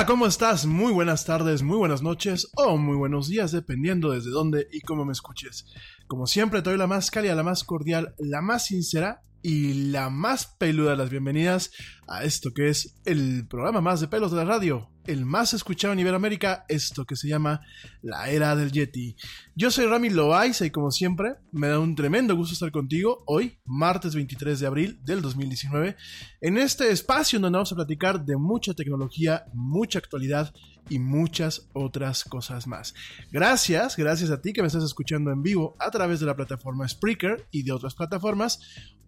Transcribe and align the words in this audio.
Hola, 0.00 0.06
¿cómo 0.06 0.26
estás? 0.26 0.64
Muy 0.64 0.94
buenas 0.94 1.26
tardes, 1.26 1.62
muy 1.62 1.76
buenas 1.76 2.00
noches 2.00 2.50
o 2.56 2.78
muy 2.78 2.96
buenos 2.96 3.28
días, 3.28 3.52
dependiendo 3.52 4.12
desde 4.12 4.30
dónde 4.30 4.66
y 4.72 4.80
cómo 4.80 5.04
me 5.04 5.12
escuches. 5.12 5.66
Como 6.06 6.26
siempre, 6.26 6.62
te 6.62 6.70
doy 6.70 6.78
la 6.78 6.86
más 6.86 7.10
cálida, 7.10 7.34
la 7.34 7.42
más 7.42 7.64
cordial, 7.64 8.14
la 8.18 8.40
más 8.40 8.64
sincera 8.64 9.20
y 9.42 9.90
la 9.90 10.08
más 10.08 10.46
peluda 10.46 10.92
de 10.92 10.96
las 10.96 11.10
bienvenidas 11.10 11.70
a 12.08 12.24
esto 12.24 12.54
que 12.54 12.70
es 12.70 12.98
el 13.04 13.46
programa 13.46 13.82
más 13.82 14.00
de 14.00 14.08
pelos 14.08 14.30
de 14.30 14.38
la 14.38 14.46
radio, 14.46 14.88
el 15.10 15.26
más 15.26 15.54
escuchado 15.54 15.92
en 15.92 16.00
Iberoamérica, 16.00 16.64
esto 16.68 17.04
que 17.04 17.16
se 17.16 17.28
llama 17.28 17.60
La 18.00 18.30
Era 18.30 18.54
del 18.54 18.70
Yeti. 18.70 19.16
Yo 19.56 19.70
soy 19.70 19.86
Rami 19.86 20.08
Loaiza 20.10 20.64
y 20.64 20.70
como 20.70 20.90
siempre, 20.90 21.34
me 21.52 21.68
da 21.68 21.78
un 21.78 21.94
tremendo 21.94 22.36
gusto 22.36 22.54
estar 22.54 22.70
contigo 22.70 23.24
hoy, 23.26 23.58
martes 23.64 24.14
23 24.14 24.60
de 24.60 24.66
abril 24.66 25.00
del 25.04 25.20
2019, 25.20 25.96
en 26.40 26.58
este 26.58 26.90
espacio 26.90 27.40
donde 27.40 27.56
vamos 27.56 27.72
a 27.72 27.76
platicar 27.76 28.24
de 28.24 28.36
mucha 28.36 28.72
tecnología, 28.72 29.44
mucha 29.52 29.98
actualidad 29.98 30.54
y 30.88 30.98
muchas 30.98 31.68
otras 31.72 32.24
cosas 32.24 32.66
más. 32.66 32.94
Gracias, 33.30 33.96
gracias 33.96 34.30
a 34.30 34.40
ti 34.40 34.52
que 34.52 34.62
me 34.62 34.68
estás 34.68 34.84
escuchando 34.84 35.30
en 35.32 35.42
vivo 35.42 35.76
a 35.78 35.90
través 35.90 36.20
de 36.20 36.26
la 36.26 36.36
plataforma 36.36 36.88
Spreaker 36.88 37.46
y 37.50 37.62
de 37.62 37.72
otras 37.72 37.94
plataformas. 37.94 38.60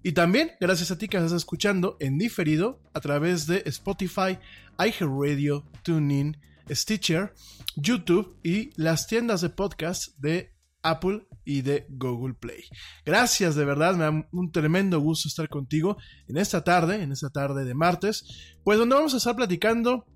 Y 0.02 0.12
también 0.12 0.52
gracias 0.60 0.90
a 0.90 0.98
ti 0.98 1.08
que 1.08 1.16
estás 1.16 1.32
escuchando 1.32 1.96
en 2.00 2.18
diferido 2.18 2.80
a 2.92 3.00
través 3.00 3.46
de 3.46 3.62
Spotify, 3.66 4.38
iHeartRadio, 4.78 5.64
TuneIn, 5.82 6.36
Stitcher, 6.70 7.32
YouTube 7.76 8.36
y 8.42 8.70
las 8.80 9.06
tiendas 9.06 9.40
de 9.40 9.50
podcast 9.50 10.16
de 10.18 10.52
Apple 10.82 11.26
y 11.44 11.62
de 11.62 11.86
Google 11.88 12.34
Play. 12.34 12.64
Gracias, 13.04 13.54
de 13.54 13.64
verdad, 13.64 13.94
me 13.94 14.04
da 14.04 14.28
un 14.32 14.50
tremendo 14.50 15.00
gusto 15.00 15.28
estar 15.28 15.48
contigo 15.48 15.96
en 16.28 16.36
esta 16.36 16.64
tarde, 16.64 17.02
en 17.02 17.12
esta 17.12 17.30
tarde 17.30 17.64
de 17.64 17.74
martes, 17.74 18.54
pues 18.64 18.78
donde 18.78 18.96
vamos 18.96 19.14
a 19.14 19.18
estar 19.18 19.36
platicando 19.36 20.06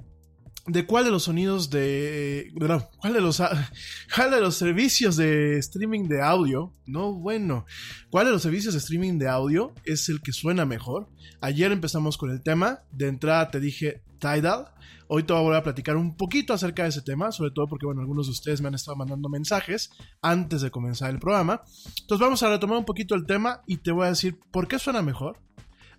de 0.66 0.84
cuál 0.84 1.04
de 1.04 1.10
los 1.10 1.24
sonidos 1.24 1.70
de. 1.70 2.52
cuál 3.00 3.12
de 3.12 3.20
los, 3.20 3.40
cuál 4.14 4.30
de 4.30 4.40
los 4.40 4.56
servicios 4.56 5.16
de 5.16 5.58
streaming 5.58 6.08
de 6.08 6.22
audio. 6.22 6.72
No, 6.86 7.12
bueno. 7.12 7.66
¿Cuál 8.10 8.26
de 8.26 8.32
los 8.32 8.42
servicios 8.42 8.74
de 8.74 8.78
streaming 8.78 9.18
de 9.18 9.28
audio 9.28 9.74
es 9.84 10.08
el 10.08 10.20
que 10.22 10.32
suena 10.32 10.66
mejor? 10.66 11.08
Ayer 11.40 11.70
empezamos 11.70 12.18
con 12.18 12.30
el 12.30 12.42
tema. 12.42 12.80
De 12.90 13.08
entrada 13.08 13.50
te 13.50 13.60
dije 13.60 14.02
Tidal. 14.18 14.68
Hoy 15.08 15.22
te 15.22 15.32
voy 15.32 15.40
a 15.40 15.44
volver 15.44 15.60
a 15.60 15.62
platicar 15.62 15.96
un 15.96 16.16
poquito 16.16 16.52
acerca 16.52 16.82
de 16.82 16.88
ese 16.88 17.00
tema, 17.00 17.30
sobre 17.30 17.52
todo 17.52 17.68
porque, 17.68 17.86
bueno, 17.86 18.00
algunos 18.00 18.26
de 18.26 18.32
ustedes 18.32 18.60
me 18.60 18.66
han 18.66 18.74
estado 18.74 18.96
mandando 18.96 19.28
mensajes 19.28 19.90
antes 20.20 20.62
de 20.62 20.72
comenzar 20.72 21.10
el 21.10 21.20
programa. 21.20 21.62
Entonces 22.00 22.24
vamos 22.24 22.42
a 22.42 22.48
retomar 22.48 22.78
un 22.78 22.84
poquito 22.84 23.14
el 23.14 23.24
tema 23.24 23.62
y 23.68 23.76
te 23.76 23.92
voy 23.92 24.06
a 24.06 24.10
decir 24.10 24.36
por 24.50 24.66
qué 24.66 24.80
suena 24.80 25.02
mejor, 25.02 25.38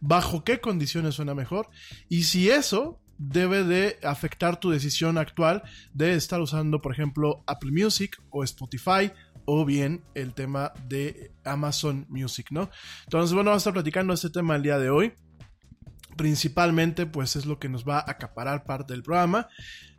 bajo 0.01 0.43
qué 0.43 0.59
condiciones 0.59 1.15
suena 1.15 1.33
mejor 1.33 1.69
y 2.09 2.24
si 2.24 2.50
eso 2.50 3.00
debe 3.17 3.63
de 3.63 3.97
afectar 4.03 4.59
tu 4.59 4.69
decisión 4.69 5.17
actual 5.17 5.63
de 5.93 6.13
estar 6.13 6.39
usando, 6.39 6.81
por 6.81 6.93
ejemplo, 6.93 7.43
Apple 7.47 7.71
Music 7.71 8.17
o 8.29 8.43
Spotify 8.43 9.12
o 9.45 9.65
bien 9.65 10.03
el 10.13 10.33
tema 10.33 10.74
de 10.88 11.31
Amazon 11.45 12.05
Music, 12.09 12.47
¿no? 12.51 12.69
Entonces, 13.05 13.33
bueno, 13.33 13.50
vamos 13.50 13.62
a 13.62 13.63
estar 13.63 13.74
platicando 13.74 14.13
este 14.13 14.29
tema 14.29 14.55
el 14.55 14.63
día 14.63 14.77
de 14.77 14.89
hoy. 14.89 15.13
Principalmente, 16.17 17.05
pues 17.05 17.36
es 17.36 17.45
lo 17.45 17.57
que 17.59 17.69
nos 17.69 17.88
va 17.88 18.00
a 18.00 18.12
acaparar 18.12 18.65
parte 18.65 18.93
del 18.93 19.03
programa. 19.03 19.47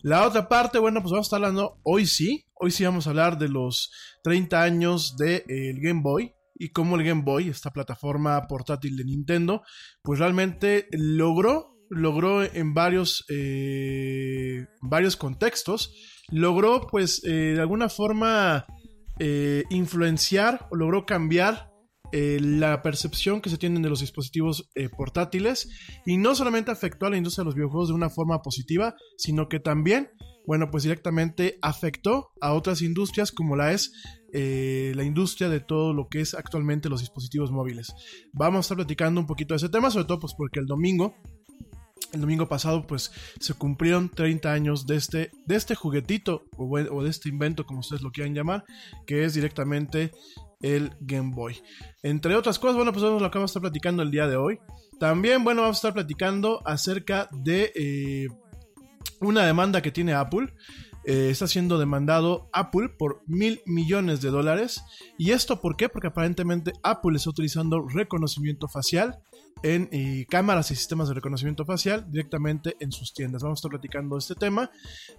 La 0.03 0.27
otra 0.27 0.49
parte, 0.49 0.79
bueno, 0.79 1.01
pues 1.01 1.13
vamos 1.13 1.27
a 1.27 1.29
estar 1.29 1.39
hablando 1.39 1.81
hoy 1.83 2.07
sí. 2.07 2.47
Hoy 2.55 2.71
sí 2.71 2.85
vamos 2.85 3.07
a 3.07 3.11
hablar 3.11 3.39
de 3.39 3.49
los 3.49 3.91
30 4.23 4.63
años 4.63 5.17
del 5.17 5.45
de, 5.47 5.71
eh, 5.71 5.75
Game 5.81 6.03
Boy 6.03 6.35
y 6.59 6.71
cómo 6.71 6.97
el 6.97 7.05
Game 7.05 7.23
Boy, 7.23 7.49
esta 7.49 7.71
plataforma 7.71 8.47
portátil 8.49 8.97
de 8.97 9.05
Nintendo, 9.05 9.63
pues 10.03 10.19
realmente 10.19 10.89
logró 10.91 11.78
logró 11.91 12.43
en 12.43 12.75
varios, 12.75 13.25
eh, 13.29 14.67
varios 14.83 15.17
contextos, 15.17 15.93
logró 16.31 16.87
pues 16.87 17.23
eh, 17.25 17.55
de 17.55 17.61
alguna 17.61 17.89
forma 17.89 18.67
eh, 19.19 19.65
influenciar 19.71 20.67
o 20.71 20.77
logró 20.77 21.07
cambiar 21.07 21.69
la 22.11 22.81
percepción 22.81 23.43
que 23.43 23.51
se 23.51 23.59
tienen 23.59 23.83
de 23.83 23.91
los 23.91 24.01
dispositivos 24.01 24.71
portátiles 24.97 25.69
y 26.07 26.17
no 26.17 26.35
solamente 26.35 26.71
afectó 26.71 27.05
a 27.05 27.11
la 27.11 27.19
industria 27.19 27.43
de 27.43 27.49
los 27.49 27.55
videojuegos 27.55 27.89
de 27.91 27.97
una 27.97 28.09
forma 28.09 28.41
positiva, 28.41 28.97
sino 29.19 29.51
que 29.51 29.61
también, 29.61 30.09
bueno, 30.47 30.71
pues 30.71 30.85
directamente 30.85 31.59
afectó 31.61 32.31
a 32.41 32.55
otras 32.55 32.81
industrias 32.81 33.31
como 33.31 33.57
la 33.57 33.75
es 33.75 33.93
la 34.33 35.05
industria 35.05 35.51
de 35.51 35.61
todo 35.61 35.93
lo 35.93 36.09
que 36.09 36.23
es 36.23 36.33
actualmente 36.33 36.89
los 36.89 37.01
dispositivos 37.01 37.51
móviles. 37.51 37.93
Vamos 38.33 38.57
a 38.57 38.61
estar 38.61 38.77
platicando 38.79 39.21
un 39.21 39.27
poquito 39.27 39.53
de 39.53 39.59
ese 39.59 39.69
tema, 39.69 39.91
sobre 39.91 40.07
todo 40.07 40.21
pues 40.21 40.33
porque 40.35 40.61
el 40.61 40.67
domingo 40.67 41.15
el 42.13 42.21
domingo 42.21 42.49
pasado 42.49 42.87
pues 42.87 43.13
se 43.39 43.55
cumplieron 43.55 44.09
30 44.09 44.53
años 44.53 44.87
de 44.87 44.97
este, 44.97 45.31
de 45.47 45.57
este 45.57 45.75
juguetito 45.75 46.45
o, 46.57 47.03
de 47.03 47.11
este 47.11 47.29
invento 47.29 47.67
como 47.67 47.81
ustedes 47.81 48.03
lo 48.03 48.11
quieran 48.11 48.35
llamar, 48.35 48.65
que 49.07 49.25
es 49.25 49.35
directamente 49.35 50.13
el 50.61 50.93
Game 51.01 51.33
Boy. 51.35 51.63
Entre 52.03 52.35
otras 52.35 52.59
cosas, 52.59 52.77
bueno, 52.77 52.93
pues 52.93 53.03
lo 53.03 53.19
que 53.19 53.39
vamos 53.39 53.51
a 53.51 53.53
estar 53.53 53.63
platicando 53.63 54.03
el 54.03 54.11
día 54.11 54.27
de 54.27 54.37
hoy. 54.37 54.59
También, 54.99 55.45
bueno, 55.45 55.63
vamos 55.63 55.77
a 55.77 55.79
estar 55.79 55.95
platicando 55.95 56.63
acerca 56.67 57.29
de 57.31 57.73
eh, 57.77 58.29
una 59.21 59.45
demanda 59.45 59.83
que 59.83 59.93
tiene 59.93 60.15
Apple. 60.15 60.53
Eh, 61.05 61.31
está 61.31 61.47
siendo 61.47 61.79
demandado 61.79 62.51
Apple 62.53 62.89
por 62.89 63.23
mil 63.27 63.61
millones 63.67 64.21
de 64.21 64.31
dólares. 64.31 64.83
¿Y 65.17 65.31
esto 65.31 65.61
por 65.61 65.77
qué? 65.77 65.89
Porque 65.89 66.09
aparentemente 66.09 66.73
Apple 66.83 67.17
está 67.17 67.31
utilizando 67.31 67.87
reconocimiento 67.87 68.67
facial 68.67 69.21
en 69.63 69.89
cámaras 70.29 70.71
y 70.71 70.77
sistemas 70.77 71.09
de 71.09 71.15
reconocimiento 71.15 71.65
facial 71.65 72.07
directamente 72.11 72.77
en 72.81 72.93
sus 72.93 73.13
tiendas. 73.13 73.43
Vamos 73.43 73.59
a 73.59 73.61
estar 73.61 73.71
platicando 73.71 74.17
de 74.17 74.21
este 74.21 74.35
tema. 74.35 74.71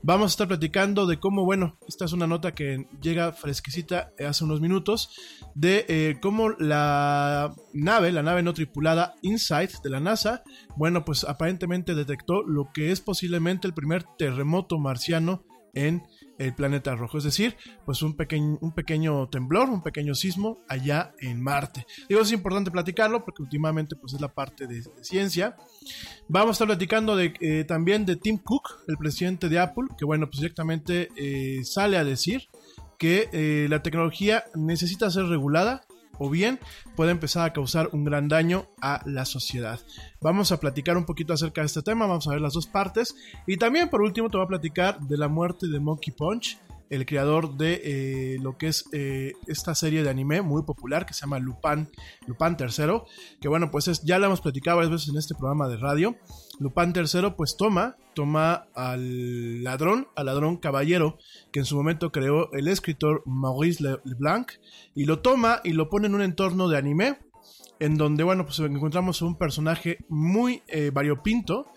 Vamos 0.02 0.32
a 0.32 0.34
estar 0.34 0.48
platicando 0.48 1.06
de 1.06 1.20
cómo, 1.20 1.46
bueno, 1.46 1.78
esta 1.88 2.06
es 2.06 2.14
una 2.14 2.28
nota 2.28 2.54
que 2.54 2.88
llega 3.02 3.32
fresquecita 3.32 4.12
hace 4.28 4.44
unos 4.44 4.62
minutos, 4.62 5.10
de 5.56 5.86
eh, 5.88 6.18
cómo 6.22 6.50
la 6.52 7.54
nave, 7.74 8.12
la 8.12 8.24
nave 8.24 8.44
no 8.44 8.54
tripulada 8.54 9.16
InSight 9.22 9.82
de 9.84 9.90
la 9.90 10.00
NASA, 10.00 10.44
bueno, 10.76 11.06
pues 11.06 11.24
aparentemente 11.24 11.96
detectó 11.96 12.44
lo 12.44 12.72
que 12.74 12.92
es 12.92 13.02
posiblemente 13.02 13.68
el 13.68 13.74
primer 13.74 14.04
terremoto 14.18 14.80
marciano 14.80 15.44
en 15.74 16.04
el 16.40 16.56
planeta 16.56 16.96
rojo. 16.96 17.20
Es 17.20 17.26
decir, 17.26 17.56
pues 17.86 18.02
un 18.02 18.16
pequeño, 18.16 18.58
un 18.62 18.72
pequeño 18.74 19.28
temblor, 19.30 19.70
un 19.70 19.84
pequeño 19.84 20.16
sismo 20.16 20.64
allá 20.68 21.14
en 21.20 21.42
Marte. 21.42 21.86
Digo, 22.08 22.22
es 22.22 22.32
importante 22.32 22.72
platicarlo 22.72 23.24
porque 23.24 23.44
últimamente 23.44 23.96
pues 23.96 24.14
es 24.14 24.22
la 24.22 24.34
parte 24.34 24.66
de, 24.66 24.82
ciencia. 25.02 25.56
Vamos 26.28 26.50
a 26.50 26.52
estar 26.54 26.68
platicando 26.68 27.20
eh, 27.20 27.66
también 27.68 28.06
de 28.06 28.16
Tim 28.16 28.38
Cook, 28.38 28.84
el 28.88 28.98
presidente 28.98 29.50
de 29.50 29.60
Apple, 29.60 29.88
que 29.98 30.06
bueno, 30.06 30.28
pues 30.28 30.40
directamente 30.42 31.10
eh, 31.16 31.64
sale 31.64 31.98
a 31.98 32.04
decir 32.04 32.48
que 32.98 33.30
eh, 33.32 33.68
la 33.70 33.82
tecnología 33.82 34.44
necesita 34.56 35.10
ser 35.10 35.26
regulada 35.26 35.82
o 36.20 36.30
bien 36.30 36.60
puede 36.96 37.12
empezar 37.12 37.46
a 37.46 37.54
causar 37.54 37.90
un 37.94 38.04
gran 38.04 38.28
daño 38.28 38.68
a 38.82 39.02
la 39.06 39.26
sociedad. 39.26 39.80
Vamos 40.22 40.52
a 40.52 40.60
platicar 40.60 40.98
un 40.98 41.06
poquito 41.06 41.34
acerca 41.34 41.62
de 41.62 41.68
este 41.68 41.82
tema, 41.82 42.06
vamos 42.06 42.28
a 42.28 42.32
ver 42.32 42.42
las 42.42 42.54
dos 42.54 42.68
partes 42.68 43.16
y 43.48 43.58
también 43.58 43.90
por 43.90 44.02
último 44.02 44.30
te 44.30 44.38
voy 44.38 44.46
a 44.46 44.50
platicar 44.50 45.00
de 45.00 45.18
la 45.18 45.28
muerte 45.28 45.68
de 45.68 45.80
Monkey 45.80 46.14
Punch 46.14 46.60
el 46.90 47.06
creador 47.06 47.56
de 47.56 47.82
eh, 47.84 48.38
lo 48.42 48.58
que 48.58 48.68
es 48.68 48.86
eh, 48.92 49.34
esta 49.48 49.76
serie 49.76 50.04
de 50.04 50.10
anime 50.10 50.42
muy 50.42 50.64
popular 50.64 51.06
que 51.06 51.14
se 51.14 51.22
llama 51.22 51.40
Lupin, 51.40 51.88
Lupin 52.26 52.58
III, 52.60 53.02
que 53.40 53.48
bueno, 53.48 53.70
pues 53.72 53.88
es, 53.88 54.02
ya 54.04 54.18
la 54.20 54.28
hemos 54.28 54.42
platicado 54.42 54.78
varias 54.78 54.92
veces 54.92 55.10
en 55.10 55.18
este 55.18 55.36
programa 55.36 55.68
de 55.68 55.78
radio. 55.78 56.16
Lupin 56.60 56.94
III 56.96 57.32
pues 57.36 57.56
toma, 57.58 57.98
toma 58.14 58.68
al 58.76 59.64
ladrón, 59.64 60.08
al 60.16 60.26
ladrón 60.28 60.58
caballero 60.58 61.18
que 61.52 61.60
en 61.60 61.66
su 61.66 61.76
momento 61.76 62.12
creó 62.12 62.52
el 62.54 62.68
escritor 62.68 63.24
Maurice 63.26 63.84
Leblanc 64.04 64.52
y 64.94 65.06
lo 65.06 65.20
toma 65.20 65.62
y 65.64 65.74
lo 65.74 65.90
pone 65.90 66.08
en 66.08 66.16
un 66.16 66.22
entorno 66.22 66.68
de 66.68 66.78
anime 66.78 67.20
en 67.80 67.96
donde 67.96 68.24
bueno 68.24 68.46
pues 68.46 68.60
encontramos 68.60 69.22
un 69.22 69.38
personaje 69.38 70.00
muy 70.10 70.62
eh, 70.68 70.92
variopinto 70.94 71.72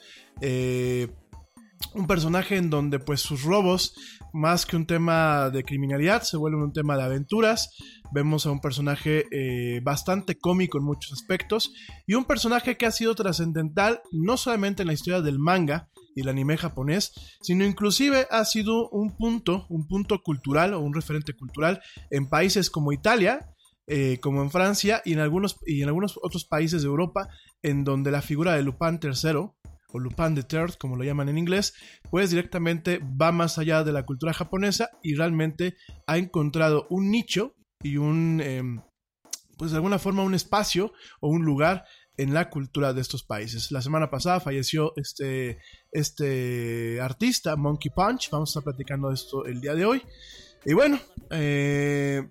un 1.94 2.06
personaje 2.06 2.56
en 2.56 2.70
donde 2.70 2.98
pues 2.98 3.20
sus 3.20 3.42
robos 3.42 3.94
más 4.32 4.66
que 4.66 4.76
un 4.76 4.86
tema 4.86 5.50
de 5.50 5.64
criminalidad, 5.64 6.22
se 6.22 6.36
vuelve 6.36 6.62
un 6.62 6.72
tema 6.72 6.96
de 6.96 7.02
aventuras. 7.02 7.70
Vemos 8.12 8.46
a 8.46 8.50
un 8.50 8.60
personaje 8.60 9.26
eh, 9.30 9.80
bastante 9.82 10.38
cómico 10.38 10.78
en 10.78 10.84
muchos 10.84 11.12
aspectos 11.12 11.72
y 12.06 12.14
un 12.14 12.24
personaje 12.24 12.76
que 12.76 12.86
ha 12.86 12.90
sido 12.90 13.14
trascendental 13.14 14.00
no 14.10 14.36
solamente 14.36 14.82
en 14.82 14.88
la 14.88 14.94
historia 14.94 15.20
del 15.20 15.38
manga 15.38 15.88
y 16.14 16.20
el 16.20 16.28
anime 16.28 16.56
japonés, 16.56 17.12
sino 17.40 17.64
inclusive 17.64 18.26
ha 18.30 18.44
sido 18.44 18.88
un 18.90 19.16
punto, 19.16 19.66
un 19.68 19.86
punto 19.86 20.22
cultural 20.22 20.74
o 20.74 20.80
un 20.80 20.94
referente 20.94 21.34
cultural 21.34 21.80
en 22.10 22.28
países 22.28 22.70
como 22.70 22.92
Italia, 22.92 23.48
eh, 23.86 24.18
como 24.20 24.42
en 24.42 24.50
Francia 24.50 25.02
y 25.04 25.14
en, 25.14 25.18
algunos, 25.18 25.58
y 25.66 25.82
en 25.82 25.88
algunos 25.88 26.18
otros 26.22 26.44
países 26.44 26.82
de 26.82 26.88
Europa, 26.88 27.28
en 27.62 27.84
donde 27.84 28.10
la 28.10 28.22
figura 28.22 28.54
de 28.54 28.62
Lupin 28.62 29.00
III 29.02 29.50
o 29.92 29.98
Lupin 29.98 30.34
the 30.34 30.42
Third, 30.42 30.74
como 30.74 30.96
lo 30.96 31.04
llaman 31.04 31.28
en 31.28 31.38
inglés, 31.38 31.74
pues 32.10 32.30
directamente 32.30 32.98
va 32.98 33.32
más 33.32 33.58
allá 33.58 33.84
de 33.84 33.92
la 33.92 34.04
cultura 34.04 34.32
japonesa 34.32 34.90
y 35.02 35.14
realmente 35.14 35.76
ha 36.06 36.18
encontrado 36.18 36.86
un 36.90 37.10
nicho 37.10 37.54
y 37.82 37.96
un, 37.96 38.40
em, 38.40 38.80
pues 39.58 39.70
de 39.70 39.76
alguna 39.76 39.98
forma 39.98 40.22
un 40.22 40.34
espacio 40.34 40.92
o 41.20 41.28
un 41.28 41.44
lugar 41.44 41.84
en 42.16 42.34
la 42.34 42.50
cultura 42.50 42.92
de 42.92 43.00
estos 43.00 43.24
países. 43.24 43.70
La 43.70 43.82
semana 43.82 44.10
pasada 44.10 44.40
falleció 44.40 44.92
este, 44.96 45.58
este 45.90 47.00
artista, 47.00 47.56
Monkey 47.56 47.90
Punch. 47.94 48.30
Vamos 48.30 48.50
a 48.50 48.52
estar 48.52 48.64
platicando 48.64 49.08
de 49.08 49.14
esto 49.14 49.46
el 49.46 49.60
día 49.60 49.74
de 49.74 49.86
hoy. 49.86 50.02
Y 50.64 50.74
bueno, 50.74 51.00
eh, 51.30 52.22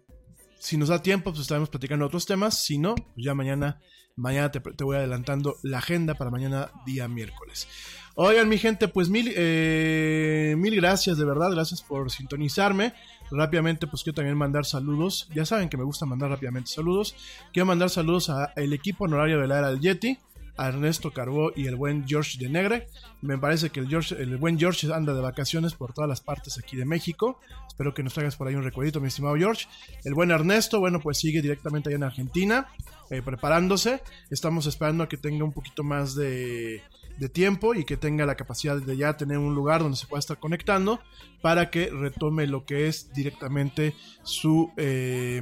si 0.60 0.77
nos 0.77 0.89
da 0.89 1.01
tiempo, 1.01 1.32
pues 1.32 1.41
estaremos 1.41 1.70
platicando 1.70 2.06
otros 2.06 2.25
temas. 2.25 2.63
Si 2.63 2.77
no, 2.77 2.96
pues 2.96 3.25
ya 3.25 3.34
mañana, 3.34 3.82
mañana 4.21 4.51
te, 4.51 4.83
voy 4.83 4.97
adelantando 4.97 5.57
la 5.63 5.79
agenda 5.79 6.13
para 6.13 6.31
mañana, 6.31 6.71
día 6.85 7.07
miércoles. 7.07 7.67
Oigan, 8.15 8.47
mi 8.49 8.57
gente, 8.57 8.87
pues 8.87 9.09
mil, 9.09 9.31
eh, 9.35 10.55
mil 10.57 10.75
gracias, 10.75 11.17
de 11.17 11.25
verdad, 11.25 11.51
gracias 11.51 11.81
por 11.81 12.11
sintonizarme. 12.11 12.93
Rápidamente, 13.31 13.87
pues 13.87 14.03
quiero 14.03 14.15
también 14.15 14.37
mandar 14.37 14.65
saludos. 14.65 15.29
Ya 15.33 15.45
saben 15.45 15.69
que 15.69 15.77
me 15.77 15.83
gusta 15.83 16.05
mandar 16.05 16.29
rápidamente 16.29 16.69
saludos. 16.69 17.15
Quiero 17.53 17.65
mandar 17.65 17.89
saludos 17.89 18.29
al 18.29 18.73
equipo 18.73 19.05
honorario 19.05 19.39
de 19.39 19.47
la 19.47 19.59
era 19.59 19.69
del 19.69 19.79
Yeti, 19.79 20.17
a 20.57 20.67
Ernesto 20.67 21.11
Carbó 21.11 21.53
y 21.55 21.67
el 21.67 21.75
buen 21.75 22.05
George 22.05 22.37
de 22.37 22.49
Negre. 22.49 22.87
Me 23.21 23.37
parece 23.37 23.69
que 23.69 23.79
el, 23.79 23.87
George, 23.87 24.21
el 24.21 24.37
buen 24.37 24.59
George 24.59 24.93
anda 24.93 25.13
de 25.13 25.21
vacaciones 25.21 25.73
por 25.73 25.93
todas 25.93 26.09
las 26.09 26.19
partes 26.19 26.59
aquí 26.59 26.75
de 26.75 26.85
México. 26.85 27.39
Espero 27.67 27.93
que 27.93 28.03
nos 28.03 28.13
traigas 28.13 28.35
por 28.35 28.47
ahí 28.47 28.55
un 28.55 28.63
recuerdito, 28.63 28.99
mi 28.99 29.07
estimado 29.07 29.35
George. 29.37 29.67
El 30.03 30.13
buen 30.13 30.29
Ernesto, 30.29 30.79
bueno, 30.79 30.99
pues 30.99 31.17
sigue 31.17 31.41
directamente 31.41 31.89
allá 31.89 31.95
en 31.95 32.03
Argentina, 32.03 32.67
eh, 33.12 33.22
preparándose. 33.22 34.01
Estamos 34.32 34.65
esperando 34.65 35.03
a 35.03 35.10
que 35.10 35.18
tenga 35.18 35.44
un 35.44 35.53
poquito 35.53 35.84
más 35.84 36.15
de 36.15 36.82
de 37.22 37.30
tiempo 37.30 37.75
y 37.75 37.86
que 37.86 37.98
tenga 37.98 38.25
la 38.25 38.36
capacidad 38.36 38.77
de 38.77 38.98
ya 38.98 39.15
tener 39.15 39.38
un 39.38 39.53
lugar 39.53 39.82
donde 39.82 39.96
se 39.96 40.08
pueda 40.08 40.20
estar 40.20 40.39
conectando 40.39 41.00
para 41.41 41.70
que 41.70 41.91
retome 41.91 42.48
lo 42.48 42.65
que 42.65 42.88
es 42.88 43.13
directamente 43.13 43.94
su 44.24 44.72
eh, 44.75 45.41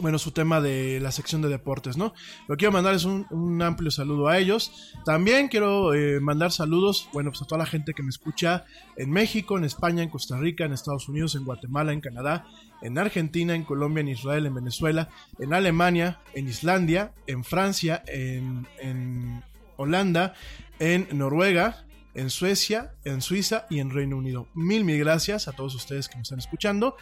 bueno, 0.00 0.18
su 0.18 0.32
tema 0.32 0.60
de 0.60 1.00
la 1.00 1.12
sección 1.12 1.42
de 1.42 1.48
deportes, 1.48 1.96
¿no? 1.96 2.14
Lo 2.48 2.56
quiero 2.56 2.72
mandar 2.72 2.94
es 2.94 3.04
un, 3.04 3.62
amplio 3.62 3.90
saludo 3.90 4.28
a 4.28 4.38
ellos. 4.38 4.94
También 5.04 5.48
quiero 5.48 5.94
eh, 5.94 6.20
mandar 6.20 6.52
saludos, 6.52 7.08
bueno, 7.12 7.30
pues 7.30 7.42
a 7.42 7.46
toda 7.46 7.58
la 7.58 7.66
gente 7.66 7.94
que 7.94 8.02
me 8.02 8.10
escucha 8.10 8.64
en 8.96 9.10
México, 9.10 9.58
en 9.58 9.64
España, 9.64 10.02
en 10.02 10.08
Costa 10.08 10.38
Rica, 10.38 10.64
en 10.64 10.72
Estados 10.72 11.08
Unidos, 11.08 11.34
en 11.34 11.44
Guatemala, 11.44 11.92
en 11.92 12.00
Canadá, 12.00 12.46
en 12.82 12.98
Argentina, 12.98 13.54
en 13.54 13.64
Colombia, 13.64 14.00
en 14.00 14.08
Israel, 14.08 14.46
en 14.46 14.54
Venezuela, 14.54 15.08
en 15.38 15.52
Alemania, 15.52 16.20
en 16.34 16.48
Islandia, 16.48 17.12
en 17.26 17.44
Francia, 17.44 18.02
en 18.06 19.42
Holanda, 19.76 20.34
en 20.78 21.08
Noruega, 21.12 21.84
en 22.14 22.30
Suecia, 22.30 22.92
en 23.04 23.20
Suiza 23.20 23.66
y 23.70 23.80
en 23.80 23.90
Reino 23.90 24.16
Unido. 24.16 24.48
Mil, 24.54 24.84
mil 24.84 24.98
gracias 24.98 25.48
a 25.48 25.52
todos 25.52 25.74
ustedes 25.74 26.08
que 26.08 26.16
me 26.16 26.22
están 26.22 26.38
escuchando. 26.38 26.96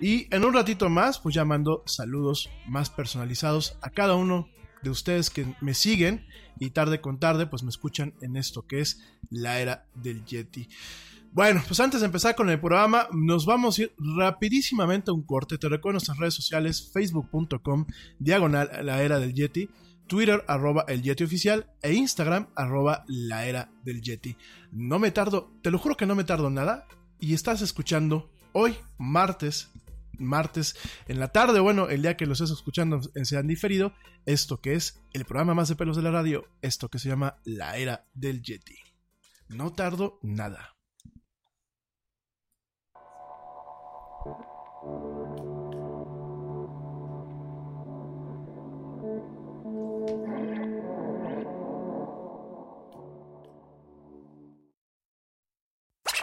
Y 0.00 0.34
en 0.34 0.44
un 0.44 0.54
ratito 0.54 0.88
más, 0.88 1.18
pues 1.18 1.34
ya 1.34 1.44
mando 1.44 1.82
saludos 1.86 2.48
más 2.66 2.88
personalizados 2.88 3.76
a 3.82 3.90
cada 3.90 4.16
uno 4.16 4.48
de 4.82 4.90
ustedes 4.90 5.28
que 5.28 5.54
me 5.60 5.74
siguen 5.74 6.26
y 6.58 6.70
tarde 6.70 7.00
con 7.00 7.18
tarde, 7.20 7.46
pues 7.46 7.62
me 7.62 7.68
escuchan 7.68 8.14
en 8.22 8.36
esto 8.36 8.66
que 8.66 8.80
es 8.80 9.02
la 9.30 9.60
era 9.60 9.86
del 9.94 10.24
Yeti. 10.24 10.68
Bueno, 11.32 11.62
pues 11.66 11.78
antes 11.80 12.00
de 12.00 12.06
empezar 12.06 12.34
con 12.34 12.50
el 12.50 12.58
programa, 12.58 13.08
nos 13.12 13.46
vamos 13.46 13.78
a 13.78 13.82
ir 13.82 13.94
rapidísimamente 13.98 15.10
a 15.10 15.14
un 15.14 15.22
corte. 15.22 15.58
Te 15.58 15.68
recuerdo 15.68 15.94
nuestras 15.94 16.18
redes 16.18 16.34
sociales, 16.34 16.90
facebook.com, 16.92 17.86
diagonal 18.18 18.70
la 18.82 19.02
era 19.02 19.20
del 19.20 19.34
Yeti. 19.34 19.68
Twitter 20.08 20.44
arroba 20.48 20.84
el 20.88 21.02
Yeti 21.02 21.22
oficial 21.22 21.70
e 21.82 21.92
Instagram 21.92 22.48
arroba 22.56 23.04
la 23.06 23.46
era 23.46 23.70
del 23.84 24.02
Yeti. 24.02 24.36
No 24.72 24.98
me 24.98 25.12
tardo, 25.12 25.52
te 25.62 25.70
lo 25.70 25.78
juro 25.78 25.96
que 25.96 26.06
no 26.06 26.16
me 26.16 26.24
tardo 26.24 26.50
nada 26.50 26.88
y 27.20 27.34
estás 27.34 27.62
escuchando 27.62 28.28
hoy, 28.52 28.74
martes, 28.98 29.70
martes 30.20 30.76
en 31.08 31.18
la 31.18 31.28
tarde, 31.28 31.60
bueno, 31.60 31.88
el 31.88 32.02
día 32.02 32.16
que 32.16 32.26
lo 32.26 32.34
estés 32.34 32.50
escuchando 32.50 33.00
se 33.02 33.36
han 33.36 33.46
diferido, 33.46 33.92
esto 34.26 34.60
que 34.60 34.74
es 34.74 35.00
el 35.12 35.24
programa 35.24 35.54
más 35.54 35.68
de 35.68 35.76
pelos 35.76 35.96
de 35.96 36.02
la 36.02 36.10
radio, 36.10 36.46
esto 36.62 36.88
que 36.88 36.98
se 36.98 37.08
llama 37.08 37.40
la 37.44 37.76
era 37.76 38.06
del 38.14 38.42
Yeti. 38.42 38.78
No 39.48 39.72
tardo 39.72 40.18
nada. 40.22 40.76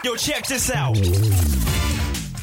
Yo, 0.04 0.16
check 0.16 0.46
this 0.46 0.70
out. 0.70 0.96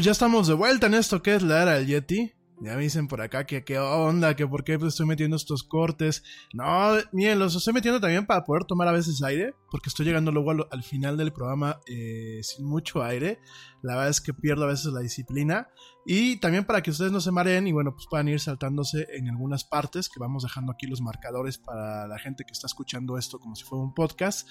Pues 0.00 0.06
ya 0.06 0.12
estamos 0.12 0.48
de 0.48 0.54
vuelta 0.54 0.86
en 0.86 0.94
esto 0.94 1.20
que 1.20 1.34
es 1.34 1.42
la 1.42 1.60
era 1.60 1.72
del 1.74 1.86
Yeti. 1.86 2.32
Ya 2.62 2.74
me 2.74 2.80
dicen 2.84 3.06
por 3.06 3.20
acá 3.20 3.44
que 3.44 3.64
qué 3.64 3.78
onda, 3.78 4.34
que 4.34 4.46
por 4.46 4.64
qué 4.64 4.78
pues, 4.78 4.94
estoy 4.94 5.04
metiendo 5.04 5.36
estos 5.36 5.62
cortes. 5.62 6.22
No, 6.54 6.92
miren, 7.12 7.38
los 7.38 7.54
estoy 7.54 7.74
metiendo 7.74 8.00
también 8.00 8.24
para 8.24 8.42
poder 8.44 8.64
tomar 8.64 8.88
a 8.88 8.92
veces 8.92 9.22
aire, 9.22 9.52
porque 9.70 9.90
estoy 9.90 10.06
llegando 10.06 10.32
luego 10.32 10.52
al, 10.52 10.66
al 10.70 10.82
final 10.82 11.18
del 11.18 11.34
programa 11.34 11.80
eh, 11.86 12.40
sin 12.42 12.64
mucho 12.64 13.02
aire. 13.02 13.40
La 13.82 13.92
verdad 13.92 14.08
es 14.08 14.22
que 14.22 14.32
pierdo 14.32 14.64
a 14.64 14.68
veces 14.68 14.86
la 14.86 15.00
disciplina. 15.00 15.68
Y 16.06 16.40
también 16.40 16.64
para 16.64 16.82
que 16.82 16.92
ustedes 16.92 17.12
no 17.12 17.20
se 17.20 17.30
mareen 17.30 17.66
y 17.66 17.72
bueno, 17.72 17.92
pues 17.92 18.06
puedan 18.08 18.28
ir 18.28 18.40
saltándose 18.40 19.06
en 19.12 19.28
algunas 19.28 19.64
partes, 19.64 20.08
que 20.08 20.18
vamos 20.18 20.44
dejando 20.44 20.72
aquí 20.72 20.86
los 20.86 21.02
marcadores 21.02 21.58
para 21.58 22.06
la 22.06 22.18
gente 22.18 22.44
que 22.44 22.52
está 22.52 22.66
escuchando 22.66 23.18
esto 23.18 23.38
como 23.38 23.54
si 23.54 23.64
fuera 23.64 23.84
un 23.84 23.92
podcast. 23.92 24.48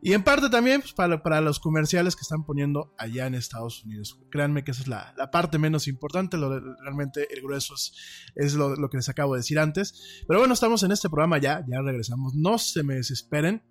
Y 0.00 0.12
en 0.12 0.22
parte 0.22 0.48
también 0.48 0.80
pues, 0.80 0.92
para, 0.92 1.22
para, 1.22 1.40
los 1.40 1.58
comerciales 1.58 2.14
que 2.14 2.22
están 2.22 2.44
poniendo 2.44 2.94
allá 2.98 3.26
en 3.26 3.34
Estados 3.34 3.84
Unidos. 3.84 4.20
Créanme 4.30 4.62
que 4.62 4.70
esa 4.70 4.82
es 4.82 4.88
la, 4.88 5.12
la 5.16 5.30
parte 5.30 5.58
menos 5.58 5.88
importante, 5.88 6.36
lo, 6.36 6.60
realmente 6.80 7.26
el 7.34 7.42
grueso 7.42 7.74
es, 7.74 7.92
es 8.36 8.54
lo, 8.54 8.76
lo, 8.76 8.88
que 8.90 8.98
les 8.98 9.08
acabo 9.08 9.34
de 9.34 9.40
decir 9.40 9.58
antes. 9.58 10.22
Pero 10.26 10.38
bueno, 10.38 10.54
estamos 10.54 10.82
en 10.84 10.92
este 10.92 11.08
programa 11.08 11.38
ya, 11.38 11.64
ya 11.68 11.80
regresamos, 11.82 12.34
no 12.34 12.58
se 12.58 12.84
me 12.84 12.94
desesperen. 12.94 13.62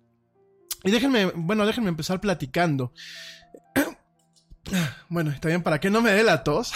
Y 0.84 0.90
déjenme, 0.90 1.26
bueno, 1.34 1.66
déjenme 1.66 1.88
empezar 1.88 2.20
platicando. 2.20 2.92
bueno, 5.08 5.34
también 5.40 5.62
para 5.62 5.80
que 5.80 5.90
no 5.90 6.02
me 6.02 6.12
dé 6.12 6.24
la 6.24 6.44
tos. 6.44 6.72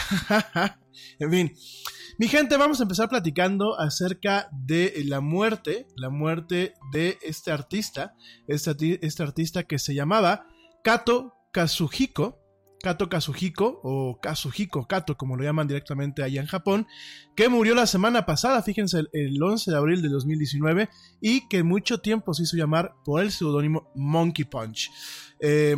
en 1.19 1.31
fin. 1.31 1.55
Mi 2.23 2.29
gente, 2.29 2.57
vamos 2.57 2.79
a 2.79 2.85
empezar 2.85 3.09
platicando 3.09 3.77
acerca 3.81 4.49
de 4.53 5.03
la 5.07 5.21
muerte, 5.21 5.89
la 5.97 6.09
muerte 6.09 6.75
de 6.93 7.19
este 7.21 7.51
artista, 7.51 8.15
este, 8.47 9.05
este 9.05 9.25
artista 9.25 9.65
que 9.65 9.81
se 9.81 9.93
llamaba 9.93 10.47
Kato 10.85 11.35
Kazuhiko, 11.51 12.39
Kato 12.81 13.09
Kazuhiko 13.09 13.81
o 13.83 14.21
Kazuhiko 14.23 14.87
Kato, 14.87 15.17
como 15.17 15.37
lo 15.37 15.43
llaman 15.43 15.67
directamente 15.67 16.23
allá 16.23 16.41
en 16.41 16.47
Japón, 16.47 16.87
que 17.35 17.49
murió 17.49 17.75
la 17.75 17.89
semana 17.89 18.25
pasada, 18.25 18.63
fíjense, 18.63 19.01
el, 19.01 19.09
el 19.13 19.43
11 19.43 19.73
de 19.73 19.77
abril 19.77 20.01
de 20.01 20.09
2019 20.09 20.91
y 21.21 21.49
que 21.49 21.65
mucho 21.65 21.99
tiempo 21.99 22.35
se 22.35 22.45
hizo 22.45 22.57
llamar 22.57 22.95
por 23.05 23.21
el 23.21 23.33
seudónimo 23.33 23.91
Monkey 23.97 24.45
Punch. 24.45 24.93
Eh, 25.41 25.75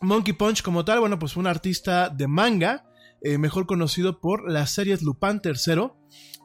Monkey 0.00 0.34
Punch 0.34 0.60
como 0.60 0.84
tal, 0.84 0.98
bueno, 0.98 1.20
pues 1.20 1.34
fue 1.34 1.40
un 1.40 1.46
artista 1.46 2.08
de 2.08 2.26
manga, 2.26 2.84
eh, 3.24 3.38
mejor 3.38 3.66
conocido 3.66 4.20
por 4.20 4.50
las 4.50 4.70
series 4.70 5.02
Lupin 5.02 5.40
III. 5.44 5.90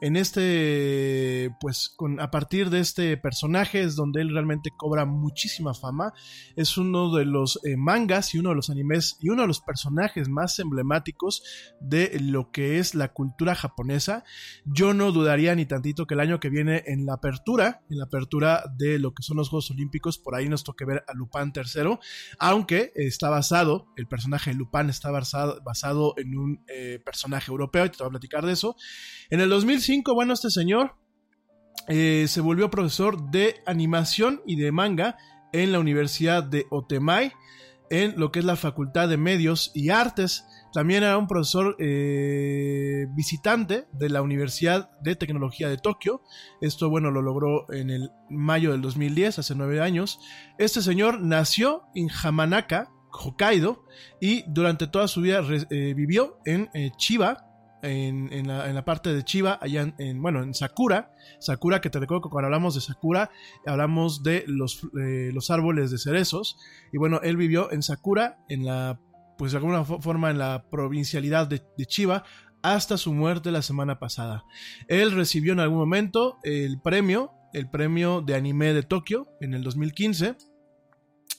En 0.00 0.16
este, 0.16 1.54
pues 1.60 1.96
a 2.20 2.30
partir 2.30 2.70
de 2.70 2.78
este 2.78 3.16
personaje 3.16 3.82
es 3.82 3.96
donde 3.96 4.20
él 4.20 4.32
realmente 4.32 4.70
cobra 4.76 5.04
muchísima 5.04 5.74
fama. 5.74 6.12
Es 6.54 6.78
uno 6.78 7.14
de 7.14 7.24
los 7.24 7.58
eh, 7.64 7.76
mangas 7.76 8.34
y 8.34 8.38
uno 8.38 8.50
de 8.50 8.54
los 8.54 8.70
animes 8.70 9.16
y 9.20 9.30
uno 9.30 9.42
de 9.42 9.48
los 9.48 9.60
personajes 9.60 10.28
más 10.28 10.58
emblemáticos 10.60 11.42
de 11.80 12.18
lo 12.20 12.52
que 12.52 12.78
es 12.78 12.94
la 12.94 13.12
cultura 13.12 13.56
japonesa. 13.56 14.24
Yo 14.64 14.94
no 14.94 15.10
dudaría 15.10 15.54
ni 15.54 15.66
tantito 15.66 16.06
que 16.06 16.14
el 16.14 16.20
año 16.20 16.38
que 16.38 16.48
viene 16.48 16.84
en 16.86 17.04
la 17.04 17.14
apertura, 17.14 17.82
en 17.90 17.98
la 17.98 18.04
apertura 18.04 18.64
de 18.76 18.98
lo 18.98 19.14
que 19.14 19.22
son 19.22 19.36
los 19.36 19.48
Juegos 19.48 19.70
Olímpicos, 19.70 20.18
por 20.18 20.34
ahí 20.34 20.48
nos 20.48 20.64
toque 20.64 20.84
ver 20.84 21.04
a 21.08 21.14
Lupin 21.14 21.52
III, 21.54 21.98
aunque 22.38 22.92
está 22.94 23.30
basado, 23.30 23.88
el 23.96 24.06
personaje 24.06 24.50
de 24.50 24.56
Lupin 24.56 24.88
está 24.90 25.10
basado, 25.10 25.60
basado 25.64 26.14
en 26.18 26.38
un 26.38 26.64
eh, 26.68 27.00
personaje 27.04 27.50
europeo, 27.50 27.86
y 27.86 27.90
te 27.90 27.98
voy 27.98 28.08
a 28.08 28.10
platicar 28.10 28.46
de 28.46 28.52
eso. 28.52 28.76
En 29.30 29.40
el 29.40 29.52
2005, 29.58 30.14
bueno, 30.14 30.34
este 30.34 30.50
señor 30.50 30.94
eh, 31.88 32.26
se 32.28 32.40
volvió 32.40 32.70
profesor 32.70 33.30
de 33.32 33.56
animación 33.66 34.40
y 34.46 34.54
de 34.54 34.70
manga 34.70 35.16
en 35.52 35.72
la 35.72 35.80
Universidad 35.80 36.44
de 36.44 36.66
Otemai, 36.70 37.32
en 37.90 38.14
lo 38.20 38.30
que 38.30 38.38
es 38.38 38.44
la 38.44 38.54
Facultad 38.54 39.08
de 39.08 39.16
Medios 39.16 39.72
y 39.74 39.90
Artes. 39.90 40.44
También 40.72 41.02
era 41.02 41.18
un 41.18 41.26
profesor 41.26 41.74
eh, 41.80 43.06
visitante 43.16 43.88
de 43.90 44.08
la 44.10 44.22
Universidad 44.22 44.92
de 45.00 45.16
Tecnología 45.16 45.68
de 45.68 45.78
Tokio. 45.78 46.22
Esto, 46.60 46.88
bueno, 46.88 47.10
lo 47.10 47.20
logró 47.20 47.68
en 47.72 47.90
el 47.90 48.12
mayo 48.30 48.70
del 48.70 48.80
2010, 48.80 49.40
hace 49.40 49.56
nueve 49.56 49.80
años. 49.80 50.20
Este 50.56 50.82
señor 50.82 51.20
nació 51.20 51.82
en 51.96 52.08
Hamanaka, 52.22 52.92
Hokkaido 53.10 53.84
y 54.20 54.44
durante 54.46 54.86
toda 54.86 55.08
su 55.08 55.20
vida 55.20 55.42
eh, 55.70 55.94
vivió 55.96 56.38
en 56.44 56.70
Chiba, 56.96 57.47
en, 57.82 58.46
la, 58.46 58.84
parte 58.84 59.12
de 59.12 59.22
Chiba, 59.24 59.58
allá 59.60 59.82
en, 59.82 59.94
en, 59.98 60.20
bueno, 60.22 60.42
en 60.42 60.54
Sakura. 60.54 61.12
Sakura, 61.40 61.80
que 61.80 61.90
te 61.90 61.98
recuerdo 62.00 62.22
que 62.22 62.28
cuando 62.30 62.46
hablamos 62.46 62.74
de 62.74 62.80
Sakura, 62.80 63.30
hablamos 63.66 64.22
de 64.22 64.44
los, 64.46 64.80
los 64.92 65.50
árboles 65.50 65.90
de 65.90 65.98
cerezos. 65.98 66.56
Y 66.92 66.98
bueno, 66.98 67.20
él 67.22 67.36
vivió 67.36 67.70
en 67.72 67.82
Sakura, 67.82 68.38
en 68.48 68.64
la, 68.66 69.00
pues 69.36 69.52
de 69.52 69.58
alguna 69.58 69.84
fo- 69.84 70.00
forma 70.00 70.30
en 70.30 70.38
la 70.38 70.64
provincialidad 70.70 71.46
de, 71.46 71.62
de 71.76 71.86
Chiba, 71.86 72.24
hasta 72.62 72.96
su 72.96 73.12
muerte 73.14 73.52
la 73.52 73.62
semana 73.62 73.98
pasada. 74.00 74.44
Él 74.88 75.12
recibió 75.12 75.52
en 75.52 75.60
algún 75.60 75.78
momento 75.78 76.38
el 76.42 76.80
premio, 76.80 77.32
el 77.52 77.70
premio 77.70 78.20
de 78.20 78.34
anime 78.34 78.72
de 78.74 78.82
Tokio 78.82 79.28
en 79.40 79.54
el 79.54 79.62
2015. 79.62 80.36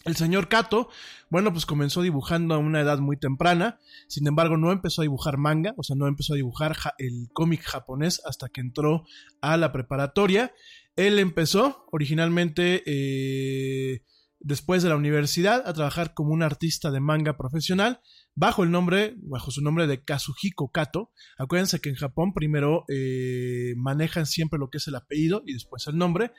El 0.06 0.16
señor 0.16 0.48
Kato, 0.48 0.90
bueno, 1.30 1.52
pues 1.52 1.66
comenzó 1.66 2.02
dibujando 2.02 2.56
a 2.56 2.58
una 2.58 2.80
edad 2.80 3.00
muy 3.00 3.18
temprana, 3.18 3.80
sin 4.08 4.26
embargo 4.28 4.56
no 4.56 4.72
empezó 4.72 5.02
a 5.02 5.04
dibujar 5.04 5.38
manga, 5.38 5.74
o 5.76 5.84
sea, 5.84 5.96
no 5.98 6.08
empezó 6.08 6.34
a 6.34 6.38
dibujar 6.38 6.74
ja- 6.74 6.96
el 6.98 7.28
cómic 7.34 7.62
japonés 7.64 8.22
hasta 8.26 8.48
que 8.48 8.62
entró 8.62 9.04
a 9.42 9.58
la 9.58 9.74
preparatoria. 9.74 10.54
Él 10.96 11.20
empezó 11.20 11.86
originalmente 11.92 12.82
eh, 12.86 14.04
después 14.40 14.84
de 14.84 14.90
la 14.90 14.96
universidad 14.96 15.68
a 15.68 15.74
trabajar 15.74 16.14
como 16.14 16.32
un 16.32 16.44
artista 16.44 16.92
de 16.92 17.02
manga 17.02 17.36
profesional 17.38 18.00
bajo 18.36 18.64
el 18.64 18.72
nombre, 18.72 19.16
bajo 19.18 19.52
su 19.52 19.62
nombre 19.62 19.86
de 19.86 20.02
Kazuhiko 20.02 20.72
Kato. 20.72 21.12
Acuérdense 21.38 21.82
que 21.82 21.90
en 21.90 21.96
Japón 21.96 22.34
primero 22.34 22.86
eh, 22.88 23.74
manejan 23.76 24.26
siempre 24.26 24.60
lo 24.60 24.70
que 24.70 24.78
es 24.78 24.88
el 24.88 24.96
apellido 24.96 25.44
y 25.46 25.54
después 25.54 25.88
el 25.88 25.98
nombre. 25.98 26.32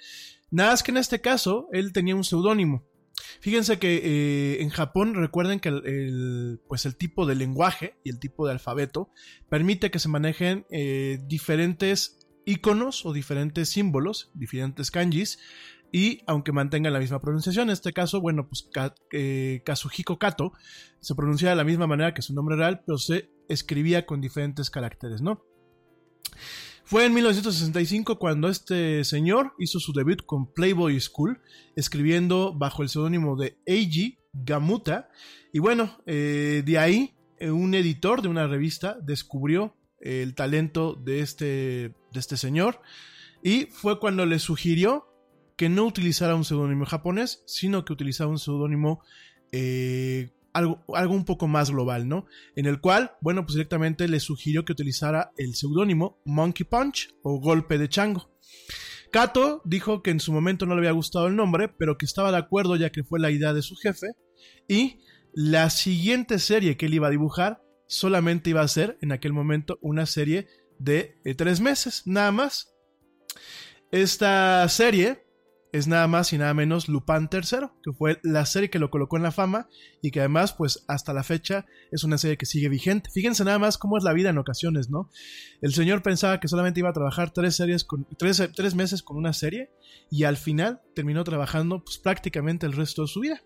Nada 0.51 0.70
más 0.70 0.83
que 0.83 0.92
en 0.92 0.96
este 0.96 1.20
caso 1.20 1.68
él 1.73 1.92
tenía 1.92 2.16
un 2.16 2.25
seudónimo. 2.25 2.87
Fíjense 3.41 3.79
que 3.79 3.97
eh, 4.03 4.63
en 4.63 4.71
Japón 4.71 5.15
recuerden 5.15 5.61
que 5.61 5.69
el, 5.69 6.61
pues 6.69 6.87
el 6.87 6.97
tipo 6.97 7.27
de 7.27 7.35
lenguaje 7.35 7.97
y 8.05 8.11
el 8.11 8.19
tipo 8.19 8.47
de 8.47 8.53
alfabeto 8.53 9.11
permite 9.49 9.91
que 9.91 9.99
se 9.99 10.09
manejen 10.09 10.67
eh, 10.71 11.19
diferentes 11.27 12.19
iconos 12.47 13.05
o 13.07 13.13
diferentes 13.13 13.69
símbolos, 13.69 14.31
diferentes 14.35 14.91
kanjis, 14.91 15.39
y 15.93 16.23
aunque 16.27 16.53
mantengan 16.53 16.93
la 16.93 17.01
misma 17.01 17.21
pronunciación, 17.21 17.69
en 17.69 17.73
este 17.73 17.93
caso, 17.93 18.21
bueno, 18.21 18.47
pues 18.49 18.69
Ka- 18.73 18.95
eh, 19.13 19.61
Kazuhiko 19.65 20.19
Kato 20.19 20.53
se 21.01 21.15
pronuncia 21.15 21.51
de 21.51 21.57
la 21.57 21.65
misma 21.65 21.87
manera 21.87 22.15
que 22.15 22.23
su 22.23 22.33
nombre 22.33 22.57
real, 22.57 22.83
pero 22.87 22.97
se 22.99 23.29
escribía 23.49 24.07
con 24.07 24.21
diferentes 24.21 24.71
caracteres, 24.71 25.21
¿no? 25.21 25.45
Fue 26.90 27.07
en 27.07 27.14
1965 27.14 28.18
cuando 28.18 28.48
este 28.48 29.05
señor 29.05 29.55
hizo 29.61 29.79
su 29.79 29.92
debut 29.92 30.26
con 30.26 30.53
Playboy 30.53 30.98
School, 30.98 31.40
escribiendo 31.76 32.53
bajo 32.53 32.83
el 32.83 32.88
seudónimo 32.88 33.37
de 33.37 33.57
Eiji 33.64 34.18
Gamuta. 34.33 35.09
Y 35.53 35.61
bueno, 35.61 35.96
eh, 36.07 36.64
de 36.66 36.79
ahí 36.79 37.14
eh, 37.38 37.53
un 37.53 37.76
editor 37.76 38.22
de 38.22 38.29
una 38.29 38.48
revista 38.48 38.98
descubrió 39.00 39.76
el 40.00 40.35
talento 40.35 40.94
de 40.94 41.20
este, 41.20 41.44
de 41.44 42.18
este 42.18 42.37
señor 42.37 42.81
y 43.40 43.66
fue 43.66 44.00
cuando 44.00 44.26
le 44.26 44.40
sugirió 44.40 45.07
que 45.57 45.68
no 45.68 45.85
utilizara 45.85 46.35
un 46.35 46.44
seudónimo 46.44 46.87
japonés, 46.87 47.44
sino 47.46 47.85
que 47.85 47.92
utilizara 47.92 48.29
un 48.29 48.40
seudónimo 48.40 49.00
eh, 49.53 50.33
algo, 50.53 50.85
algo 50.95 51.15
un 51.15 51.25
poco 51.25 51.49
más 51.49 51.71
global, 51.71 52.09
¿no? 52.09 52.27
En 52.57 52.67
el 52.67 52.81
cual, 52.81 53.13
bueno, 53.21 53.45
pues 53.45 53.55
directamente 53.55 54.09
le 54.09 54.21
sugirió 54.21 54.65
que 54.65 54.73
utilizara 54.73 55.33
el 55.37 55.55
seudónimo 55.55 56.21
Monkey 56.25 56.67
Punch 56.67 57.15
o 57.23 57.41
Golpe 57.41 57.79
de 57.79 57.89
Chango. 57.89 58.31
Kato 59.11 59.61
dijo 59.65 60.03
que 60.03 60.11
en 60.11 60.21
su 60.21 60.33
momento 60.33 60.67
no 60.67 60.75
le 60.75 60.81
había 60.81 60.93
gustado 60.93 61.27
el 61.27 61.37
nombre, 61.37 61.69
pero 61.69 61.99
que 61.99 62.07
estaba 62.07 62.31
de 62.31 62.39
acuerdo 62.39 62.77
ya 62.77 62.91
que 62.91 63.05
fue 63.05 63.19
la 63.19 63.31
idea 63.31 63.53
de 63.53 63.63
su 63.63 63.75
jefe. 63.77 64.09
Y 64.69 65.01
la 65.33 65.71
siguiente 65.71 66.39
serie 66.39 66.77
que 66.77 66.87
él 66.87 66.95
iba 66.95 67.09
a 67.09 67.11
dibujar 67.11 67.63
solamente 67.87 68.51
iba 68.51 68.61
a 68.61 68.69
ser 68.69 68.99
en 69.01 69.13
aquel 69.13 69.33
momento 69.33 69.79
una 69.83 70.07
serie 70.07 70.47
de 70.79 71.21
eh, 71.25 71.35
tres 71.35 71.61
meses, 71.61 72.03
nada 72.07 72.31
más. 72.33 72.73
Esta 73.91 74.69
serie 74.69 75.25
es 75.73 75.87
nada 75.87 76.07
más 76.07 76.33
y 76.33 76.39
nada 76.39 76.55
menos 76.55 76.89
Lupin 76.89 77.29
III, 77.33 77.69
que 77.83 77.93
fue 77.93 78.19
la 78.23 78.45
serie 78.47 78.71
que 78.71 78.79
lo 78.79 78.91
colocó 78.91 79.17
en 79.17 79.23
la 79.23 79.33
fama 79.33 79.69
y 80.03 80.11
que 80.11 80.21
además, 80.21 80.53
pues 80.53 80.85
hasta 80.89 81.13
la 81.13 81.23
fecha 81.23 81.67
es 81.91 82.05
una 82.05 82.19
serie 82.19 82.37
que 82.37 82.47
sigue 82.47 82.69
vigente. 82.69 83.11
Fíjense 83.11 83.45
nada 83.45 83.59
más 83.59 83.79
cómo 83.79 83.97
es 83.97 84.05
la 84.05 84.13
vida 84.13 84.31
en 84.31 84.39
ocasiones, 84.39 84.91
¿no? 84.91 85.11
El 85.61 85.75
señor 85.75 86.03
pensaba 86.03 86.41
que 86.41 86.49
solamente 86.49 86.81
iba 86.81 86.91
a 86.91 86.95
trabajar 86.95 87.33
tres, 87.33 87.57
series 87.57 87.85
con, 87.85 88.07
tres, 88.19 88.43
tres 88.55 88.75
meses 88.75 89.03
con 89.03 89.17
una 89.17 89.33
serie 89.33 89.71
y 90.11 90.25
al 90.25 90.37
final 90.37 90.81
terminó 90.95 91.25
trabajando 91.25 91.85
pues, 91.85 91.99
prácticamente 91.99 92.67
el 92.67 92.73
resto 92.73 93.03
de 93.03 93.09
su 93.09 93.21
vida. 93.21 93.43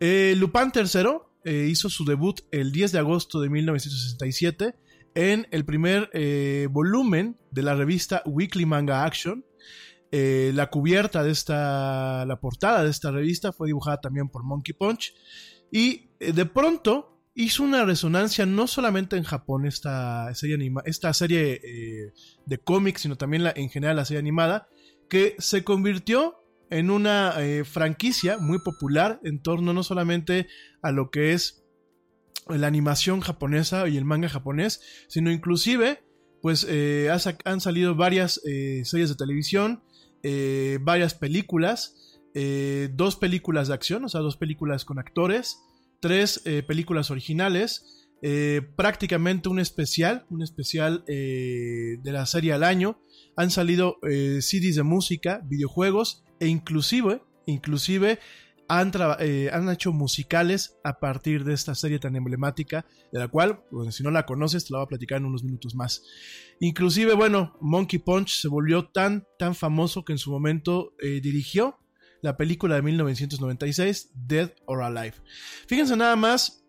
Eh, 0.00 0.34
Lupin 0.36 0.72
III 0.74 1.08
eh, 1.44 1.68
hizo 1.70 1.88
su 1.88 2.04
debut 2.04 2.40
el 2.50 2.72
10 2.72 2.92
de 2.92 2.98
agosto 2.98 3.40
de 3.40 3.50
1967 3.50 4.74
en 5.14 5.46
el 5.50 5.64
primer 5.64 6.08
eh, 6.12 6.68
volumen 6.70 7.36
de 7.50 7.62
la 7.62 7.74
revista 7.74 8.22
Weekly 8.26 8.66
Manga 8.66 9.04
Action. 9.04 9.44
Eh, 10.14 10.52
la 10.54 10.68
cubierta 10.68 11.24
de 11.24 11.30
esta, 11.30 12.26
la 12.26 12.38
portada 12.38 12.84
de 12.84 12.90
esta 12.90 13.10
revista 13.10 13.50
fue 13.50 13.68
dibujada 13.68 13.98
también 13.98 14.28
por 14.28 14.44
Monkey 14.44 14.74
Punch. 14.74 15.14
Y 15.70 16.10
eh, 16.20 16.34
de 16.34 16.44
pronto 16.44 17.18
hizo 17.34 17.62
una 17.62 17.86
resonancia 17.86 18.44
no 18.44 18.66
solamente 18.66 19.16
en 19.16 19.24
Japón 19.24 19.64
esta 19.64 20.32
serie, 20.34 20.70
esta 20.84 21.14
serie 21.14 21.62
eh, 21.64 22.12
de 22.44 22.58
cómics, 22.58 23.00
sino 23.00 23.16
también 23.16 23.42
la, 23.42 23.54
en 23.56 23.70
general 23.70 23.96
la 23.96 24.04
serie 24.04 24.18
animada, 24.18 24.68
que 25.08 25.34
se 25.38 25.64
convirtió 25.64 26.36
en 26.68 26.90
una 26.90 27.34
franquicia 27.64 28.38
muy 28.38 28.58
popular 28.58 29.20
en 29.24 29.42
torno 29.42 29.74
no 29.74 29.82
solamente 29.82 30.46
a 30.80 30.90
lo 30.90 31.10
que 31.10 31.34
es 31.34 31.66
la 32.48 32.66
animación 32.66 33.20
japonesa 33.20 33.86
y 33.88 33.98
el 33.98 34.06
manga 34.06 34.30
japonés, 34.30 34.80
sino 35.06 35.30
inclusive 35.30 36.02
pues 36.40 36.66
han 37.44 37.60
salido 37.60 37.94
varias 37.94 38.40
series 38.84 39.10
de 39.10 39.16
televisión, 39.16 39.82
eh, 40.22 40.78
varias 40.82 41.14
películas, 41.14 41.96
eh, 42.34 42.88
dos 42.94 43.16
películas 43.16 43.68
de 43.68 43.74
acción, 43.74 44.04
o 44.04 44.08
sea, 44.08 44.20
dos 44.20 44.36
películas 44.36 44.84
con 44.84 44.98
actores, 44.98 45.58
tres 46.00 46.40
eh, 46.44 46.62
películas 46.62 47.10
originales, 47.10 48.08
eh, 48.22 48.62
prácticamente 48.76 49.48
un 49.48 49.58
especial, 49.58 50.24
un 50.30 50.42
especial 50.42 51.04
de 51.06 52.00
la 52.04 52.24
serie 52.24 52.52
al 52.52 52.62
año. 52.62 53.00
Han 53.36 53.50
salido 53.50 53.98
CDs 54.02 54.76
de 54.76 54.82
música, 54.82 55.42
videojuegos 55.44 56.24
e 56.38 56.46
inclusive, 56.46 57.22
inclusive 57.46 58.20
eh, 59.20 59.50
han 59.52 59.68
hecho 59.70 59.92
musicales 59.92 60.78
a 60.84 60.98
partir 60.98 61.44
de 61.44 61.54
esta 61.54 61.74
serie 61.74 61.98
tan 61.98 62.16
emblemática, 62.16 62.86
de 63.12 63.18
la 63.18 63.28
cual, 63.28 63.62
si 63.90 64.02
no 64.02 64.10
la 64.10 64.24
conoces, 64.24 64.64
te 64.64 64.72
la 64.72 64.78
voy 64.78 64.84
a 64.84 64.88
platicar 64.88 65.18
en 65.18 65.26
unos 65.26 65.44
minutos 65.44 65.74
más. 65.74 66.02
Inclusive, 66.60 67.14
bueno, 67.14 67.56
Monkey 67.60 67.98
Punch 67.98 68.40
se 68.40 68.48
volvió 68.48 68.86
tan, 68.88 69.26
tan 69.38 69.54
famoso 69.54 70.04
que 70.04 70.12
en 70.12 70.18
su 70.18 70.30
momento 70.30 70.94
eh, 71.00 71.20
dirigió 71.20 71.78
la 72.22 72.36
película 72.36 72.76
de 72.76 72.82
1996, 72.82 74.10
Dead 74.14 74.52
or 74.66 74.82
Alive. 74.82 75.16
Fíjense 75.66 75.96
nada 75.96 76.16
más 76.16 76.64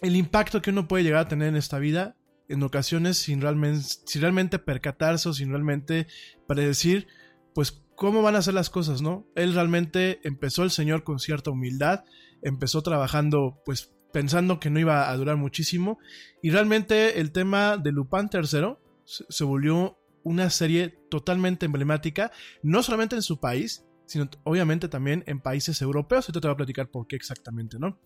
el 0.00 0.16
impacto 0.16 0.62
que 0.62 0.70
uno 0.70 0.88
puede 0.88 1.04
llegar 1.04 1.20
a 1.20 1.28
tener 1.28 1.48
en 1.48 1.56
esta 1.56 1.78
vida 1.78 2.16
en 2.48 2.62
ocasiones 2.62 3.18
sin 3.18 3.40
realmente, 3.40 3.86
sin 4.06 4.22
realmente 4.22 4.58
percatarse 4.58 5.28
o 5.28 5.32
sin 5.32 5.50
realmente 5.50 6.06
predecir, 6.46 7.06
pues 7.54 7.82
cómo 7.96 8.22
van 8.22 8.36
a 8.36 8.42
ser 8.42 8.54
las 8.54 8.70
cosas, 8.70 9.02
¿no? 9.02 9.26
Él 9.34 9.54
realmente 9.54 10.20
empezó 10.22 10.62
el 10.62 10.70
señor 10.70 11.02
con 11.02 11.18
cierta 11.18 11.50
humildad, 11.50 12.04
empezó 12.42 12.82
trabajando 12.82 13.60
pues 13.64 13.92
pensando 14.12 14.60
que 14.60 14.70
no 14.70 14.78
iba 14.78 15.10
a 15.10 15.16
durar 15.16 15.36
muchísimo 15.36 15.98
y 16.42 16.50
realmente 16.50 17.20
el 17.20 17.32
tema 17.32 17.76
de 17.76 17.92
Lupin 17.92 18.30
III 18.32 18.76
se, 19.04 19.44
volvió 19.44 19.98
una 20.22 20.50
serie 20.50 20.98
totalmente 21.10 21.66
emblemática, 21.66 22.32
no 22.62 22.82
solamente 22.82 23.16
en 23.16 23.22
su 23.22 23.40
país, 23.40 23.84
sino 24.06 24.28
obviamente 24.44 24.88
también 24.88 25.24
en 25.26 25.40
países 25.40 25.82
europeos. 25.82 26.26
Ahorita 26.26 26.40
te 26.40 26.48
voy 26.48 26.54
a 26.54 26.56
platicar 26.56 26.90
por 26.90 27.06
qué 27.06 27.16
exactamente, 27.16 27.78
¿no? 27.78 28.00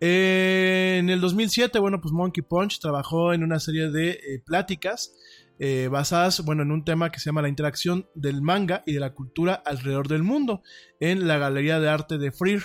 Eh, 0.00 0.96
en 1.00 1.10
el 1.10 1.20
2007, 1.20 1.78
bueno, 1.78 2.00
pues 2.00 2.12
Monkey 2.12 2.42
Punch 2.42 2.78
trabajó 2.78 3.32
en 3.32 3.42
una 3.42 3.60
serie 3.60 3.90
de 3.90 4.10
eh, 4.10 4.42
pláticas 4.44 5.14
eh, 5.58 5.88
basadas, 5.90 6.44
bueno, 6.44 6.62
en 6.62 6.72
un 6.72 6.84
tema 6.84 7.10
que 7.10 7.20
se 7.20 7.26
llama 7.26 7.42
la 7.42 7.48
interacción 7.48 8.08
del 8.14 8.42
manga 8.42 8.82
y 8.86 8.92
de 8.92 9.00
la 9.00 9.14
cultura 9.14 9.54
alrededor 9.54 10.08
del 10.08 10.22
mundo 10.22 10.62
en 11.00 11.26
la 11.26 11.38
Galería 11.38 11.80
de 11.80 11.88
Arte 11.88 12.18
de 12.18 12.32
Freer. 12.32 12.62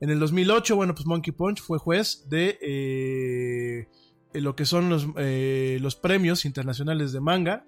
En 0.00 0.10
el 0.10 0.18
2008, 0.18 0.76
bueno, 0.76 0.94
pues 0.94 1.06
Monkey 1.06 1.32
Punch 1.32 1.60
fue 1.60 1.78
juez 1.78 2.26
de 2.28 2.58
eh, 2.62 3.88
lo 4.32 4.56
que 4.56 4.64
son 4.64 4.88
los, 4.88 5.06
eh, 5.16 5.78
los 5.80 5.96
premios 5.96 6.44
internacionales 6.44 7.12
de 7.12 7.20
manga 7.20 7.66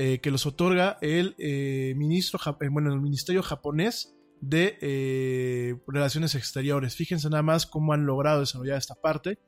eh, 0.00 0.20
que 0.20 0.30
los 0.30 0.46
otorga 0.46 0.96
el 1.00 1.34
eh, 1.38 1.92
ministro, 1.96 2.38
eh, 2.60 2.68
bueno, 2.68 2.92
el 2.92 3.00
ministerio 3.00 3.42
japonés 3.42 4.14
de 4.40 4.78
eh, 4.80 5.74
relaciones 5.88 6.36
exteriores. 6.36 6.94
Fíjense 6.94 7.28
nada 7.28 7.42
más 7.42 7.66
cómo 7.66 7.92
han 7.92 8.06
logrado 8.06 8.38
desarrollar 8.38 8.78
esta 8.78 8.94
parte. 8.94 9.40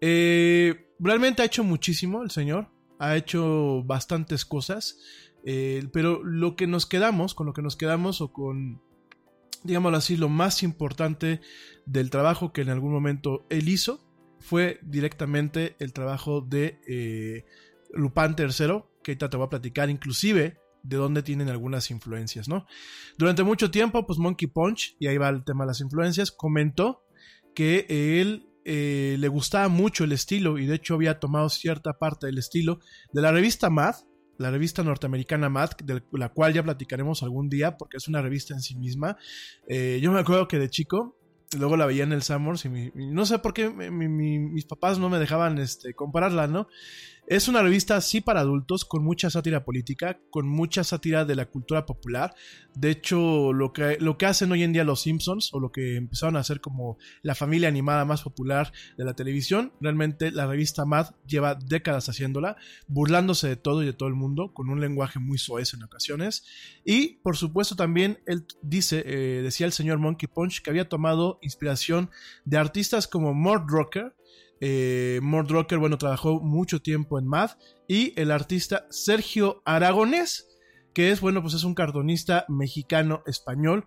Eh, 0.00 0.92
realmente 1.00 1.42
ha 1.42 1.46
hecho 1.46 1.64
muchísimo 1.64 2.22
el 2.22 2.30
señor, 2.30 2.70
ha 3.00 3.16
hecho 3.16 3.82
bastantes 3.84 4.44
cosas, 4.44 4.98
eh, 5.44 5.88
pero 5.92 6.22
lo 6.22 6.54
que 6.54 6.68
nos 6.68 6.86
quedamos, 6.86 7.34
con 7.34 7.46
lo 7.46 7.52
que 7.52 7.62
nos 7.62 7.76
quedamos 7.76 8.20
o 8.20 8.32
con 8.32 8.80
digámoslo 9.64 9.98
así, 9.98 10.16
lo 10.16 10.28
más 10.28 10.62
importante 10.62 11.40
del 11.86 12.10
trabajo 12.10 12.52
que 12.52 12.62
en 12.62 12.70
algún 12.70 12.92
momento 12.92 13.46
él 13.50 13.68
hizo 13.68 14.00
fue 14.38 14.78
directamente 14.82 15.76
el 15.80 15.92
trabajo 15.92 16.40
de 16.40 16.80
eh, 16.88 17.44
Lupin 17.92 18.34
III, 18.38 18.84
que 19.02 19.12
ahorita 19.12 19.28
te 19.28 19.36
voy 19.36 19.46
a 19.46 19.50
platicar 19.50 19.90
inclusive 19.90 20.58
de 20.82 20.96
dónde 20.96 21.22
tienen 21.22 21.50
algunas 21.50 21.90
influencias, 21.90 22.48
¿no? 22.48 22.66
Durante 23.18 23.42
mucho 23.42 23.70
tiempo, 23.70 24.06
pues 24.06 24.18
Monkey 24.18 24.48
Punch, 24.48 24.96
y 24.98 25.08
ahí 25.08 25.18
va 25.18 25.28
el 25.28 25.44
tema 25.44 25.64
de 25.64 25.68
las 25.68 25.80
influencias, 25.82 26.30
comentó 26.32 27.04
que 27.54 27.86
él 27.88 28.49
eh, 28.72 29.16
le 29.18 29.26
gustaba 29.28 29.66
mucho 29.68 30.04
el 30.04 30.12
estilo 30.12 30.56
y 30.58 30.66
de 30.66 30.76
hecho 30.76 30.94
había 30.94 31.18
tomado 31.18 31.48
cierta 31.48 31.94
parte 31.98 32.26
del 32.26 32.38
estilo 32.38 32.78
de 33.12 33.20
la 33.20 33.32
revista 33.32 33.68
Mad, 33.68 33.96
la 34.38 34.50
revista 34.52 34.84
norteamericana 34.84 35.48
Mad, 35.48 35.70
de 35.84 36.02
la 36.12 36.28
cual 36.28 36.52
ya 36.54 36.62
platicaremos 36.62 37.24
algún 37.24 37.48
día 37.48 37.76
porque 37.76 37.96
es 37.96 38.06
una 38.06 38.22
revista 38.22 38.54
en 38.54 38.60
sí 38.60 38.76
misma. 38.76 39.16
Eh, 39.68 39.98
yo 40.00 40.12
me 40.12 40.20
acuerdo 40.20 40.46
que 40.46 40.58
de 40.60 40.70
chico 40.70 41.16
luego 41.58 41.76
la 41.76 41.84
veía 41.86 42.04
en 42.04 42.12
el 42.12 42.22
Summers 42.22 42.64
y, 42.64 42.92
no 42.94 43.26
sé 43.26 43.40
por 43.40 43.52
qué 43.52 43.68
mi- 43.70 43.90
mi- 43.90 44.08
mi- 44.08 44.38
mis 44.38 44.66
papás 44.66 45.00
no 45.00 45.08
me 45.10 45.18
dejaban 45.18 45.58
este, 45.58 45.94
comprarla, 45.94 46.46
¿no? 46.46 46.68
Es 47.26 47.46
una 47.46 47.62
revista 47.62 48.00
sí 48.00 48.20
para 48.20 48.40
adultos, 48.40 48.84
con 48.84 49.04
mucha 49.04 49.30
sátira 49.30 49.64
política, 49.64 50.18
con 50.30 50.48
mucha 50.48 50.82
sátira 50.82 51.24
de 51.24 51.36
la 51.36 51.46
cultura 51.46 51.86
popular. 51.86 52.34
De 52.74 52.90
hecho, 52.90 53.52
lo 53.52 53.72
que, 53.72 53.98
lo 54.00 54.18
que 54.18 54.26
hacen 54.26 54.50
hoy 54.52 54.62
en 54.62 54.72
día 54.72 54.84
los 54.84 55.02
Simpsons, 55.02 55.52
o 55.52 55.60
lo 55.60 55.70
que 55.70 55.96
empezaron 55.96 56.36
a 56.36 56.40
hacer 56.40 56.60
como 56.60 56.98
la 57.22 57.34
familia 57.34 57.68
animada 57.68 58.04
más 58.04 58.22
popular 58.22 58.72
de 58.96 59.04
la 59.04 59.14
televisión, 59.14 59.72
realmente 59.80 60.32
la 60.32 60.46
revista 60.46 60.84
Mad 60.84 61.14
lleva 61.26 61.54
décadas 61.54 62.08
haciéndola, 62.08 62.56
burlándose 62.88 63.48
de 63.48 63.56
todo 63.56 63.82
y 63.82 63.86
de 63.86 63.92
todo 63.92 64.08
el 64.08 64.14
mundo, 64.14 64.52
con 64.52 64.68
un 64.68 64.80
lenguaje 64.80 65.18
muy 65.18 65.38
soez 65.38 65.74
en 65.74 65.84
ocasiones. 65.84 66.44
Y 66.84 67.18
por 67.22 67.36
supuesto 67.36 67.76
también 67.76 68.18
él 68.26 68.46
dice, 68.62 69.02
eh, 69.06 69.42
decía 69.42 69.66
el 69.66 69.72
señor 69.72 69.98
Monkey 69.98 70.28
Punch, 70.28 70.62
que 70.62 70.70
había 70.70 70.88
tomado 70.88 71.38
inspiración 71.42 72.10
de 72.44 72.58
artistas 72.58 73.06
como 73.06 73.34
Mort 73.34 73.68
Rocker. 73.68 74.14
Eh, 74.60 75.20
Mort 75.22 75.50
Rocker, 75.50 75.78
bueno, 75.78 75.98
trabajó 75.98 76.40
mucho 76.40 76.80
tiempo 76.80 77.18
en 77.18 77.26
Mad. 77.26 77.50
Y 77.88 78.12
el 78.20 78.30
artista 78.30 78.86
Sergio 78.90 79.62
Aragonés, 79.64 80.46
que 80.94 81.10
es, 81.10 81.20
bueno, 81.20 81.42
pues 81.42 81.54
es 81.54 81.64
un 81.64 81.74
cartonista 81.74 82.44
mexicano 82.48 83.22
español 83.26 83.86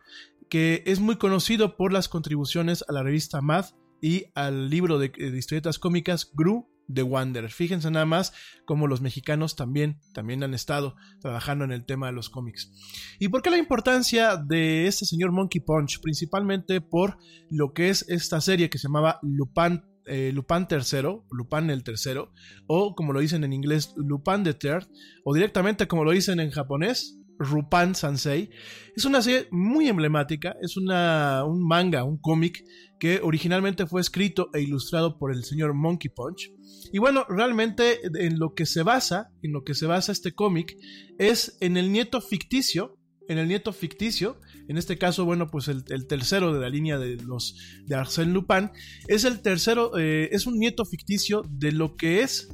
que 0.49 0.83
es 0.85 0.99
muy 0.99 1.15
conocido 1.15 1.77
por 1.77 1.91
las 1.91 2.09
contribuciones 2.09 2.83
a 2.87 2.93
la 2.93 3.01
revista 3.01 3.41
Mad 3.41 3.65
y 4.01 4.25
al 4.35 4.69
libro 4.69 4.99
de, 4.99 5.09
de 5.09 5.37
historietas 5.37 5.79
cómicas 5.79 6.29
Gru 6.33 6.67
The 6.93 7.03
Wanderer. 7.03 7.51
Fíjense 7.51 7.89
nada 7.91 8.05
más 8.05 8.33
cómo 8.65 8.87
los 8.87 9.01
mexicanos 9.01 9.55
también, 9.55 9.99
también 10.13 10.43
han 10.43 10.53
estado 10.53 10.95
trabajando 11.21 11.65
en 11.65 11.71
el 11.71 11.85
tema 11.85 12.07
de 12.07 12.13
los 12.13 12.29
cómics. 12.29 12.71
¿Y 13.19 13.29
por 13.29 13.41
qué 13.41 13.49
la 13.49 13.57
importancia 13.57 14.37
de 14.37 14.87
este 14.87 15.05
señor 15.05 15.31
Monkey 15.31 15.61
Punch? 15.61 16.01
Principalmente 16.01 16.81
por 16.81 17.17
lo 17.49 17.73
que 17.73 17.89
es 17.89 18.07
esta 18.09 18.41
serie 18.41 18.69
que 18.69 18.77
se 18.77 18.87
llamaba 18.87 19.19
Lupin, 19.21 19.83
eh, 20.05 20.31
Lupin 20.33 20.67
III, 20.69 21.21
Lupin 21.31 21.69
el 21.69 21.83
tercero, 21.83 22.33
o 22.67 22.95
como 22.95 23.13
lo 23.13 23.19
dicen 23.19 23.43
en 23.43 23.53
inglés, 23.53 23.93
Lupin 23.95 24.43
the 24.43 24.53
Third, 24.53 24.87
o 25.23 25.33
directamente 25.33 25.87
como 25.87 26.03
lo 26.03 26.11
dicen 26.11 26.39
en 26.39 26.51
japonés, 26.51 27.19
Rupan 27.39 27.95
Sansei. 27.95 28.49
Es 28.95 29.05
una 29.05 29.21
serie 29.21 29.47
muy 29.51 29.87
emblemática, 29.87 30.55
es 30.61 30.77
una, 30.77 31.43
un 31.45 31.65
manga, 31.65 32.03
un 32.03 32.17
cómic 32.17 32.63
que 32.99 33.19
originalmente 33.21 33.85
fue 33.85 34.01
escrito 34.01 34.49
e 34.53 34.61
ilustrado 34.61 35.17
por 35.17 35.33
el 35.33 35.43
señor 35.43 35.73
Monkey 35.73 36.11
Punch. 36.13 36.51
Y 36.91 36.99
bueno, 36.99 37.25
realmente 37.27 37.99
en 38.03 38.39
lo 38.39 38.53
que 38.53 38.65
se 38.65 38.83
basa, 38.83 39.31
en 39.41 39.51
lo 39.51 39.63
que 39.63 39.73
se 39.73 39.87
basa 39.87 40.11
este 40.11 40.33
cómic, 40.33 40.75
es 41.17 41.57
en 41.59 41.77
el 41.77 41.91
nieto 41.91 42.21
ficticio, 42.21 42.97
en 43.27 43.37
el 43.37 43.47
nieto 43.47 43.73
ficticio, 43.73 44.39
en 44.67 44.77
este 44.77 44.97
caso, 44.97 45.25
bueno, 45.25 45.49
pues 45.49 45.67
el, 45.67 45.83
tercero 46.07 46.53
de 46.53 46.59
la 46.59 46.69
línea 46.69 46.97
de 46.97 47.17
los 47.17 47.55
de 47.85 47.95
Arsène 47.95 48.31
Lupin, 48.31 48.71
es 49.07 49.25
el 49.25 49.41
tercero, 49.41 49.97
eh, 49.97 50.29
es 50.31 50.45
un 50.45 50.57
nieto 50.57 50.85
ficticio 50.85 51.43
de 51.49 51.71
lo 51.71 51.95
que 51.95 52.21
es 52.21 52.49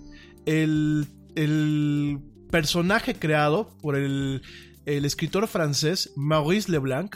el, 0.46 1.08
el 1.36 2.20
personaje 2.52 3.16
creado 3.16 3.78
por 3.82 3.96
el, 3.96 4.42
el 4.86 5.06
escritor 5.06 5.48
francés 5.48 6.12
Maurice 6.16 6.72
Leblanc, 6.72 7.16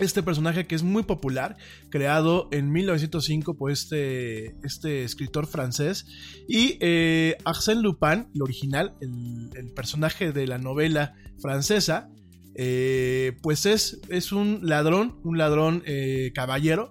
este 0.00 0.22
personaje 0.22 0.66
que 0.66 0.74
es 0.74 0.82
muy 0.82 1.04
popular, 1.04 1.56
creado 1.88 2.48
en 2.52 2.70
1905 2.70 3.54
por 3.54 3.70
este, 3.70 4.56
este 4.62 5.04
escritor 5.04 5.46
francés. 5.46 6.06
Y 6.48 6.76
eh, 6.80 7.36
Arsène 7.44 7.80
Lupin, 7.80 8.28
el 8.34 8.42
original, 8.42 8.94
el, 9.00 9.50
el 9.54 9.72
personaje 9.72 10.32
de 10.32 10.46
la 10.46 10.58
novela 10.58 11.14
francesa, 11.40 12.10
eh, 12.58 13.36
pues 13.42 13.66
es, 13.66 14.00
es 14.08 14.32
un 14.32 14.60
ladrón, 14.62 15.16
un 15.24 15.36
ladrón 15.36 15.82
eh, 15.84 16.32
caballero, 16.34 16.90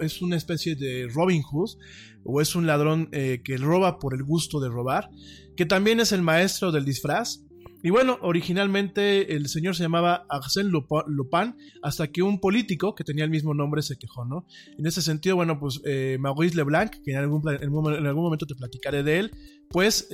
es, 0.00 0.20
una 0.20 0.36
especie 0.36 0.74
de 0.74 1.08
Robin 1.08 1.40
Hood, 1.42 1.70
o 2.24 2.40
es 2.40 2.56
un 2.56 2.66
ladrón 2.66 3.10
eh, 3.12 3.40
que 3.44 3.56
roba 3.56 4.00
por 4.00 4.14
el 4.14 4.24
gusto 4.24 4.58
de 4.58 4.68
robar, 4.68 5.08
que 5.56 5.66
también 5.66 6.00
es 6.00 6.10
el 6.10 6.22
maestro 6.22 6.72
del 6.72 6.84
disfraz. 6.84 7.44
Y 7.84 7.90
bueno, 7.90 8.18
originalmente 8.22 9.36
el 9.36 9.46
señor 9.46 9.76
se 9.76 9.84
llamaba 9.84 10.26
Arsène 10.28 10.70
Lupin, 10.70 11.54
hasta 11.82 12.08
que 12.08 12.22
un 12.22 12.40
político 12.40 12.94
que 12.94 13.04
tenía 13.04 13.24
el 13.24 13.30
mismo 13.30 13.54
nombre 13.54 13.82
se 13.82 13.96
quejó, 13.96 14.24
¿no? 14.24 14.46
En 14.78 14.86
ese 14.86 15.02
sentido, 15.02 15.36
bueno, 15.36 15.60
pues 15.60 15.82
Maurice 16.18 16.56
Leblanc, 16.56 16.90
que 17.04 17.12
en 17.12 17.18
algún, 17.18 17.42
momento 17.42 18.46
te 18.46 18.54
platicaré 18.54 19.02
de 19.02 19.18
él, 19.18 19.30
pues 19.68 20.08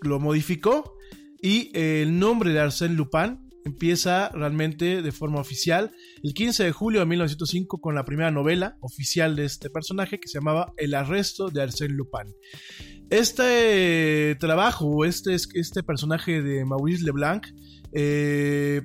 lo 0.00 0.20
modificó 0.20 0.94
y 1.42 1.76
el 1.76 2.20
nombre 2.20 2.52
de 2.52 2.60
Arsène 2.60 2.94
Lupin 2.94 3.45
empieza 3.66 4.30
realmente 4.30 5.02
de 5.02 5.12
forma 5.12 5.40
oficial 5.40 5.90
el 6.22 6.32
15 6.34 6.64
de 6.64 6.72
julio 6.72 7.00
de 7.00 7.06
1905 7.06 7.80
con 7.80 7.94
la 7.94 8.04
primera 8.04 8.30
novela 8.30 8.76
oficial 8.80 9.34
de 9.34 9.44
este 9.44 9.70
personaje 9.70 10.20
que 10.20 10.28
se 10.28 10.38
llamaba 10.38 10.72
El 10.76 10.94
arresto 10.94 11.48
de 11.48 11.62
Arsène 11.62 11.94
Lupin. 11.94 12.32
Este 13.10 14.36
trabajo, 14.38 15.04
este, 15.04 15.34
este 15.34 15.82
personaje 15.82 16.42
de 16.42 16.64
Maurice 16.64 17.04
Leblanc, 17.04 17.46
eh, 17.92 18.82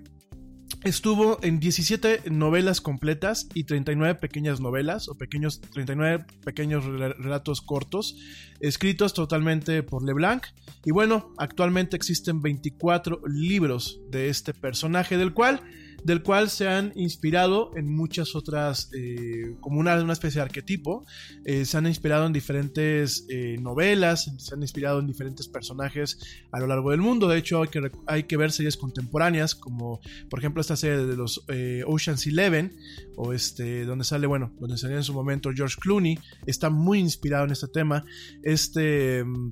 estuvo 0.84 1.40
en 1.44 1.60
17 1.60 2.30
novelas 2.32 2.82
completas 2.82 3.48
y 3.54 3.64
39 3.66 4.16
pequeñas 4.16 4.60
novelas 4.60 5.08
o 5.10 5.16
pequeños 5.16 5.62
39 5.62 6.26
pequeños 6.44 6.84
rela- 6.86 7.16
relatos 7.18 7.62
cortos 7.62 8.16
escritos 8.60 9.14
totalmente 9.14 9.84
por 9.84 10.04
Leblanc. 10.04 10.46
Y 10.86 10.92
bueno 10.92 11.34
actualmente 11.38 11.96
existen 11.96 12.42
24 12.42 13.22
libros 13.28 14.00
de 14.10 14.30
este 14.30 14.54
personaje 14.54 15.18
del 15.18 15.34
cual 15.34 15.62
del 16.04 16.24
cual 16.24 16.50
se 16.50 16.68
han 16.68 16.92
inspirado 16.96 17.72
en 17.76 17.88
muchas 17.88 18.36
otras 18.36 18.90
eh, 18.94 19.56
como 19.60 19.80
una, 19.80 20.02
una 20.02 20.14
especie 20.14 20.40
de 20.40 20.44
arquetipo. 20.44 21.06
Eh, 21.46 21.66
se 21.66 21.78
han 21.78 21.88
inspirado 21.88 22.26
en 22.26 22.34
diferentes 22.34 23.26
eh, 23.30 23.58
novelas 23.60 24.32
se 24.38 24.54
han 24.56 24.62
inspirado 24.62 25.00
en 25.00 25.08
diferentes 25.08 25.48
personajes 25.48 26.20
a 26.52 26.60
lo 26.60 26.68
largo 26.68 26.92
del 26.92 27.02
mundo. 27.02 27.28
De 27.28 27.38
hecho 27.38 27.62
hay 27.62 27.70
que, 27.70 27.92
hay 28.08 28.24
que 28.24 28.38
ver 28.38 28.52
series 28.52 28.78
contemporáneas 28.78 29.56
como 29.56 30.00
por 30.30 30.40
ejemplo 30.40 30.62
esta 30.62 30.76
serie 30.76 31.06
de 31.06 31.16
los 31.16 31.46
Ocean's 31.86 32.26
Eleven 32.28 32.76
o 33.16 33.34
este 33.34 33.86
donde 33.86 34.04
sale 34.04 34.28
bueno 34.28 34.54
donde 34.60 34.78
salía 34.78 34.98
en 34.98 35.04
su 35.04 35.14
momento 35.14 35.52
George 35.56 35.76
Clooney. 35.80 36.18
Está 36.46 36.70
muy 36.70 37.00
inspirado 37.00 37.46
en 37.46 37.52
este 37.52 37.68
tema. 37.68 38.04
Este 38.44 39.24
mm, 39.24 39.52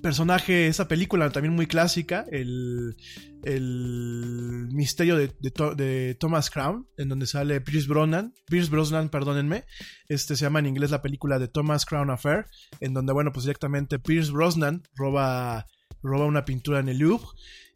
personaje 0.00 0.66
esa 0.68 0.88
película 0.88 1.30
también 1.30 1.54
muy 1.54 1.66
clásica 1.66 2.24
el 2.30 2.96
el 3.44 4.68
misterio 4.72 5.16
de, 5.16 5.32
de 5.76 6.16
Thomas 6.18 6.50
Crown 6.50 6.88
en 6.96 7.08
donde 7.08 7.26
sale 7.26 7.60
Pierce 7.60 7.88
Brosnan 7.88 8.34
Pierce 8.46 8.70
Brosnan 8.70 9.08
perdónenme 9.08 9.64
este 10.08 10.36
se 10.36 10.44
llama 10.44 10.58
en 10.58 10.66
inglés 10.66 10.90
la 10.90 11.02
película 11.02 11.38
de 11.38 11.48
Thomas 11.48 11.86
Crown 11.86 12.10
Affair 12.10 12.46
en 12.80 12.94
donde 12.94 13.12
bueno 13.12 13.32
pues 13.32 13.44
directamente 13.44 13.98
Pierce 13.98 14.32
Brosnan 14.32 14.82
roba 14.94 15.66
roba 16.02 16.26
una 16.26 16.44
pintura 16.44 16.80
en 16.80 16.88
el 16.88 16.98
Louvre. 16.98 17.26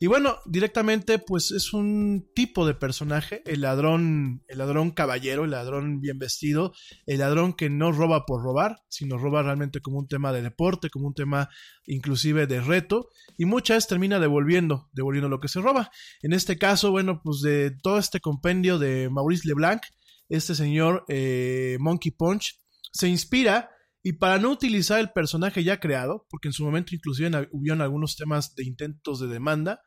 Y 0.02 0.08
bueno, 0.08 0.40
directamente 0.46 1.20
pues 1.20 1.52
es 1.52 1.72
un 1.72 2.28
tipo 2.34 2.66
de 2.66 2.74
personaje, 2.74 3.40
el 3.46 3.60
ladrón, 3.60 4.42
el 4.48 4.58
ladrón 4.58 4.90
caballero, 4.90 5.44
el 5.44 5.52
ladrón 5.52 6.00
bien 6.00 6.18
vestido, 6.18 6.72
el 7.06 7.20
ladrón 7.20 7.52
que 7.52 7.70
no 7.70 7.92
roba 7.92 8.26
por 8.26 8.42
robar, 8.42 8.82
sino 8.88 9.16
roba 9.16 9.44
realmente 9.44 9.80
como 9.80 10.00
un 10.00 10.08
tema 10.08 10.32
de 10.32 10.42
deporte, 10.42 10.90
como 10.90 11.06
un 11.06 11.14
tema 11.14 11.50
inclusive 11.86 12.48
de 12.48 12.60
reto, 12.60 13.10
y 13.38 13.44
muchas 13.44 13.76
veces 13.76 13.90
termina 13.90 14.18
devolviendo, 14.18 14.90
devolviendo 14.92 15.28
lo 15.28 15.38
que 15.38 15.46
se 15.46 15.60
roba. 15.60 15.92
En 16.22 16.32
este 16.32 16.58
caso, 16.58 16.90
bueno, 16.90 17.20
pues 17.22 17.40
de 17.40 17.70
todo 17.70 17.98
este 17.98 18.18
compendio 18.18 18.80
de 18.80 19.08
Maurice 19.08 19.46
Leblanc, 19.46 19.82
este 20.28 20.56
señor 20.56 21.04
eh, 21.06 21.76
Monkey 21.78 22.10
Punch 22.10 22.58
se 22.92 23.06
inspira 23.06 23.70
y 24.02 24.14
para 24.14 24.38
no 24.38 24.50
utilizar 24.50 24.98
el 24.98 25.10
personaje 25.12 25.62
ya 25.62 25.78
creado, 25.78 26.26
porque 26.28 26.48
en 26.48 26.52
su 26.52 26.64
momento 26.64 26.94
inclusive 26.94 27.48
hubieron 27.52 27.80
algunos 27.80 28.16
temas 28.16 28.54
de 28.54 28.64
intentos 28.64 29.20
de 29.20 29.28
demanda, 29.28 29.80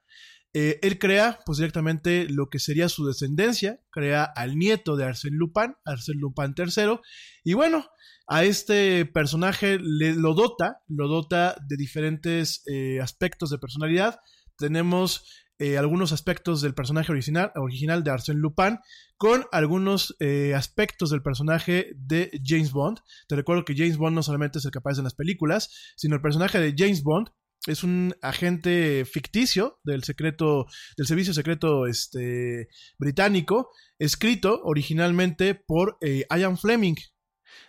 eh, 0.54 0.80
él 0.84 0.98
crea 1.00 1.40
pues 1.46 1.58
directamente 1.58 2.30
lo 2.30 2.48
que 2.50 2.60
sería 2.60 2.88
su 2.88 3.06
descendencia, 3.06 3.82
crea 3.92 4.24
al 4.24 4.58
nieto 4.58 4.96
de 4.96 5.04
Arsène 5.04 5.36
Lupin, 5.36 5.76
Arsène 5.86 6.22
Lupin 6.22 6.56
III, 6.58 7.00
y 7.44 7.54
bueno, 7.56 7.86
a 8.28 8.46
este 8.46 9.06
personaje 9.06 9.80
le, 9.82 10.16
lo 10.16 10.34
dota, 10.34 10.78
lo 10.88 11.10
dota 11.10 11.58
de 11.68 11.76
diferentes 11.76 12.64
eh, 12.68 13.02
aspectos 13.02 13.50
de 13.50 13.58
personalidad. 13.58 14.20
Tenemos 14.58 15.45
eh, 15.60 15.78
algunos 15.78 16.12
aspectos 16.12 16.62
del 16.62 16.74
personaje 16.74 17.12
original, 17.12 17.52
original 17.56 18.04
de 18.04 18.12
Arsène 18.12 18.40
Lupin 18.40 18.80
con 19.18 19.46
algunos 19.52 20.16
eh, 20.20 20.54
aspectos 20.54 21.10
del 21.10 21.22
personaje 21.22 21.94
de 21.96 22.30
James 22.44 22.72
Bond. 22.72 23.00
Te 23.28 23.36
recuerdo 23.36 23.64
que 23.64 23.76
James 23.76 23.98
Bond 23.98 24.16
no 24.16 24.24
solamente 24.24 24.60
es 24.60 24.66
el 24.66 24.72
que 24.72 24.80
aparece 24.80 25.00
en 25.00 25.06
las 25.06 25.16
películas, 25.16 25.94
sino 25.96 26.16
el 26.16 26.22
personaje 26.22 26.60
de 26.60 26.76
James 26.78 27.04
Bond 27.04 27.30
es 27.68 27.84
un 27.84 28.14
agente 28.22 29.06
ficticio 29.06 29.80
del 29.84 30.04
secreto 30.04 30.66
del 30.98 31.08
servicio 31.08 31.34
secreto 31.34 31.88
este 31.88 32.68
británico 33.00 33.72
escrito 33.98 34.62
originalmente 34.64 35.56
por 35.56 35.98
eh, 36.02 36.26
Ian 36.30 36.58
Fleming 36.58 36.96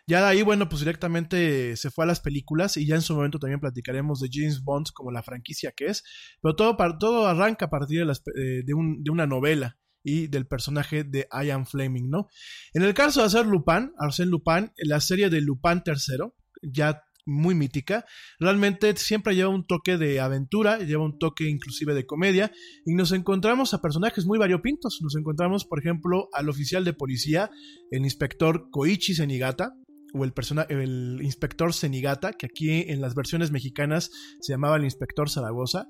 ya 0.06 0.20
de 0.20 0.26
ahí, 0.26 0.42
bueno, 0.42 0.68
pues 0.68 0.80
directamente 0.80 1.76
se 1.76 1.90
fue 1.90 2.04
a 2.04 2.06
las 2.06 2.20
películas 2.20 2.76
y 2.76 2.86
ya 2.86 2.94
en 2.94 3.02
su 3.02 3.14
momento 3.14 3.38
también 3.38 3.60
platicaremos 3.60 4.20
de 4.20 4.28
James 4.32 4.62
Bond 4.62 4.88
como 4.92 5.10
la 5.10 5.22
franquicia 5.22 5.72
que 5.72 5.86
es, 5.86 6.04
pero 6.40 6.56
todo, 6.56 6.76
todo 6.98 7.26
arranca 7.26 7.66
a 7.66 7.70
partir 7.70 8.02
eh, 8.02 8.62
de, 8.64 8.74
un, 8.74 9.02
de 9.02 9.10
una 9.10 9.26
novela 9.26 9.78
y 10.02 10.28
del 10.28 10.46
personaje 10.46 11.02
de 11.02 11.28
Ian 11.32 11.66
Fleming, 11.66 12.08
¿no? 12.08 12.28
En 12.72 12.82
el 12.82 12.94
caso 12.94 13.20
de 13.20 13.26
hacer 13.26 13.46
Lupin, 13.46 13.92
Arsène 13.98 14.30
Lupin, 14.30 14.72
la 14.76 15.00
serie 15.00 15.30
de 15.30 15.40
Lupin 15.40 15.82
III, 15.84 16.30
ya 16.62 17.02
muy 17.26 17.54
mítica, 17.54 18.04
realmente 18.38 18.96
siempre 18.96 19.34
lleva 19.34 19.50
un 19.50 19.66
toque 19.66 19.98
de 19.98 20.20
aventura, 20.20 20.78
lleva 20.78 21.04
un 21.04 21.18
toque 21.18 21.48
inclusive 21.48 21.92
de 21.92 22.06
comedia, 22.06 22.52
y 22.84 22.94
nos 22.94 23.12
encontramos 23.12 23.74
a 23.74 23.82
personajes 23.82 24.24
muy 24.24 24.38
variopintos. 24.38 25.00
Nos 25.02 25.16
encontramos, 25.16 25.64
por 25.64 25.80
ejemplo, 25.80 26.28
al 26.32 26.48
oficial 26.48 26.84
de 26.84 26.92
policía, 26.92 27.50
el 27.90 28.04
inspector 28.04 28.68
Koichi 28.70 29.14
Senigata, 29.14 29.74
o 30.14 30.24
el, 30.24 30.32
el 30.68 31.20
inspector 31.22 31.72
Senigata, 31.72 32.32
que 32.32 32.46
aquí 32.46 32.84
en 32.88 33.00
las 33.00 33.14
versiones 33.14 33.50
mexicanas 33.50 34.10
se 34.40 34.52
llamaba 34.52 34.76
el 34.76 34.84
inspector 34.84 35.30
Zaragoza. 35.30 35.88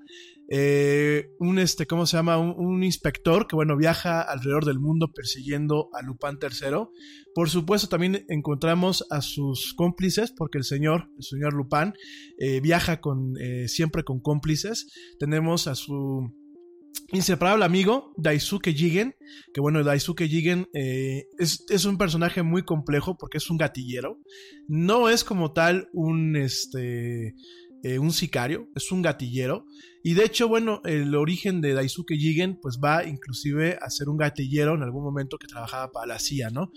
Eh, 0.48 1.30
un, 1.40 1.58
este, 1.58 1.86
¿cómo 1.86 2.06
se 2.06 2.16
llama? 2.16 2.38
Un, 2.38 2.84
inspector 2.84 3.46
que, 3.46 3.56
bueno, 3.56 3.76
viaja 3.76 4.20
alrededor 4.20 4.64
del 4.64 4.78
mundo 4.78 5.12
persiguiendo 5.12 5.88
a 5.92 6.02
Lupin 6.02 6.38
III. 6.40 6.88
Por 7.34 7.50
supuesto, 7.50 7.88
también 7.88 8.24
encontramos 8.28 9.04
a 9.10 9.22
sus 9.22 9.74
cómplices, 9.74 10.32
porque 10.32 10.58
el 10.58 10.64
señor, 10.64 11.08
el 11.16 11.24
señor 11.24 11.52
Lupin, 11.52 11.94
eh, 12.38 12.60
viaja 12.60 13.00
con, 13.00 13.34
eh, 13.40 13.66
siempre 13.68 14.04
con 14.04 14.20
cómplices. 14.20 14.86
Tenemos 15.18 15.66
a 15.66 15.74
su 15.74 16.32
inseparable 17.12 17.64
amigo, 17.64 18.12
Daisuke 18.16 18.72
Jigen, 18.72 19.14
que 19.54 19.60
bueno, 19.60 19.82
Daisuke 19.84 20.28
Jigen 20.28 20.68
eh, 20.74 21.26
es, 21.38 21.84
un 21.84 21.98
personaje 21.98 22.42
muy 22.42 22.62
complejo 22.62 23.16
porque 23.16 23.38
es 23.38 23.50
un 23.50 23.58
gatillero, 23.58 24.20
no 24.68 25.08
es 25.08 25.24
como 25.24 25.52
tal 25.52 25.88
un, 25.92 26.36
este, 26.36 27.34
eh, 27.82 27.98
un 27.98 28.12
sicario, 28.12 28.68
es 28.74 28.90
un 28.90 29.02
gatillero, 29.02 29.66
y 30.06 30.14
de 30.14 30.24
hecho, 30.24 30.46
bueno, 30.46 30.82
el 30.84 31.16
origen 31.16 31.60
de 31.60 31.74
Daisuke 31.74 32.14
Jigen 32.16 32.60
pues 32.62 32.78
va 32.78 33.04
inclusive 33.04 33.76
a 33.82 33.90
ser 33.90 34.08
un 34.08 34.16
gatillero 34.16 34.76
en 34.76 34.84
algún 34.84 35.02
momento 35.02 35.36
que 35.36 35.48
trabajaba 35.48 35.90
para 35.90 36.06
la 36.06 36.20
CIA, 36.20 36.50
¿no? 36.50 36.70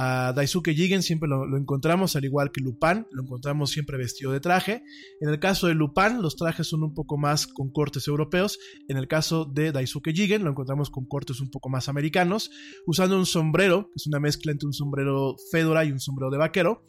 A 0.00 0.32
Daisuke 0.32 0.74
Jigen 0.74 1.02
siempre 1.02 1.28
lo, 1.28 1.56
encontramos, 1.56 2.14
al 2.14 2.24
igual 2.24 2.52
que 2.52 2.60
Lupin, 2.60 3.04
lo 3.10 3.24
encontramos 3.24 3.70
siempre 3.70 3.98
vestido 3.98 4.30
de 4.30 4.38
traje. 4.38 4.84
En 5.20 5.28
el 5.28 5.40
caso 5.40 5.66
de 5.66 5.74
Lupin, 5.74 6.22
los 6.22 6.36
trajes 6.36 6.68
son 6.68 6.84
un 6.84 6.94
poco 6.94 7.18
más 7.18 7.48
con 7.48 7.72
cortes 7.72 8.06
europeos. 8.06 8.60
En 8.86 8.96
el 8.96 9.08
caso 9.08 9.44
de 9.44 9.72
Daisuke 9.72 10.12
Jigen, 10.12 10.44
lo 10.44 10.50
encontramos 10.50 10.90
con 10.90 11.04
cortes 11.06 11.40
un 11.40 11.50
poco 11.50 11.68
más 11.68 11.88
americanos, 11.88 12.48
usando 12.86 13.18
un 13.18 13.26
sombrero, 13.26 13.86
que 13.86 13.94
es 13.96 14.06
una 14.06 14.20
mezcla 14.20 14.52
entre 14.52 14.68
un 14.68 14.72
sombrero 14.72 15.34
fedora 15.50 15.84
y 15.84 15.90
un 15.90 15.98
sombrero 15.98 16.30
de 16.30 16.38
vaquero. 16.38 16.84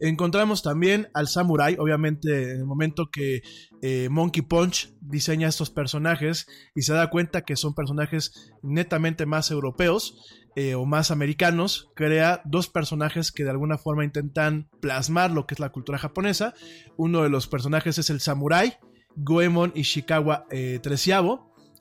Encontramos 0.00 0.62
también 0.62 1.08
al 1.12 1.28
samurai, 1.28 1.76
obviamente 1.78 2.52
en 2.52 2.60
el 2.60 2.64
momento 2.64 3.10
que 3.12 3.42
eh, 3.82 4.08
Monkey 4.10 4.40
Punch 4.40 4.94
diseña 5.02 5.48
estos 5.48 5.68
personajes 5.68 6.46
y 6.74 6.80
se 6.82 6.94
da 6.94 7.10
cuenta 7.10 7.42
que 7.42 7.56
son 7.56 7.74
personajes 7.74 8.50
netamente 8.62 9.26
más 9.26 9.50
europeos. 9.50 10.45
Eh, 10.58 10.74
o 10.74 10.86
más 10.86 11.10
americanos, 11.10 11.90
crea 11.94 12.40
dos 12.46 12.66
personajes 12.66 13.30
que 13.30 13.44
de 13.44 13.50
alguna 13.50 13.76
forma 13.76 14.04
intentan 14.04 14.70
plasmar 14.80 15.30
lo 15.30 15.46
que 15.46 15.54
es 15.54 15.60
la 15.60 15.68
cultura 15.68 15.98
japonesa. 15.98 16.54
Uno 16.96 17.22
de 17.22 17.28
los 17.28 17.46
personajes 17.46 17.98
es 17.98 18.08
el 18.08 18.20
samurai, 18.20 18.78
Goemon 19.16 19.72
Ishikawa 19.74 20.46
eh, 20.50 20.80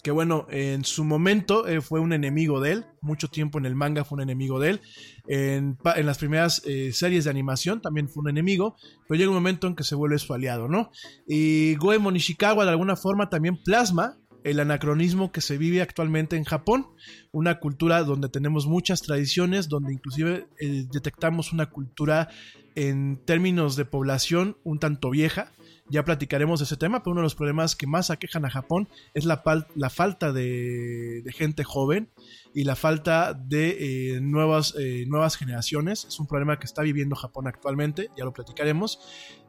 que 0.05 0.11
bueno, 0.11 0.45
en 0.51 0.85
su 0.85 1.03
momento 1.03 1.67
eh, 1.67 1.81
fue 1.81 1.99
un 1.99 2.13
enemigo 2.13 2.61
de 2.61 2.73
él, 2.73 2.85
mucho 3.01 3.27
tiempo 3.27 3.57
en 3.57 3.65
el 3.65 3.73
manga 3.73 4.05
fue 4.05 4.17
un 4.17 4.21
enemigo 4.21 4.59
de 4.59 4.69
él, 4.69 4.81
en, 5.27 5.79
las 6.03 6.19
primeras 6.19 6.61
eh, 6.63 6.93
series 6.93 7.23
de 7.23 7.31
animación 7.31 7.81
también 7.81 8.07
fue 8.07 8.21
un 8.21 8.29
enemigo, 8.29 8.75
pero 9.07 9.17
llega 9.17 9.31
un 9.31 9.35
momento 9.35 9.65
en 9.65 9.75
que 9.75 9.83
se 9.83 9.95
vuelve 9.95 10.19
su 10.19 10.31
aliado, 10.31 10.67
¿no? 10.67 10.91
Y 11.27 11.73
Goemon 11.77 12.15
Ishikawa 12.15 12.65
de 12.65 12.69
alguna 12.69 12.95
forma 12.95 13.31
también 13.31 13.57
plasma 13.63 14.15
el 14.45 14.59
anacronismo 14.59 15.31
que 15.31 15.41
se 15.41 15.57
vive 15.57 15.81
actualmente 15.81 16.37
en 16.37 16.43
Japón, 16.43 16.85
una 17.31 17.59
cultura 17.59 18.03
donde 18.03 18.29
tenemos 18.29 18.67
muchas 18.67 19.01
tradiciones, 19.01 19.69
donde 19.69 19.91
inclusive 19.91 20.45
eh, 20.59 20.85
detectamos 20.91 21.51
una 21.51 21.65
cultura 21.65 22.29
en 22.75 23.17
términos 23.25 23.75
de 23.75 23.85
población 23.85 24.55
un 24.63 24.77
tanto 24.77 25.09
vieja. 25.09 25.51
Ya 25.87 26.03
platicaremos 26.03 26.59
de 26.59 26.65
ese 26.65 26.77
tema, 26.77 27.03
pero 27.03 27.11
uno 27.11 27.21
de 27.21 27.25
los 27.25 27.35
problemas 27.35 27.75
que 27.75 27.85
más 27.85 28.09
aquejan 28.09 28.43
a 28.43 28.49
Japón 28.49 28.89
es 29.13 29.25
la, 29.25 29.43
falta 29.89 30.33
de, 30.33 31.21
de 31.23 31.31
gente 31.31 31.63
joven 31.63 32.09
y 32.55 32.63
la 32.63 32.75
falta 32.75 33.33
de 33.35 34.15
eh, 34.15 34.21
nuevas, 34.21 34.73
eh, 34.79 35.05
nuevas 35.07 35.35
generaciones. 35.35 36.05
Es 36.05 36.19
un 36.19 36.25
problema 36.25 36.57
que 36.57 36.65
está 36.65 36.81
viviendo 36.81 37.15
Japón 37.15 37.47
actualmente, 37.47 38.09
ya 38.17 38.25
lo 38.25 38.33
platicaremos. 38.33 38.99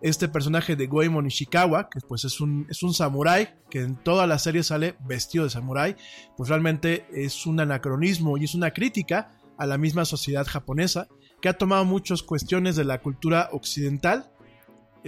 Este 0.03 0.28
personaje 0.28 0.76
de 0.76 0.87
Goemon 0.87 1.26
Ishikawa, 1.26 1.89
que 1.89 2.01
pues 2.01 2.24
es 2.24 2.39
un, 2.41 2.66
es 2.68 2.82
un 2.82 2.93
samurái, 2.93 3.49
que 3.70 3.80
en 3.80 3.97
toda 3.97 4.26
la 4.26 4.39
serie 4.39 4.62
sale 4.62 4.97
vestido 5.07 5.45
de 5.45 5.51
samurái, 5.51 5.97
pues 6.37 6.51
realmente 6.51 7.07
es 7.14 7.47
un 7.47 7.61
anacronismo 7.61 8.37
y 8.37 8.45
es 8.45 8.55
una 8.55 8.72
crítica 8.72 9.30
a 9.57 9.64
la 9.64 9.78
misma 9.78 10.05
sociedad 10.05 10.47
japonesa, 10.47 11.09
que 11.41 11.49
ha 11.49 11.57
tomado 11.57 11.87
muchas 11.87 12.22
cuestiones 12.22 12.76
de 12.76 12.84
la 12.84 13.01
cultura 13.01 13.49
occidental 13.53 14.32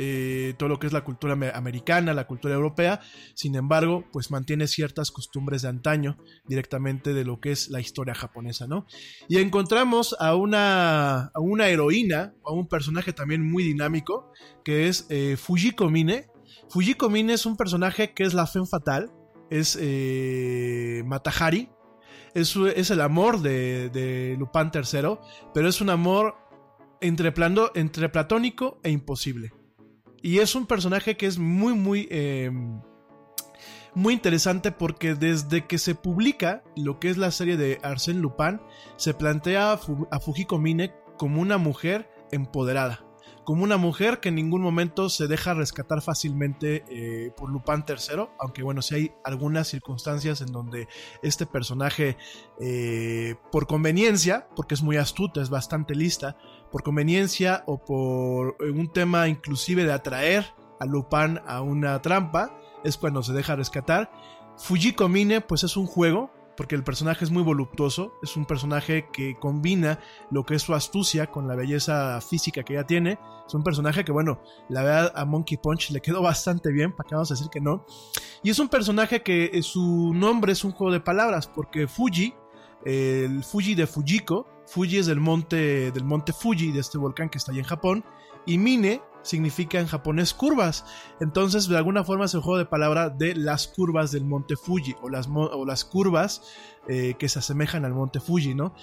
eh, 0.01 0.55
todo 0.57 0.69
lo 0.69 0.79
que 0.79 0.87
es 0.87 0.93
la 0.93 1.03
cultura 1.03 1.33
americana, 1.33 2.15
la 2.15 2.29
cultura 2.29 2.55
europea, 2.55 3.01
sin 3.35 3.57
embargo, 3.57 4.05
pues 4.13 4.31
mantiene 4.31 4.69
ciertas 4.69 5.11
costumbres 5.11 5.63
de 5.63 5.69
antaño 5.71 6.17
directamente 6.47 7.13
de 7.15 7.25
lo 7.25 7.41
que 7.41 7.51
es 7.51 7.69
la 7.69 7.81
historia 7.81 8.15
japonesa, 8.15 8.69
¿no? 8.69 8.87
Y 9.29 9.39
encontramos 9.39 10.15
a 10.21 10.37
una, 10.37 11.33
a 11.35 11.41
una 11.41 11.67
heroína, 11.67 12.33
a 12.45 12.53
un 12.53 12.69
personaje 12.69 13.13
también 13.13 13.45
muy 13.45 13.65
dinámico, 13.65 14.31
que 14.65 14.87
es 14.87 15.05
eh, 15.09 15.37
Fujiko 15.37 15.91
Mine. 15.91 16.29
Fujiko 16.71 17.11
Mine 17.11 17.33
es 17.33 17.45
un 17.45 17.57
personaje 17.57 18.15
que 18.15 18.23
es 18.23 18.35
la 18.35 18.47
fe 18.47 18.61
fatal, 18.71 19.11
es 19.51 19.77
eh, 19.81 21.03
Matahari, 21.07 21.71
es, 22.35 22.55
es, 22.55 22.93
el 22.93 23.01
amor 23.01 23.41
de, 23.41 23.91
de 23.91 24.37
Lupin 24.39 24.71
III, 24.73 25.19
pero 25.53 25.69
es 25.69 25.81
un 25.81 25.91
amor 25.91 26.37
entre, 27.01 27.35
entre 27.75 28.09
platónico 28.11 28.79
e 28.85 28.91
imposible. 28.91 29.58
Y 30.23 30.39
es 30.39 30.55
un 30.55 30.67
personaje 30.67 31.17
que 31.17 31.27
es 31.27 31.39
muy, 31.39 31.75
muy... 31.75 32.09
Em, 32.11 32.81
muy 33.95 34.15
interesante 34.15 34.71
porque 34.71 35.15
desde 35.15 35.67
que 35.67 35.79
se 35.79 35.95
publica 35.95 36.63
lo 36.77 37.01
que 37.01 37.11
es 37.11 37.17
la 37.17 37.31
serie 37.31 37.57
de 37.57 37.81
Arsène 37.83 38.21
Lupin, 38.21 38.61
se 38.97 39.13
plantea 39.15 39.73
a, 39.73 40.21
Fujiko 40.21 40.59
Mine 40.59 40.95
como 41.17 41.41
una 41.41 41.59
mujer 41.59 42.09
empoderada, 42.31 43.05
como 43.45 43.65
una 43.65 43.77
mujer 43.77 44.21
que 44.21 44.29
en 44.29 44.37
ningún 44.37 44.63
momento 44.63 45.09
se 45.09 45.27
deja 45.27 45.55
rescatar 45.55 46.01
fácilmente 46.01 46.85
eh, 46.89 47.33
por 47.37 47.51
Lupin 47.51 47.85
III, 47.89 48.29
aunque 48.39 48.63
bueno, 48.63 48.83
si 48.83 48.95
hay 48.95 49.13
algunas 49.25 49.67
circunstancias 49.69 50.43
en 50.43 50.53
donde 50.53 50.87
este 51.23 51.47
personaje, 51.47 52.17
eh, 52.61 53.35
por 53.51 53.67
conveniencia, 53.67 54.49
porque 54.55 54.75
es 54.75 54.83
muy 54.83 54.97
astuta, 54.97 55.43
es 55.43 55.51
bastante 55.51 55.95
lista, 55.95 56.37
por 56.71 56.83
conveniencia 56.83 57.63
o 57.67 57.85
por 57.85 58.57
eh, 58.61 58.71
un 58.71 58.93
tema 58.93 59.29
inclusive 59.29 59.85
de 59.85 59.93
atraer 59.93 60.55
a 60.81 60.87
Lupin 60.87 61.41
a 61.47 61.61
una 61.63 62.01
trampa, 62.03 62.59
es 62.85 62.97
cuando 62.97 63.23
se 63.23 63.33
deja 63.33 63.57
rescatar. 63.57 64.11
Fujiko 64.57 65.09
Mine 65.09 65.41
pues 65.41 65.65
es 65.65 65.77
un 65.77 65.87
juego, 65.87 66.31
porque 66.57 66.75
el 66.75 66.83
personaje 66.83 67.25
es 67.25 67.31
muy 67.31 67.45
voluptuoso, 67.45 68.15
es 68.23 68.37
un 68.37 68.45
personaje 68.45 69.09
que 69.13 69.37
combina 69.39 70.01
lo 70.31 70.45
que 70.45 70.57
es 70.57 70.63
su 70.63 70.75
astucia 70.75 71.29
con 71.29 71.47
la 71.47 71.55
belleza 71.55 72.21
física 72.21 72.65
que 72.65 72.75
ella 72.75 72.85
tiene, 72.85 73.19
es 73.47 73.55
un 73.55 73.63
personaje 73.63 74.05
que 74.05 74.11
bueno, 74.11 74.41
la 74.69 74.83
verdad 74.83 75.13
a 75.15 75.25
Monkey 75.25 75.57
Punch 75.57 75.91
le 75.91 76.01
quedó 76.01 76.21
bastante 76.23 76.73
bien, 76.73 76.93
para 76.93 77.09
que 77.09 77.15
vamos 77.15 77.31
a 77.31 77.35
decir 77.35 77.49
que 77.49 77.61
no, 77.61 77.87
y 78.43 78.51
es 78.51 78.59
un 78.59 78.69
personaje 78.69 79.23
que 79.23 79.51
eh, 79.53 79.63
su 79.63 80.13
nombre 80.15 80.53
es 80.53 80.65
un 80.65 80.73
juego 80.73 80.93
de 80.93 81.01
palabras, 81.01 81.47
porque 81.47 81.87
Fuji, 81.87 82.35
el 82.85 83.45
Fuji 83.45 83.77
de 83.77 83.87
Fujiko, 83.87 84.58
Fuji 84.69 84.99
es 84.99 85.07
del 85.07 85.21
monte, 85.21 85.91
del 85.91 86.05
monte 86.05 86.33
Fuji, 86.33 86.73
de 86.73 86.81
este 86.81 86.99
volcán 86.99 87.29
que 87.29 87.39
está 87.39 87.53
ahí 87.53 87.59
en 87.59 87.65
Japón. 87.65 88.05
Y 88.47 88.59
Mine 88.59 89.03
significa 89.23 89.81
en 89.81 89.87
japonés 89.87 90.33
curvas. 90.35 90.85
Entonces, 91.21 91.69
de 91.69 91.77
alguna 91.77 92.05
forma 92.05 92.25
es 92.25 92.35
el 92.35 92.41
juego 92.41 92.59
de 92.59 92.67
palabra 92.67 93.11
de 93.11 93.35
las 93.35 93.69
curvas 93.69 94.11
del 94.11 94.25
monte 94.25 94.57
Fuji 94.57 94.95
o 95.03 95.09
las, 95.09 95.29
o 95.29 95.65
las 95.67 95.85
curvas 95.85 96.43
eh, 96.89 97.15
que 97.19 97.29
se 97.29 97.39
asemejan 97.39 97.85
al 97.85 97.95
monte 97.95 98.21
Fuji, 98.21 98.55
¿no? 98.55 98.75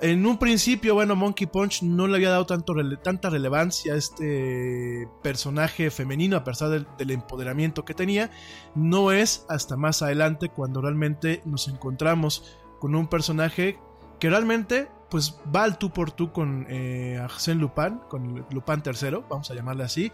En 0.00 0.24
un 0.26 0.38
principio, 0.38 0.94
bueno, 0.94 1.16
Monkey 1.16 1.48
Punch 1.48 1.82
no 1.82 2.06
le 2.06 2.14
había 2.16 2.30
dado 2.30 2.46
tanto 2.46 2.72
tanta 3.02 3.30
relevancia 3.30 3.94
a 3.94 3.96
este 3.96 5.08
personaje 5.24 5.90
femenino, 5.90 6.36
a 6.36 6.44
pesar 6.44 6.86
del 6.96 7.10
empoderamiento 7.10 7.84
que 7.84 7.94
tenía. 7.94 8.30
No 8.76 9.10
es 9.10 9.44
hasta 9.48 9.76
más 9.76 10.02
adelante 10.02 10.50
cuando 10.50 10.80
realmente 10.80 11.42
nos 11.44 11.66
encontramos 11.66 12.56
con 12.78 12.94
un 12.94 13.08
personaje 13.08 13.80
que 14.20 14.30
realmente 14.30 14.88
pues 15.08 15.38
va 15.54 15.64
al 15.64 15.78
tú 15.78 15.90
por 15.90 16.10
tú 16.10 16.32
con 16.32 16.66
eh, 16.68 17.18
Arsène 17.20 17.60
Lupin, 17.60 18.00
con 18.08 18.44
Lupin 18.50 18.82
III, 18.84 19.22
vamos 19.28 19.50
a 19.50 19.54
llamarle 19.54 19.84
así. 19.84 20.12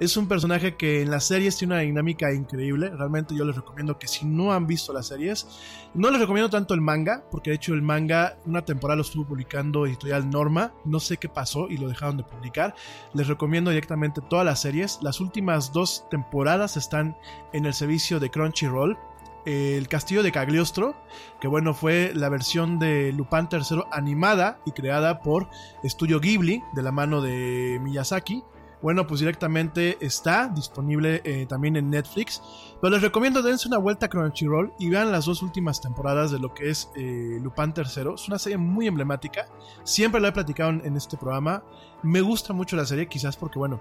Es 0.00 0.16
un 0.16 0.26
personaje 0.26 0.76
que 0.76 1.02
en 1.02 1.10
las 1.10 1.24
series 1.24 1.56
tiene 1.56 1.74
una 1.74 1.82
dinámica 1.82 2.32
increíble. 2.32 2.90
Realmente 2.90 3.36
yo 3.36 3.44
les 3.44 3.54
recomiendo 3.54 3.96
que 3.96 4.08
si 4.08 4.26
no 4.26 4.52
han 4.52 4.66
visto 4.66 4.92
las 4.92 5.06
series, 5.06 5.46
no 5.94 6.10
les 6.10 6.20
recomiendo 6.20 6.50
tanto 6.50 6.74
el 6.74 6.80
manga, 6.80 7.24
porque 7.30 7.50
de 7.50 7.56
hecho 7.56 7.74
el 7.74 7.82
manga 7.82 8.36
una 8.44 8.64
temporada 8.64 8.96
lo 8.96 9.02
estuvo 9.02 9.24
publicando 9.24 9.86
editorial 9.86 10.28
Norma, 10.28 10.72
no 10.84 10.98
sé 10.98 11.16
qué 11.16 11.28
pasó 11.28 11.68
y 11.68 11.76
lo 11.76 11.88
dejaron 11.88 12.16
de 12.16 12.24
publicar. 12.24 12.74
Les 13.12 13.28
recomiendo 13.28 13.70
directamente 13.70 14.20
todas 14.20 14.44
las 14.44 14.60
series. 14.60 14.98
Las 15.00 15.20
últimas 15.20 15.72
dos 15.72 16.06
temporadas 16.10 16.76
están 16.76 17.16
en 17.52 17.64
el 17.64 17.72
servicio 17.72 18.18
de 18.18 18.30
Crunchyroll. 18.30 18.98
El 19.44 19.88
Castillo 19.88 20.22
de 20.22 20.32
Cagliostro, 20.32 20.96
que 21.40 21.48
bueno, 21.48 21.74
fue 21.74 22.12
la 22.14 22.28
versión 22.28 22.78
de 22.78 23.12
Lupin 23.12 23.48
III 23.50 23.82
animada 23.90 24.58
y 24.64 24.72
creada 24.72 25.20
por 25.20 25.48
Estudio 25.82 26.20
Ghibli, 26.20 26.62
de 26.72 26.82
la 26.82 26.92
mano 26.92 27.20
de 27.20 27.78
Miyazaki. 27.82 28.42
Bueno, 28.80 29.06
pues 29.06 29.20
directamente 29.20 29.96
está 30.00 30.48
disponible 30.48 31.22
eh, 31.24 31.46
también 31.46 31.76
en 31.76 31.88
Netflix. 31.88 32.42
Pero 32.82 32.90
les 32.90 33.02
recomiendo 33.02 33.40
dense 33.40 33.66
una 33.66 33.78
vuelta 33.78 34.06
a 34.06 34.08
Crunchyroll 34.10 34.74
y 34.78 34.90
vean 34.90 35.10
las 35.10 35.24
dos 35.24 35.40
últimas 35.42 35.80
temporadas 35.80 36.30
de 36.30 36.38
lo 36.38 36.52
que 36.52 36.68
es 36.68 36.90
eh, 36.94 37.38
Lupin 37.40 37.72
III. 37.74 38.14
Es 38.14 38.28
una 38.28 38.38
serie 38.38 38.58
muy 38.58 38.86
emblemática. 38.86 39.48
Siempre 39.84 40.20
lo 40.20 40.28
he 40.28 40.32
platicado 40.32 40.70
en 40.70 40.96
este 40.96 41.16
programa. 41.16 41.64
Me 42.02 42.20
gusta 42.20 42.52
mucho 42.52 42.76
la 42.76 42.84
serie, 42.84 43.08
quizás 43.08 43.38
porque, 43.38 43.58
bueno, 43.58 43.80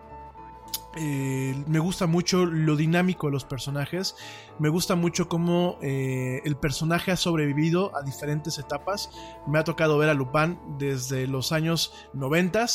eh, 0.95 1.55
me 1.67 1.79
gusta 1.79 2.05
mucho 2.05 2.45
lo 2.45 2.75
dinámico 2.75 3.27
de 3.27 3.33
los 3.33 3.45
personajes. 3.45 4.15
Me 4.59 4.69
gusta 4.69 4.95
mucho 4.95 5.27
cómo 5.27 5.77
eh, 5.81 6.41
el 6.45 6.55
personaje 6.55 7.11
ha 7.11 7.17
sobrevivido 7.17 7.95
a 7.95 8.03
diferentes 8.03 8.57
etapas. 8.59 9.09
Me 9.47 9.59
ha 9.59 9.63
tocado 9.63 9.97
ver 9.97 10.09
a 10.09 10.13
Lupin 10.13 10.59
desde 10.77 11.27
los 11.27 11.51
años 11.51 11.93
90 12.13 12.65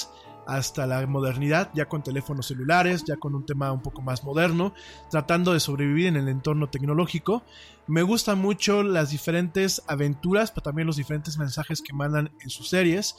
hasta 0.49 0.86
la 0.86 1.07
modernidad, 1.07 1.70
ya 1.74 1.88
con 1.88 2.03
teléfonos 2.03 2.46
celulares, 2.46 3.05
ya 3.05 3.16
con 3.16 3.34
un 3.34 3.44
tema 3.44 3.70
un 3.70 3.82
poco 3.82 4.01
más 4.01 4.24
moderno, 4.24 4.72
tratando 5.11 5.53
de 5.53 5.61
sobrevivir 5.61 6.07
en 6.07 6.16
el 6.16 6.26
entorno 6.26 6.70
tecnológico. 6.70 7.42
Me 7.86 8.03
gustan 8.03 8.38
mucho 8.38 8.82
las 8.82 9.11
diferentes 9.11 9.82
aventuras, 9.86 10.51
pero 10.51 10.62
también 10.62 10.86
los 10.86 10.96
diferentes 10.96 11.36
mensajes 11.36 11.82
que 11.82 11.92
mandan 11.92 12.30
en 12.40 12.49
sus 12.49 12.70
series. 12.70 13.16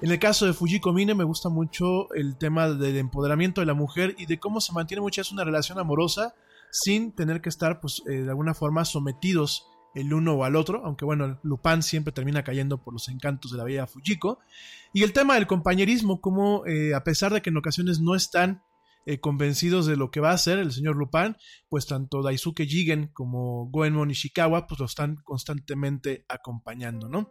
En 0.00 0.10
el 0.10 0.18
caso 0.18 0.46
de 0.46 0.54
Fujiko 0.54 0.94
Mine 0.94 1.14
me 1.14 1.24
gusta 1.24 1.50
mucho 1.50 2.10
el 2.14 2.38
tema 2.38 2.70
del 2.70 2.96
empoderamiento 2.96 3.60
de 3.60 3.66
la 3.66 3.74
mujer 3.74 4.14
y 4.16 4.24
de 4.24 4.40
cómo 4.40 4.62
se 4.62 4.72
mantiene 4.72 5.02
muchas 5.02 5.30
una 5.32 5.44
relación 5.44 5.78
amorosa 5.78 6.34
sin 6.70 7.12
tener 7.12 7.42
que 7.42 7.50
estar 7.50 7.80
pues 7.80 8.02
eh, 8.06 8.22
de 8.22 8.30
alguna 8.30 8.54
forma 8.54 8.86
sometidos 8.86 9.69
el 9.94 10.12
uno 10.12 10.34
o 10.34 10.44
al 10.44 10.56
otro, 10.56 10.82
aunque 10.84 11.04
bueno, 11.04 11.38
Lupin 11.42 11.82
siempre 11.82 12.12
termina 12.12 12.44
cayendo 12.44 12.78
por 12.78 12.94
los 12.94 13.08
encantos 13.08 13.50
de 13.50 13.58
la 13.58 13.64
bella 13.64 13.86
Fujiko. 13.86 14.38
Y 14.92 15.02
el 15.02 15.12
tema 15.12 15.34
del 15.34 15.46
compañerismo, 15.46 16.20
como 16.20 16.64
eh, 16.66 16.94
a 16.94 17.04
pesar 17.04 17.32
de 17.32 17.42
que 17.42 17.50
en 17.50 17.56
ocasiones 17.56 18.00
no 18.00 18.14
están 18.14 18.62
eh, 19.06 19.18
convencidos 19.18 19.86
de 19.86 19.96
lo 19.96 20.10
que 20.10 20.20
va 20.20 20.30
a 20.30 20.34
hacer 20.34 20.58
el 20.58 20.72
señor 20.72 20.96
Lupin, 20.96 21.36
pues 21.68 21.86
tanto 21.86 22.22
Daisuke 22.22 22.66
Jigen 22.66 23.08
como 23.14 23.66
Goemon 23.70 24.10
Ishikawa 24.10 24.66
pues 24.66 24.78
lo 24.78 24.86
están 24.86 25.16
constantemente 25.24 26.26
acompañando, 26.28 27.08
¿no? 27.08 27.30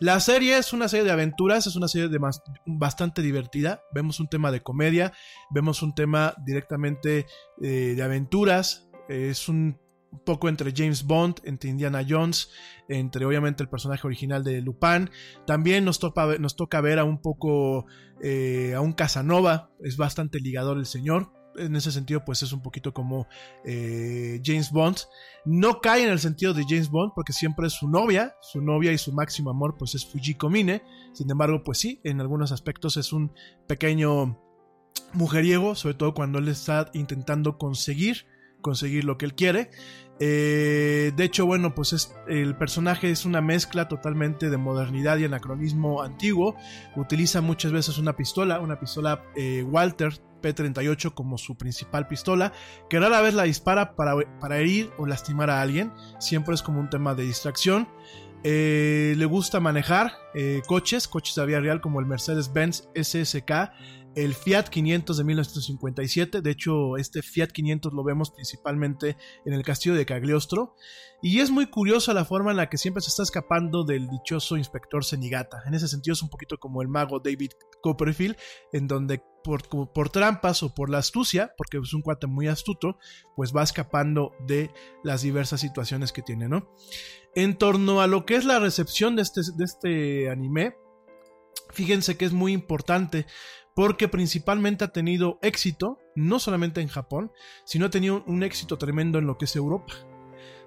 La 0.00 0.18
serie 0.20 0.58
es 0.58 0.72
una 0.72 0.88
serie 0.88 1.06
de 1.06 1.12
aventuras, 1.12 1.66
es 1.66 1.76
una 1.76 1.88
serie 1.88 2.08
de 2.08 2.18
bastante 2.66 3.22
divertida. 3.22 3.82
Vemos 3.94 4.20
un 4.20 4.28
tema 4.28 4.50
de 4.50 4.62
comedia, 4.62 5.12
vemos 5.50 5.80
un 5.82 5.94
tema 5.94 6.34
directamente 6.44 7.26
eh, 7.62 7.94
de 7.96 8.02
aventuras. 8.02 8.88
es 9.08 9.48
un 9.48 9.78
poco 10.24 10.48
entre 10.48 10.72
James 10.74 11.04
Bond, 11.04 11.36
entre 11.44 11.70
Indiana 11.70 12.04
Jones, 12.06 12.50
entre 12.88 13.24
obviamente 13.24 13.62
el 13.62 13.68
personaje 13.68 14.06
original 14.06 14.44
de 14.44 14.60
Lupin. 14.60 15.10
También 15.46 15.84
nos 15.84 15.98
toca, 15.98 16.38
nos 16.38 16.56
toca 16.56 16.80
ver 16.80 16.98
a 16.98 17.04
un 17.04 17.20
poco 17.20 17.86
eh, 18.22 18.74
a 18.74 18.80
un 18.80 18.92
Casanova, 18.92 19.70
es 19.82 19.96
bastante 19.96 20.40
ligador 20.40 20.78
el 20.78 20.86
señor. 20.86 21.32
En 21.58 21.74
ese 21.74 21.90
sentido, 21.90 22.22
pues 22.22 22.42
es 22.42 22.52
un 22.52 22.60
poquito 22.60 22.92
como 22.92 23.28
eh, 23.64 24.42
James 24.44 24.70
Bond. 24.70 24.98
No 25.46 25.80
cae 25.80 26.02
en 26.02 26.10
el 26.10 26.18
sentido 26.18 26.52
de 26.52 26.64
James 26.68 26.90
Bond, 26.90 27.12
porque 27.14 27.32
siempre 27.32 27.66
es 27.66 27.72
su 27.72 27.88
novia, 27.88 28.36
su 28.42 28.60
novia 28.60 28.92
y 28.92 28.98
su 28.98 29.12
máximo 29.12 29.48
amor, 29.48 29.76
pues 29.78 29.94
es 29.94 30.04
Fujiko 30.04 30.50
Mine. 30.50 30.82
Sin 31.14 31.30
embargo, 31.30 31.64
pues 31.64 31.78
sí, 31.78 32.00
en 32.04 32.20
algunos 32.20 32.52
aspectos 32.52 32.98
es 32.98 33.10
un 33.14 33.32
pequeño 33.66 34.38
mujeriego, 35.14 35.74
sobre 35.74 35.94
todo 35.94 36.12
cuando 36.12 36.38
él 36.38 36.48
está 36.48 36.90
intentando 36.92 37.56
conseguir 37.56 38.26
conseguir 38.66 39.04
lo 39.04 39.16
que 39.16 39.26
él 39.26 39.34
quiere. 39.34 39.70
Eh, 40.18 41.12
de 41.14 41.24
hecho, 41.24 41.44
bueno, 41.44 41.74
pues 41.74 41.92
es, 41.92 42.14
el 42.26 42.56
personaje 42.56 43.10
es 43.10 43.24
una 43.24 43.40
mezcla 43.40 43.88
totalmente 43.88 44.48
de 44.48 44.56
modernidad 44.56 45.18
y 45.18 45.24
anacronismo 45.24 46.02
antiguo. 46.02 46.56
Utiliza 46.94 47.40
muchas 47.40 47.72
veces 47.72 47.98
una 47.98 48.16
pistola, 48.16 48.60
una 48.60 48.80
pistola 48.80 49.22
eh, 49.36 49.62
Walter 49.62 50.14
P38 50.42 51.12
como 51.12 51.38
su 51.38 51.56
principal 51.56 52.08
pistola, 52.08 52.52
que 52.88 52.98
rara 52.98 53.20
vez 53.20 53.34
la 53.34 53.44
dispara 53.44 53.94
para, 53.94 54.14
para 54.40 54.58
herir 54.58 54.90
o 54.98 55.06
lastimar 55.06 55.50
a 55.50 55.60
alguien. 55.60 55.92
Siempre 56.18 56.54
es 56.54 56.62
como 56.62 56.80
un 56.80 56.88
tema 56.88 57.14
de 57.14 57.24
distracción. 57.24 57.88
Eh, 58.44 59.14
le 59.16 59.24
gusta 59.24 59.60
manejar 59.60 60.12
coches, 60.68 61.08
coches 61.08 61.34
de 61.34 61.46
vía 61.46 61.58
real 61.58 61.80
como 61.80 61.98
el 61.98 62.06
Mercedes-Benz 62.06 62.88
SSK, 62.94 63.50
el 64.16 64.34
Fiat 64.34 64.64
500 64.64 65.18
de 65.18 65.24
1957. 65.24 66.40
De 66.40 66.50
hecho, 66.50 66.96
este 66.96 67.22
Fiat 67.22 67.48
500 67.48 67.92
lo 67.92 68.02
vemos 68.02 68.30
principalmente 68.30 69.16
en 69.44 69.52
el 69.52 69.62
castillo 69.62 69.94
de 69.94 70.06
Cagliostro. 70.06 70.74
Y 71.22 71.40
es 71.40 71.50
muy 71.50 71.66
curiosa 71.66 72.14
la 72.14 72.24
forma 72.24 72.50
en 72.50 72.56
la 72.56 72.68
que 72.68 72.78
siempre 72.78 73.02
se 73.02 73.10
está 73.10 73.22
escapando 73.22 73.84
del 73.84 74.08
dichoso 74.08 74.56
inspector 74.56 75.04
Senigata. 75.04 75.62
En 75.66 75.74
ese 75.74 75.86
sentido, 75.86 76.14
es 76.14 76.22
un 76.22 76.30
poquito 76.30 76.56
como 76.56 76.80
el 76.80 76.88
mago 76.88 77.20
David 77.20 77.50
Copperfield, 77.82 78.36
en 78.72 78.86
donde 78.86 79.22
por, 79.44 79.68
por, 79.92 80.08
trampas 80.08 80.62
o 80.62 80.74
por 80.74 80.88
la 80.88 80.98
astucia, 80.98 81.52
porque 81.56 81.78
es 81.78 81.92
un 81.92 82.02
cuate 82.02 82.26
muy 82.26 82.48
astuto, 82.48 82.98
pues 83.36 83.54
va 83.54 83.62
escapando 83.62 84.32
de 84.46 84.70
las 85.04 85.22
diversas 85.22 85.60
situaciones 85.60 86.12
que 86.12 86.22
tiene, 86.22 86.48
¿no? 86.48 86.74
En 87.34 87.56
torno 87.58 88.00
a 88.00 88.06
lo 88.06 88.24
que 88.24 88.36
es 88.36 88.46
la 88.46 88.58
recepción 88.58 89.14
de 89.14 89.22
este, 89.22 89.42
de 89.56 89.64
este 89.64 90.30
anime, 90.30 90.74
fíjense 91.70 92.16
que 92.16 92.24
es 92.24 92.32
muy 92.32 92.52
importante 92.52 93.26
porque 93.76 94.08
principalmente 94.08 94.84
ha 94.84 94.88
tenido 94.88 95.38
éxito, 95.42 96.00
no 96.14 96.38
solamente 96.38 96.80
en 96.80 96.88
Japón, 96.88 97.30
sino 97.64 97.84
ha 97.84 97.90
tenido 97.90 98.24
un 98.26 98.42
éxito 98.42 98.78
tremendo 98.78 99.18
en 99.18 99.26
lo 99.26 99.36
que 99.36 99.44
es 99.44 99.54
Europa. 99.54 99.92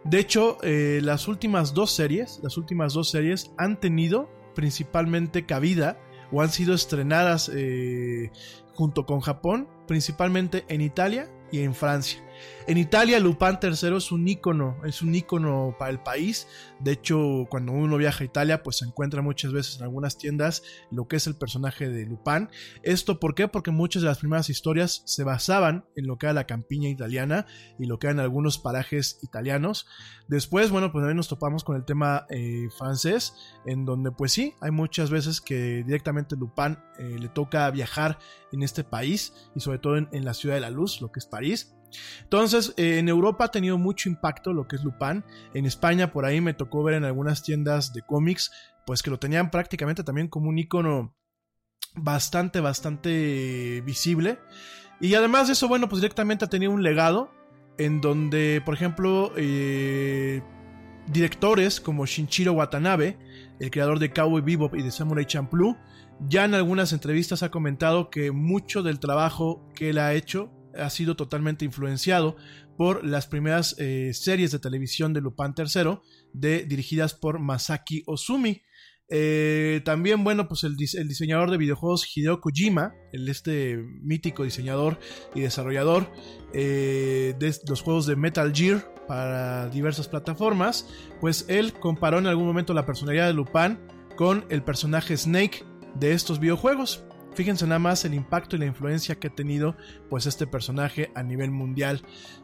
De 0.05 0.19
hecho, 0.19 0.59
eh, 0.61 1.01
las 1.03 1.27
últimas 1.27 1.73
dos 1.73 1.91
series, 1.91 2.39
las 2.43 2.55
últimas 2.55 2.93
dos 2.93 3.09
series 3.09 3.51
han 3.57 3.79
tenido 3.79 4.29
principalmente 4.53 5.47
cabida 5.47 5.99
o 6.31 6.43
han 6.43 6.51
sido 6.51 6.75
estrenadas 6.75 7.49
eh, 7.51 8.29
junto 8.75 9.07
con 9.07 9.21
Japón, 9.21 9.67
principalmente 9.87 10.65
en 10.69 10.81
Italia 10.81 11.31
y 11.51 11.61
en 11.61 11.73
Francia. 11.73 12.23
En 12.67 12.77
Italia, 12.77 13.19
Lupin 13.19 13.57
III 13.61 13.97
es 13.97 14.11
un 14.11 14.27
ícono, 14.27 14.77
es 14.85 15.01
un 15.01 15.15
ícono 15.15 15.75
para 15.77 15.91
el 15.91 15.99
país. 15.99 16.47
De 16.79 16.91
hecho, 16.91 17.47
cuando 17.49 17.71
uno 17.71 17.97
viaja 17.97 18.23
a 18.23 18.25
Italia, 18.25 18.63
pues 18.63 18.77
se 18.77 18.85
encuentra 18.85 19.21
muchas 19.21 19.51
veces 19.51 19.77
en 19.77 19.83
algunas 19.83 20.17
tiendas 20.17 20.63
lo 20.91 21.07
que 21.07 21.15
es 21.15 21.27
el 21.27 21.35
personaje 21.35 21.89
de 21.89 22.05
Lupin. 22.05 22.49
¿Esto 22.83 23.19
por 23.19 23.35
qué? 23.35 23.47
Porque 23.47 23.71
muchas 23.71 24.01
de 24.01 24.07
las 24.07 24.19
primeras 24.19 24.49
historias 24.49 25.01
se 25.05 25.23
basaban 25.23 25.85
en 25.95 26.07
lo 26.07 26.17
que 26.17 26.27
era 26.27 26.33
la 26.33 26.45
campiña 26.45 26.89
italiana 26.89 27.45
y 27.77 27.85
lo 27.85 27.99
que 27.99 28.07
eran 28.07 28.19
algunos 28.19 28.57
parajes 28.57 29.19
italianos. 29.23 29.87
Después, 30.27 30.69
bueno, 30.69 30.91
pues 30.91 31.01
también 31.01 31.17
nos 31.17 31.27
topamos 31.27 31.63
con 31.63 31.75
el 31.75 31.85
tema 31.85 32.27
eh, 32.29 32.67
francés, 32.77 33.33
en 33.65 33.85
donde 33.85 34.11
pues 34.11 34.31
sí, 34.31 34.53
hay 34.61 34.71
muchas 34.71 35.09
veces 35.09 35.41
que 35.41 35.83
directamente 35.83 36.35
Lupin 36.35 36.77
eh, 36.99 37.17
le 37.19 37.29
toca 37.29 37.69
viajar 37.71 38.19
en 38.51 38.63
este 38.63 38.83
país 38.83 39.33
y 39.55 39.59
sobre 39.59 39.79
todo 39.79 39.97
en, 39.97 40.07
en 40.11 40.25
la 40.25 40.33
ciudad 40.33 40.55
de 40.55 40.61
la 40.61 40.69
luz, 40.69 41.01
lo 41.01 41.11
que 41.11 41.19
es 41.19 41.25
París. 41.25 41.75
Entonces, 42.23 42.73
eh, 42.77 42.99
en 42.99 43.09
Europa 43.09 43.45
ha 43.45 43.51
tenido 43.51 43.77
mucho 43.77 44.09
impacto 44.09 44.53
lo 44.53 44.67
que 44.67 44.75
es 44.75 44.83
Lupin. 44.83 45.23
En 45.53 45.65
España, 45.65 46.11
por 46.11 46.25
ahí 46.25 46.41
me 46.41 46.53
tocó 46.53 46.83
ver 46.83 46.95
en 46.95 47.05
algunas 47.05 47.43
tiendas 47.43 47.93
de 47.93 48.01
cómics, 48.01 48.51
pues 48.85 49.01
que 49.03 49.09
lo 49.09 49.19
tenían 49.19 49.51
prácticamente 49.51 50.03
también 50.03 50.27
como 50.27 50.49
un 50.49 50.59
icono 50.59 51.15
bastante, 51.95 52.59
bastante 52.59 53.81
visible. 53.85 54.39
Y 55.01 55.13
además 55.15 55.47
de 55.47 55.53
eso, 55.53 55.67
bueno, 55.67 55.87
pues 55.87 56.01
directamente 56.01 56.45
ha 56.45 56.49
tenido 56.49 56.71
un 56.71 56.83
legado 56.83 57.31
en 57.77 58.01
donde, 58.01 58.61
por 58.65 58.73
ejemplo, 58.73 59.31
eh, 59.37 60.41
directores 61.07 61.79
como 61.79 62.05
Shinjiro 62.05 62.53
Watanabe, 62.53 63.17
el 63.59 63.71
creador 63.71 63.99
de 63.99 64.11
Cowboy 64.11 64.41
Bebop 64.41 64.75
y 64.75 64.83
de 64.83 64.91
Samurai 64.91 65.25
Champloo, 65.25 65.77
ya 66.27 66.43
en 66.43 66.53
algunas 66.53 66.91
entrevistas 66.91 67.43
ha 67.43 67.51
comentado 67.51 68.09
que 68.09 68.31
mucho 68.31 68.83
del 68.83 68.99
trabajo 68.99 69.65
que 69.73 69.89
él 69.89 69.97
ha 69.97 70.13
hecho 70.13 70.51
ha 70.77 70.89
sido 70.89 71.15
totalmente 71.15 71.65
influenciado 71.65 72.35
por 72.77 73.05
las 73.05 73.27
primeras 73.27 73.75
eh, 73.79 74.11
series 74.13 74.51
de 74.51 74.59
televisión 74.59 75.13
de 75.13 75.21
Lupin 75.21 75.53
III, 75.57 75.99
de, 76.33 76.65
dirigidas 76.65 77.13
por 77.13 77.39
Masaki 77.39 78.03
Ozumi. 78.05 78.61
Eh, 79.11 79.81
también, 79.85 80.23
bueno, 80.23 80.47
pues 80.47 80.63
el, 80.63 80.75
dis- 80.77 80.95
el 80.97 81.07
diseñador 81.07 81.49
de 81.49 81.57
videojuegos 81.57 82.05
Hideo 82.15 82.39
Kojima, 82.41 82.93
el 83.11 83.27
este 83.27 83.77
mítico 84.03 84.43
diseñador 84.43 84.99
y 85.33 85.41
desarrollador 85.41 86.11
eh, 86.53 87.33
de 87.39 87.55
los 87.67 87.81
juegos 87.81 88.05
de 88.05 88.15
Metal 88.15 88.53
Gear 88.55 88.93
para 89.07 89.67
diversas 89.69 90.07
plataformas, 90.07 90.87
pues 91.19 91.45
él 91.47 91.73
comparó 91.73 92.19
en 92.19 92.27
algún 92.27 92.45
momento 92.45 92.75
la 92.75 92.85
personalidad 92.85 93.25
de 93.25 93.33
Lupin 93.33 93.79
con 94.15 94.45
el 94.49 94.61
personaje 94.61 95.17
Snake 95.17 95.65
de 95.95 96.11
estos 96.13 96.39
videojuegos. 96.39 97.03
Fíjense 97.33 97.65
nada 97.65 97.79
más 97.79 98.03
el 98.05 98.13
impacto 98.13 98.55
y 98.55 98.59
la 98.59 98.65
influencia 98.65 99.15
que 99.15 99.27
ha 99.27 99.35
tenido 99.35 99.75
pues 100.09 100.25
este 100.25 100.47
personaje 100.47 101.11
a 101.15 101.23
nivel 101.23 101.51
mundial. 101.51 102.01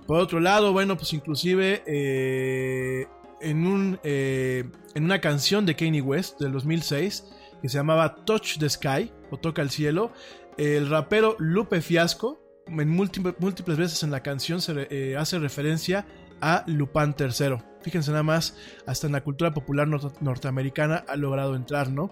Por 0.08 0.20
otro 0.20 0.40
lado, 0.40 0.72
bueno, 0.74 0.96
pues 0.96 1.12
inclusive 1.14 1.84
eh, 1.86 3.08
en, 3.42 3.66
un, 3.68 4.00
eh, 4.04 4.64
en 4.94 5.04
una 5.04 5.20
canción 5.20 5.66
de 5.66 5.76
Kanye 5.76 6.02
West 6.02 6.40
del 6.40 6.52
2006 6.54 7.26
que 7.62 7.70
se 7.70 7.78
llamaba 7.78 8.16
Touch 8.26 8.58
the 8.60 8.70
Sky 8.70 9.12
o 9.32 9.38
Toca 9.38 9.62
el 9.62 9.70
Cielo, 9.70 10.12
el 10.58 10.90
rapero 10.90 11.36
Lupe 11.40 11.82
Fiasco 11.82 12.42
en 12.68 12.90
múltiples, 12.90 13.78
veces 13.78 14.02
en 14.04 14.12
la 14.12 14.22
canción 14.24 14.62
se 14.62 14.88
eh, 14.90 15.18
hace 15.18 15.40
referencia 15.40 16.06
a 16.42 16.64
Lupin 16.68 17.16
III. 17.18 17.58
Fíjense 17.82 18.12
nada 18.12 18.24
más, 18.24 18.58
hasta 18.88 19.08
en 19.08 19.14
la 19.14 19.24
cultura 19.24 19.54
popular 19.54 19.88
norte- 19.88 20.18
norteamericana 20.22 21.06
ha 21.08 21.16
logrado 21.16 21.56
entrar, 21.56 21.92
¿no? 21.92 22.12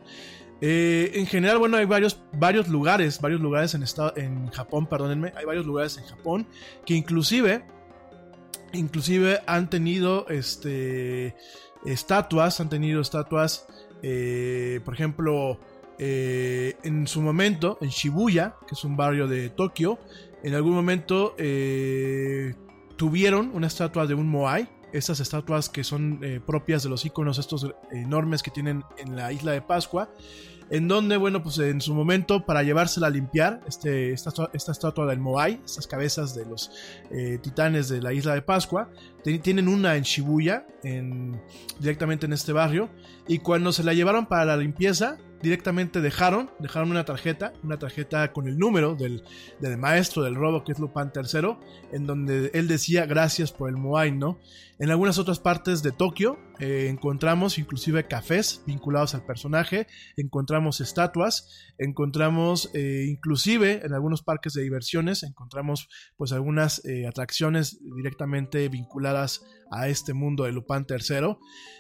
Eh, 0.62 1.12
en 1.16 1.26
general, 1.26 1.58
bueno, 1.58 1.78
hay 1.78 1.86
varios, 1.86 2.22
varios 2.34 2.68
lugares, 2.68 3.20
varios 3.20 3.42
lugares 3.42 3.74
en, 3.74 3.84
estado, 3.84 4.14
en 4.16 4.48
Japón, 4.50 4.88
perdónenme, 4.88 5.34
hay 5.36 5.46
varios 5.46 5.66
lugares 5.66 5.98
en 5.98 6.06
Japón 6.06 6.48
que 6.86 6.94
inclusive, 6.94 7.64
inclusive 8.72 9.42
han 9.46 9.70
tenido, 9.70 10.28
este, 10.30 11.36
estatuas, 11.86 12.60
han 12.62 12.70
tenido 12.70 13.02
estatuas, 13.02 13.68
eh, 14.02 14.80
por 14.86 14.94
ejemplo, 14.94 15.60
eh, 16.00 16.78
en 16.84 17.08
su 17.08 17.22
momento, 17.22 17.78
en 17.82 17.90
Shibuya, 17.90 18.56
que 18.68 18.76
es 18.76 18.84
un 18.84 18.96
barrio 18.96 19.28
de 19.28 19.50
Tokio, 19.50 20.00
en 20.44 20.56
algún 20.56 20.74
momento 20.74 21.36
tuvieron 22.96 23.52
una 23.54 23.68
estatua 23.68 24.08
de 24.08 24.14
un 24.14 24.28
Moai, 24.28 24.68
estas 24.94 25.20
estatuas 25.20 25.70
que 25.70 25.84
son 25.84 26.20
eh, 26.22 26.40
propias 26.46 26.84
de 26.84 26.90
los 26.90 27.06
iconos 27.06 27.40
estos 27.40 27.68
enormes 27.92 28.44
que 28.44 28.52
tienen 28.52 28.84
en 28.98 29.16
la 29.16 29.34
isla 29.34 29.52
de 29.52 29.62
Pascua, 29.62 30.10
en 30.70 30.88
donde, 30.88 31.18
bueno, 31.18 31.44
pues 31.44 31.58
en 31.60 31.82
su 31.82 31.94
momento 31.94 32.46
para 32.46 32.64
llevársela 32.64 33.08
a 33.08 33.10
limpiar, 33.10 33.60
este, 33.68 34.12
esta, 34.12 34.32
esta 34.54 34.72
estatua 34.72 35.06
del 35.06 35.20
Moai, 35.20 35.60
estas 35.64 35.88
cabezas 35.88 36.34
de 36.36 36.46
los 36.46 36.72
eh, 37.12 37.38
titanes 37.42 37.90
de 37.90 38.02
la 38.02 38.14
isla 38.14 38.34
de 38.34 38.42
Pascua, 38.42 38.90
tienen 39.24 39.68
una 39.68 39.96
en 39.96 40.04
Shibuya, 40.04 40.66
en, 40.84 41.42
directamente 41.80 42.26
en 42.26 42.34
este 42.34 42.54
barrio, 42.54 42.90
y 43.28 43.40
cuando 43.40 43.72
se 43.72 43.84
la 43.84 43.94
llevaron 43.94 44.26
para 44.26 44.46
la 44.46 44.58
limpieza, 44.58 45.18
directamente 45.42 46.02
dejaron, 46.02 46.50
dejaron 46.60 46.90
una 46.90 47.06
tarjeta, 47.06 47.54
una 47.64 47.78
tarjeta 47.78 48.32
con 48.32 48.48
el 48.48 48.58
número 48.58 48.96
del, 48.96 49.24
del 49.60 49.78
maestro 49.78 50.24
del 50.24 50.36
robo, 50.36 50.64
que 50.64 50.72
es 50.72 50.80
Lupin 50.80 51.12
III, 51.14 51.58
en 51.92 52.08
donde 52.08 52.50
él 52.54 52.68
decía 52.68 53.06
gracias 53.06 53.52
por 53.52 53.70
el 53.70 53.76
Moai, 53.76 54.12
¿no? 54.12 54.40
En 54.84 54.92
algunas 54.92 55.18
otras 55.18 55.40
partes 55.40 55.82
de 55.82 55.94
Tokio 55.94 56.38
eh, 56.60 56.88
encontramos 56.90 57.58
inclusive 57.58 58.06
cafés 58.06 58.64
vinculados 58.68 59.16
al 59.16 59.26
personaje, 59.26 59.88
encontramos 60.18 60.82
estatuas, 60.82 61.48
encontramos 61.78 62.70
eh, 62.74 63.06
inclusive 63.08 63.80
en 63.86 63.94
algunos 63.94 64.24
parques 64.24 64.52
de 64.52 64.62
diversiones, 64.62 65.24
encontramos 65.24 65.88
pues 66.18 66.34
algunas 66.34 66.84
eh, 66.84 67.08
atracciones 67.08 67.80
directamente 67.96 68.68
vinculadas 68.68 69.46
a 69.72 69.88
este 69.88 70.14
mundo 70.14 70.44
de 70.44 70.52
Lupin 70.52 70.86
III. 70.90 71.38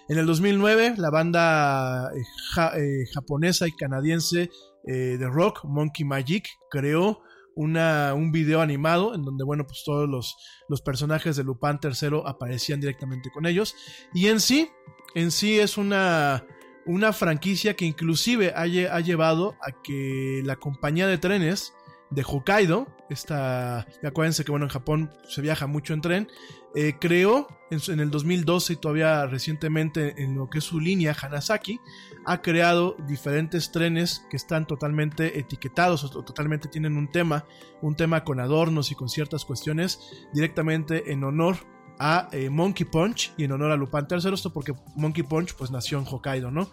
En 0.07 0.17
el 0.17 0.25
2009 0.25 0.93
la 0.95 1.09
banda 1.09 2.09
ja- 2.53 2.71
japonesa 3.13 3.67
y 3.67 3.73
canadiense 3.73 4.49
de 4.85 5.29
rock, 5.29 5.65
Monkey 5.65 6.05
Magic, 6.05 6.47
creó 6.69 7.21
una, 7.55 8.13
un 8.13 8.31
video 8.31 8.61
animado 8.61 9.15
en 9.15 9.23
donde, 9.23 9.43
bueno, 9.43 9.65
pues 9.65 9.83
todos 9.83 10.09
los, 10.09 10.35
los 10.69 10.81
personajes 10.81 11.35
de 11.35 11.43
Lupin 11.43 11.79
III 11.83 12.21
aparecían 12.25 12.79
directamente 12.79 13.29
con 13.31 13.45
ellos. 13.45 13.75
Y 14.13 14.27
en 14.27 14.39
sí, 14.39 14.69
en 15.15 15.31
sí 15.31 15.59
es 15.59 15.77
una, 15.77 16.45
una 16.85 17.13
franquicia 17.13 17.75
que 17.75 17.85
inclusive 17.85 18.53
ha, 18.55 18.61
ha 18.61 18.99
llevado 18.99 19.55
a 19.61 19.81
que 19.81 20.41
la 20.45 20.55
compañía 20.55 21.07
de 21.07 21.17
trenes 21.17 21.73
de 22.09 22.23
Hokkaido, 22.23 22.87
esta, 23.09 23.87
acuérdense 24.03 24.45
que 24.45 24.51
bueno, 24.51 24.65
en 24.65 24.71
Japón 24.71 25.11
se 25.27 25.41
viaja 25.41 25.67
mucho 25.67 25.93
en 25.93 26.01
tren, 26.01 26.27
eh, 26.75 26.95
creó 26.99 27.47
en, 27.69 27.99
el 27.99 28.09
2012 28.09 28.73
y 28.73 28.75
todavía 28.77 29.25
recientemente 29.27 30.21
en 30.23 30.35
lo 30.35 30.49
que 30.49 30.59
es 30.59 30.63
su 30.63 30.79
línea 30.79 31.15
Hanasaki, 31.19 31.79
ha 32.25 32.41
creado 32.41 32.95
diferentes 33.07 33.71
trenes 33.71 34.25
que 34.29 34.37
están 34.37 34.65
totalmente 34.65 35.39
etiquetados 35.39 36.03
o 36.03 36.23
totalmente 36.23 36.67
tienen 36.67 36.97
un 36.97 37.11
tema, 37.11 37.45
un 37.81 37.95
tema 37.95 38.23
con 38.23 38.39
adornos 38.39 38.91
y 38.91 38.95
con 38.95 39.09
ciertas 39.09 39.45
cuestiones 39.45 39.99
directamente 40.33 41.11
en 41.11 41.23
honor 41.23 41.57
a 41.99 42.27
eh, 42.31 42.49
Monkey 42.49 42.85
Punch 42.85 43.33
y 43.37 43.43
en 43.43 43.51
honor 43.51 43.71
a 43.71 43.77
Lupin 43.77 44.07
III, 44.09 44.33
esto 44.33 44.51
porque 44.51 44.73
Monkey 44.95 45.23
Punch 45.23 45.53
pues 45.55 45.71
nació 45.71 45.99
en 45.99 46.05
Hokkaido, 46.05 46.51
¿no? 46.51 46.71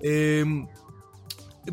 Em, 0.00 0.68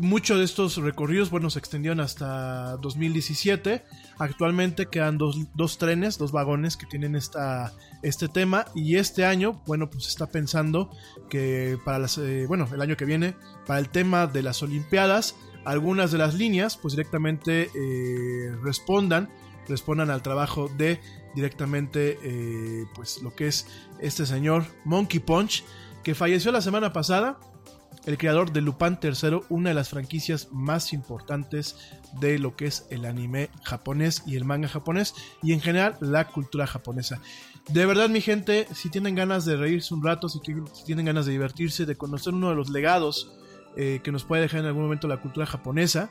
Muchos 0.00 0.38
de 0.38 0.44
estos 0.44 0.76
recorridos, 0.76 1.30
bueno, 1.30 1.48
se 1.48 1.58
extendieron 1.58 2.00
hasta 2.00 2.76
2017. 2.76 3.84
Actualmente 4.18 4.86
quedan 4.86 5.16
dos, 5.16 5.38
dos 5.54 5.78
trenes, 5.78 6.18
dos 6.18 6.32
vagones 6.32 6.76
que 6.76 6.86
tienen 6.86 7.14
esta, 7.14 7.72
este 8.02 8.28
tema. 8.28 8.66
Y 8.74 8.96
este 8.96 9.24
año, 9.24 9.62
bueno, 9.66 9.88
pues 9.90 10.08
está 10.08 10.26
pensando 10.26 10.90
que 11.30 11.78
para 11.84 11.98
las, 11.98 12.18
eh, 12.18 12.46
bueno, 12.46 12.68
el 12.72 12.80
año 12.80 12.96
que 12.96 13.04
viene, 13.04 13.36
para 13.66 13.78
el 13.78 13.88
tema 13.88 14.26
de 14.26 14.42
las 14.42 14.62
Olimpiadas, 14.62 15.36
algunas 15.64 16.10
de 16.10 16.18
las 16.18 16.34
líneas, 16.34 16.76
pues 16.76 16.94
directamente 16.94 17.70
eh, 17.74 18.56
respondan, 18.62 19.28
respondan 19.68 20.10
al 20.10 20.22
trabajo 20.22 20.68
de 20.76 21.00
directamente, 21.34 22.18
eh, 22.22 22.86
pues 22.94 23.22
lo 23.22 23.34
que 23.34 23.46
es 23.48 23.66
este 24.00 24.26
señor 24.26 24.64
Monkey 24.84 25.20
Punch, 25.20 25.64
que 26.02 26.14
falleció 26.14 26.50
la 26.52 26.60
semana 26.60 26.92
pasada 26.92 27.38
el 28.08 28.16
creador 28.16 28.52
de 28.52 28.62
Lupin 28.62 28.98
III, 29.02 29.42
una 29.50 29.68
de 29.68 29.74
las 29.74 29.90
franquicias 29.90 30.48
más 30.50 30.94
importantes 30.94 31.76
de 32.18 32.38
lo 32.38 32.56
que 32.56 32.64
es 32.64 32.86
el 32.88 33.04
anime 33.04 33.50
japonés 33.62 34.22
y 34.26 34.36
el 34.36 34.46
manga 34.46 34.66
japonés 34.66 35.14
y 35.42 35.52
en 35.52 35.60
general 35.60 35.98
la 36.00 36.26
cultura 36.26 36.66
japonesa. 36.66 37.20
De 37.68 37.84
verdad, 37.84 38.08
mi 38.08 38.22
gente, 38.22 38.66
si 38.72 38.88
tienen 38.88 39.14
ganas 39.14 39.44
de 39.44 39.58
reírse 39.58 39.92
un 39.92 40.02
rato, 40.02 40.30
si, 40.30 40.40
tienen 40.86 41.04
ganas 41.04 41.26
de 41.26 41.32
divertirse, 41.32 41.84
de 41.84 41.96
conocer 41.96 42.32
uno 42.32 42.48
de 42.48 42.54
los 42.54 42.70
legados 42.70 43.30
eh, 43.76 44.00
que 44.02 44.10
nos 44.10 44.24
puede 44.24 44.40
dejar 44.40 44.60
en 44.60 44.66
algún 44.66 44.84
momento 44.84 45.06
la 45.06 45.20
cultura 45.20 45.44
japonesa, 45.44 46.08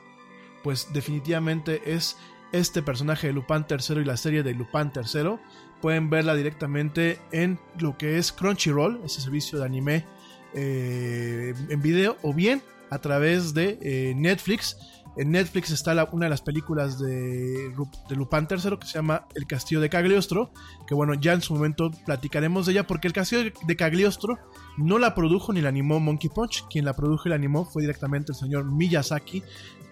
pues 0.64 0.89
definitivamente 0.93 1.82
es 1.95 2.16
este 2.52 2.84
personaje 2.84 3.26
de 3.26 3.34
Lupin 3.34 3.66
III 3.68 4.02
y 4.02 4.06
la 4.06 4.18
serie 4.18 4.43
de 4.43 4.54
Lupin 4.54 4.91
III. 4.95 5.39
Pueden 5.82 6.12
verla 6.12 6.36
directamente 6.36 7.20
en 7.32 7.60
lo 7.80 7.98
que 7.98 8.20
es 8.20 8.32
Crunchyroll, 8.32 9.02
ese 9.04 9.20
servicio 9.20 9.58
de 9.58 9.66
anime 9.66 10.06
eh, 10.54 11.54
en 11.70 11.82
video 11.82 12.18
o 12.22 12.34
bien 12.34 12.62
a 12.89 13.00
través 13.00 13.54
de 13.54 13.78
eh, 13.82 14.14
Netflix. 14.16 14.78
En 15.18 15.32
Netflix 15.32 15.72
está 15.72 16.08
una 16.12 16.28
de 16.28 16.30
las 16.30 16.43
películas 16.43 17.00
de, 17.00 17.74
de 18.08 18.16
Lupin 18.16 18.48
III 18.50 18.78
que 18.78 18.86
se 18.86 18.93
llama 18.93 19.26
El 19.34 19.48
Castillo 19.48 19.82
de 19.82 19.89
Cagliostro, 19.89 20.52
que 20.86 20.93
bueno, 20.93 21.16
ya 21.16 21.34
en 21.34 21.41
su 21.41 21.56
momento 21.56 21.89
platicaremos 22.06 22.68
de 22.68 22.74
ella 22.74 22.86
porque 22.86 23.08
El 23.08 23.14
Castillo 23.14 23.52
de 23.66 23.76
Cagliostro 23.76 24.38
no 24.78 25.00
la 25.00 25.16
produjo 25.16 25.54
ni 25.54 25.62
la 25.62 25.70
animó 25.70 26.00
Monkey 26.00 26.30
Punch, 26.30 26.66
quien 26.70 26.86
la 26.86 26.93
produjo 26.93 27.24
y 27.26 27.30
la 27.30 27.36
animó 27.36 27.66
fue 27.66 27.82
directamente 27.82 28.32
el 28.32 28.38
señor 28.38 28.66
Miyazaki 28.66 29.41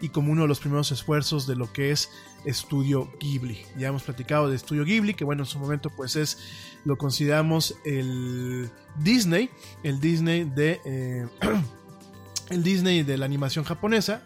y 0.01 0.09
como 0.09 0.31
uno 0.31 0.43
de 0.43 0.47
los 0.47 0.59
primeros 0.59 0.91
esfuerzos 0.91 1.47
de 1.47 1.55
lo 1.55 1.71
que 1.71 1.91
es 1.91 2.11
Estudio 2.43 3.11
Ghibli. 3.19 3.63
Ya 3.77 3.87
hemos 3.87 4.03
platicado 4.03 4.49
de 4.49 4.55
Estudio 4.55 4.83
Ghibli, 4.83 5.13
que 5.13 5.23
bueno, 5.23 5.43
en 5.43 5.47
su 5.47 5.59
momento 5.59 5.89
pues 5.89 6.15
es, 6.15 6.37
lo 6.83 6.97
consideramos 6.97 7.75
el 7.85 8.69
Disney, 8.97 9.49
el 9.83 9.99
Disney 9.99 10.43
de... 10.43 10.79
eh, 10.85 11.27
el 12.49 12.63
Disney 12.63 13.03
de 13.03 13.17
la 13.17 13.25
animación 13.25 13.65
japonesa. 13.65 14.21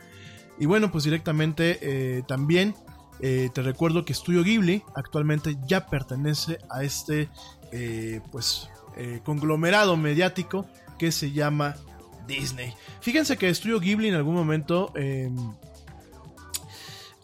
Y 0.59 0.65
bueno, 0.65 0.91
pues 0.91 1.05
directamente 1.05 1.79
eh, 1.81 2.23
también 2.27 2.75
eh, 3.21 3.49
te 3.53 3.61
recuerdo 3.61 4.03
que 4.03 4.13
Studio 4.13 4.43
Ghibli 4.43 4.83
actualmente 4.95 5.57
ya 5.65 5.87
pertenece 5.87 6.59
a 6.69 6.83
este 6.83 7.29
pues 8.31 8.67
conglomerado 9.23 9.95
mediático 9.95 10.65
que 10.97 11.11
se 11.11 11.31
llama 11.31 11.75
Disney. 12.29 12.73
Fíjense 13.01 13.37
que 13.37 13.53
Studio 13.53 13.79
Ghibli 13.79 14.07
en 14.07 14.15
algún 14.15 14.35
momento 14.35 14.93
eh, 14.95 15.29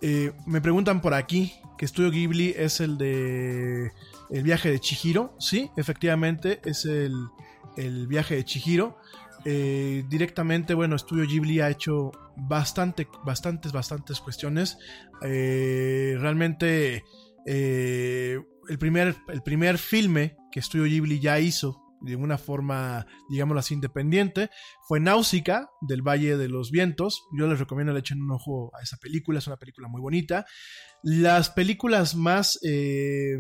eh, 0.01 0.33
me 0.45 0.59
preguntan 0.59 1.01
por 1.01 1.13
aquí 1.13 1.53
que 1.77 1.87
Studio 1.87 2.11
Ghibli 2.11 2.53
es 2.57 2.79
el 2.81 2.97
de 2.97 3.91
el 4.29 4.43
viaje 4.43 4.71
de 4.71 4.79
Chihiro. 4.79 5.35
Sí, 5.39 5.69
efectivamente 5.77 6.59
es 6.65 6.85
el, 6.85 7.13
el 7.77 8.07
viaje 8.07 8.35
de 8.35 8.43
Chihiro. 8.43 8.97
Eh, 9.45 10.03
directamente, 10.09 10.73
bueno, 10.73 10.97
Studio 10.97 11.25
Ghibli 11.25 11.59
ha 11.59 11.69
hecho 11.69 12.11
bastante, 12.35 13.07
bastantes, 13.23 13.71
bastantes 13.71 14.19
cuestiones. 14.19 14.77
Eh, 15.21 16.17
realmente, 16.19 17.03
el, 17.45 18.77
primer, 18.79 19.15
el 19.27 19.43
primer 19.43 19.77
filme 19.77 20.35
que 20.51 20.61
Studio 20.61 20.85
Ghibli 20.85 21.19
ya 21.19 21.39
hizo 21.39 21.84
de 22.01 22.15
una 22.15 22.37
forma, 22.37 23.05
digámoslo 23.29 23.59
así, 23.59 23.73
independiente. 23.73 24.49
Fue 24.87 24.99
Náusica, 24.99 25.69
del 25.81 26.01
Valle 26.01 26.37
de 26.37 26.49
los 26.49 26.71
Vientos. 26.71 27.23
Yo 27.37 27.47
les 27.47 27.59
recomiendo 27.59 27.93
le 27.93 27.99
echen 27.99 28.21
un 28.21 28.31
ojo 28.31 28.71
a 28.77 28.83
esa 28.83 28.97
película, 28.97 29.39
es 29.39 29.47
una 29.47 29.57
película 29.57 29.87
muy 29.87 30.01
bonita. 30.01 30.45
Las 31.03 31.49
películas 31.49 32.15
más, 32.15 32.59
eh, 32.63 33.37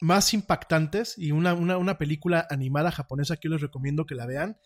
más 0.00 0.34
impactantes 0.34 1.14
y 1.16 1.32
una, 1.32 1.54
una, 1.54 1.78
una 1.78 1.98
película 1.98 2.46
animada 2.50 2.90
japonesa 2.90 3.36
que 3.36 3.48
yo 3.48 3.52
les 3.52 3.62
recomiendo 3.62 4.06
que 4.06 4.14
la 4.14 4.26
vean 4.26 4.56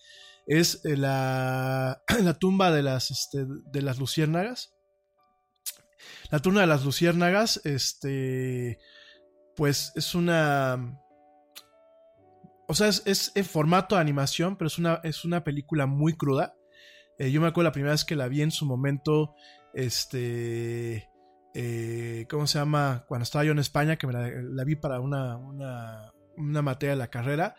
es 0.46 0.84
eh, 0.84 0.96
la, 0.96 2.02
la 2.22 2.34
tumba 2.38 2.70
de 2.70 2.82
las, 2.82 3.10
este, 3.10 3.44
de 3.46 3.82
las 3.82 3.98
luciérnagas. 3.98 4.72
La 6.30 6.38
tumba 6.40 6.60
de 6.60 6.66
las 6.66 6.84
luciérnagas, 6.84 7.60
este, 7.64 8.78
pues 9.56 9.92
es 9.96 10.14
una... 10.14 11.00
O 12.68 12.74
sea, 12.74 12.88
es, 12.88 13.02
es 13.06 13.32
en 13.34 13.44
formato 13.44 13.94
de 13.94 14.00
animación, 14.00 14.56
pero 14.56 14.66
es 14.66 14.78
una, 14.78 15.00
es 15.04 15.24
una 15.24 15.44
película 15.44 15.86
muy 15.86 16.14
cruda. 16.14 16.54
Eh, 17.18 17.30
yo 17.30 17.40
me 17.40 17.46
acuerdo 17.46 17.68
la 17.68 17.72
primera 17.72 17.92
vez 17.92 18.04
que 18.04 18.16
la 18.16 18.28
vi 18.28 18.42
en 18.42 18.50
su 18.50 18.66
momento, 18.66 19.34
este... 19.72 21.08
eh, 21.54 22.26
¿Cómo 22.28 22.46
se 22.46 22.58
llama? 22.58 23.04
Cuando 23.08 23.22
estaba 23.22 23.44
yo 23.44 23.52
en 23.52 23.58
España, 23.58 23.96
que 23.96 24.06
me 24.06 24.12
la, 24.12 24.64
vi 24.64 24.76
para 24.76 25.00
una, 25.00 25.36
una, 25.36 26.12
una 26.36 26.62
materia 26.62 26.92
de 26.92 26.98
la 26.98 27.08
carrera. 27.08 27.54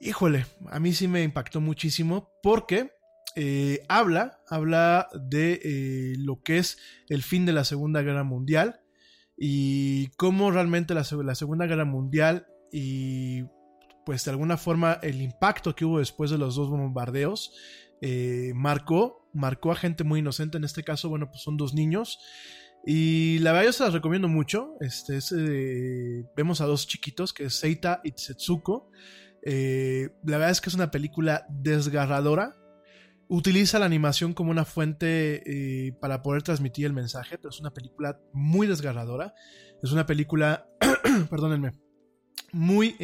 Híjole, 0.00 0.44
a 0.68 0.78
mí 0.78 0.92
sí 0.92 1.08
me 1.08 1.22
impactó 1.22 1.60
muchísimo 1.60 2.30
porque 2.42 2.92
eh, 3.34 3.82
habla, 3.88 4.40
habla 4.48 5.08
de 5.14 6.14
lo 6.18 6.42
que 6.42 6.58
es 6.58 6.78
el 7.08 7.22
fin 7.22 7.46
de 7.46 7.52
la 7.52 7.64
Segunda 7.64 8.02
Guerra 8.02 8.22
Mundial 8.22 8.80
y 9.38 10.08
cómo 10.16 10.50
realmente 10.50 10.94
la, 10.94 11.04
la 11.24 11.34
Segunda 11.34 11.66
Guerra 11.66 11.86
Mundial 11.86 12.46
y 12.70 13.44
pues 14.06 14.24
de 14.24 14.30
alguna 14.30 14.56
forma 14.56 15.00
el 15.02 15.20
impacto 15.20 15.74
que 15.74 15.84
hubo 15.84 15.98
después 15.98 16.30
de 16.30 16.38
los 16.38 16.54
dos 16.54 16.70
bombardeos 16.70 17.52
eh, 18.00 18.52
marcó, 18.54 19.28
marcó 19.34 19.72
a 19.72 19.76
gente 19.76 20.04
muy 20.04 20.20
inocente, 20.20 20.58
en 20.58 20.64
este 20.64 20.84
caso, 20.84 21.08
bueno, 21.08 21.28
pues 21.28 21.42
son 21.42 21.56
dos 21.56 21.74
niños. 21.74 22.20
Y 22.86 23.40
la 23.40 23.50
verdad 23.50 23.66
yo 23.66 23.72
se 23.72 23.82
las 23.82 23.92
recomiendo 23.92 24.28
mucho. 24.28 24.76
Este 24.80 25.16
es, 25.16 25.34
eh, 25.36 26.24
vemos 26.36 26.60
a 26.60 26.66
dos 26.66 26.86
chiquitos, 26.86 27.32
que 27.32 27.46
es 27.46 27.54
Seita 27.58 28.00
y 28.04 28.12
Setsuko. 28.14 28.90
Eh, 29.42 30.10
la 30.24 30.38
verdad 30.38 30.52
es 30.52 30.60
que 30.60 30.70
es 30.70 30.74
una 30.76 30.92
película 30.92 31.44
desgarradora. 31.50 32.54
Utiliza 33.26 33.80
la 33.80 33.86
animación 33.86 34.34
como 34.34 34.52
una 34.52 34.64
fuente 34.64 35.42
eh, 35.46 35.94
para 36.00 36.22
poder 36.22 36.44
transmitir 36.44 36.86
el 36.86 36.92
mensaje, 36.92 37.38
pero 37.38 37.48
es 37.48 37.58
una 37.58 37.74
película 37.74 38.20
muy 38.32 38.68
desgarradora. 38.68 39.34
Es 39.82 39.90
una 39.90 40.06
película, 40.06 40.68
perdónenme, 41.28 41.72
muy, 42.52 42.94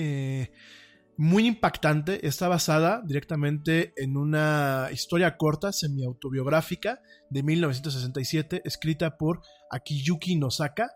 muy 1.17 1.47
impactante. 1.47 2.27
Está 2.27 2.49
basada 2.49 3.03
directamente 3.07 3.93
en 3.97 4.17
una 4.17 4.89
historia 4.93 5.37
corta, 5.37 5.73
semi-autobiográfica 5.73 7.01
de 7.31 7.43
1967, 7.43 8.63
escrita 8.65 9.17
por 9.17 9.43
Akiyuki 9.71 10.37
Nosaka. 10.37 10.91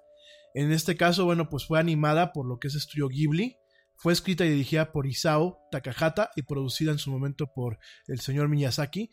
En 0.54 0.72
este 0.72 0.96
caso, 0.96 1.24
bueno, 1.24 1.48
pues 1.48 1.66
fue 1.66 1.78
animada 1.78 2.32
por 2.32 2.46
lo 2.46 2.58
que 2.58 2.68
es 2.68 2.74
Estudio 2.74 3.08
Ghibli. 3.08 3.56
Fue 3.96 4.12
escrita 4.12 4.44
y 4.44 4.50
dirigida 4.50 4.92
por 4.92 5.06
Isao 5.06 5.58
Takahata 5.70 6.30
y 6.36 6.42
producida 6.42 6.92
en 6.92 6.98
su 6.98 7.10
momento 7.10 7.52
por 7.54 7.78
el 8.06 8.20
señor 8.20 8.48
Miyazaki. 8.48 9.10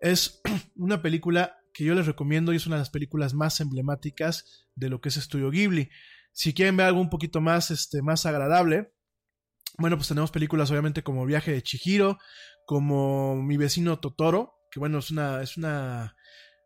Es 0.00 0.40
una 0.76 1.02
película 1.02 1.56
que 1.72 1.84
yo 1.84 1.94
les 1.94 2.06
recomiendo 2.06 2.52
y 2.52 2.56
es 2.56 2.66
una 2.66 2.76
de 2.76 2.80
las 2.80 2.90
películas 2.90 3.34
más 3.34 3.60
emblemáticas 3.60 4.66
de 4.74 4.88
lo 4.88 5.00
que 5.00 5.08
es 5.08 5.16
Estudio 5.16 5.50
Ghibli. 5.50 5.90
Si 6.32 6.54
quieren 6.54 6.76
ver 6.76 6.86
algo 6.86 7.00
un 7.00 7.10
poquito 7.10 7.40
más, 7.40 7.70
este, 7.70 8.02
más 8.02 8.26
agradable, 8.26 8.92
bueno, 9.80 9.96
pues 9.96 10.08
tenemos 10.08 10.30
películas 10.30 10.70
obviamente 10.70 11.02
como 11.02 11.26
Viaje 11.26 11.52
de 11.52 11.62
Chihiro, 11.62 12.18
como 12.64 13.36
Mi 13.42 13.56
vecino 13.56 13.98
Totoro, 13.98 14.60
que 14.70 14.78
bueno, 14.78 14.98
es 14.98 15.10
una, 15.10 15.42
es 15.42 15.56
una, 15.56 16.14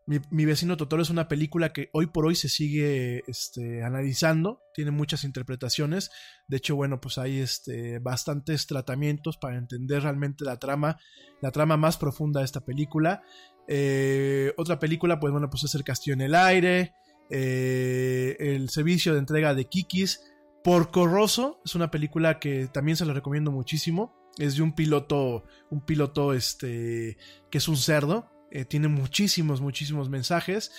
mi, 0.07 0.45
vecino 0.45 0.77
Totoro 0.77 1.01
es 1.01 1.09
una 1.09 1.29
película 1.29 1.73
que 1.73 1.89
hoy 1.93 2.09
por 2.09 2.27
hoy 2.27 2.35
se 2.35 2.49
sigue 2.49 3.23
este, 3.27 3.83
analizando, 3.83 4.61
tiene 4.75 4.91
muchas 4.91 5.25
interpretaciones, 5.25 6.11
de 6.47 6.59
hecho, 6.59 6.77
bueno, 6.77 7.01
pues 7.01 7.17
hay 7.17 7.39
este, 7.39 8.01
bastantes 8.01 8.67
tratamientos 8.67 9.39
para 9.39 9.57
entender 9.57 10.03
realmente 10.03 10.45
la 10.45 10.59
trama, 10.59 10.99
la 11.41 11.51
trama 11.53 11.77
más 11.77 11.97
profunda 11.97 12.41
de 12.41 12.47
esta 12.47 12.61
película. 12.61 13.23
Eh, 13.67 14.53
otra 14.59 14.79
película, 14.79 15.19
pues 15.21 15.33
bueno, 15.33 15.49
pues 15.49 15.65
es 15.65 15.75
El 15.75 15.85
Castillo 15.85 16.15
en 16.15 16.21
el 16.21 16.35
Aire, 16.35 16.93
eh, 17.31 18.37
El 18.39 18.69
Servicio 18.69 19.15
de 19.15 19.21
Entrega 19.21 19.55
de 19.55 19.65
Kikis, 19.65 20.21
Porco 20.65 21.07
Rosso, 21.07 21.61
es 21.63 21.75
una 21.75 21.91
película 21.91 22.39
que 22.39 22.69
también 22.69 22.97
se 22.97 23.05
la 23.05 23.13
recomiendo 23.13 23.53
muchísimo, 23.53 24.17
es 24.39 24.57
de 24.57 24.63
un 24.63 24.75
piloto, 24.75 25.45
un 25.69 25.85
piloto 25.85 26.33
este, 26.33 27.19
que 27.51 27.59
es 27.59 27.69
un 27.69 27.77
cerdo, 27.77 28.31
eh, 28.51 28.65
tiene 28.65 28.89
muchísimos, 28.89 29.61
muchísimos 29.61 30.09
mensajes. 30.09 30.73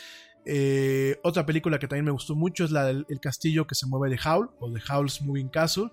Eh, 0.46 1.20
otra 1.24 1.46
película 1.46 1.80
que 1.80 1.88
también 1.88 2.06
me 2.06 2.12
gustó 2.12 2.36
mucho 2.36 2.66
es 2.66 2.72
la 2.72 2.86
del 2.86 3.06
El 3.10 3.20
Castillo 3.20 3.66
que 3.66 3.76
se 3.76 3.88
mueve 3.88 4.16
de 4.16 4.20
Howl 4.24 4.52
o 4.60 4.70
de 4.70 4.82
Howl's 4.88 5.22
Moving 5.22 5.50
Castle. 5.50 5.90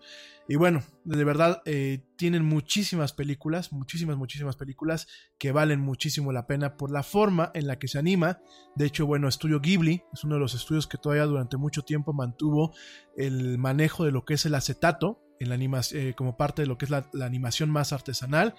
Y 0.49 0.57
bueno, 0.57 0.83
de 1.05 1.25
verdad 1.25 1.63
eh, 1.65 2.01
tienen 2.17 2.45
muchísimas 2.45 3.13
películas, 3.13 3.73
muchísimas, 3.73 4.17
muchísimas 4.17 4.57
películas 4.57 5.07
que 5.39 5.53
valen 5.53 5.81
muchísimo 5.81 6.33
la 6.33 6.47
pena 6.47 6.77
por 6.77 6.91
la 6.91 7.03
forma 7.03 7.51
en 7.55 7.67
la 7.67 7.79
que 7.79 7.89
se 7.89 7.99
anima. 7.99 8.41
De 8.75 8.87
hecho, 8.87 9.07
bueno, 9.07 9.29
Estudio 9.29 9.61
Ghibli 9.61 10.03
es 10.13 10.25
uno 10.25 10.35
de 10.35 10.41
los 10.41 10.55
estudios 10.55 10.87
que 10.87 10.99
todavía 10.99 11.27
durante 11.27 11.57
mucho 11.57 11.83
tiempo 11.83 12.13
mantuvo 12.13 12.75
el 13.17 13.57
manejo 13.57 14.05
de 14.05 14.13
lo 14.13 14.25
que 14.25 14.35
es 14.35 14.45
el 14.45 14.55
acetato 14.55 15.23
eh, 15.43 16.15
como 16.17 16.37
parte 16.37 16.63
de 16.63 16.69
lo 16.69 16.79
que 16.79 16.85
es 16.85 16.91
la, 16.91 17.07
animación 17.23 17.71
más 17.71 17.93
artesanal. 17.93 18.55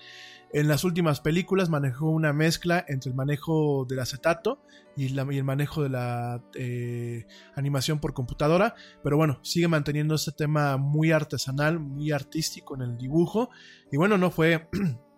En 0.51 0.67
las 0.67 0.84
últimas 0.84 1.19
películas 1.19 1.69
manejó 1.69 2.09
una 2.09 2.34
mezcla 2.34 2.86
entre 2.88 3.09
el 3.09 3.15
manejo 3.15 3.86
del 3.89 3.99
acetato 3.99 4.61
y 4.95 5.17
el 5.17 5.43
manejo 5.43 5.81
de 5.81 5.89
la 5.89 6.43
eh, 6.55 7.25
animación 7.55 7.99
por 7.99 8.13
computadora, 8.13 8.75
pero 9.03 9.17
bueno, 9.17 9.39
sigue 9.41 9.67
manteniendo 9.67 10.15
este 10.15 10.31
tema 10.31 10.77
muy 10.77 11.11
artesanal, 11.11 11.79
muy 11.79 12.11
artístico 12.11 12.75
en 12.75 12.84
el 12.84 12.97
dibujo. 12.97 13.49
Y 13.91 13.97
bueno, 13.97 14.17
no 14.17 14.29
fue 14.29 14.69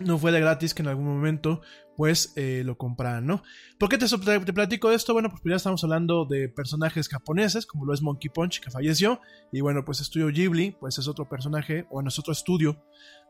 no 0.00 0.18
fue 0.18 0.32
de 0.32 0.40
gratis 0.40 0.74
que 0.74 0.82
en 0.82 0.88
algún 0.88 1.06
momento 1.06 1.60
pues 1.96 2.32
eh, 2.36 2.62
lo 2.64 2.78
compraran, 2.78 3.26
¿no? 3.26 3.42
¿Por 3.76 3.88
qué 3.88 3.98
te, 3.98 4.06
te, 4.06 4.52
platico 4.52 4.92
esto? 4.92 5.14
Bueno, 5.14 5.30
pues 5.30 5.42
ya 5.44 5.56
estamos 5.56 5.82
hablando 5.82 6.26
de 6.26 6.48
personajes 6.48 7.08
japoneses, 7.08 7.66
como 7.66 7.84
lo 7.84 7.92
es 7.92 8.02
Monkey 8.02 8.30
Punch, 8.30 8.60
que 8.60 8.70
falleció, 8.70 9.20
y 9.50 9.62
bueno, 9.62 9.84
pues 9.84 10.00
Estudio 10.00 10.28
Ghibli, 10.28 10.76
pues 10.78 10.96
es 10.98 11.08
otro 11.08 11.28
personaje, 11.28 11.88
o 11.90 12.00
es 12.00 12.18
otro 12.20 12.32
estudio, 12.32 12.84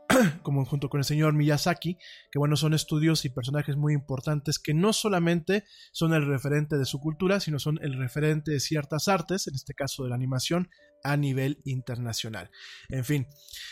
como 0.42 0.66
junto 0.66 0.90
con 0.90 0.98
el 1.00 1.04
señor 1.04 1.32
Miyazaki, 1.32 1.96
que 2.30 2.38
bueno, 2.38 2.56
son 2.56 2.74
estudios 2.74 3.24
y 3.24 3.30
personajes 3.30 3.76
muy 3.76 3.94
importantes 3.94 4.58
que 4.58 4.74
no 4.74 4.92
solamente 4.92 5.64
son 5.92 6.12
el 6.12 6.26
referente 6.26 6.76
de 6.76 6.84
su 6.84 7.00
cultura, 7.00 7.40
sino 7.40 7.58
son 7.58 7.78
el 7.82 7.96
referente 7.96 8.50
de 8.50 8.60
ciertas 8.60 9.08
artes, 9.08 9.46
en 9.46 9.54
este 9.54 9.72
caso 9.72 10.04
de 10.04 10.10
la 10.10 10.14
animación, 10.14 10.68
a 11.04 11.16
nivel 11.16 11.60
internacional. 11.64 12.50
En 12.88 13.04
fin, 13.04 13.26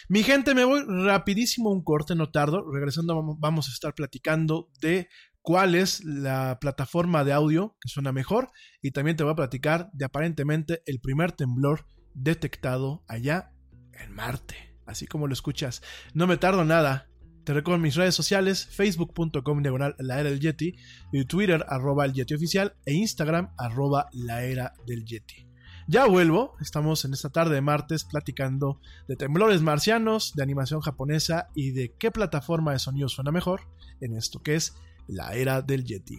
mi 0.08 0.22
gente, 0.22 0.54
me 0.54 0.64
voy 0.64 0.82
rapidísimo 0.86 1.70
un 1.70 1.82
corte, 1.82 2.14
no 2.14 2.30
tardo. 2.30 2.64
Regresando, 2.70 3.36
vamos 3.38 3.68
a 3.68 3.72
estar 3.72 3.94
platicando 3.94 4.70
de 4.80 5.08
cuál 5.42 5.74
es 5.74 6.04
la 6.04 6.58
plataforma 6.60 7.22
de 7.22 7.32
audio 7.32 7.76
que 7.80 7.88
suena 7.88 8.12
mejor 8.12 8.50
y 8.82 8.90
también 8.90 9.16
te 9.16 9.22
voy 9.22 9.32
a 9.32 9.36
platicar 9.36 9.90
de 9.92 10.04
aparentemente 10.04 10.82
el 10.86 11.00
primer 11.00 11.32
temblor 11.32 11.86
detectado 12.14 13.04
allá 13.06 13.52
en 13.92 14.12
Marte. 14.12 14.56
Así 14.86 15.06
como 15.06 15.26
lo 15.26 15.32
escuchas. 15.32 15.82
No 16.14 16.26
me 16.26 16.36
tardo 16.36 16.64
nada. 16.64 17.08
Te 17.44 17.54
recuerdo 17.54 17.78
mis 17.80 17.94
redes 17.94 18.16
sociales, 18.16 18.66
facebook.com 18.66 19.62
diagonal 19.62 19.94
la 19.98 20.18
era 20.18 20.30
del 20.30 20.40
Yeti, 20.40 20.74
y 21.12 21.24
Twitter 21.26 21.64
arroba 21.68 22.04
el 22.04 22.12
Yeti 22.12 22.34
oficial 22.34 22.74
e 22.84 22.94
Instagram 22.94 23.50
arroba 23.56 24.08
la 24.12 24.42
era 24.42 24.72
del 24.84 25.04
Yeti. 25.04 25.46
Ya 25.89 26.05
vuelvo, 26.07 26.57
estamos 26.61 27.05
en 27.05 27.12
esta 27.12 27.30
tarde 27.30 27.55
de 27.55 27.61
martes 27.61 28.05
platicando 28.05 28.80
de 29.07 29.14
temblores 29.14 29.62
marcianos, 29.62 30.32
de 30.34 30.43
animación 30.43 30.80
japonesa 30.80 31.49
y 31.55 31.70
de 31.70 31.95
qué 31.97 32.11
plataforma 32.11 32.72
de 32.72 32.80
sonido 32.80 33.09
suena 33.09 33.30
mejor 33.30 33.61
en 34.01 34.16
esto 34.16 34.43
que 34.43 34.57
es 34.57 34.74
la 35.07 35.34
era 35.34 35.62
del 35.62 35.84
Yeti. 35.84 36.18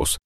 Are 0.00 0.25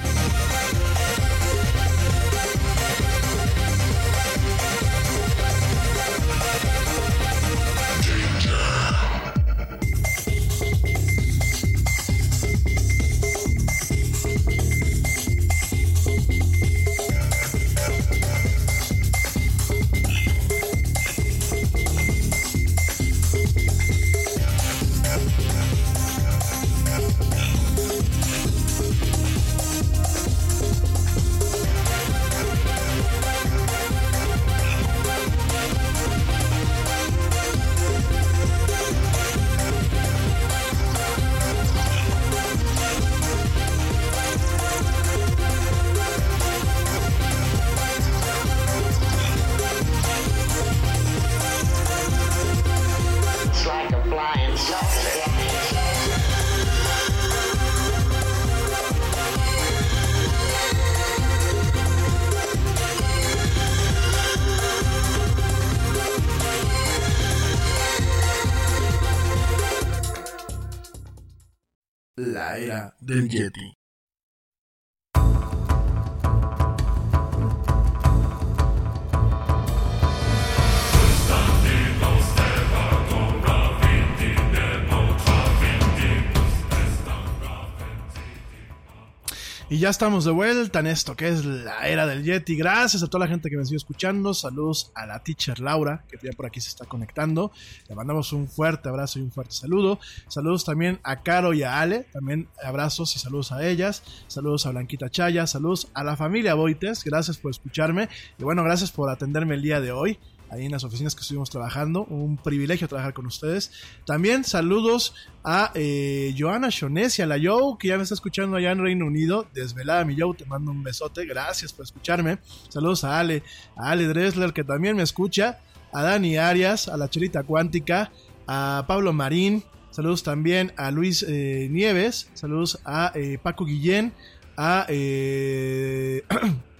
Estamos 89.91 90.23
de 90.23 90.31
vuelta 90.31 90.79
en 90.79 90.87
esto 90.87 91.17
que 91.17 91.27
es 91.27 91.43
la 91.43 91.85
era 91.89 92.07
del 92.07 92.23
Yeti. 92.23 92.55
Gracias 92.55 93.03
a 93.03 93.07
toda 93.07 93.25
la 93.25 93.29
gente 93.29 93.49
que 93.49 93.57
me 93.57 93.65
sigue 93.65 93.75
escuchando. 93.75 94.33
Saludos 94.33 94.89
a 94.95 95.05
la 95.05 95.21
teacher 95.21 95.59
Laura, 95.59 96.05
que 96.09 96.17
ya 96.25 96.31
por 96.31 96.45
aquí 96.45 96.61
se 96.61 96.69
está 96.69 96.85
conectando. 96.85 97.51
Le 97.89 97.95
mandamos 97.95 98.31
un 98.31 98.47
fuerte 98.47 98.87
abrazo 98.87 99.19
y 99.19 99.21
un 99.21 99.33
fuerte 99.33 99.53
saludo. 99.53 99.99
Saludos 100.29 100.63
también 100.63 101.01
a 101.03 101.23
Caro 101.23 101.53
y 101.53 101.63
a 101.63 101.81
Ale. 101.81 102.07
También 102.13 102.47
abrazos 102.63 103.13
y 103.17 103.19
saludos 103.19 103.51
a 103.51 103.67
ellas. 103.67 104.01
Saludos 104.27 104.65
a 104.65 104.71
Blanquita 104.71 105.09
Chaya. 105.09 105.45
Saludos 105.45 105.89
a 105.93 106.05
la 106.05 106.15
familia 106.15 106.53
Boites. 106.53 107.03
Gracias 107.03 107.35
por 107.37 107.51
escucharme. 107.51 108.07
Y 108.39 108.43
bueno, 108.43 108.63
gracias 108.63 108.91
por 108.91 109.09
atenderme 109.09 109.55
el 109.55 109.61
día 109.61 109.81
de 109.81 109.91
hoy 109.91 110.17
ahí 110.51 110.65
en 110.65 110.71
las 110.71 110.83
oficinas 110.83 111.15
que 111.15 111.21
estuvimos 111.21 111.49
trabajando. 111.49 112.03
Un 112.03 112.37
privilegio 112.37 112.87
trabajar 112.87 113.13
con 113.13 113.25
ustedes. 113.25 113.71
También 114.05 114.43
saludos 114.43 115.15
a 115.43 115.71
eh, 115.73 116.35
Joana 116.37 116.67
Shonesia, 116.69 117.25
la 117.25 117.39
Joe, 117.41 117.77
que 117.79 117.87
ya 117.87 117.97
me 117.97 118.03
está 118.03 118.15
escuchando 118.15 118.57
allá 118.57 118.71
en 118.71 118.79
Reino 118.79 119.05
Unido. 119.05 119.47
Desvelada, 119.53 120.03
mi 120.03 120.19
Joe, 120.19 120.35
te 120.35 120.45
mando 120.45 120.71
un 120.71 120.83
besote. 120.83 121.25
Gracias 121.25 121.71
por 121.73 121.85
escucharme. 121.85 122.39
Saludos 122.69 123.03
a 123.05 123.19
Ale, 123.19 123.43
a 123.75 123.91
Ale 123.91 124.07
Dressler, 124.07 124.53
que 124.53 124.63
también 124.63 124.97
me 124.97 125.03
escucha. 125.03 125.59
A 125.93 126.03
Dani 126.03 126.37
Arias, 126.37 126.87
a 126.87 126.95
la 126.95 127.09
Chelita 127.09 127.43
Cuántica, 127.43 128.11
a 128.47 128.85
Pablo 128.87 129.13
Marín. 129.13 129.63
Saludos 129.89 130.23
también 130.23 130.71
a 130.77 130.91
Luis 130.91 131.25
eh, 131.27 131.67
Nieves. 131.69 132.29
Saludos 132.33 132.79
a 132.85 133.11
eh, 133.15 133.37
Paco 133.41 133.65
Guillén. 133.65 134.13
A. 134.57 134.85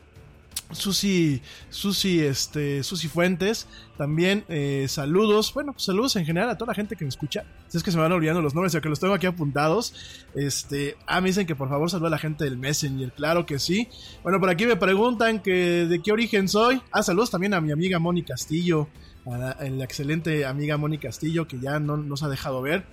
Susi, 0.74 1.42
Susi, 1.70 2.22
este, 2.22 2.84
Susi 2.84 3.08
Fuentes, 3.08 3.68
también 3.98 4.46
eh, 4.48 4.86
saludos, 4.88 5.54
bueno, 5.54 5.74
pues 5.74 5.84
saludos 5.84 6.16
en 6.16 6.26
general 6.26 6.50
a 6.50 6.58
toda 6.58 6.72
la 6.72 6.76
gente 6.76 6.96
que 6.96 7.06
me 7.06 7.10
escucha. 7.10 7.46
Si 7.68 7.78
es 7.78 7.84
que 7.84 7.92
se 7.92 7.98
me 7.98 8.04
van 8.04 8.12
olvidando 8.12 8.42
los 8.42 8.54
nombres, 8.54 8.74
ya 8.74 8.82
que 8.82 8.90
los 8.90 9.00
tengo 9.00 9.14
aquí 9.14 9.28
apuntados. 9.28 9.94
Este, 10.36 10.98
ah, 11.06 11.22
me 11.22 11.28
dicen 11.28 11.46
que 11.46 11.56
por 11.56 11.70
favor 11.70 11.90
saluda 11.90 12.08
a 12.08 12.12
la 12.12 12.18
gente 12.18 12.44
del 12.44 12.58
Messenger, 12.58 13.12
claro 13.12 13.46
que 13.46 13.60
sí. 13.60 13.88
Bueno, 14.24 14.40
por 14.40 14.50
aquí 14.50 14.66
me 14.66 14.76
preguntan 14.76 15.40
que 15.40 15.86
de 15.86 16.02
qué 16.02 16.12
origen 16.12 16.48
soy. 16.48 16.82
Ah, 16.92 17.04
saludos 17.04 17.32
también 17.32 17.54
a 17.54 17.62
mi 17.62 17.72
amiga 17.72 18.00
Moni 18.00 18.24
Castillo, 18.24 18.88
a 19.26 19.38
la, 19.38 19.52
a 19.52 19.64
la 19.66 19.84
excelente 19.84 20.46
amiga 20.46 20.78
Moni 20.78 20.98
Castillo, 20.98 21.48
que 21.48 21.60
ya 21.60 21.80
no 21.80 21.98
nos 21.98 22.24
ha 22.24 22.30
dejado 22.30 22.62
ver. 22.62 22.86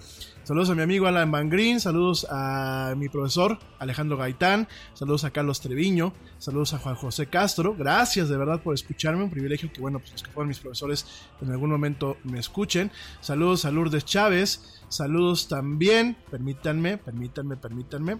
Saludos 0.48 0.70
a 0.70 0.74
mi 0.74 0.80
amigo 0.80 1.06
Alan 1.06 1.30
Van 1.30 1.50
Green, 1.50 1.78
saludos 1.78 2.26
a 2.30 2.94
mi 2.96 3.10
profesor 3.10 3.58
Alejandro 3.78 4.16
Gaitán, 4.16 4.66
saludos 4.94 5.24
a 5.24 5.30
Carlos 5.30 5.60
Treviño, 5.60 6.14
saludos 6.38 6.72
a 6.72 6.78
Juan 6.78 6.94
José 6.94 7.26
Castro. 7.26 7.76
Gracias 7.76 8.30
de 8.30 8.38
verdad 8.38 8.62
por 8.62 8.72
escucharme, 8.72 9.24
un 9.24 9.30
privilegio 9.30 9.70
que, 9.70 9.82
bueno, 9.82 9.98
pues 9.98 10.12
los 10.12 10.22
que 10.22 10.30
fueron 10.30 10.48
mis 10.48 10.58
profesores 10.58 11.04
en 11.42 11.50
algún 11.50 11.68
momento 11.68 12.16
me 12.24 12.38
escuchen. 12.38 12.90
Saludos 13.20 13.66
a 13.66 13.70
Lourdes 13.70 14.06
Chávez, 14.06 14.80
saludos 14.88 15.48
también, 15.48 16.16
permítanme, 16.30 16.96
permítanme, 16.96 17.58
permítanme. 17.58 18.18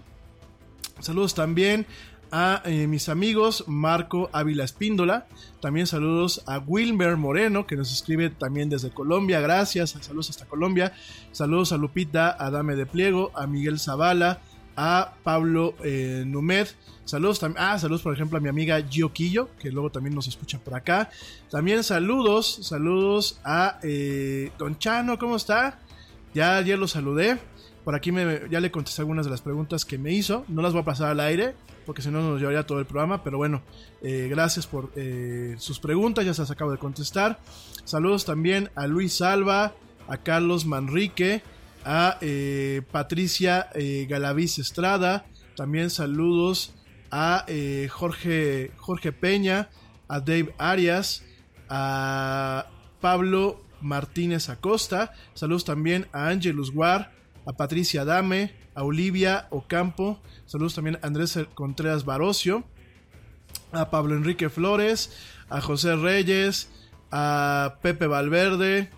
Saludos 0.99 1.33
también 1.33 1.87
a 2.31 2.61
eh, 2.65 2.87
mis 2.87 3.09
amigos 3.09 3.63
Marco 3.67 4.29
Ávila 4.33 4.63
Espíndola. 4.63 5.27
También 5.61 5.87
saludos 5.87 6.43
a 6.45 6.59
Wilmer 6.59 7.17
Moreno, 7.17 7.65
que 7.65 7.75
nos 7.75 7.91
escribe 7.91 8.29
también 8.29 8.69
desde 8.69 8.91
Colombia. 8.91 9.39
Gracias, 9.39 9.91
saludos 10.01 10.29
hasta 10.29 10.45
Colombia. 10.45 10.93
Saludos 11.31 11.71
a 11.71 11.77
Lupita 11.77 12.29
Adame 12.31 12.75
de 12.75 12.85
Pliego, 12.85 13.31
a 13.35 13.47
Miguel 13.47 13.79
Zavala, 13.79 14.41
a 14.75 15.13
Pablo 15.23 15.75
eh, 15.83 16.23
Numed. 16.25 16.67
Saludos 17.05 17.41
ah, 17.57 17.79
saludos 17.79 18.03
por 18.03 18.13
ejemplo 18.13 18.37
a 18.37 18.41
mi 18.41 18.49
amiga 18.49 18.79
Gio 18.87 19.11
Quillo, 19.11 19.49
que 19.57 19.71
luego 19.71 19.89
también 19.89 20.13
nos 20.13 20.27
escucha 20.27 20.59
por 20.59 20.75
acá. 20.75 21.09
También 21.49 21.83
saludos, 21.83 22.59
saludos 22.61 23.39
a 23.43 23.79
eh, 23.81 24.51
Don 24.59 24.77
Chano, 24.77 25.17
¿cómo 25.17 25.35
está? 25.35 25.79
Ya 26.33 26.57
ayer 26.57 26.77
lo 26.77 26.87
saludé. 26.87 27.39
Por 27.89 27.95
aquí 27.95 28.11
me, 28.11 28.41
ya 28.51 28.59
le 28.59 28.69
contesté 28.69 29.01
algunas 29.01 29.25
de 29.25 29.31
las 29.31 29.41
preguntas 29.41 29.83
que 29.83 29.97
me 29.97 30.13
hizo. 30.13 30.45
No 30.47 30.61
las 30.61 30.73
voy 30.73 30.83
a 30.83 30.85
pasar 30.85 31.09
al 31.09 31.19
aire, 31.19 31.55
porque 31.87 32.03
si 32.03 32.11
no 32.11 32.21
nos 32.21 32.39
llevaría 32.39 32.61
todo 32.61 32.77
el 32.77 32.85
programa. 32.85 33.23
Pero 33.23 33.39
bueno, 33.39 33.63
eh, 34.03 34.27
gracias 34.29 34.67
por 34.67 34.91
eh, 34.95 35.55
sus 35.57 35.79
preguntas, 35.79 36.23
ya 36.23 36.35
se 36.35 36.43
las 36.43 36.51
acabo 36.51 36.69
de 36.69 36.77
contestar. 36.77 37.39
Saludos 37.85 38.25
también 38.25 38.69
a 38.75 38.85
Luis 38.85 39.13
Salva, 39.13 39.73
a 40.07 40.17
Carlos 40.17 40.67
Manrique, 40.67 41.41
a 41.83 42.19
eh, 42.21 42.83
Patricia 42.91 43.71
Galaviz 44.07 44.59
Estrada. 44.59 45.25
También 45.55 45.89
saludos 45.89 46.75
a 47.09 47.47
Jorge, 47.89 48.69
Jorge 48.77 49.11
Peña, 49.13 49.69
a 50.07 50.19
Dave 50.19 50.53
Arias, 50.59 51.23
a 51.69 52.67
Pablo 53.01 53.63
Martínez 53.81 54.49
Acosta. 54.49 55.11
Saludos 55.33 55.65
también 55.65 56.05
a 56.11 56.27
Angelus 56.27 56.69
War, 56.71 57.17
a 57.49 57.53
Patricia 57.53 58.05
Dame, 58.05 58.53
a 58.75 58.83
Olivia 58.83 59.47
Ocampo. 59.49 60.21
Saludos 60.45 60.75
también 60.75 60.99
a 61.01 61.07
Andrés 61.07 61.39
Contreras 61.55 62.05
Barocio, 62.05 62.63
a 63.71 63.89
Pablo 63.89 64.15
Enrique 64.15 64.49
Flores, 64.49 65.11
a 65.49 65.59
José 65.59 65.95
Reyes, 65.95 66.69
a 67.09 67.77
Pepe 67.81 68.05
Valverde, 68.05 68.91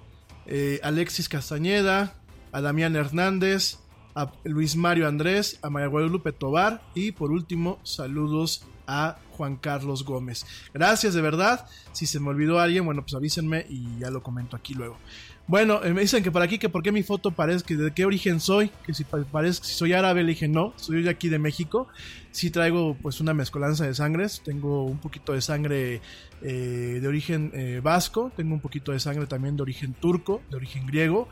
eh, 0.48 0.82
Alexis 0.84 1.30
Castañeda, 1.30 2.16
a 2.52 2.60
Damián 2.60 2.98
Hernández, 2.98 3.80
a 4.16 4.34
Luis 4.44 4.76
Mario 4.76 5.08
Andrés, 5.08 5.58
a 5.62 5.70
María 5.70 5.88
Guadalupe 5.88 6.34
Tobar 6.34 6.82
y 6.94 7.14
por 7.14 7.32
último 7.32 7.80
saludos 7.84 8.66
a 8.86 9.18
Juan 9.32 9.56
Carlos 9.56 10.04
Gómez. 10.04 10.46
Gracias 10.74 11.14
de 11.14 11.22
verdad. 11.22 11.66
Si 11.94 12.06
se 12.06 12.20
me 12.20 12.28
olvidó 12.28 12.60
alguien, 12.60 12.84
bueno, 12.84 13.02
pues 13.04 13.14
avísenme 13.14 13.66
y 13.70 14.00
ya 14.00 14.10
lo 14.12 14.22
comento 14.22 14.58
aquí 14.58 14.74
luego. 14.74 14.98
Bueno, 15.52 15.84
eh, 15.84 15.94
me 15.94 16.00
dicen 16.00 16.24
que 16.24 16.32
por 16.32 16.42
aquí 16.42 16.58
que 16.58 16.70
por 16.70 16.82
qué 16.82 16.94
mi 16.94 17.04
foto 17.04 17.32
parece 17.32 17.66
que 17.66 17.76
de 17.76 17.92
qué 17.92 18.06
origen 18.06 18.40
soy, 18.40 18.72
que 18.86 18.94
si 18.94 19.04
pa- 19.04 19.22
parece 19.30 19.62
si 19.66 19.74
soy 19.74 19.92
árabe, 19.92 20.24
le 20.24 20.30
dije 20.30 20.48
no, 20.48 20.72
soy 20.78 21.04
de 21.04 21.10
aquí 21.10 21.28
de 21.28 21.40
México. 21.40 21.90
Sí 22.32 22.52
traigo 22.52 22.96
pues 23.02 23.20
una 23.20 23.34
mezcolanza 23.34 23.86
de 23.86 23.94
sangres, 23.94 24.42
tengo 24.46 24.86
un 24.86 25.00
poquito 25.00 25.34
de 25.34 25.42
sangre 25.42 26.00
eh, 26.42 27.00
de 27.02 27.06
origen 27.06 27.52
eh, 27.54 27.82
vasco, 27.84 28.32
tengo 28.38 28.54
un 28.54 28.62
poquito 28.62 28.94
de 28.94 29.02
sangre 29.02 29.28
también 29.28 29.58
de 29.58 29.64
origen 29.64 29.92
turco, 29.94 30.42
de 30.50 30.56
origen 30.56 30.86
griego. 30.86 31.28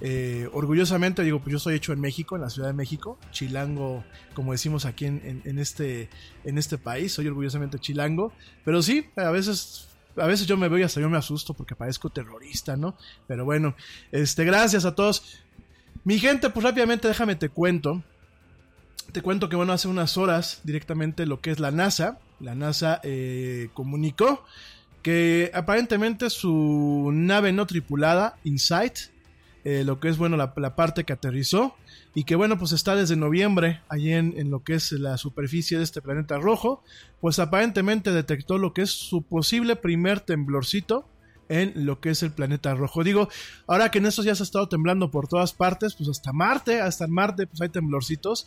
Eh, 0.00 0.48
orgullosamente 0.52 1.24
digo, 1.24 1.40
pues 1.40 1.50
yo 1.54 1.58
soy 1.58 1.74
hecho 1.74 1.92
en 1.92 2.00
México, 2.00 2.36
en 2.36 2.42
la 2.42 2.50
Ciudad 2.50 2.68
de 2.68 2.74
México, 2.74 3.18
chilango, 3.32 4.04
como 4.34 4.52
decimos 4.52 4.84
aquí 4.84 5.06
en, 5.06 5.20
en- 5.24 5.42
en 5.44 5.58
este, 5.58 6.08
en 6.44 6.58
este 6.58 6.78
país, 6.78 7.12
soy 7.12 7.26
orgullosamente 7.26 7.80
chilango, 7.80 8.32
pero 8.64 8.82
sí, 8.82 9.06
a 9.16 9.30
veces 9.32 9.88
A 10.16 10.26
veces 10.26 10.46
yo 10.46 10.56
me 10.56 10.68
veo 10.68 10.78
y 10.78 10.82
hasta 10.82 11.00
yo 11.00 11.10
me 11.10 11.18
asusto 11.18 11.54
porque 11.54 11.74
parezco 11.74 12.10
terrorista, 12.10 12.76
¿no? 12.76 12.96
Pero 13.26 13.44
bueno, 13.44 13.74
este, 14.12 14.44
gracias 14.44 14.84
a 14.84 14.94
todos. 14.94 15.40
Mi 16.04 16.18
gente, 16.18 16.50
pues 16.50 16.64
rápidamente 16.64 17.08
déjame 17.08 17.34
te 17.36 17.48
cuento. 17.48 18.02
Te 19.12 19.22
cuento 19.22 19.48
que 19.48 19.56
bueno, 19.56 19.72
hace 19.72 19.88
unas 19.88 20.16
horas 20.16 20.60
directamente 20.64 21.26
lo 21.26 21.40
que 21.40 21.50
es 21.50 21.60
la 21.60 21.70
NASA. 21.70 22.18
La 22.40 22.54
NASA 22.54 23.00
eh, 23.02 23.68
comunicó 23.74 24.44
que 25.02 25.50
aparentemente 25.54 26.30
su 26.30 27.10
nave 27.12 27.52
no 27.52 27.66
tripulada, 27.66 28.36
Insight, 28.44 28.98
eh, 29.64 29.82
lo 29.84 30.00
que 30.00 30.08
es 30.08 30.16
bueno 30.16 30.36
la, 30.36 30.52
la 30.56 30.74
parte 30.74 31.04
que 31.04 31.12
aterrizó, 31.12 31.76
y 32.14 32.24
que 32.24 32.36
bueno, 32.36 32.58
pues 32.58 32.72
está 32.72 32.94
desde 32.94 33.16
noviembre 33.16 33.80
allí 33.88 34.12
en, 34.12 34.50
lo 34.50 34.62
que 34.62 34.74
es 34.74 34.92
la 34.92 35.18
superficie 35.18 35.78
de 35.78 35.84
este 35.84 36.00
planeta 36.00 36.38
rojo, 36.38 36.82
pues 37.20 37.40
aparentemente 37.40 38.12
detectó 38.12 38.56
lo 38.58 38.72
que 38.72 38.82
es 38.82 38.90
su 38.90 39.22
posible 39.22 39.74
primer 39.74 40.20
temblorcito 40.20 41.08
en 41.48 41.72
lo 41.74 42.00
que 42.00 42.10
es 42.10 42.22
el 42.22 42.30
planeta 42.30 42.74
rojo. 42.74 43.02
Digo, 43.02 43.28
ahora 43.66 43.90
que 43.90 43.98
en 43.98 44.06
estos 44.06 44.24
días 44.24 44.40
ha 44.40 44.44
estado 44.44 44.68
temblando 44.68 45.10
por 45.10 45.26
todas 45.26 45.52
partes, 45.52 45.94
pues 45.94 46.08
hasta 46.08 46.32
Marte, 46.32 46.80
hasta 46.80 47.08
Marte, 47.08 47.46
pues 47.48 47.60
hay 47.60 47.68
temblorcitos. 47.68 48.46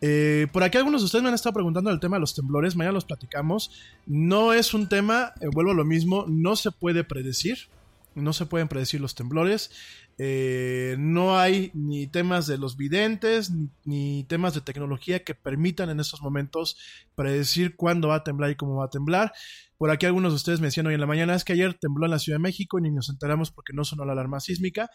Eh, 0.00 0.48
por 0.52 0.62
aquí 0.64 0.76
algunos 0.76 1.00
de 1.00 1.06
ustedes 1.06 1.22
me 1.22 1.28
han 1.28 1.34
estado 1.34 1.54
preguntando 1.54 1.90
el 1.90 2.00
tema 2.00 2.16
de 2.16 2.20
los 2.20 2.34
temblores, 2.34 2.76
mañana 2.76 2.92
los 2.92 3.04
platicamos. 3.04 3.70
No 4.06 4.52
es 4.52 4.74
un 4.74 4.88
tema, 4.88 5.32
eh, 5.40 5.46
vuelvo 5.52 5.70
a 5.70 5.74
lo 5.74 5.84
mismo, 5.84 6.26
no 6.28 6.56
se 6.56 6.72
puede 6.72 7.04
predecir, 7.04 7.68
no 8.14 8.32
se 8.32 8.46
pueden 8.46 8.68
predecir 8.68 9.00
los 9.00 9.14
temblores. 9.14 9.70
Eh, 10.18 10.96
no 10.98 11.36
hay 11.36 11.70
ni 11.74 12.06
temas 12.06 12.46
de 12.46 12.56
los 12.56 12.76
videntes 12.76 13.50
ni, 13.50 13.68
ni, 13.84 14.24
temas 14.24 14.54
de 14.54 14.60
tecnología 14.60 15.24
que 15.24 15.34
permitan 15.34 15.90
en 15.90 15.98
estos 15.98 16.22
momentos 16.22 16.76
predecir 17.16 17.74
cuándo 17.74 18.08
va 18.08 18.16
a 18.16 18.24
temblar 18.24 18.50
y 18.50 18.56
cómo 18.56 18.76
va 18.76 18.86
a 18.86 18.90
temblar. 18.90 19.32
Por 19.76 19.90
aquí 19.90 20.06
algunos 20.06 20.32
de 20.32 20.36
ustedes 20.36 20.60
me 20.60 20.68
decían 20.68 20.86
hoy 20.86 20.94
en 20.94 21.00
la 21.00 21.06
mañana 21.06 21.34
es 21.34 21.44
que 21.44 21.52
ayer 21.52 21.74
tembló 21.74 22.06
en 22.06 22.12
la 22.12 22.18
Ciudad 22.18 22.38
de 22.38 22.42
México 22.42 22.78
y 22.78 22.82
ni 22.82 22.90
nos 22.90 23.10
enteramos 23.10 23.50
porque 23.50 23.72
no 23.72 23.84
sonó 23.84 24.04
la 24.04 24.12
alarma 24.12 24.40
sísmica. 24.40 24.90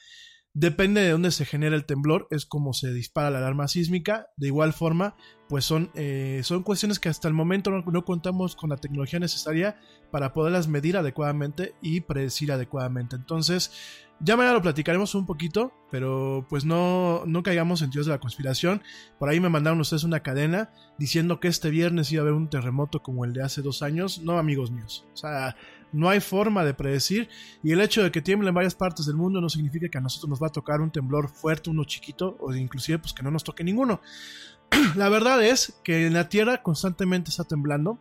Depende 0.53 1.01
de 1.01 1.11
dónde 1.11 1.29
se 1.29 1.45
genera 1.45 1.75
el 1.75 1.85
temblor, 1.85 2.27
es 2.31 2.45
como 2.47 2.73
se 2.73 2.91
dispara 2.91 3.29
la 3.29 3.37
alarma 3.37 3.67
sísmica. 3.67 4.27
De 4.35 4.47
igual 4.47 4.73
forma, 4.73 5.15
pues 5.47 5.63
son, 5.63 5.91
eh, 5.93 6.41
son 6.43 6.63
cuestiones 6.63 6.99
que 6.99 7.07
hasta 7.07 7.27
el 7.27 7.35
momento 7.35 7.69
no, 7.69 8.03
contamos 8.03 8.55
con 8.55 8.71
la 8.71 8.77
tecnología 8.77 9.19
necesaria 9.19 9.79
para 10.11 10.33
poderlas 10.33 10.67
medir 10.67 10.97
adecuadamente 10.97 11.75
y 11.83 12.01
predecir 12.01 12.51
adecuadamente. 12.51 13.15
Entonces, 13.15 13.71
ya 14.21 14.35
mañana 14.35 14.55
lo 14.55 14.61
platicaremos 14.63 15.13
un 15.13 15.27
poquito, 15.27 15.71
pero 15.91 16.45
pues 16.49 16.65
no, 16.65 17.23
no 17.27 17.43
caigamos 17.43 17.83
en 17.83 17.91
teorías 17.91 18.07
de 18.07 18.13
la 18.13 18.19
conspiración. 18.19 18.81
Por 19.19 19.29
ahí 19.29 19.39
me 19.39 19.49
mandaron 19.49 19.79
ustedes 19.79 20.03
una 20.03 20.21
cadena 20.21 20.73
diciendo 20.97 21.39
que 21.39 21.47
este 21.47 21.69
viernes 21.69 22.11
iba 22.11 22.21
a 22.21 22.23
haber 22.23 22.33
un 22.33 22.49
terremoto 22.49 23.03
como 23.03 23.23
el 23.23 23.33
de 23.33 23.43
hace 23.43 23.61
dos 23.61 23.83
años. 23.83 24.19
No, 24.23 24.39
amigos 24.39 24.71
míos. 24.71 25.07
O 25.13 25.17
sea, 25.17 25.55
no 25.91 26.09
hay 26.09 26.19
forma 26.19 26.63
de 26.63 26.73
predecir. 26.73 27.29
Y 27.63 27.71
el 27.71 27.81
hecho 27.81 28.03
de 28.03 28.11
que 28.11 28.21
tiemble 28.21 28.49
en 28.49 28.55
varias 28.55 28.75
partes 28.75 29.05
del 29.05 29.15
mundo 29.15 29.41
no 29.41 29.49
significa 29.49 29.89
que 29.89 29.97
a 29.97 30.01
nosotros 30.01 30.29
nos 30.29 30.41
va 30.41 30.47
a 30.47 30.51
tocar 30.51 30.81
un 30.81 30.91
temblor 30.91 31.29
fuerte, 31.29 31.69
uno 31.69 31.83
chiquito, 31.83 32.37
o 32.39 32.53
inclusive 32.53 32.99
pues 32.99 33.13
que 33.13 33.23
no 33.23 33.31
nos 33.31 33.43
toque 33.43 33.63
ninguno. 33.63 34.01
la 34.95 35.09
verdad 35.09 35.43
es 35.43 35.79
que 35.83 36.07
en 36.07 36.13
la 36.13 36.29
Tierra 36.29 36.61
constantemente 36.61 37.29
está 37.29 37.43
temblando. 37.43 37.99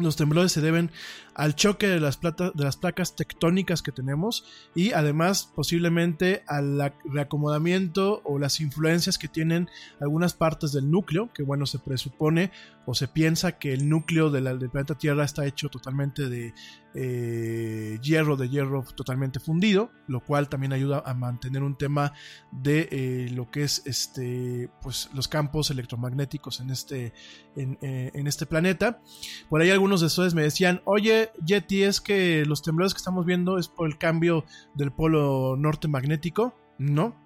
Los 0.00 0.16
temblores 0.16 0.52
se 0.52 0.60
deben 0.60 0.90
al 1.34 1.54
choque 1.54 1.86
de 1.86 2.00
las, 2.00 2.16
plata, 2.16 2.50
de 2.54 2.64
las 2.64 2.76
placas 2.76 3.16
tectónicas 3.16 3.82
que 3.82 3.92
tenemos 3.92 4.44
y 4.74 4.92
además 4.92 5.50
posiblemente 5.54 6.42
al 6.46 6.92
reacomodamiento 7.04 8.20
o 8.24 8.38
las 8.38 8.60
influencias 8.60 9.18
que 9.18 9.28
tienen 9.28 9.68
algunas 10.00 10.34
partes 10.34 10.72
del 10.72 10.90
núcleo, 10.90 11.30
que 11.32 11.42
bueno, 11.42 11.66
se 11.66 11.78
presupone 11.78 12.50
o 12.86 12.94
se 12.94 13.08
piensa 13.08 13.58
que 13.58 13.72
el 13.72 13.88
núcleo 13.88 14.30
de 14.30 14.40
del 14.40 14.70
planeta 14.70 14.96
Tierra 14.96 15.24
está 15.24 15.46
hecho 15.46 15.68
totalmente 15.68 16.28
de 16.28 16.54
eh, 16.94 17.98
hierro, 18.02 18.36
de 18.36 18.48
hierro 18.48 18.84
totalmente 18.96 19.38
fundido, 19.38 19.92
lo 20.08 20.20
cual 20.20 20.48
también 20.48 20.72
ayuda 20.72 21.02
a 21.06 21.14
mantener 21.14 21.62
un 21.62 21.76
tema 21.76 22.12
de 22.50 22.88
eh, 22.90 23.28
lo 23.30 23.50
que 23.50 23.62
es 23.62 23.82
este, 23.86 24.70
pues 24.82 25.08
los 25.14 25.28
campos 25.28 25.70
electromagnéticos 25.70 26.60
en 26.60 26.70
este, 26.70 27.12
en, 27.54 27.78
eh, 27.80 28.10
en 28.14 28.26
este 28.26 28.46
planeta. 28.46 29.00
Por 29.48 29.60
ahí 29.60 29.70
algunos 29.70 29.89
de 29.98 30.06
ustedes 30.06 30.34
me 30.34 30.42
decían, 30.42 30.80
oye, 30.84 31.32
Yeti, 31.44 31.82
es 31.82 32.00
que 32.00 32.44
los 32.46 32.62
temblores 32.62 32.94
que 32.94 32.98
estamos 32.98 33.26
viendo 33.26 33.58
es 33.58 33.66
por 33.66 33.88
el 33.88 33.98
cambio 33.98 34.44
del 34.74 34.92
polo 34.92 35.56
norte 35.58 35.88
magnético. 35.88 36.54
No. 36.78 37.16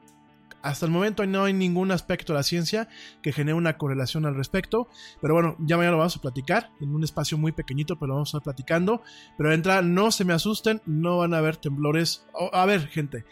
Hasta 0.62 0.86
el 0.86 0.92
momento 0.92 1.26
no 1.26 1.44
hay 1.44 1.52
ningún 1.52 1.90
aspecto 1.90 2.32
de 2.32 2.38
la 2.38 2.42
ciencia 2.42 2.88
que 3.20 3.32
genere 3.32 3.52
una 3.54 3.76
correlación 3.76 4.24
al 4.24 4.34
respecto. 4.34 4.88
Pero 5.20 5.34
bueno, 5.34 5.56
ya 5.58 5.76
mañana 5.76 5.92
lo 5.92 5.98
vamos 5.98 6.16
a 6.16 6.22
platicar 6.22 6.70
en 6.80 6.94
un 6.94 7.04
espacio 7.04 7.36
muy 7.36 7.52
pequeñito, 7.52 7.96
pero 7.96 8.08
lo 8.08 8.14
vamos 8.14 8.28
a 8.28 8.38
estar 8.38 8.44
platicando. 8.44 9.02
Pero 9.36 9.50
de 9.50 9.56
entrada, 9.56 9.82
no 9.82 10.10
se 10.10 10.24
me 10.24 10.32
asusten, 10.32 10.80
no 10.86 11.18
van 11.18 11.34
a 11.34 11.38
haber 11.38 11.58
temblores. 11.58 12.26
A 12.54 12.64
ver, 12.64 12.88
gente. 12.88 13.26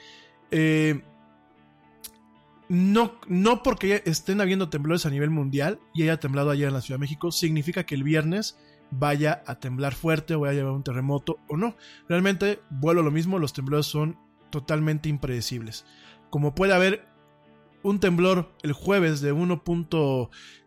Eh, 0.50 1.00
no, 2.68 3.12
no 3.28 3.62
porque 3.62 4.02
estén 4.06 4.40
habiendo 4.40 4.70
temblores 4.70 5.04
a 5.04 5.10
nivel 5.10 5.28
mundial 5.28 5.78
y 5.92 6.04
haya 6.04 6.18
temblado 6.20 6.50
ayer 6.50 6.68
en 6.68 6.74
la 6.74 6.80
Ciudad 6.80 6.98
de 6.98 7.02
México, 7.02 7.30
significa 7.30 7.84
que 7.84 7.94
el 7.94 8.02
viernes 8.02 8.58
vaya 8.92 9.42
a 9.46 9.58
temblar 9.58 9.94
fuerte 9.94 10.36
vaya 10.36 10.52
a 10.52 10.54
llevar 10.54 10.72
un 10.72 10.84
terremoto 10.84 11.38
o 11.48 11.56
no. 11.56 11.74
Realmente, 12.08 12.60
vuelvo 12.70 13.00
a 13.00 13.04
lo 13.04 13.10
mismo, 13.10 13.38
los 13.38 13.52
temblores 13.52 13.86
son 13.86 14.18
totalmente 14.50 15.08
impredecibles. 15.08 15.84
Como 16.30 16.54
puede 16.54 16.74
haber 16.74 17.06
un 17.82 17.98
temblor 17.98 18.52
el 18.62 18.72
jueves 18.72 19.20
de 19.20 19.32
1. 19.32 19.62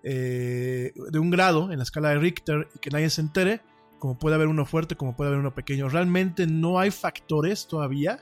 Eh, 0.03 0.93
de 1.11 1.19
un 1.19 1.29
grado 1.29 1.71
en 1.71 1.77
la 1.77 1.83
escala 1.83 2.09
de 2.09 2.19
Richter 2.19 2.67
y 2.75 2.79
que 2.79 2.89
nadie 2.89 3.09
se 3.09 3.21
entere, 3.21 3.61
como 3.99 4.17
puede 4.17 4.35
haber 4.35 4.47
uno 4.47 4.65
fuerte, 4.65 4.95
como 4.95 5.15
puede 5.15 5.29
haber 5.29 5.39
uno 5.39 5.55
pequeño. 5.55 5.87
Realmente 5.87 6.47
no 6.47 6.79
hay 6.79 6.91
factores 6.91 7.67
todavía 7.67 8.19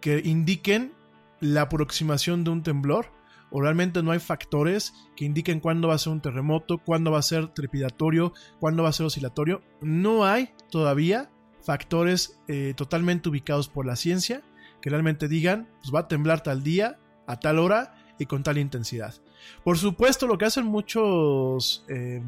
que 0.00 0.20
indiquen 0.24 0.92
la 1.40 1.62
aproximación 1.62 2.44
de 2.44 2.50
un 2.50 2.62
temblor 2.62 3.06
o 3.54 3.60
realmente 3.60 4.02
no 4.02 4.10
hay 4.10 4.18
factores 4.18 4.92
que 5.14 5.24
indiquen 5.24 5.60
cuándo 5.60 5.86
va 5.86 5.94
a 5.94 5.98
ser 5.98 6.12
un 6.12 6.20
terremoto, 6.20 6.78
cuándo 6.78 7.12
va 7.12 7.20
a 7.20 7.22
ser 7.22 7.54
trepidatorio, 7.54 8.32
cuándo 8.58 8.82
va 8.82 8.88
a 8.88 8.92
ser 8.92 9.06
oscilatorio. 9.06 9.62
No 9.80 10.24
hay 10.24 10.50
todavía 10.72 11.30
factores 11.62 12.40
eh, 12.48 12.74
totalmente 12.76 13.28
ubicados 13.28 13.68
por 13.68 13.86
la 13.86 13.94
ciencia 13.94 14.42
que 14.82 14.90
realmente 14.90 15.28
digan, 15.28 15.68
pues 15.80 15.94
va 15.94 16.00
a 16.00 16.08
temblar 16.08 16.42
tal 16.42 16.64
día, 16.64 16.98
a 17.28 17.38
tal 17.38 17.60
hora 17.60 17.94
y 18.18 18.26
con 18.26 18.42
tal 18.42 18.58
intensidad. 18.58 19.14
Por 19.62 19.78
supuesto, 19.78 20.26
lo 20.26 20.36
que 20.36 20.46
hacen 20.46 20.66
muchos... 20.66 21.84
Eh, 21.88 22.20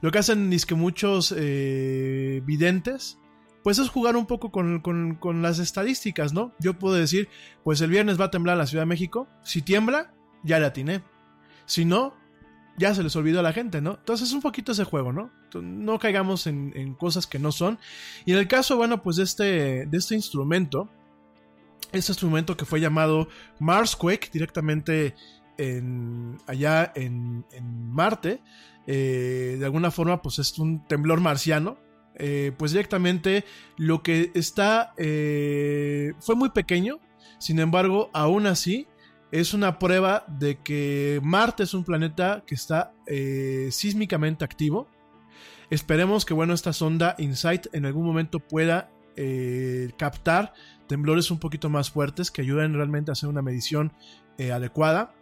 lo 0.00 0.10
que 0.10 0.18
hacen 0.18 0.52
es 0.52 0.66
que 0.66 0.74
muchos 0.74 1.32
eh, 1.36 2.42
videntes 2.44 3.20
pues 3.66 3.80
es 3.80 3.88
jugar 3.88 4.14
un 4.14 4.26
poco 4.26 4.52
con, 4.52 4.78
con, 4.78 5.16
con, 5.16 5.42
las 5.42 5.58
estadísticas, 5.58 6.32
¿no? 6.32 6.52
Yo 6.60 6.78
puedo 6.78 6.94
decir, 6.94 7.28
pues 7.64 7.80
el 7.80 7.90
viernes 7.90 8.16
va 8.16 8.26
a 8.26 8.30
temblar 8.30 8.56
la 8.56 8.68
Ciudad 8.68 8.82
de 8.82 8.86
México. 8.86 9.26
Si 9.42 9.60
tiembla, 9.60 10.14
ya 10.44 10.60
le 10.60 10.66
atiné. 10.66 11.02
Si 11.64 11.84
no, 11.84 12.14
ya 12.78 12.94
se 12.94 13.02
les 13.02 13.16
olvidó 13.16 13.40
a 13.40 13.42
la 13.42 13.52
gente, 13.52 13.80
¿no? 13.80 13.96
Entonces 13.98 14.28
es 14.28 14.34
un 14.34 14.40
poquito 14.40 14.70
ese 14.70 14.84
juego, 14.84 15.12
¿no? 15.12 15.32
No 15.60 15.98
caigamos 15.98 16.46
en, 16.46 16.74
en, 16.76 16.94
cosas 16.94 17.26
que 17.26 17.40
no 17.40 17.50
son. 17.50 17.80
Y 18.24 18.34
en 18.34 18.38
el 18.38 18.46
caso, 18.46 18.76
bueno, 18.76 19.02
pues 19.02 19.16
de 19.16 19.24
este, 19.24 19.86
de 19.86 19.98
este 19.98 20.14
instrumento, 20.14 20.88
este 21.90 22.12
instrumento 22.12 22.56
que 22.56 22.66
fue 22.66 22.78
llamado 22.80 23.26
Marsquake, 23.58 24.30
directamente 24.32 25.16
en, 25.58 26.38
allá 26.46 26.92
en, 26.94 27.44
en 27.50 27.90
Marte, 27.90 28.40
eh, 28.86 29.56
de 29.58 29.64
alguna 29.64 29.90
forma, 29.90 30.22
pues 30.22 30.38
es 30.38 30.56
un 30.60 30.86
temblor 30.86 31.20
marciano, 31.20 31.84
eh, 32.18 32.52
pues 32.56 32.72
directamente 32.72 33.44
lo 33.76 34.02
que 34.02 34.30
está 34.34 34.94
eh, 34.96 36.14
fue 36.20 36.34
muy 36.34 36.50
pequeño, 36.50 36.98
sin 37.38 37.58
embargo, 37.58 38.10
aún 38.14 38.46
así 38.46 38.86
es 39.32 39.52
una 39.52 39.78
prueba 39.78 40.24
de 40.26 40.56
que 40.62 41.20
Marte 41.22 41.64
es 41.64 41.74
un 41.74 41.84
planeta 41.84 42.42
que 42.46 42.54
está 42.54 42.94
eh, 43.06 43.68
sísmicamente 43.70 44.44
activo. 44.44 44.88
Esperemos 45.68 46.24
que 46.24 46.32
bueno 46.32 46.54
esta 46.54 46.72
sonda 46.72 47.16
InSight 47.18 47.66
en 47.74 47.86
algún 47.86 48.06
momento 48.06 48.40
pueda 48.40 48.90
captar 49.96 50.52
temblores 50.86 51.30
un 51.30 51.38
poquito 51.38 51.70
más 51.70 51.90
fuertes 51.90 52.30
que 52.30 52.42
ayuden 52.42 52.74
realmente 52.74 53.10
a 53.10 53.12
hacer 53.12 53.30
una 53.30 53.40
medición 53.40 53.94
adecuada. 54.38 55.14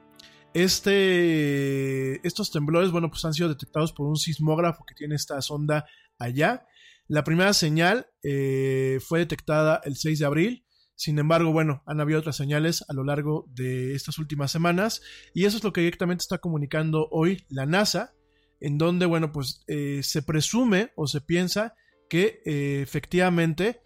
Este, 0.53 2.27
estos 2.27 2.51
temblores, 2.51 2.91
bueno, 2.91 3.09
pues 3.09 3.25
han 3.25 3.35
sido 3.35 3.49
detectados 3.49 3.93
por 3.93 4.09
un 4.09 4.17
sismógrafo 4.17 4.85
que 4.85 4.97
tiene 4.97 5.15
esta 5.15 5.41
sonda 5.41 5.87
allá 6.19 6.67
la 7.09 7.25
primera 7.25 7.53
señal 7.53 8.07
eh, 8.23 8.99
fue 9.07 9.21
detectada 9.21 9.81
el 9.85 9.97
6 9.97 10.19
de 10.19 10.25
abril. 10.25 10.67
Sin 10.97 11.19
embargo, 11.19 11.53
bueno, 11.53 11.83
han 11.87 12.01
habido 12.01 12.21
otras 12.21 12.37
señales 12.37 12.85
a 12.89 12.93
lo 12.93 13.05
largo 13.05 13.47
de 13.51 13.95
estas 13.95 14.19
últimas 14.19 14.53
semanas 14.53 15.03
y 15.35 15.45
eso 15.45 15.57
es 15.57 15.65
lo 15.65 15.73
que 15.73 15.81
directamente 15.81 16.23
está 16.23 16.39
comunicando 16.39 17.09
hoy 17.11 17.45
la 17.49 17.67
NASA, 17.67 18.15
en 18.61 18.79
donde, 18.79 19.05
bueno, 19.07 19.33
pues 19.33 19.65
eh, 19.67 20.01
se 20.03 20.23
presume 20.23 20.93
o 20.95 21.07
se 21.07 21.21
piensa 21.21 21.75
que 22.09 22.41
eh, 22.45 22.81
efectivamente 22.83 23.81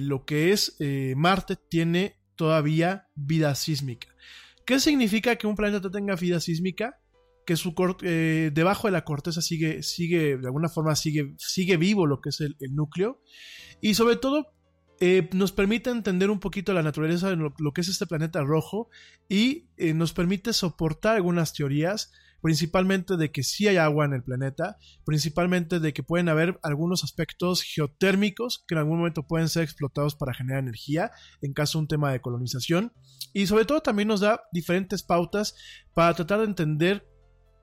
lo 0.00 0.24
que 0.24 0.52
es 0.52 0.78
Marte 1.14 1.56
tiene 1.56 2.18
todavía 2.36 3.08
vida 3.14 3.54
sísmica. 3.54 4.08
¿Qué 4.64 4.80
significa 4.80 5.36
que 5.36 5.46
un 5.46 5.56
planeta 5.56 5.90
tenga 5.90 6.16
vida 6.16 6.40
sísmica? 6.40 6.98
Que 7.48 7.56
su 7.56 7.74
eh, 8.02 8.50
debajo 8.52 8.88
de 8.88 8.92
la 8.92 9.06
corteza 9.06 9.40
sigue, 9.40 9.82
sigue, 9.82 10.36
de 10.36 10.46
alguna 10.46 10.68
forma 10.68 10.94
sigue, 10.94 11.32
sigue 11.38 11.78
vivo 11.78 12.04
lo 12.06 12.20
que 12.20 12.28
es 12.28 12.42
el, 12.42 12.54
núcleo. 12.72 13.22
Y 13.80 13.94
sobre 13.94 14.16
todo, 14.16 14.48
eh, 15.00 15.30
nos 15.32 15.52
permite 15.52 15.88
entender 15.88 16.28
un 16.28 16.40
poquito 16.40 16.74
la 16.74 16.82
naturaleza 16.82 17.30
de 17.30 17.36
lo, 17.36 17.54
lo 17.58 17.72
que 17.72 17.80
es 17.80 17.88
este 17.88 18.06
planeta 18.06 18.42
rojo 18.42 18.90
y 19.30 19.70
eh, 19.78 19.94
nos 19.94 20.12
permite 20.12 20.52
soportar 20.52 21.16
algunas 21.16 21.54
teorías, 21.54 22.12
principalmente 22.42 23.16
de 23.16 23.30
que 23.30 23.42
sí 23.42 23.66
hay 23.66 23.78
agua 23.78 24.04
en 24.04 24.12
el 24.12 24.22
planeta, 24.22 24.76
principalmente 25.06 25.80
de 25.80 25.94
que 25.94 26.02
pueden 26.02 26.28
haber 26.28 26.60
algunos 26.62 27.02
aspectos 27.02 27.62
geotérmicos 27.62 28.62
que 28.68 28.74
en 28.74 28.80
algún 28.80 28.98
momento 28.98 29.26
pueden 29.26 29.48
ser 29.48 29.62
explotados 29.62 30.14
para 30.14 30.34
generar 30.34 30.62
energía, 30.62 31.12
en 31.40 31.54
caso 31.54 31.78
de 31.78 31.84
un 31.84 31.88
tema 31.88 32.12
de 32.12 32.20
colonización, 32.20 32.92
y 33.32 33.46
sobre 33.46 33.64
todo 33.64 33.80
también 33.80 34.08
nos 34.08 34.20
da 34.20 34.42
diferentes 34.52 35.02
pautas 35.02 35.54
para 35.94 36.12
tratar 36.12 36.40
de 36.40 36.44
entender 36.44 37.08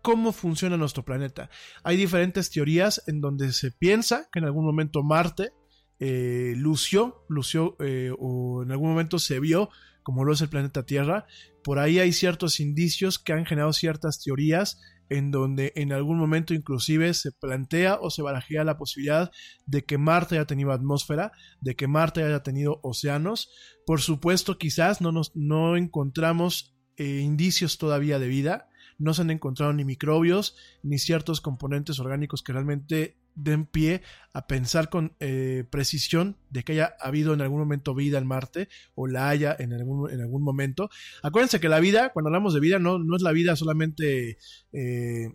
cómo 0.06 0.34
funciona 0.34 0.77
nuestro 0.77 1.03
planeta. 1.03 1.49
Hay 1.84 1.98
diferentes 1.98 2.52
teorías 2.52 3.02
en 3.07 3.22
donde 3.22 3.52
se 3.52 3.72
piensa 3.72 4.30
que 4.32 4.38
en 4.38 4.45
algún 4.45 4.64
momento 4.64 5.02
Marte 5.02 5.52
eh, 5.98 6.53
lució, 6.56 7.26
lució 7.27 7.76
eh, 7.80 8.11
o 8.19 8.61
en 8.61 8.72
algún 8.72 8.90
momento 8.90 9.18
se 9.18 9.40
vio 9.40 9.72
como 10.03 10.23
lo 10.23 10.34
es 10.34 10.41
el 10.41 10.49
planeta 10.49 10.86
Tierra. 10.86 11.26
Por 11.64 11.80
ahí 11.80 11.98
hay 11.98 12.14
ciertos 12.14 12.60
indicios 12.60 13.18
que 13.18 13.34
han 13.34 13.48
generado 13.48 13.73
ciertas 13.73 14.22
teorías 14.22 14.80
en 15.10 15.32
donde 15.32 15.73
en 15.76 15.91
algún 15.91 16.19
momento 16.19 16.53
inclusive 16.53 17.11
se 17.15 17.32
plantea 17.32 17.98
o 17.99 18.11
se 18.11 18.22
barajea 18.22 18.64
la 18.64 18.77
posibilidad 18.77 19.32
de 19.65 19.86
que 19.86 19.98
Marte 19.98 20.36
haya 20.36 20.45
tenido 20.45 20.72
atmósfera, 20.72 21.32
de 21.61 21.76
que 21.76 21.88
Marte 21.88 22.23
haya 22.23 22.44
tenido 22.44 22.80
océanos. 22.84 23.49
Por 23.88 24.02
supuesto, 24.02 24.60
quizás 24.60 25.02
no, 25.02 25.11
nos, 25.11 25.36
no 25.36 25.77
encontramos 25.77 26.76
eh, 26.98 27.22
indicios 27.23 27.80
todavía 27.80 28.19
de 28.19 28.27
vida, 28.27 28.69
no 28.97 29.13
se 29.13 29.22
han 29.22 29.31
encontrado 29.31 29.73
ni 29.73 29.85
microbios 29.85 30.55
ni 30.84 30.99
ciertos 30.99 31.41
componentes 31.41 31.99
orgánicos 31.99 32.43
que 32.43 32.53
realmente 32.53 33.17
den 33.35 33.65
pie 33.65 34.01
a 34.34 34.47
pensar 34.47 34.89
con 34.89 35.13
eh, 35.19 35.65
precisión 35.69 36.38
de 36.49 36.63
que 36.63 36.73
haya 36.73 36.95
habido 37.01 37.34
en 37.34 37.41
algún 37.41 37.59
momento 37.59 37.93
vida 37.93 38.17
en 38.17 38.26
Marte 38.26 38.69
o 38.95 39.07
la 39.07 39.30
haya 39.30 39.55
en 39.59 39.73
algún, 39.73 40.09
en 40.09 40.22
algún 40.22 40.41
momento. 40.41 40.89
Acuérdense 41.22 41.59
que 41.59 41.69
la 41.69 41.81
vida, 41.81 42.11
cuando 42.13 42.30
hablamos 42.30 42.53
de 42.53 42.61
vida, 42.61 42.80
no, 42.80 42.97
no 42.97 43.15
es 43.15 43.22
la 43.22 43.34
vida 43.34 43.55
solamente 43.55 44.38
eh, 44.72 45.34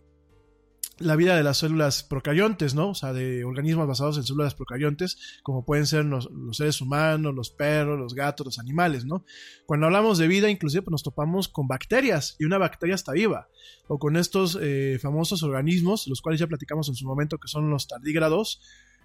la 1.01 1.15
vida 1.15 1.35
de 1.35 1.43
las 1.43 1.57
células 1.57 2.03
procariontes, 2.03 2.75
¿no? 2.75 2.89
O 2.89 2.95
sea, 2.95 3.13
de 3.13 3.43
organismos 3.43 3.87
basados 3.87 4.17
en 4.17 4.23
células 4.23 4.55
procariontes, 4.55 5.17
como 5.43 5.65
pueden 5.65 5.85
ser 5.85 6.05
los, 6.05 6.29
seres 6.51 6.81
humanos, 6.81 7.33
los 7.35 7.49
perros, 7.49 7.99
los 7.99 8.15
gatos, 8.15 8.45
los 8.45 8.59
animales, 8.59 9.05
¿no? 9.05 9.25
Cuando 9.65 9.87
hablamos 9.87 10.17
de 10.17 10.27
vida, 10.27 10.49
inclusive 10.49 10.83
pues, 10.83 10.91
nos 10.91 11.03
topamos 11.03 11.47
con 11.47 11.67
bacterias 11.67 12.35
y 12.39 12.45
una 12.45 12.57
bacteria 12.57 12.95
está 12.95 13.11
viva, 13.11 13.49
o 13.87 13.99
con 13.99 14.15
estos 14.15 14.57
eh, 14.61 14.99
famosos 15.01 15.43
organismos, 15.43 16.07
los 16.07 16.21
cuales 16.21 16.39
ya 16.39 16.47
platicamos 16.47 16.89
en 16.89 16.95
su 16.95 17.05
momento, 17.05 17.37
que 17.37 17.47
son 17.47 17.69
los 17.69 17.87
tardígrados, 17.87 18.61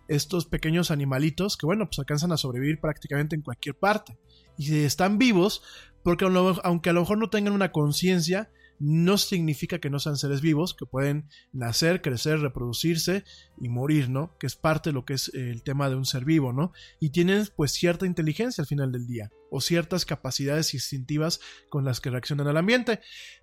estos 0.08 0.46
pequeños 0.46 0.90
animalitos 0.90 1.56
que, 1.56 1.66
bueno, 1.66 1.86
pues 1.86 1.98
alcanzan 1.98 2.32
a 2.32 2.36
sobrevivir 2.36 2.80
prácticamente 2.80 3.34
en 3.34 3.42
cualquier 3.42 3.74
parte. 3.74 4.18
Y 4.56 4.74
están 4.84 5.18
vivos 5.18 5.62
porque 6.02 6.24
aunque 6.62 6.90
a 6.90 6.92
lo 6.92 7.00
mejor 7.00 7.18
no 7.18 7.30
tengan 7.30 7.52
una 7.52 7.72
conciencia, 7.72 8.48
no 8.78 9.18
significa 9.18 9.78
que 9.78 9.90
no 9.90 9.98
sean 9.98 10.16
seres 10.16 10.40
vivos, 10.40 10.74
que 10.74 10.86
pueden 10.86 11.28
nacer, 11.52 12.02
crecer, 12.02 12.40
reproducirse 12.40 13.24
y 13.60 13.68
morir, 13.68 14.08
¿no? 14.08 14.36
Que 14.38 14.46
es 14.46 14.56
parte 14.56 14.90
de 14.90 14.94
lo 14.94 15.04
que 15.04 15.14
es 15.14 15.32
el 15.34 15.62
tema 15.62 15.88
de 15.88 15.96
un 15.96 16.04
ser 16.04 16.24
vivo, 16.24 16.52
¿no? 16.52 16.72
Y 17.00 17.10
tienen 17.10 17.46
pues 17.56 17.72
cierta 17.72 18.06
inteligencia 18.06 18.62
al 18.62 18.68
final 18.68 18.92
del 18.92 19.06
día, 19.06 19.30
o 19.50 19.60
ciertas 19.60 20.04
capacidades 20.04 20.74
instintivas 20.74 21.40
con 21.70 21.84
las 21.84 22.00
que 22.00 22.10
reaccionan 22.10 22.48
al 22.48 22.56
ambiente. 22.56 23.00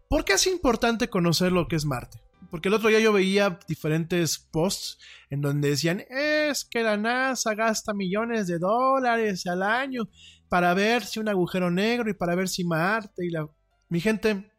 ¿Por 0.09 0.25
qué 0.25 0.33
es 0.33 0.47
importante 0.47 1.09
conocer 1.09 1.51
lo 1.51 1.67
que 1.67 1.75
es 1.75 1.85
Marte? 1.85 2.19
Porque 2.51 2.67
el 2.67 2.75
otro 2.75 2.89
día 2.89 2.99
yo 2.99 3.13
veía 3.13 3.57
diferentes 3.67 4.37
posts 4.37 4.99
en 5.29 5.41
donde 5.41 5.69
decían, 5.69 6.03
es 6.09 6.65
que 6.65 6.83
la 6.83 6.97
NASA 6.97 7.55
gasta 7.55 7.93
millones 7.93 8.47
de 8.47 8.59
dólares 8.59 9.47
al 9.47 9.63
año 9.63 10.09
para 10.49 10.73
ver 10.73 11.03
si 11.03 11.19
un 11.19 11.29
agujero 11.29 11.71
negro 11.71 12.09
y 12.09 12.13
para 12.13 12.35
ver 12.35 12.47
si 12.47 12.63
Marte 12.63 13.25
y 13.25 13.29
la... 13.29 13.47
Mi 13.89 14.01
gente, 14.01 14.51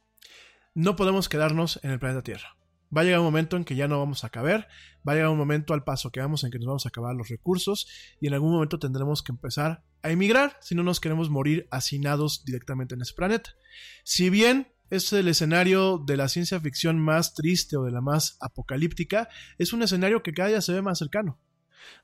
no 0.74 0.96
podemos 0.96 1.28
quedarnos 1.28 1.80
en 1.82 1.90
el 1.92 1.98
planeta 1.98 2.22
Tierra. 2.22 2.56
Va 2.96 3.00
a 3.00 3.04
llegar 3.04 3.20
un 3.20 3.26
momento 3.26 3.56
en 3.56 3.64
que 3.64 3.74
ya 3.74 3.88
no 3.88 3.98
vamos 3.98 4.24
a 4.24 4.28
caber, 4.28 4.68
va 5.06 5.12
a 5.12 5.14
llegar 5.14 5.30
un 5.30 5.38
momento 5.38 5.74
al 5.74 5.84
paso 5.84 6.10
que 6.10 6.20
vamos 6.20 6.44
en 6.44 6.50
que 6.50 6.58
nos 6.58 6.66
vamos 6.66 6.86
a 6.86 6.90
acabar 6.90 7.14
los 7.14 7.28
recursos 7.28 7.88
y 8.20 8.26
en 8.26 8.34
algún 8.34 8.52
momento 8.52 8.78
tendremos 8.78 9.22
que 9.22 9.32
empezar 9.32 9.82
a 10.02 10.10
emigrar 10.10 10.58
si 10.60 10.74
no 10.74 10.82
nos 10.82 11.00
queremos 11.00 11.30
morir 11.30 11.66
hacinados 11.70 12.44
directamente 12.44 12.94
en 12.94 13.02
ese 13.02 13.14
planeta. 13.14 13.50
Si 14.04 14.30
bien 14.30 14.72
es 14.90 15.12
el 15.12 15.28
escenario 15.28 15.98
de 15.98 16.16
la 16.16 16.28
ciencia 16.28 16.60
ficción 16.60 16.98
más 16.98 17.34
triste 17.34 17.76
o 17.76 17.84
de 17.84 17.90
la 17.90 18.00
más 18.00 18.36
apocalíptica, 18.40 19.28
es 19.58 19.72
un 19.72 19.82
escenario 19.82 20.22
que 20.22 20.34
cada 20.34 20.50
día 20.50 20.60
se 20.60 20.72
ve 20.72 20.82
más 20.82 20.98
cercano. 20.98 21.40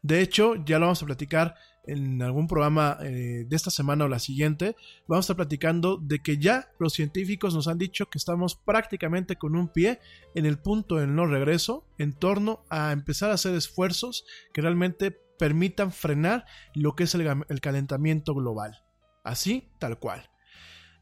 De 0.02 0.20
hecho, 0.20 0.56
ya 0.64 0.78
lo 0.78 0.86
vamos 0.86 1.02
a 1.02 1.06
platicar 1.06 1.54
en 1.84 2.22
algún 2.22 2.46
programa 2.46 2.98
eh, 3.02 3.44
de 3.48 3.56
esta 3.56 3.70
semana 3.70 4.04
o 4.04 4.08
la 4.08 4.18
siguiente. 4.18 4.76
Vamos 5.06 5.24
a 5.24 5.26
estar 5.26 5.36
platicando 5.36 5.96
de 5.96 6.20
que 6.20 6.38
ya 6.38 6.68
los 6.78 6.92
científicos 6.92 7.54
nos 7.54 7.68
han 7.68 7.78
dicho 7.78 8.06
que 8.06 8.18
estamos 8.18 8.56
prácticamente 8.56 9.36
con 9.36 9.56
un 9.56 9.68
pie 9.68 10.00
en 10.34 10.46
el 10.46 10.58
punto 10.58 10.96
del 10.96 11.14
no 11.14 11.26
regreso 11.26 11.86
en 11.98 12.12
torno 12.12 12.64
a 12.70 12.92
empezar 12.92 13.30
a 13.30 13.34
hacer 13.34 13.54
esfuerzos 13.54 14.24
que 14.52 14.62
realmente 14.62 15.10
permitan 15.38 15.90
frenar 15.90 16.44
lo 16.74 16.94
que 16.94 17.04
es 17.04 17.14
el, 17.14 17.26
el 17.48 17.60
calentamiento 17.60 18.34
global. 18.34 18.84
Así, 19.24 19.70
tal 19.78 19.98
cual. 19.98 20.30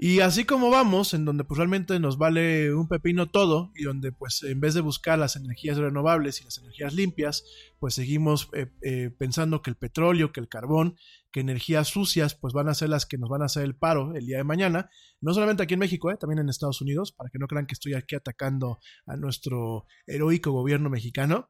Y 0.00 0.20
así 0.20 0.44
como 0.44 0.70
vamos, 0.70 1.12
en 1.12 1.24
donde 1.24 1.42
pues 1.42 1.58
realmente 1.58 1.98
nos 1.98 2.18
vale 2.18 2.72
un 2.72 2.86
pepino 2.86 3.28
todo 3.30 3.72
y 3.74 3.82
donde 3.82 4.12
pues 4.12 4.44
en 4.44 4.60
vez 4.60 4.74
de 4.74 4.80
buscar 4.80 5.18
las 5.18 5.34
energías 5.34 5.76
renovables 5.76 6.40
y 6.40 6.44
las 6.44 6.56
energías 6.58 6.94
limpias, 6.94 7.44
pues 7.80 7.94
seguimos 7.94 8.48
eh, 8.52 8.70
eh, 8.82 9.10
pensando 9.10 9.60
que 9.60 9.70
el 9.70 9.76
petróleo, 9.76 10.30
que 10.30 10.38
el 10.38 10.48
carbón, 10.48 10.96
que 11.32 11.40
energías 11.40 11.88
sucias 11.88 12.36
pues 12.36 12.54
van 12.54 12.68
a 12.68 12.74
ser 12.74 12.90
las 12.90 13.06
que 13.06 13.18
nos 13.18 13.28
van 13.28 13.42
a 13.42 13.46
hacer 13.46 13.64
el 13.64 13.74
paro 13.74 14.14
el 14.14 14.24
día 14.24 14.36
de 14.36 14.44
mañana, 14.44 14.88
no 15.20 15.34
solamente 15.34 15.64
aquí 15.64 15.74
en 15.74 15.80
México, 15.80 16.12
eh, 16.12 16.16
también 16.16 16.38
en 16.38 16.48
Estados 16.48 16.80
Unidos, 16.80 17.10
para 17.10 17.28
que 17.30 17.40
no 17.40 17.48
crean 17.48 17.66
que 17.66 17.74
estoy 17.74 17.94
aquí 17.94 18.14
atacando 18.14 18.78
a 19.04 19.16
nuestro 19.16 19.86
heroico 20.06 20.52
gobierno 20.52 20.90
mexicano. 20.90 21.48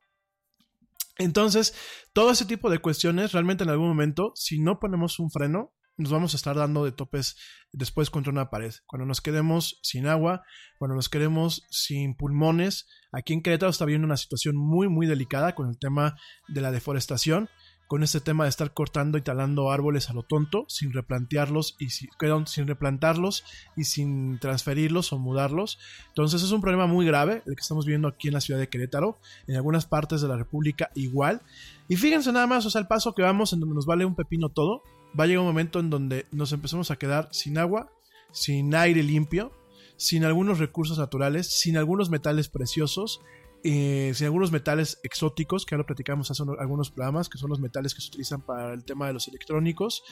Entonces, 1.19 1.75
todo 2.15 2.31
ese 2.31 2.47
tipo 2.47 2.71
de 2.71 2.79
cuestiones, 2.79 3.33
realmente 3.33 3.65
en 3.65 3.71
algún 3.71 3.89
momento, 3.89 4.33
si 4.37 4.59
no 4.59 4.79
ponemos 4.79 5.19
un 5.19 5.31
freno, 5.31 5.75
nos 5.99 6.13
vamos 6.13 6.33
a 6.33 6.37
estar 6.37 6.57
dando 6.57 6.85
de 6.85 6.93
topes 6.93 7.37
después 7.73 8.09
contra 8.09 8.33
una 8.33 8.51
pared. 8.51 8.73
Cuando 8.87 9.05
nos 9.05 9.21
quedemos 9.21 9.81
sin 9.83 10.07
agua, 10.07 10.45
cuando 10.79 10.95
nos 10.95 11.09
quedemos 11.09 11.67
sin 11.71 12.15
pulmones, 12.15 12.87
aquí 13.13 13.35
en 13.35 13.43
Querétaro 13.43 13.71
está 13.71 13.85
viviendo 13.85 14.07
una 14.07 14.17
situación 14.17 14.57
muy, 14.57 14.89
muy 14.89 15.07
delicada 15.07 15.55
con 15.55 15.69
el 15.69 15.79
tema 15.79 16.17
de 16.47 16.61
la 16.61 16.71
deforestación, 16.71 17.51
con 17.89 18.03
este 18.03 18.21
tema 18.21 18.45
de 18.45 18.51
estar 18.51 18.73
cortando 18.75 19.19
y 19.19 19.23
talando 19.23 19.71
árboles 19.71 20.09
a 20.09 20.13
lo 20.13 20.23
tonto, 20.23 20.67
sin 20.69 20.93
replantearlos 20.93 21.75
y 21.81 21.91
si, 21.91 22.07
perdón, 22.19 22.47
sin 22.47 22.67
replantarlos 22.67 23.45
y 23.77 23.85
sin 23.85 24.39
transferirlos 24.39 25.13
o 25.13 25.19
mudarlos. 25.19 25.79
Entonces 26.09 26.43
es 26.43 26.53
un 26.53 26.61
problema 26.61 26.87
muy 26.87 27.07
grave 27.07 27.43
el 27.47 27.57
que 27.57 27.63
estamos 27.63 27.87
viviendo 27.87 28.07
aquí 28.07 28.29
en 28.29 28.35
la 28.35 28.41
ciudad 28.41 28.61
de 28.61 28.69
Querétaro, 28.69 29.19
en 29.47 29.57
algunas 29.57 29.87
partes 29.87 30.21
de 30.21 30.29
la 30.29 30.37
República 30.37 30.91
igual. 30.95 31.43
Y 31.89 31.97
fíjense 31.97 32.31
nada 32.31 32.47
más, 32.47 32.67
o 32.67 32.71
sea, 32.71 32.81
el 32.83 32.87
paso 32.87 33.15
que 33.15 33.23
vamos 33.23 33.53
en 33.53 33.61
donde 33.61 33.75
nos 33.75 33.87
vale 33.87 34.05
un 34.05 34.15
pepino 34.15 34.51
todo, 34.51 34.83
va 35.19 35.25
a 35.25 35.27
llegar 35.27 35.41
un 35.41 35.47
momento 35.47 35.81
en 35.81 35.91
donde 35.91 36.27
nos 36.31 36.53
empezamos 36.53 36.91
a 36.91 36.97
quedar 36.97 37.29
sin 37.33 37.59
agua, 37.59 37.93
sin 38.33 38.75
aire 38.75 39.03
limpio, 39.03 39.53
sin 39.97 40.25
algunos 40.25 40.59
recursos 40.59 40.99
naturales, 40.99 41.49
sin 41.49 41.77
algunos 41.77 42.09
metales 42.11 42.49
preciosos, 42.49 43.21
eh, 43.65 44.13
sin 44.15 44.27
algunos 44.27 44.53
metales 44.53 45.01
exóticos, 45.03 45.67
que 45.67 45.73
ya 45.73 45.79
lo 45.79 45.87
platicamos 45.87 46.31
hace 46.31 46.43
algunos 46.59 46.91
programas, 46.91 47.29
que 47.29 47.39
son 47.39 47.51
los 47.51 47.61
metales 47.61 47.95
que 47.95 48.01
se 48.01 48.09
utilizan 48.09 48.41
para 48.41 48.73
el 48.73 48.85
tema 48.85 49.09
de 49.09 49.15
los 49.15 49.27
electrónicos. 49.29 50.05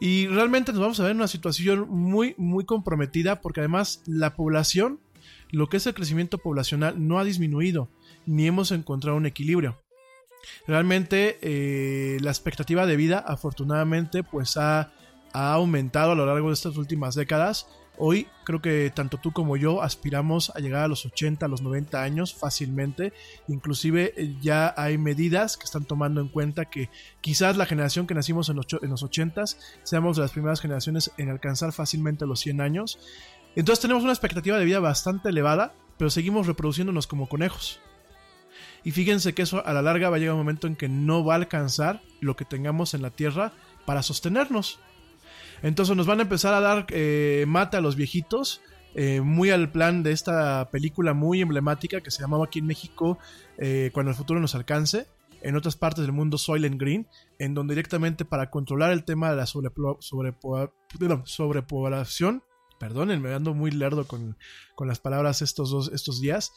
Y 0.00 0.26
realmente 0.26 0.72
nos 0.72 0.80
vamos 0.80 1.00
a 1.00 1.04
ver 1.04 1.12
en 1.12 1.18
una 1.18 1.28
situación 1.28 1.88
muy, 1.88 2.34
muy 2.36 2.64
comprometida, 2.64 3.40
porque 3.40 3.60
además 3.60 4.02
la 4.06 4.34
población, 4.34 5.00
lo 5.50 5.68
que 5.68 5.76
es 5.76 5.86
el 5.86 5.94
crecimiento 5.94 6.38
poblacional, 6.38 7.06
no 7.06 7.18
ha 7.20 7.24
disminuido, 7.24 7.88
ni 8.26 8.46
hemos 8.48 8.72
encontrado 8.72 9.16
un 9.16 9.26
equilibrio. 9.26 9.83
Realmente 10.66 11.38
eh, 11.42 12.18
la 12.20 12.30
expectativa 12.30 12.86
de 12.86 12.96
vida 12.96 13.18
afortunadamente 13.18 14.22
pues 14.22 14.56
ha, 14.56 14.92
ha, 15.32 15.52
aumentado 15.52 16.12
a 16.12 16.14
lo 16.14 16.26
largo 16.26 16.48
de 16.48 16.54
estas 16.54 16.76
últimas 16.76 17.14
décadas. 17.14 17.66
Hoy 17.96 18.26
creo 18.44 18.60
que 18.60 18.90
tanto 18.92 19.18
tú 19.18 19.32
como 19.32 19.56
yo 19.56 19.80
aspiramos 19.80 20.50
a 20.56 20.58
llegar 20.58 20.82
a 20.82 20.88
los 20.88 21.06
80, 21.06 21.46
a 21.46 21.48
los 21.48 21.62
90 21.62 22.02
años 22.02 22.34
fácilmente. 22.34 23.12
Inclusive 23.46 24.14
eh, 24.16 24.34
ya 24.40 24.74
hay 24.76 24.98
medidas 24.98 25.56
que 25.56 25.64
están 25.64 25.84
tomando 25.84 26.20
en 26.20 26.28
cuenta 26.28 26.64
que 26.64 26.90
quizás 27.20 27.56
la 27.56 27.66
generación 27.66 28.06
que 28.06 28.14
nacimos 28.14 28.48
en 28.48 28.56
los, 28.56 28.66
en 28.82 28.90
los 28.90 29.02
80 29.02 29.44
seamos 29.84 30.16
de 30.16 30.22
las 30.22 30.32
primeras 30.32 30.60
generaciones 30.60 31.12
en 31.18 31.30
alcanzar 31.30 31.72
fácilmente 31.72 32.26
los 32.26 32.40
100 32.40 32.60
años. 32.60 32.98
Entonces 33.56 33.80
tenemos 33.80 34.02
una 34.02 34.12
expectativa 34.12 34.58
de 34.58 34.64
vida 34.64 34.80
bastante 34.80 35.28
elevada, 35.28 35.74
pero 35.96 36.10
seguimos 36.10 36.46
reproduciéndonos 36.46 37.06
como 37.06 37.28
conejos. 37.28 37.80
Y 38.84 38.90
fíjense 38.90 39.32
que 39.32 39.42
eso 39.42 39.66
a 39.66 39.72
la 39.72 39.82
larga 39.82 40.10
va 40.10 40.16
a 40.16 40.18
llegar 40.18 40.34
un 40.34 40.40
momento 40.40 40.66
en 40.66 40.76
que 40.76 40.88
no 40.88 41.24
va 41.24 41.34
a 41.34 41.36
alcanzar 41.36 42.02
lo 42.20 42.36
que 42.36 42.44
tengamos 42.44 42.94
en 42.94 43.02
la 43.02 43.10
Tierra 43.10 43.52
para 43.86 44.02
sostenernos. 44.02 44.78
Entonces 45.62 45.96
nos 45.96 46.06
van 46.06 46.18
a 46.18 46.22
empezar 46.22 46.52
a 46.52 46.60
dar 46.60 46.86
eh, 46.90 47.44
mata 47.48 47.78
a 47.78 47.80
los 47.80 47.96
viejitos 47.96 48.60
eh, 48.94 49.22
muy 49.22 49.50
al 49.50 49.70
plan 49.72 50.02
de 50.02 50.12
esta 50.12 50.70
película 50.70 51.14
muy 51.14 51.40
emblemática 51.40 52.00
que 52.00 52.10
se 52.10 52.20
llamaba 52.20 52.44
aquí 52.44 52.60
en 52.60 52.66
México 52.66 53.18
eh, 53.58 53.90
Cuando 53.92 54.10
el 54.10 54.16
futuro 54.16 54.38
nos 54.38 54.54
alcance, 54.54 55.06
en 55.42 55.56
otras 55.56 55.76
partes 55.76 56.02
del 56.02 56.12
mundo 56.12 56.38
Soylent 56.38 56.80
Green, 56.80 57.06
en 57.38 57.54
donde 57.54 57.74
directamente 57.74 58.24
para 58.24 58.50
controlar 58.50 58.92
el 58.92 59.04
tema 59.04 59.30
de 59.30 59.36
la 59.36 59.46
sobrepoblación, 59.46 59.98
sobre, 60.00 60.34
sobrepoblación 61.24 62.42
perdonen, 62.78 63.22
me 63.22 63.32
ando 63.32 63.54
muy 63.54 63.70
lerdo 63.70 64.06
con, 64.06 64.36
con 64.74 64.88
las 64.88 65.00
palabras 65.00 65.42
estos, 65.42 65.70
dos, 65.70 65.90
estos 65.92 66.20
días, 66.20 66.52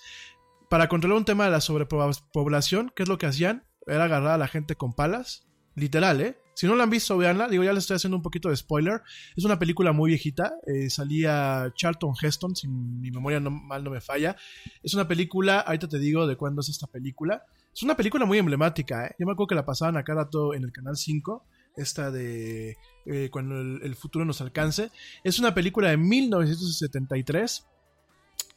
para 0.69 0.89
controlar 0.89 1.17
un 1.17 1.25
tema 1.25 1.45
de 1.45 1.51
la 1.51 1.61
sobrepoblación, 1.61 2.91
¿qué 2.95 3.03
es 3.03 3.09
lo 3.09 3.17
que 3.17 3.25
hacían? 3.25 3.63
Era 3.85 4.05
agarrar 4.05 4.31
a 4.31 4.37
la 4.37 4.47
gente 4.47 4.75
con 4.75 4.93
palas, 4.93 5.47
literal, 5.75 6.21
¿eh? 6.21 6.37
Si 6.57 6.65
no 6.65 6.75
la 6.75 6.85
han 6.85 6.89
visto, 6.89 7.15
veanla. 7.15 7.47
Digo, 7.47 7.63
ya 7.63 7.71
les 7.71 7.83
estoy 7.83 7.97
haciendo 7.97 8.17
un 8.17 8.23
poquito 8.23 8.49
de 8.49 8.57
spoiler. 8.57 9.03
Es 9.35 9.45
una 9.45 9.59
película 9.59 9.91
muy 9.91 10.09
viejita. 10.09 10.55
Eh, 10.65 10.89
salía 10.89 11.71
Charlton 11.75 12.15
Heston, 12.19 12.55
si 12.55 12.67
mi 12.67 13.11
memoria 13.11 13.39
mal 13.39 13.83
no 13.83 13.91
me 13.91 14.01
falla. 14.01 14.35
Es 14.81 14.95
una 14.95 15.07
película, 15.07 15.59
ahorita 15.59 15.87
te 15.87 15.99
digo 15.99 16.25
de 16.25 16.35
cuándo 16.35 16.61
es 16.61 16.69
esta 16.69 16.87
película. 16.87 17.43
Es 17.71 17.83
una 17.83 17.95
película 17.95 18.25
muy 18.25 18.39
emblemática, 18.39 19.05
¿eh? 19.05 19.15
Yo 19.19 19.27
me 19.27 19.33
acuerdo 19.33 19.49
que 19.49 19.55
la 19.55 19.67
pasaban 19.67 19.97
acá 19.97 20.15
rato 20.15 20.55
en 20.55 20.63
el 20.63 20.71
canal 20.71 20.97
5. 20.97 21.45
Esta 21.75 22.09
de 22.09 22.75
eh, 23.05 23.29
Cuando 23.31 23.61
el, 23.61 23.95
futuro 23.95 24.25
nos 24.25 24.41
alcance. 24.41 24.89
Es 25.23 25.37
una 25.37 25.53
película 25.53 25.91
de 25.91 25.97
1973. 25.97 27.67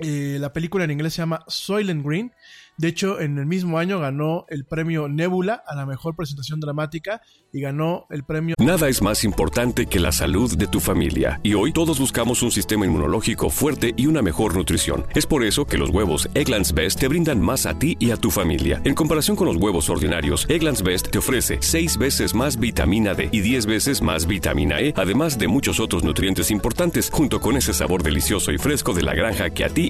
Eh, 0.00 0.38
la 0.40 0.52
película 0.52 0.84
en 0.84 0.90
inglés 0.90 1.14
se 1.14 1.22
llama 1.22 1.44
Soylent 1.46 2.04
Green. 2.04 2.32
De 2.80 2.88
hecho, 2.88 3.20
en 3.20 3.36
el 3.36 3.44
mismo 3.44 3.78
año 3.78 4.00
ganó 4.00 4.46
el 4.48 4.64
premio 4.64 5.06
Nebula 5.06 5.62
a 5.66 5.74
la 5.74 5.84
mejor 5.84 6.16
presentación 6.16 6.60
dramática 6.60 7.20
y 7.52 7.60
ganó 7.60 8.06
el 8.08 8.24
premio... 8.24 8.54
Nada 8.58 8.88
es 8.88 9.02
más 9.02 9.22
importante 9.22 9.84
que 9.84 10.00
la 10.00 10.12
salud 10.12 10.56
de 10.56 10.66
tu 10.66 10.80
familia. 10.80 11.40
Y 11.42 11.52
hoy 11.52 11.74
todos 11.74 12.00
buscamos 12.00 12.42
un 12.42 12.50
sistema 12.50 12.86
inmunológico 12.86 13.50
fuerte 13.50 13.92
y 13.98 14.06
una 14.06 14.22
mejor 14.22 14.56
nutrición. 14.56 15.04
Es 15.14 15.26
por 15.26 15.44
eso 15.44 15.66
que 15.66 15.76
los 15.76 15.90
huevos 15.90 16.30
Egglands 16.32 16.72
Best 16.72 17.00
te 17.00 17.08
brindan 17.08 17.38
más 17.38 17.66
a 17.66 17.78
ti 17.78 17.98
y 18.00 18.12
a 18.12 18.16
tu 18.16 18.30
familia. 18.30 18.80
En 18.84 18.94
comparación 18.94 19.36
con 19.36 19.48
los 19.48 19.56
huevos 19.56 19.90
ordinarios, 19.90 20.46
Egglands 20.48 20.82
Best 20.82 21.10
te 21.10 21.18
ofrece 21.18 21.58
6 21.60 21.98
veces 21.98 22.34
más 22.34 22.58
vitamina 22.58 23.12
D 23.12 23.28
y 23.30 23.40
10 23.40 23.66
veces 23.66 24.00
más 24.00 24.26
vitamina 24.26 24.80
E, 24.80 24.94
además 24.96 25.38
de 25.38 25.48
muchos 25.48 25.80
otros 25.80 26.02
nutrientes 26.02 26.50
importantes, 26.50 27.10
junto 27.12 27.42
con 27.42 27.58
ese 27.58 27.74
sabor 27.74 28.02
delicioso 28.02 28.52
y 28.52 28.56
fresco 28.56 28.94
de 28.94 29.02
la 29.02 29.14
granja 29.14 29.50
que 29.50 29.66
a 29.66 29.68
ti 29.68 29.89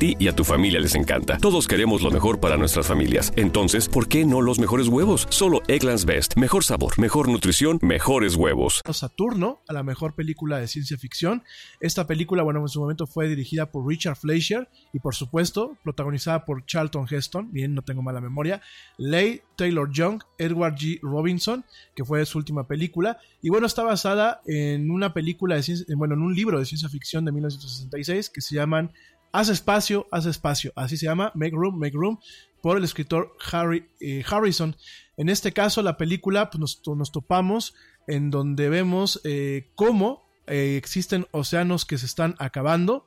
y 0.00 0.28
a 0.28 0.34
tu 0.34 0.44
familia 0.44 0.80
les 0.80 0.94
encanta. 0.94 1.38
Todos 1.38 1.66
queremos 1.66 2.02
lo 2.02 2.10
mejor 2.10 2.40
para 2.40 2.56
nuestra 2.56 2.82
familias. 2.82 3.32
Entonces, 3.36 3.88
¿por 3.88 4.08
qué 4.08 4.24
no 4.24 4.40
los 4.40 4.58
mejores 4.58 4.88
huevos? 4.88 5.26
Solo 5.30 5.62
Egglands 5.68 6.04
Best. 6.04 6.36
Mejor 6.36 6.64
sabor, 6.64 6.98
mejor 6.98 7.28
nutrición, 7.28 7.78
mejores 7.82 8.36
huevos. 8.36 8.82
Saturno, 8.92 9.62
a 9.68 9.72
la 9.72 9.82
mejor 9.82 10.14
película 10.14 10.58
de 10.58 10.68
ciencia 10.68 10.96
ficción. 10.98 11.42
Esta 11.80 12.06
película, 12.06 12.42
bueno, 12.42 12.60
en 12.60 12.68
su 12.68 12.80
momento 12.80 13.06
fue 13.06 13.28
dirigida 13.28 13.70
por 13.70 13.86
Richard 13.86 14.16
Fleischer 14.16 14.68
y 14.92 14.98
por 15.00 15.14
supuesto 15.14 15.76
protagonizada 15.82 16.44
por 16.44 16.64
Charlton 16.66 17.06
Heston, 17.10 17.52
bien, 17.52 17.74
no 17.74 17.82
tengo 17.82 18.02
mala 18.02 18.20
memoria, 18.20 18.60
Leigh 18.96 19.42
Taylor 19.56 19.90
Young, 19.90 20.22
Edward 20.38 20.76
G. 20.76 21.00
Robinson, 21.02 21.64
que 21.94 22.04
fue 22.04 22.24
su 22.26 22.38
última 22.38 22.66
película. 22.66 23.18
Y 23.42 23.50
bueno, 23.50 23.66
está 23.66 23.82
basada 23.82 24.40
en 24.46 24.90
una 24.90 25.12
película 25.12 25.56
de 25.56 25.62
ciencia, 25.62 25.86
bueno, 25.96 26.14
en 26.14 26.22
un 26.22 26.34
libro 26.34 26.58
de 26.58 26.64
ciencia 26.64 26.88
ficción 26.88 27.24
de 27.24 27.32
1966 27.32 28.30
que 28.30 28.40
se 28.40 28.54
llaman 28.54 28.92
Haz 29.32 29.48
espacio, 29.48 30.06
haz 30.10 30.26
espacio. 30.26 30.72
Así 30.74 30.96
se 30.96 31.06
llama, 31.06 31.32
Make 31.34 31.54
Room, 31.54 31.78
Make 31.78 31.96
Room, 31.96 32.18
por 32.62 32.76
el 32.76 32.84
escritor 32.84 33.36
Harry 33.52 33.86
eh, 34.00 34.24
Harrison. 34.28 34.76
En 35.16 35.28
este 35.28 35.52
caso, 35.52 35.82
la 35.82 35.96
película 35.96 36.50
pues, 36.50 36.80
nos, 36.86 37.12
topamos 37.12 37.74
en 38.06 38.30
donde 38.30 38.68
vemos 38.68 39.20
eh, 39.24 39.68
cómo 39.74 40.26
eh, 40.46 40.76
existen 40.76 41.26
océanos 41.30 41.84
que 41.84 41.98
se 41.98 42.06
están 42.06 42.34
acabando. 42.38 43.06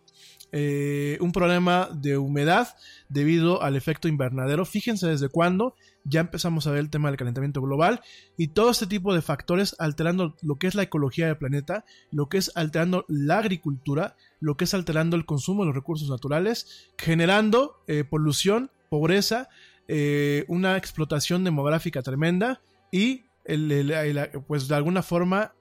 Un 0.53 1.31
problema 1.31 1.87
de 1.93 2.17
humedad 2.17 2.75
debido 3.07 3.63
al 3.63 3.77
efecto 3.77 4.09
invernadero. 4.09 4.65
Fíjense 4.65 5.07
desde 5.07 5.29
cuándo 5.29 5.75
ya 6.03 6.21
empezamos 6.21 6.67
a 6.67 6.71
ver 6.71 6.79
el 6.79 6.89
tema 6.89 7.09
del 7.09 7.17
calentamiento 7.17 7.61
global 7.61 8.01
y 8.37 8.49
todo 8.49 8.71
este 8.71 8.87
tipo 8.87 9.13
de 9.13 9.21
factores 9.21 9.75
alterando 9.79 10.35
lo 10.41 10.55
que 10.57 10.67
es 10.67 10.75
la 10.75 10.83
ecología 10.83 11.27
del 11.27 11.37
planeta, 11.37 11.85
lo 12.11 12.27
que 12.27 12.37
es 12.37 12.51
alterando 12.55 13.05
la 13.07 13.39
agricultura, 13.39 14.15
lo 14.41 14.57
que 14.57 14.65
es 14.65 14.73
alterando 14.73 15.15
el 15.15 15.25
consumo 15.25 15.61
de 15.61 15.67
los 15.67 15.75
recursos 15.75 16.09
naturales, 16.09 16.91
generando 16.97 17.81
eh, 17.87 18.03
polución, 18.03 18.71
pobreza, 18.89 19.47
eh, 19.87 20.43
una 20.47 20.75
explotación 20.77 21.43
demográfica 21.43 22.01
tremenda 22.01 22.61
y 22.91 23.23
el, 23.45 24.43
pues 24.47 24.67
de 24.67 24.75
alguna 24.75 25.03
forma 25.03 25.53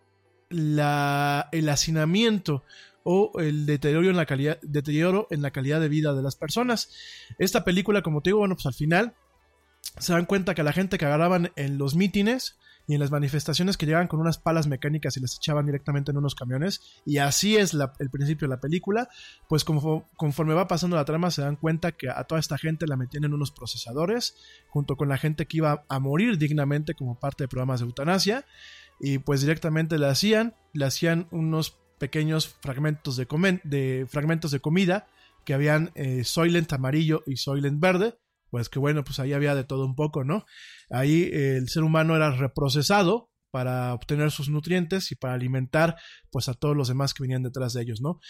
el 0.51 1.69
hacinamiento 1.69 2.65
o 3.05 3.32
el 3.39 3.66
deterioro 3.66 4.11
en 4.11 4.16
la 4.16 4.27
calidad 4.27 4.59
deterioro 4.62 5.27
en 5.31 5.43
la 5.43 5.52
calidad 5.52 5.81
de 5.81 5.89
vida 5.89 6.15
de 6.15 6.23
las 6.23 6.36
personas. 6.36 6.90
Esta 7.39 7.65
película, 7.65 8.02
como 8.02 8.20
te 8.20 8.31
digo, 8.31 8.40
bueno, 8.40 8.57
pues 8.57 8.66
al 8.66 8.74
final 8.74 9.15
se 9.98 10.12
dan 10.12 10.27
cuenta 10.27 10.55
que 10.55 10.62
la 10.62 10.73
gente 10.73 10.98
que 10.98 11.07
agarraban 11.07 11.52
en 11.57 11.78
los 11.78 11.94
mítines 11.94 12.59
y 12.91 12.95
en 12.95 12.99
las 13.01 13.12
manifestaciones 13.12 13.77
que 13.77 13.87
llegaban 13.87 14.09
con 14.09 14.19
unas 14.19 14.39
palas 14.39 14.67
mecánicas 14.67 15.17
y 15.17 15.21
las 15.21 15.37
echaban 15.37 15.65
directamente 15.65 16.11
en 16.11 16.17
unos 16.17 16.35
camiones, 16.35 16.81
y 17.07 17.19
así 17.19 17.57
es 17.57 17.73
la, 17.73 17.93
el 18.01 18.11
principio 18.11 18.49
de 18.49 18.57
la 18.57 18.61
película, 18.61 19.09
pues 19.49 19.62
como, 19.62 20.09
conforme 20.17 20.55
va 20.55 20.67
pasando 20.67 20.97
la 20.97 21.05
trama 21.05 21.31
se 21.31 21.41
dan 21.41 21.55
cuenta 21.55 21.93
que 21.93 22.09
a 22.11 22.25
toda 22.25 22.41
esta 22.41 22.59
gente 22.59 22.89
la 22.89 22.97
metían 22.97 23.23
en 23.23 23.33
unos 23.33 23.53
procesadores, 23.53 24.35
junto 24.71 24.97
con 24.97 25.09
la 25.09 25.19
gente 25.19 25.47
que 25.47 25.59
iba 25.59 25.85
a 25.89 26.01
morir 26.01 26.37
dignamente 26.37 26.95
como 26.95 27.17
parte 27.17 27.45
de 27.45 27.49
programas 27.49 27.79
de 27.79 27.87
eutanasia, 27.87 28.45
y 28.99 29.19
pues 29.19 29.41
directamente 29.41 29.97
le 29.97 30.09
hacían, 30.09 30.57
le 30.73 30.85
hacían 30.85 31.29
unos 31.31 31.79
pequeños 32.01 32.49
fragmentos 32.49 33.17
de, 33.17 33.29
de, 33.62 34.07
fragmentos 34.09 34.51
de 34.51 34.59
comida 34.59 35.07
que 35.45 35.55
habían 35.55 35.93
eh, 35.95 36.25
Soylent 36.25 36.73
amarillo 36.73 37.23
y 37.25 37.37
Soylent 37.37 37.79
verde, 37.79 38.19
pues 38.51 38.68
que 38.68 38.78
bueno, 38.78 39.05
pues 39.05 39.18
ahí 39.20 39.32
había 39.32 39.55
de 39.55 39.64
todo 39.64 39.86
un 39.86 39.94
poco, 39.94 40.24
¿no? 40.24 40.44
Ahí 40.90 41.22
eh, 41.22 41.56
el 41.56 41.68
ser 41.68 41.85
humano 41.85 42.16
era 42.16 42.31
reprocesado 42.31 43.31
para 43.51 43.94
obtener 43.94 44.31
sus 44.31 44.48
nutrientes 44.48 45.10
y 45.12 45.16
para 45.16 45.35
alimentar 45.35 45.97
pues 46.31 46.48
a 46.48 46.55
todos 46.55 46.77
los 46.77 46.89
demás 46.89 47.14
que 47.14 47.22
venían 47.22 47.43
detrás 47.43 47.72
de 47.72 47.82
ellos, 47.82 48.01
¿no? 48.01 48.20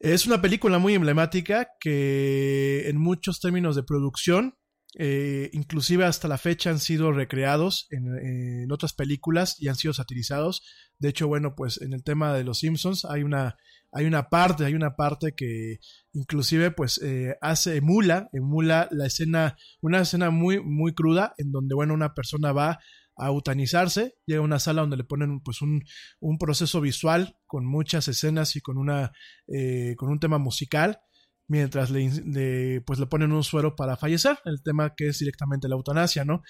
Es 0.00 0.26
una 0.26 0.42
película 0.42 0.78
muy 0.78 0.94
emblemática 0.94 1.68
que 1.80 2.88
en 2.88 2.98
muchos 2.98 3.40
términos 3.40 3.76
de 3.76 3.84
producción 3.84 4.56
eh, 4.96 5.50
inclusive 5.52 6.04
hasta 6.04 6.28
la 6.28 6.38
fecha 6.38 6.70
han 6.70 6.78
sido 6.78 7.12
recreados 7.12 7.88
en, 7.90 8.70
otras 8.70 8.92
películas 8.92 9.60
y 9.60 9.68
han 9.68 9.76
sido 9.76 9.92
satirizados. 9.92 10.62
De 10.98 11.08
hecho, 11.08 11.26
bueno, 11.28 11.54
pues 11.54 11.80
en 11.80 11.92
el 11.92 12.04
tema 12.04 12.32
de 12.34 12.44
los 12.44 12.58
Simpsons 12.58 13.04
hay 13.04 13.22
una, 13.22 13.56
hay 13.92 14.06
una 14.06 14.28
parte, 14.28 14.64
hay 14.64 14.74
una 14.74 14.96
parte 14.96 15.34
que 15.34 15.78
inclusive 16.12 16.70
pues 16.70 17.00
eh, 17.02 17.36
hace, 17.40 17.76
emula, 17.76 18.28
emula 18.32 18.88
la 18.90 19.06
escena, 19.06 19.56
una 19.80 20.00
escena 20.00 20.30
muy, 20.30 20.60
muy 20.60 20.94
cruda 20.94 21.34
en 21.38 21.50
donde, 21.50 21.74
bueno, 21.74 21.94
una 21.94 22.14
persona 22.14 22.52
va 22.52 22.78
a 23.16 23.28
eutanizarse, 23.28 24.16
llega 24.26 24.40
a 24.40 24.44
una 24.44 24.58
sala 24.58 24.80
donde 24.80 24.96
le 24.96 25.04
ponen 25.04 25.40
pues 25.40 25.62
un, 25.62 25.84
un 26.20 26.38
proceso 26.38 26.80
visual 26.80 27.36
con 27.46 27.64
muchas 27.64 28.08
escenas 28.08 28.56
y 28.56 28.60
con 28.60 28.76
una, 28.76 29.12
eh, 29.46 29.94
con 29.96 30.10
un 30.10 30.18
tema 30.18 30.38
musical 30.38 31.00
mientras 31.46 31.90
le, 31.90 32.80
pues 32.86 32.98
le 32.98 33.06
ponen 33.06 33.32
un 33.32 33.44
suero 33.44 33.76
para 33.76 33.96
fallecer, 33.96 34.38
el 34.44 34.62
tema 34.62 34.94
que 34.94 35.08
es 35.08 35.18
directamente 35.18 35.68
la 35.68 35.74
eutanasia, 35.74 36.24
¿no? 36.24 36.42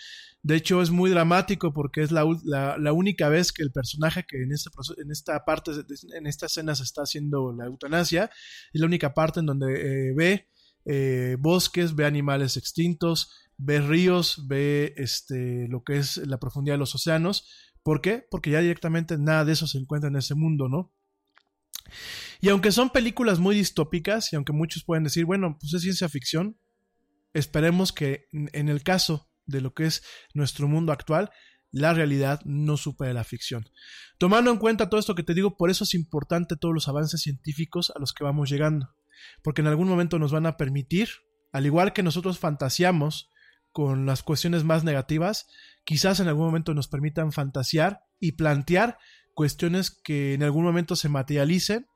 De 0.42 0.56
hecho 0.56 0.82
es 0.82 0.90
muy 0.90 1.10
dramático 1.10 1.72
porque 1.72 2.02
es 2.02 2.12
la, 2.12 2.24
la, 2.44 2.78
la 2.78 2.92
única 2.92 3.28
vez 3.28 3.52
que 3.52 3.62
el 3.62 3.72
personaje 3.72 4.24
que 4.28 4.42
en, 4.42 4.52
este 4.52 4.70
en 4.98 5.10
esta 5.10 5.44
parte, 5.44 5.72
en 6.16 6.26
esta 6.26 6.46
escena 6.46 6.74
se 6.74 6.84
está 6.84 7.02
haciendo 7.02 7.52
la 7.52 7.66
eutanasia, 7.66 8.30
es 8.72 8.80
la 8.80 8.86
única 8.86 9.14
parte 9.14 9.40
en 9.40 9.46
donde 9.46 9.66
eh, 9.74 10.14
ve 10.14 10.48
eh, 10.84 11.36
bosques, 11.40 11.94
ve 11.94 12.04
animales 12.04 12.56
extintos, 12.56 13.30
ve 13.56 13.80
ríos, 13.80 14.46
ve 14.46 14.94
este, 14.96 15.66
lo 15.68 15.82
que 15.82 15.96
es 15.96 16.18
la 16.18 16.38
profundidad 16.38 16.74
de 16.74 16.78
los 16.78 16.94
océanos. 16.94 17.48
¿Por 17.82 18.00
qué? 18.00 18.26
Porque 18.30 18.50
ya 18.50 18.60
directamente 18.60 19.18
nada 19.18 19.44
de 19.44 19.52
eso 19.52 19.66
se 19.66 19.78
encuentra 19.78 20.08
en 20.08 20.16
ese 20.16 20.34
mundo, 20.34 20.68
¿no? 20.68 20.92
Y 22.40 22.48
aunque 22.48 22.72
son 22.72 22.90
películas 22.90 23.38
muy 23.38 23.54
distópicas, 23.54 24.32
y 24.32 24.36
aunque 24.36 24.52
muchos 24.52 24.84
pueden 24.84 25.04
decir, 25.04 25.24
bueno, 25.24 25.56
pues 25.60 25.72
es 25.74 25.82
ciencia 25.82 26.08
ficción, 26.08 26.58
esperemos 27.32 27.92
que 27.92 28.26
en 28.32 28.68
el 28.68 28.82
caso 28.82 29.28
de 29.46 29.60
lo 29.60 29.74
que 29.74 29.86
es 29.86 30.02
nuestro 30.32 30.68
mundo 30.68 30.92
actual, 30.92 31.30
la 31.70 31.92
realidad 31.92 32.40
no 32.44 32.76
supere 32.76 33.12
la 33.12 33.24
ficción. 33.24 33.68
Tomando 34.18 34.50
en 34.52 34.58
cuenta 34.58 34.88
todo 34.88 35.00
esto 35.00 35.16
que 35.16 35.24
te 35.24 35.34
digo, 35.34 35.56
por 35.56 35.70
eso 35.70 35.82
es 35.84 35.94
importante 35.94 36.56
todos 36.56 36.72
los 36.72 36.86
avances 36.88 37.20
científicos 37.20 37.92
a 37.94 37.98
los 37.98 38.12
que 38.12 38.24
vamos 38.24 38.48
llegando. 38.48 38.94
porque 39.42 39.62
en 39.62 39.68
algún 39.68 39.88
momento 39.88 40.18
nos 40.18 40.32
van 40.32 40.44
a 40.44 40.56
permitir, 40.56 41.08
al 41.52 41.64
igual 41.64 41.92
que 41.92 42.02
nosotros 42.02 42.38
fantaseamos 42.38 43.30
con 43.72 44.06
las 44.06 44.22
cuestiones 44.22 44.64
más 44.64 44.84
negativas, 44.84 45.46
quizás 45.84 46.20
en 46.20 46.28
algún 46.28 46.46
momento 46.46 46.74
nos 46.74 46.88
permitan 46.88 47.32
fantasear 47.32 48.02
y 48.20 48.32
plantear 48.32 48.98
cuestiones 49.34 49.90
que 49.90 50.34
en 50.34 50.42
algún 50.42 50.64
momento 50.64 50.96
se 50.96 51.08
materialicen 51.08 51.86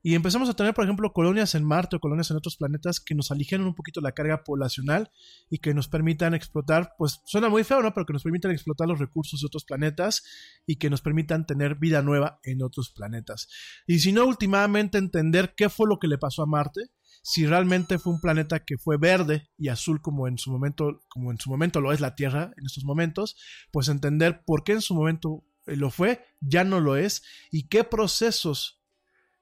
y 0.00 0.14
empezamos 0.14 0.48
a 0.48 0.54
tener, 0.54 0.74
por 0.74 0.84
ejemplo, 0.84 1.12
colonias 1.12 1.56
en 1.56 1.64
Marte 1.64 1.96
o 1.96 2.00
colonias 2.00 2.30
en 2.30 2.36
otros 2.36 2.56
planetas 2.56 3.00
que 3.00 3.16
nos 3.16 3.32
aligeran 3.32 3.66
un 3.66 3.74
poquito 3.74 4.00
la 4.00 4.12
carga 4.12 4.44
poblacional 4.44 5.10
y 5.50 5.58
que 5.58 5.74
nos 5.74 5.88
permitan 5.88 6.34
explotar, 6.34 6.92
pues 6.98 7.20
suena 7.26 7.48
muy 7.48 7.64
feo, 7.64 7.82
¿no? 7.82 7.92
Pero 7.92 8.06
que 8.06 8.12
nos 8.12 8.22
permitan 8.22 8.52
explotar 8.52 8.86
los 8.86 9.00
recursos 9.00 9.40
de 9.40 9.46
otros 9.46 9.64
planetas 9.64 10.22
y 10.66 10.76
que 10.76 10.88
nos 10.88 11.02
permitan 11.02 11.46
tener 11.46 11.74
vida 11.74 12.00
nueva 12.02 12.38
en 12.44 12.62
otros 12.62 12.92
planetas. 12.94 13.48
Y 13.88 13.98
si 13.98 14.12
no, 14.12 14.24
últimamente 14.24 14.98
entender 14.98 15.54
qué 15.56 15.68
fue 15.68 15.88
lo 15.88 15.98
que 15.98 16.06
le 16.06 16.18
pasó 16.18 16.42
a 16.42 16.46
Marte, 16.46 16.82
si 17.22 17.46
realmente 17.46 17.98
fue 17.98 18.12
un 18.12 18.20
planeta 18.20 18.64
que 18.64 18.78
fue 18.78 18.98
verde 18.98 19.48
y 19.58 19.68
azul 19.68 20.00
como 20.00 20.28
en 20.28 20.38
su 20.38 20.52
momento, 20.52 21.00
como 21.08 21.32
en 21.32 21.38
su 21.38 21.50
momento 21.50 21.80
lo 21.80 21.92
es 21.92 22.00
la 22.00 22.14
Tierra 22.14 22.52
en 22.56 22.66
estos 22.66 22.84
momentos, 22.84 23.36
pues 23.72 23.88
entender 23.88 24.42
por 24.46 24.62
qué 24.62 24.72
en 24.72 24.80
su 24.80 24.94
momento 24.94 25.44
lo 25.76 25.90
fue, 25.90 26.24
ya 26.40 26.64
no 26.64 26.80
lo 26.80 26.96
es, 26.96 27.22
y 27.50 27.68
qué 27.68 27.84
procesos 27.84 28.82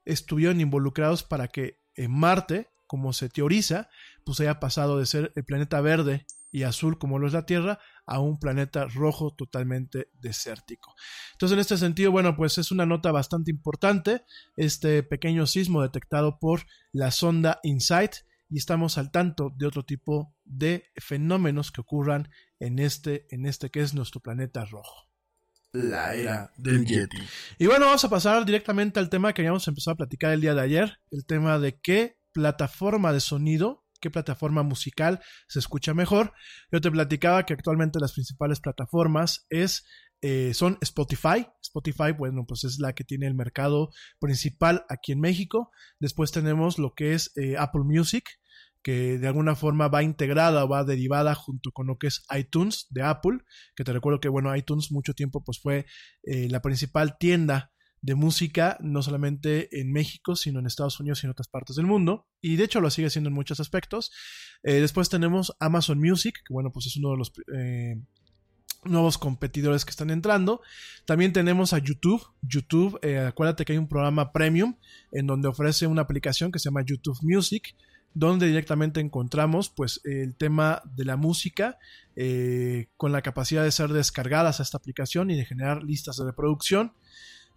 estuvieron 0.04 0.60
involucrados 0.60 1.22
para 1.22 1.48
que 1.48 1.80
en 1.94 2.12
Marte, 2.12 2.68
como 2.86 3.12
se 3.12 3.28
teoriza, 3.28 3.90
pues 4.24 4.40
haya 4.40 4.60
pasado 4.60 4.98
de 4.98 5.06
ser 5.06 5.32
el 5.34 5.44
planeta 5.44 5.80
verde 5.80 6.26
y 6.50 6.62
azul 6.62 6.98
como 6.98 7.18
lo 7.18 7.26
es 7.26 7.32
la 7.32 7.44
Tierra 7.44 7.78
a 8.06 8.20
un 8.20 8.38
planeta 8.38 8.86
rojo 8.86 9.34
totalmente 9.34 10.08
desértico. 10.14 10.94
Entonces 11.32 11.54
en 11.54 11.60
este 11.60 11.76
sentido, 11.76 12.12
bueno, 12.12 12.36
pues 12.36 12.56
es 12.58 12.70
una 12.70 12.86
nota 12.86 13.10
bastante 13.12 13.50
importante, 13.50 14.24
este 14.56 15.02
pequeño 15.02 15.46
sismo 15.46 15.82
detectado 15.82 16.38
por 16.38 16.62
la 16.92 17.10
sonda 17.10 17.58
InSight 17.62 18.12
y 18.48 18.58
estamos 18.58 18.96
al 18.96 19.10
tanto 19.10 19.52
de 19.56 19.66
otro 19.66 19.84
tipo 19.84 20.34
de 20.44 20.84
fenómenos 20.96 21.72
que 21.72 21.80
ocurran 21.80 22.30
en 22.60 22.78
este, 22.78 23.26
en 23.34 23.44
este 23.44 23.70
que 23.70 23.80
es 23.80 23.92
nuestro 23.92 24.20
planeta 24.20 24.64
rojo 24.64 25.05
la 25.84 26.14
era 26.14 26.52
del 26.56 26.84
Yeti. 26.84 27.18
Y 27.58 27.66
bueno, 27.66 27.86
vamos 27.86 28.04
a 28.04 28.10
pasar 28.10 28.44
directamente 28.44 28.98
al 29.00 29.08
tema 29.08 29.32
que 29.32 29.42
habíamos 29.42 29.66
empezado 29.68 29.94
a 29.94 29.96
platicar 29.98 30.32
el 30.32 30.40
día 30.40 30.54
de 30.54 30.62
ayer, 30.62 30.98
el 31.10 31.24
tema 31.26 31.58
de 31.58 31.78
qué 31.80 32.18
plataforma 32.32 33.12
de 33.12 33.20
sonido, 33.20 33.84
qué 34.00 34.10
plataforma 34.10 34.62
musical 34.62 35.20
se 35.48 35.58
escucha 35.58 35.94
mejor. 35.94 36.32
Yo 36.70 36.80
te 36.80 36.90
platicaba 36.90 37.46
que 37.46 37.54
actualmente 37.54 37.98
las 38.00 38.12
principales 38.12 38.60
plataformas 38.60 39.46
es, 39.48 39.84
eh, 40.20 40.52
son 40.54 40.78
Spotify. 40.80 41.46
Spotify, 41.62 42.12
bueno, 42.16 42.44
pues 42.46 42.64
es 42.64 42.78
la 42.78 42.94
que 42.94 43.04
tiene 43.04 43.26
el 43.26 43.34
mercado 43.34 43.90
principal 44.18 44.84
aquí 44.88 45.12
en 45.12 45.20
México. 45.20 45.70
Después 45.98 46.32
tenemos 46.32 46.78
lo 46.78 46.94
que 46.94 47.14
es 47.14 47.32
eh, 47.36 47.56
Apple 47.58 47.84
Music 47.84 48.24
que 48.86 49.18
de 49.18 49.26
alguna 49.26 49.56
forma 49.56 49.88
va 49.88 50.04
integrada 50.04 50.64
o 50.64 50.68
va 50.68 50.84
derivada 50.84 51.34
junto 51.34 51.72
con 51.72 51.88
lo 51.88 51.98
que 51.98 52.06
es 52.06 52.24
iTunes 52.38 52.86
de 52.90 53.02
Apple, 53.02 53.38
que 53.74 53.82
te 53.82 53.92
recuerdo 53.92 54.20
que 54.20 54.28
bueno, 54.28 54.54
iTunes 54.54 54.92
mucho 54.92 55.12
tiempo 55.12 55.42
pues 55.42 55.58
fue 55.58 55.86
eh, 56.22 56.46
la 56.48 56.62
principal 56.62 57.18
tienda 57.18 57.72
de 58.00 58.14
música, 58.14 58.78
no 58.80 59.02
solamente 59.02 59.80
en 59.80 59.90
México, 59.90 60.36
sino 60.36 60.60
en 60.60 60.66
Estados 60.66 61.00
Unidos 61.00 61.20
y 61.20 61.26
en 61.26 61.32
otras 61.32 61.48
partes 61.48 61.74
del 61.74 61.86
mundo, 61.86 62.28
y 62.40 62.54
de 62.54 62.62
hecho 62.62 62.80
lo 62.80 62.88
sigue 62.90 63.10
siendo 63.10 63.26
en 63.26 63.34
muchos 63.34 63.58
aspectos. 63.58 64.12
Eh, 64.62 64.74
después 64.74 65.08
tenemos 65.08 65.56
Amazon 65.58 65.98
Music, 65.98 66.36
que 66.46 66.54
bueno, 66.54 66.70
pues 66.70 66.86
es 66.86 66.96
uno 66.96 67.10
de 67.10 67.16
los 67.16 67.32
eh, 67.58 68.00
nuevos 68.84 69.18
competidores 69.18 69.84
que 69.84 69.90
están 69.90 70.10
entrando. 70.10 70.60
También 71.06 71.32
tenemos 71.32 71.72
a 71.72 71.78
YouTube. 71.78 72.24
YouTube, 72.40 73.00
acuérdate 73.26 73.64
que 73.64 73.72
hay 73.72 73.78
un 73.78 73.88
programa 73.88 74.30
premium 74.30 74.76
en 75.10 75.26
donde 75.26 75.48
ofrece 75.48 75.88
una 75.88 76.02
aplicación 76.02 76.52
que 76.52 76.60
se 76.60 76.66
llama 76.66 76.84
YouTube 76.86 77.18
Music, 77.22 77.74
donde 78.16 78.46
directamente 78.46 78.98
encontramos 79.00 79.68
pues 79.68 80.00
el 80.04 80.34
tema 80.36 80.80
de 80.96 81.04
la 81.04 81.18
música 81.18 81.76
eh, 82.16 82.86
con 82.96 83.12
la 83.12 83.20
capacidad 83.20 83.62
de 83.62 83.70
ser 83.70 83.90
descargadas 83.90 84.58
a 84.58 84.62
esta 84.62 84.78
aplicación 84.78 85.30
y 85.30 85.36
de 85.36 85.44
generar 85.44 85.82
listas 85.82 86.16
de 86.16 86.24
reproducción. 86.24 86.94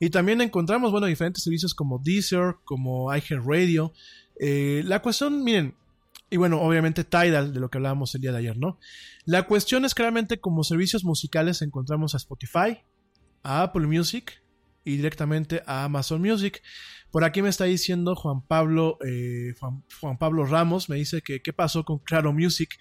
Y 0.02 0.10
también 0.10 0.42
encontramos, 0.42 0.92
bueno, 0.92 1.08
diferentes 1.08 1.44
servicios 1.44 1.74
como 1.74 2.00
Deezer, 2.00 2.56
como 2.66 3.16
iHeartRadio. 3.16 3.94
Eh, 4.38 4.84
la 4.86 5.02
cuestión, 5.02 5.46
miren, 5.46 5.76
y 6.30 6.36
bueno, 6.36 6.62
obviamente 6.62 7.06
Tidal, 7.06 7.54
de 7.54 7.60
lo 7.62 7.70
que 7.70 7.78
hablábamos 7.78 8.14
el 8.16 8.22
día 8.22 8.34
de 8.34 8.40
ayer, 8.40 8.58
¿no? 8.58 8.80
La 9.24 9.44
cuestión 9.44 9.86
es 9.86 9.96
claramente 9.96 10.42
como 10.42 10.66
servicios 10.66 11.06
musicales 11.06 11.62
encontramos 11.62 12.16
a 12.16 12.18
Spotify, 12.18 12.80
a 13.44 13.64
Apple 13.64 13.88
Music 13.88 14.44
y 14.84 14.98
directamente 14.98 15.64
a 15.66 15.86
Amazon 15.86 16.22
Music. 16.22 16.62
Por 17.12 17.24
aquí 17.24 17.42
me 17.42 17.50
está 17.50 17.66
diciendo 17.66 18.16
Juan 18.16 18.42
Pablo, 18.42 18.98
eh, 19.06 19.54
Juan, 19.60 20.18
Pablo 20.18 20.46
Ramos, 20.46 20.90
me 20.90 20.98
dice 20.98 21.22
que 21.22 21.42
qué 21.42 21.54
pasó 21.54 21.84
con 21.84 22.00
Claro 22.00 22.34
Music. 22.34 22.78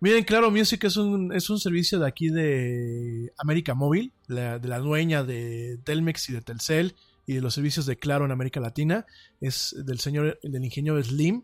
Miren, 0.00 0.24
Claro 0.24 0.50
Music 0.50 0.84
es 0.84 0.96
un, 0.96 1.32
es 1.34 1.50
un 1.50 1.58
servicio 1.58 1.98
de 1.98 2.06
aquí 2.06 2.28
de 2.28 3.32
América 3.38 3.74
Móvil, 3.74 4.12
de 4.28 4.60
la 4.62 4.78
dueña 4.78 5.24
de 5.24 5.78
Telmex 5.84 6.30
y 6.30 6.32
de 6.32 6.40
Telcel 6.40 6.94
y 7.26 7.34
de 7.34 7.40
los 7.40 7.54
servicios 7.54 7.86
de 7.86 7.98
Claro 7.98 8.24
en 8.24 8.30
América 8.30 8.60
Latina. 8.60 9.06
Es 9.40 9.74
del 9.84 10.00
señor, 10.00 10.38
del 10.42 10.64
ingeniero 10.64 11.02
Slim. 11.02 11.42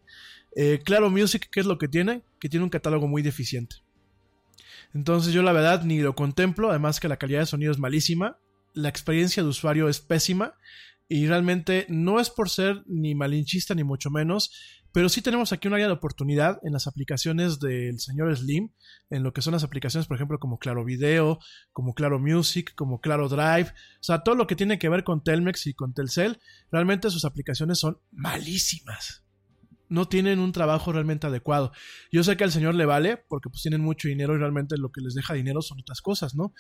Eh, 0.54 0.80
claro 0.84 1.10
Music, 1.10 1.48
¿qué 1.50 1.60
es 1.60 1.66
lo 1.66 1.78
que 1.78 1.88
tiene? 1.88 2.22
Que 2.38 2.48
tiene 2.48 2.64
un 2.64 2.70
catálogo 2.70 3.08
muy 3.08 3.22
deficiente. 3.22 3.76
Entonces 4.94 5.32
yo 5.32 5.42
la 5.42 5.52
verdad 5.52 5.84
ni 5.84 6.00
lo 6.00 6.14
contemplo, 6.14 6.70
además 6.70 7.00
que 7.00 7.08
la 7.08 7.16
calidad 7.16 7.40
de 7.40 7.46
sonido 7.46 7.72
es 7.72 7.78
malísima, 7.78 8.38
la 8.74 8.88
experiencia 8.88 9.42
de 9.42 9.48
usuario 9.48 9.88
es 9.88 10.00
pésima 10.00 10.54
y 11.12 11.26
realmente 11.26 11.84
no 11.90 12.20
es 12.20 12.30
por 12.30 12.48
ser 12.48 12.84
ni 12.86 13.14
malinchista 13.14 13.74
ni 13.74 13.84
mucho 13.84 14.08
menos, 14.08 14.50
pero 14.92 15.10
sí 15.10 15.20
tenemos 15.20 15.52
aquí 15.52 15.68
un 15.68 15.74
área 15.74 15.86
de 15.86 15.92
oportunidad 15.92 16.58
en 16.62 16.72
las 16.72 16.86
aplicaciones 16.86 17.60
del 17.60 18.00
señor 18.00 18.34
Slim, 18.34 18.70
en 19.10 19.22
lo 19.22 19.34
que 19.34 19.42
son 19.42 19.52
las 19.52 19.62
aplicaciones, 19.62 20.06
por 20.06 20.16
ejemplo, 20.16 20.38
como 20.38 20.58
Claro 20.58 20.86
Video, 20.86 21.38
como 21.72 21.92
Claro 21.92 22.18
Music, 22.18 22.74
como 22.74 23.02
Claro 23.02 23.28
Drive, 23.28 23.68
o 23.68 24.02
sea, 24.02 24.22
todo 24.22 24.36
lo 24.36 24.46
que 24.46 24.56
tiene 24.56 24.78
que 24.78 24.88
ver 24.88 25.04
con 25.04 25.22
Telmex 25.22 25.66
y 25.66 25.74
con 25.74 25.92
Telcel, 25.92 26.40
realmente 26.70 27.10
sus 27.10 27.26
aplicaciones 27.26 27.78
son 27.78 27.98
malísimas. 28.10 29.22
No 29.90 30.08
tienen 30.08 30.38
un 30.38 30.52
trabajo 30.52 30.92
realmente 30.92 31.26
adecuado. 31.26 31.72
Yo 32.10 32.24
sé 32.24 32.38
que 32.38 32.44
al 32.44 32.52
señor 32.52 32.74
le 32.74 32.86
vale, 32.86 33.18
porque 33.28 33.50
pues 33.50 33.60
tienen 33.60 33.82
mucho 33.82 34.08
dinero 34.08 34.34
y 34.34 34.38
realmente 34.38 34.78
lo 34.78 34.90
que 34.90 35.02
les 35.02 35.12
deja 35.12 35.34
dinero 35.34 35.60
son 35.60 35.80
otras 35.80 36.00
cosas, 36.00 36.34
¿no? 36.34 36.54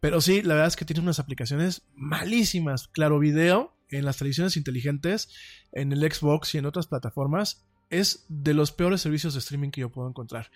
Pero 0.00 0.20
sí, 0.20 0.42
la 0.42 0.52
verdad 0.52 0.68
es 0.68 0.76
que 0.76 0.84
tiene 0.84 1.00
unas 1.00 1.18
aplicaciones 1.18 1.86
malísimas. 1.94 2.88
Claro 2.88 3.18
Video, 3.18 3.73
en 3.90 4.04
las 4.04 4.18
televisiones 4.18 4.56
inteligentes, 4.56 5.28
en 5.72 5.92
el 5.92 6.00
Xbox 6.00 6.54
y 6.54 6.58
en 6.58 6.66
otras 6.66 6.86
plataformas, 6.86 7.66
es 7.90 8.26
de 8.28 8.54
los 8.54 8.72
peores 8.72 9.00
servicios 9.00 9.34
de 9.34 9.40
streaming 9.40 9.70
que 9.70 9.82
yo 9.82 9.90
puedo 9.90 10.08
encontrar. 10.08 10.50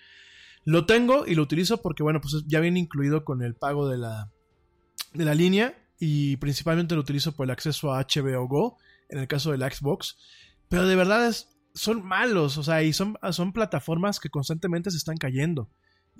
Lo 0.65 0.85
tengo 0.85 1.25
y 1.25 1.35
lo 1.35 1.43
utilizo 1.43 1.81
porque, 1.81 2.03
bueno, 2.03 2.19
pues 2.21 2.43
ya 2.47 2.59
viene 2.59 2.79
incluido 2.79 3.23
con 3.23 3.41
el 3.41 3.55
pago 3.55 3.87
de 3.87 3.97
la, 3.97 4.31
de 5.13 5.25
la 5.25 5.35
línea 5.35 5.77
y 5.99 6.37
principalmente 6.37 6.95
lo 6.95 7.01
utilizo 7.01 7.35
por 7.35 7.45
el 7.45 7.51
acceso 7.51 7.93
a 7.93 8.01
HBO 8.01 8.47
Go, 8.47 8.77
en 9.09 9.19
el 9.19 9.27
caso 9.27 9.51
del 9.51 9.61
Xbox. 9.61 10.17
Pero 10.67 10.87
de 10.87 10.95
verdad 10.95 11.27
es, 11.27 11.49
son 11.73 12.05
malos, 12.05 12.57
o 12.57 12.63
sea, 12.63 12.83
y 12.83 12.93
son, 12.93 13.17
son 13.31 13.53
plataformas 13.53 14.19
que 14.19 14.29
constantemente 14.29 14.91
se 14.91 14.97
están 14.97 15.17
cayendo 15.17 15.69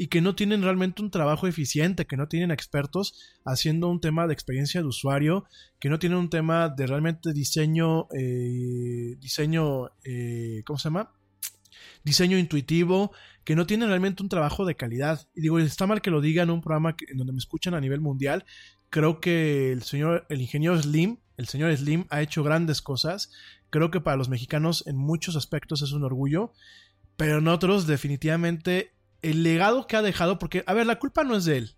y 0.02 0.08
que 0.08 0.22
no 0.22 0.34
tienen 0.34 0.62
realmente 0.64 1.02
un 1.02 1.12
trabajo 1.12 1.46
eficiente, 1.46 2.08
que 2.08 2.16
no 2.16 2.30
tienen 2.30 2.52
expertos 2.52 3.20
haciendo 3.44 3.90
un 3.90 4.00
tema 4.00 4.28
de 4.28 4.34
experiencia 4.34 4.80
de 4.80 4.88
usuario, 4.88 5.44
que 5.78 5.90
no 5.90 6.00
tienen 6.00 6.18
un 6.18 6.30
tema 6.30 6.70
de 6.70 6.88
realmente 6.88 7.34
diseño, 7.34 8.08
eh, 8.18 9.18
diseño, 9.20 9.90
eh, 10.06 10.64
¿cómo 10.66 10.80
se 10.80 10.86
llama? 10.86 11.12
Diseño 12.06 12.38
intuitivo, 12.38 13.12
que 13.44 13.58
no 13.58 13.68
tienen 13.68 13.90
realmente 13.90 14.24
un 14.24 14.30
trabajo 14.30 14.64
de 14.66 14.76
calidad. 14.76 15.28
Y 15.36 15.42
digo, 15.42 15.60
está 15.60 15.86
mal 15.86 16.02
que 16.02 16.12
lo 16.12 16.22
diga 16.22 16.44
en 16.44 16.52
un 16.52 16.62
programa 16.62 16.96
en 17.06 17.18
donde 17.18 17.34
me 17.34 17.40
escuchan 17.40 17.74
a 17.74 17.82
nivel 17.82 18.00
mundial. 18.00 18.46
Creo 18.90 19.20
que 19.20 19.74
el 19.74 19.84
señor, 19.84 20.26
el 20.30 20.40
ingeniero 20.40 20.82
Slim, 20.82 21.18
el 21.36 21.50
señor 21.50 21.76
Slim 21.76 22.06
ha 22.10 22.22
hecho 22.22 22.42
grandes 22.42 22.82
cosas. 22.82 23.34
Creo 23.70 23.92
que 23.92 24.00
para 24.00 24.16
los 24.16 24.30
mexicanos 24.30 24.88
en 24.88 24.96
muchos 24.96 25.36
aspectos 25.36 25.82
es 25.82 25.92
un 25.92 26.06
orgullo. 26.06 26.54
Pero 27.18 27.40
en 27.40 27.50
otros 27.50 27.86
definitivamente 27.86 28.94
el 29.22 29.44
legado 29.44 29.88
que 29.88 29.96
ha 29.96 30.02
dejado, 30.02 30.40
porque, 30.40 30.64
a 30.68 30.74
ver, 30.74 30.86
la 30.86 31.00
culpa 31.00 31.24
no 31.24 31.36
es 31.36 31.46
de 31.46 31.58
él, 31.58 31.76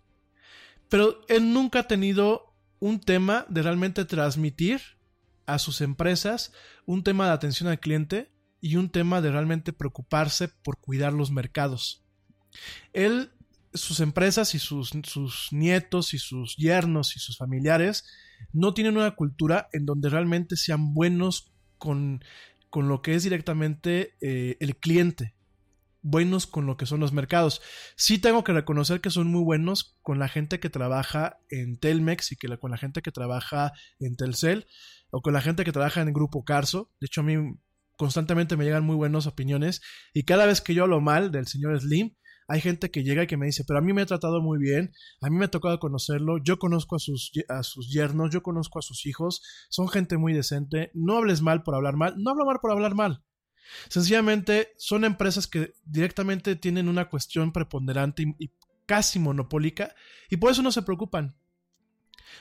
pero 0.88 1.20
él 1.28 1.52
nunca 1.52 1.80
ha 1.80 1.88
tenido 1.88 2.54
un 2.78 3.00
tema 3.00 3.46
de 3.48 3.62
realmente 3.62 4.04
transmitir 4.04 4.80
a 5.46 5.58
sus 5.58 5.80
empresas 5.80 6.52
un 6.86 7.02
tema 7.02 7.26
de 7.26 7.32
atención 7.32 7.68
al 7.68 7.80
cliente 7.80 8.30
y 8.60 8.76
un 8.76 8.88
tema 8.90 9.20
de 9.20 9.30
realmente 9.30 9.72
preocuparse 9.72 10.48
por 10.48 10.78
cuidar 10.78 11.12
los 11.12 11.30
mercados. 11.30 12.04
Él, 12.92 13.32
sus 13.74 14.00
empresas 14.00 14.54
y 14.54 14.58
sus, 14.58 14.92
sus 15.04 15.48
nietos 15.52 16.14
y 16.14 16.18
sus 16.18 16.56
yernos 16.56 17.16
y 17.16 17.18
sus 17.18 17.38
familiares 17.38 18.04
no 18.52 18.74
tienen 18.74 18.96
una 18.96 19.14
cultura 19.14 19.68
en 19.72 19.86
donde 19.86 20.10
realmente 20.10 20.56
sean 20.56 20.94
buenos 20.94 21.52
con, 21.78 22.24
con 22.70 22.88
lo 22.88 23.02
que 23.02 23.14
es 23.14 23.24
directamente 23.24 24.14
eh, 24.20 24.56
el 24.60 24.76
cliente, 24.76 25.34
buenos 26.02 26.46
con 26.46 26.66
lo 26.66 26.76
que 26.76 26.86
son 26.86 27.00
los 27.00 27.12
mercados. 27.12 27.62
Sí 27.96 28.18
tengo 28.18 28.44
que 28.44 28.52
reconocer 28.52 29.00
que 29.00 29.10
son 29.10 29.28
muy 29.28 29.42
buenos 29.42 29.96
con 30.02 30.18
la 30.18 30.28
gente 30.28 30.60
que 30.60 30.70
trabaja 30.70 31.38
en 31.48 31.78
Telmex 31.78 32.32
y 32.32 32.36
que 32.36 32.58
con 32.58 32.70
la 32.70 32.76
gente 32.76 33.02
que 33.02 33.12
trabaja 33.12 33.72
en 34.00 34.16
Telcel 34.16 34.66
o 35.10 35.22
con 35.22 35.32
la 35.32 35.40
gente 35.40 35.64
que 35.64 35.72
trabaja 35.72 36.02
en 36.02 36.08
el 36.08 36.14
Grupo 36.14 36.44
Carso. 36.44 36.90
De 37.00 37.06
hecho, 37.06 37.20
a 37.20 37.24
mí 37.24 37.36
constantemente 37.96 38.56
me 38.56 38.64
llegan 38.64 38.84
muy 38.84 38.96
buenas 38.96 39.26
opiniones 39.26 39.80
y 40.12 40.24
cada 40.24 40.46
vez 40.46 40.60
que 40.60 40.74
yo 40.74 40.82
hablo 40.84 41.00
mal 41.00 41.30
del 41.30 41.46
señor 41.46 41.78
Slim, 41.80 42.14
hay 42.48 42.60
gente 42.60 42.90
que 42.90 43.04
llega 43.04 43.22
y 43.22 43.26
que 43.26 43.36
me 43.36 43.46
dice, 43.46 43.64
pero 43.66 43.78
a 43.78 43.82
mí 43.82 43.92
me 43.92 44.02
ha 44.02 44.06
tratado 44.06 44.42
muy 44.42 44.58
bien, 44.58 44.92
a 45.20 45.30
mí 45.30 45.36
me 45.36 45.44
ha 45.44 45.50
tocado 45.50 45.78
conocerlo, 45.78 46.38
yo 46.42 46.58
conozco 46.58 46.96
a 46.96 46.98
sus, 46.98 47.30
a 47.48 47.62
sus 47.62 47.90
yernos, 47.92 48.30
yo 48.30 48.42
conozco 48.42 48.78
a 48.78 48.82
sus 48.82 49.06
hijos, 49.06 49.42
son 49.70 49.88
gente 49.88 50.16
muy 50.16 50.32
decente, 50.32 50.90
no 50.94 51.16
hables 51.16 51.40
mal 51.40 51.62
por 51.62 51.74
hablar 51.74 51.96
mal, 51.96 52.14
no 52.18 52.30
hablo 52.30 52.44
mal 52.44 52.58
por 52.60 52.72
hablar 52.72 52.94
mal. 52.94 53.22
Sencillamente 53.88 54.72
son 54.76 55.04
empresas 55.04 55.46
que 55.46 55.74
directamente 55.84 56.56
tienen 56.56 56.88
una 56.88 57.08
cuestión 57.08 57.52
preponderante 57.52 58.24
y, 58.38 58.50
casi 58.86 59.18
monopólica 59.18 59.94
y 60.28 60.36
por 60.36 60.50
eso 60.50 60.60
no 60.62 60.72
se 60.72 60.82
preocupan. 60.82 61.36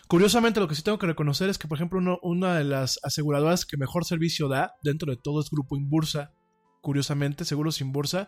Curiosamente, 0.08 0.60
lo 0.60 0.68
que 0.68 0.76
sí 0.76 0.82
tengo 0.82 1.00
que 1.00 1.08
reconocer 1.08 1.50
es 1.50 1.58
que, 1.58 1.68
por 1.68 1.78
ejemplo, 1.78 2.20
una 2.22 2.56
de 2.58 2.64
las 2.64 3.00
aseguradoras 3.04 3.66
que 3.66 3.78
mejor 3.78 4.06
servicio 4.06 4.48
da 4.48 4.74
dentro 4.84 5.12
de 5.12 5.18
todo 5.22 5.40
es 5.42 5.50
Grupo 5.50 5.78
Inbursa. 5.78 6.34
Curiosamente, 6.82 7.46
Seguros 7.46 7.80
Inbursa 7.82 8.28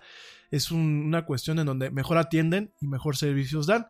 es 0.51 0.71
un- 0.71 1.03
una 1.07 1.25
cuestión 1.25 1.59
en 1.59 1.65
donde 1.65 1.89
mejor 1.89 2.17
atienden 2.17 2.73
y 2.79 2.87
mejor 2.87 3.17
servicios 3.17 3.65
dan. 3.65 3.87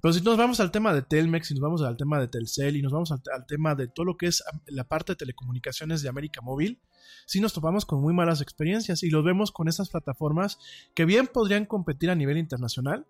Pero 0.00 0.12
si 0.12 0.20
nos 0.20 0.36
vamos 0.36 0.60
al 0.60 0.70
tema 0.70 0.92
de 0.92 1.02
Telmex, 1.02 1.48
si 1.48 1.54
nos 1.54 1.62
vamos 1.62 1.82
al 1.82 1.96
tema 1.96 2.20
de 2.20 2.28
Telcel 2.28 2.76
y 2.76 2.82
nos 2.82 2.92
vamos 2.92 3.10
al, 3.12 3.46
tema 3.46 3.74
de 3.74 3.88
todo 3.88 4.04
lo 4.06 4.16
que 4.16 4.26
es 4.26 4.42
la 4.66 4.84
parte 4.84 5.12
de 5.12 5.16
telecomunicaciones 5.16 6.02
de 6.02 6.08
América 6.08 6.40
Móvil, 6.40 6.80
sí 7.26 7.40
nos 7.40 7.52
topamos 7.52 7.84
con 7.84 8.00
muy 8.00 8.14
malas 8.14 8.40
experiencias 8.40 9.02
y 9.02 9.10
los 9.10 9.24
vemos 9.24 9.52
con 9.52 9.68
estas 9.68 9.90
plataformas 9.90 10.58
que 10.94 11.04
bien 11.04 11.26
podrían 11.26 11.66
competir 11.66 12.10
a 12.10 12.14
nivel 12.14 12.38
internacional 12.38 13.06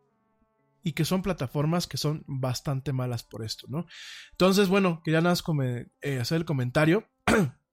y 0.82 0.92
que 0.92 1.04
son 1.04 1.22
plataformas 1.22 1.86
que 1.86 1.96
son 1.96 2.22
bastante 2.26 2.92
malas 2.92 3.24
por 3.24 3.44
esto, 3.44 3.66
¿no? 3.68 3.86
Entonces, 4.32 4.68
bueno, 4.68 5.02
quería 5.02 5.20
nada 5.20 5.34
más 5.34 5.44
eh, 6.00 6.20
hacer 6.20 6.36
el 6.36 6.44
comentario. 6.44 7.08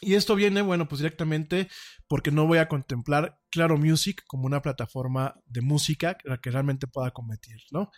y 0.00 0.14
esto 0.14 0.36
viene, 0.36 0.62
bueno, 0.62 0.88
pues 0.88 1.00
directamente 1.00 1.68
porque 2.06 2.30
no 2.30 2.46
voy 2.46 2.58
a 2.58 2.68
contemplar 2.68 3.40
Claro 3.50 3.76
Music 3.76 4.22
como 4.26 4.46
una 4.46 4.62
plataforma 4.62 5.34
de 5.46 5.60
música 5.60 6.16
que 6.16 6.50
realmente 6.50 6.86
pueda 6.86 7.10
competir, 7.10 7.56
¿no? 7.72 7.90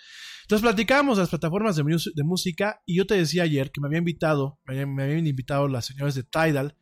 Entonces 0.42 0.62
platicábamos 0.62 1.18
de 1.18 1.24
las 1.24 1.30
plataformas 1.30 1.76
de, 1.76 2.24
música 2.24 2.82
y 2.86 2.96
yo 2.96 3.06
te 3.06 3.16
decía 3.16 3.42
ayer 3.42 3.70
que 3.70 3.80
me 3.80 3.88
había 3.88 3.98
invitado, 3.98 4.58
me 4.64 5.02
habían 5.02 5.26
invitado 5.26 5.68
las 5.68 5.84
señores 5.84 6.14
de 6.14 6.22
Tidal 6.22 6.76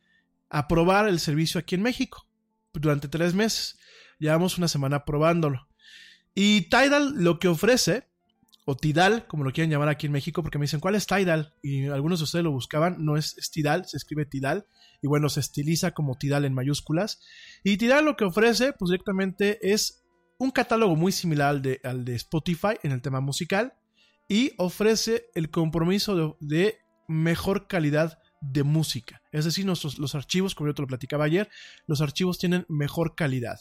a 0.49 0.67
probar 0.67 1.07
el 1.09 1.19
servicio 1.19 1.59
aquí 1.59 1.75
en 1.75 1.81
México 1.81 2.27
durante 2.73 3.09
tres 3.09 3.33
meses. 3.33 3.77
Llevamos 4.19 4.57
una 4.57 4.67
semana 4.67 5.03
probándolo. 5.03 5.67
Y 6.33 6.69
Tidal 6.69 7.15
lo 7.15 7.39
que 7.39 7.49
ofrece, 7.49 8.08
o 8.69 8.75
Tidal, 8.75 9.25
como 9.25 9.43
lo 9.43 9.51
quieren 9.51 9.71
llamar 9.71 9.89
aquí 9.89 10.05
en 10.05 10.11
México, 10.11 10.43
porque 10.43 10.59
me 10.59 10.65
dicen, 10.65 10.79
¿cuál 10.79 10.93
es 10.93 11.07
Tidal? 11.07 11.55
Y 11.63 11.87
algunos 11.87 12.19
de 12.19 12.25
ustedes 12.25 12.43
lo 12.43 12.51
buscaban, 12.51 13.03
no 13.03 13.17
es, 13.17 13.35
Tidal, 13.51 13.87
se 13.87 13.97
escribe 13.97 14.27
Tidal, 14.27 14.67
y 15.01 15.07
bueno, 15.07 15.27
se 15.27 15.39
estiliza 15.39 15.95
como 15.95 16.19
Tidal 16.19 16.45
en 16.45 16.53
mayúsculas. 16.53 17.19
Y 17.63 17.77
Tidal 17.77 18.05
lo 18.05 18.15
que 18.15 18.25
ofrece, 18.25 18.73
pues 18.73 18.91
directamente 18.91 19.57
es 19.71 20.03
un 20.37 20.51
catálogo 20.51 20.95
muy 20.95 21.11
similar 21.11 21.59
al 21.83 22.05
de, 22.05 22.15
Spotify 22.15 22.75
en 22.83 22.91
el 22.91 23.01
tema 23.01 23.21
musical, 23.21 23.73
y 24.27 24.51
ofrece 24.59 25.25
el 25.33 25.49
compromiso 25.49 26.37
de, 26.39 26.77
mejor 27.07 27.65
calidad 27.67 28.19
de 28.39 28.61
música. 28.61 29.23
Es 29.31 29.45
decir, 29.45 29.65
los 29.65 30.13
archivos, 30.13 30.53
como 30.53 30.69
yo 30.69 30.75
te 30.75 30.83
lo 30.83 30.87
platicaba 30.87 31.25
ayer, 31.25 31.49
los 31.87 32.01
archivos 32.01 32.37
tienen 32.37 32.67
mejor 32.69 33.15
calidad. 33.15 33.59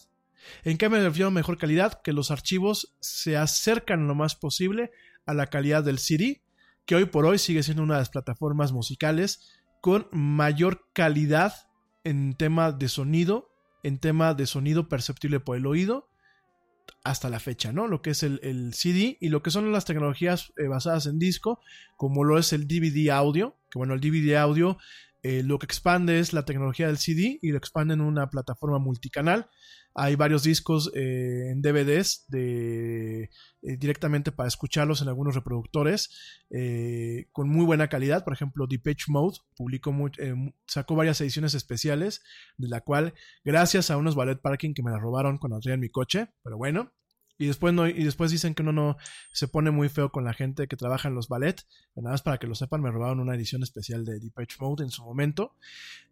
¿En 0.64 0.78
qué 0.78 0.88
me 0.88 1.00
refiero 1.00 1.28
a 1.28 1.32
mejor 1.32 1.58
calidad? 1.58 2.00
Que 2.02 2.12
los 2.12 2.30
archivos 2.30 2.96
se 3.00 3.36
acercan 3.36 4.06
lo 4.06 4.14
más 4.14 4.34
posible 4.34 4.90
a 5.26 5.34
la 5.34 5.48
calidad 5.48 5.84
del 5.84 5.98
CD, 5.98 6.42
que 6.86 6.94
hoy 6.94 7.04
por 7.04 7.26
hoy 7.26 7.38
sigue 7.38 7.62
siendo 7.62 7.82
una 7.82 7.94
de 7.94 8.00
las 8.00 8.10
plataformas 8.10 8.72
musicales 8.72 9.50
con 9.80 10.08
mayor 10.10 10.86
calidad 10.92 11.68
en 12.04 12.34
tema 12.34 12.72
de 12.72 12.88
sonido, 12.88 13.52
en 13.82 13.98
tema 13.98 14.34
de 14.34 14.46
sonido 14.46 14.88
perceptible 14.88 15.40
por 15.40 15.56
el 15.56 15.66
oído, 15.66 16.08
hasta 17.04 17.28
la 17.28 17.40
fecha, 17.40 17.72
¿no? 17.72 17.86
Lo 17.86 18.02
que 18.02 18.10
es 18.10 18.22
el, 18.22 18.40
el 18.42 18.74
CD 18.74 19.18
y 19.20 19.28
lo 19.28 19.42
que 19.42 19.50
son 19.50 19.70
las 19.72 19.84
tecnologías 19.84 20.52
eh, 20.56 20.68
basadas 20.68 21.06
en 21.06 21.18
disco, 21.18 21.60
como 21.96 22.24
lo 22.24 22.38
es 22.38 22.52
el 22.52 22.66
DVD 22.66 23.10
audio, 23.10 23.56
que 23.70 23.78
bueno, 23.78 23.94
el 23.94 24.00
DVD 24.00 24.36
audio 24.36 24.78
eh, 25.22 25.42
lo 25.42 25.58
que 25.58 25.66
expande 25.66 26.20
es 26.20 26.32
la 26.32 26.44
tecnología 26.44 26.86
del 26.86 26.98
CD 26.98 27.38
y 27.42 27.50
lo 27.50 27.58
expande 27.58 27.94
en 27.94 28.00
una 28.00 28.30
plataforma 28.30 28.78
multicanal. 28.78 29.48
Hay 29.94 30.14
varios 30.14 30.44
discos 30.44 30.92
eh, 30.94 31.50
en 31.50 31.60
DVDs 31.60 32.26
eh, 32.32 33.28
directamente 33.60 34.30
para 34.30 34.46
escucharlos 34.46 35.02
en 35.02 35.08
algunos 35.08 35.34
reproductores 35.34 36.10
con 37.32 37.48
muy 37.48 37.64
buena 37.64 37.88
calidad. 37.88 38.22
Por 38.22 38.32
ejemplo, 38.32 38.66
Depeche 38.68 39.06
Mode 39.08 39.38
publicó 39.56 39.92
sacó 40.66 40.94
varias 40.94 41.20
ediciones 41.20 41.54
especiales, 41.54 42.22
de 42.56 42.68
la 42.68 42.80
cual, 42.82 43.14
gracias 43.44 43.90
a 43.90 43.96
unos 43.96 44.14
ballet 44.14 44.40
parking 44.40 44.72
que 44.72 44.84
me 44.84 44.92
la 44.92 44.98
robaron 44.98 45.38
cuando 45.38 45.58
traía 45.58 45.74
en 45.74 45.80
mi 45.80 45.88
coche, 45.88 46.28
pero 46.44 46.56
bueno. 46.56 46.92
Y 47.38 47.46
después, 47.46 47.72
no, 47.72 47.86
y 47.86 48.02
después 48.02 48.30
dicen 48.32 48.54
que 48.54 48.62
uno 48.62 48.72
no 48.72 48.96
se 49.32 49.46
pone 49.46 49.70
muy 49.70 49.88
feo 49.88 50.10
con 50.10 50.24
la 50.24 50.34
gente 50.34 50.66
que 50.66 50.76
trabaja 50.76 51.08
en 51.08 51.14
los 51.14 51.28
ballet. 51.28 51.64
Nada 51.94 52.10
más 52.10 52.22
para 52.22 52.38
que 52.38 52.48
lo 52.48 52.56
sepan, 52.56 52.82
me 52.82 52.90
robaron 52.90 53.20
una 53.20 53.34
edición 53.34 53.62
especial 53.62 54.04
de 54.04 54.18
Depeche 54.18 54.56
Mode 54.60 54.82
en 54.82 54.90
su 54.90 55.04
momento. 55.04 55.54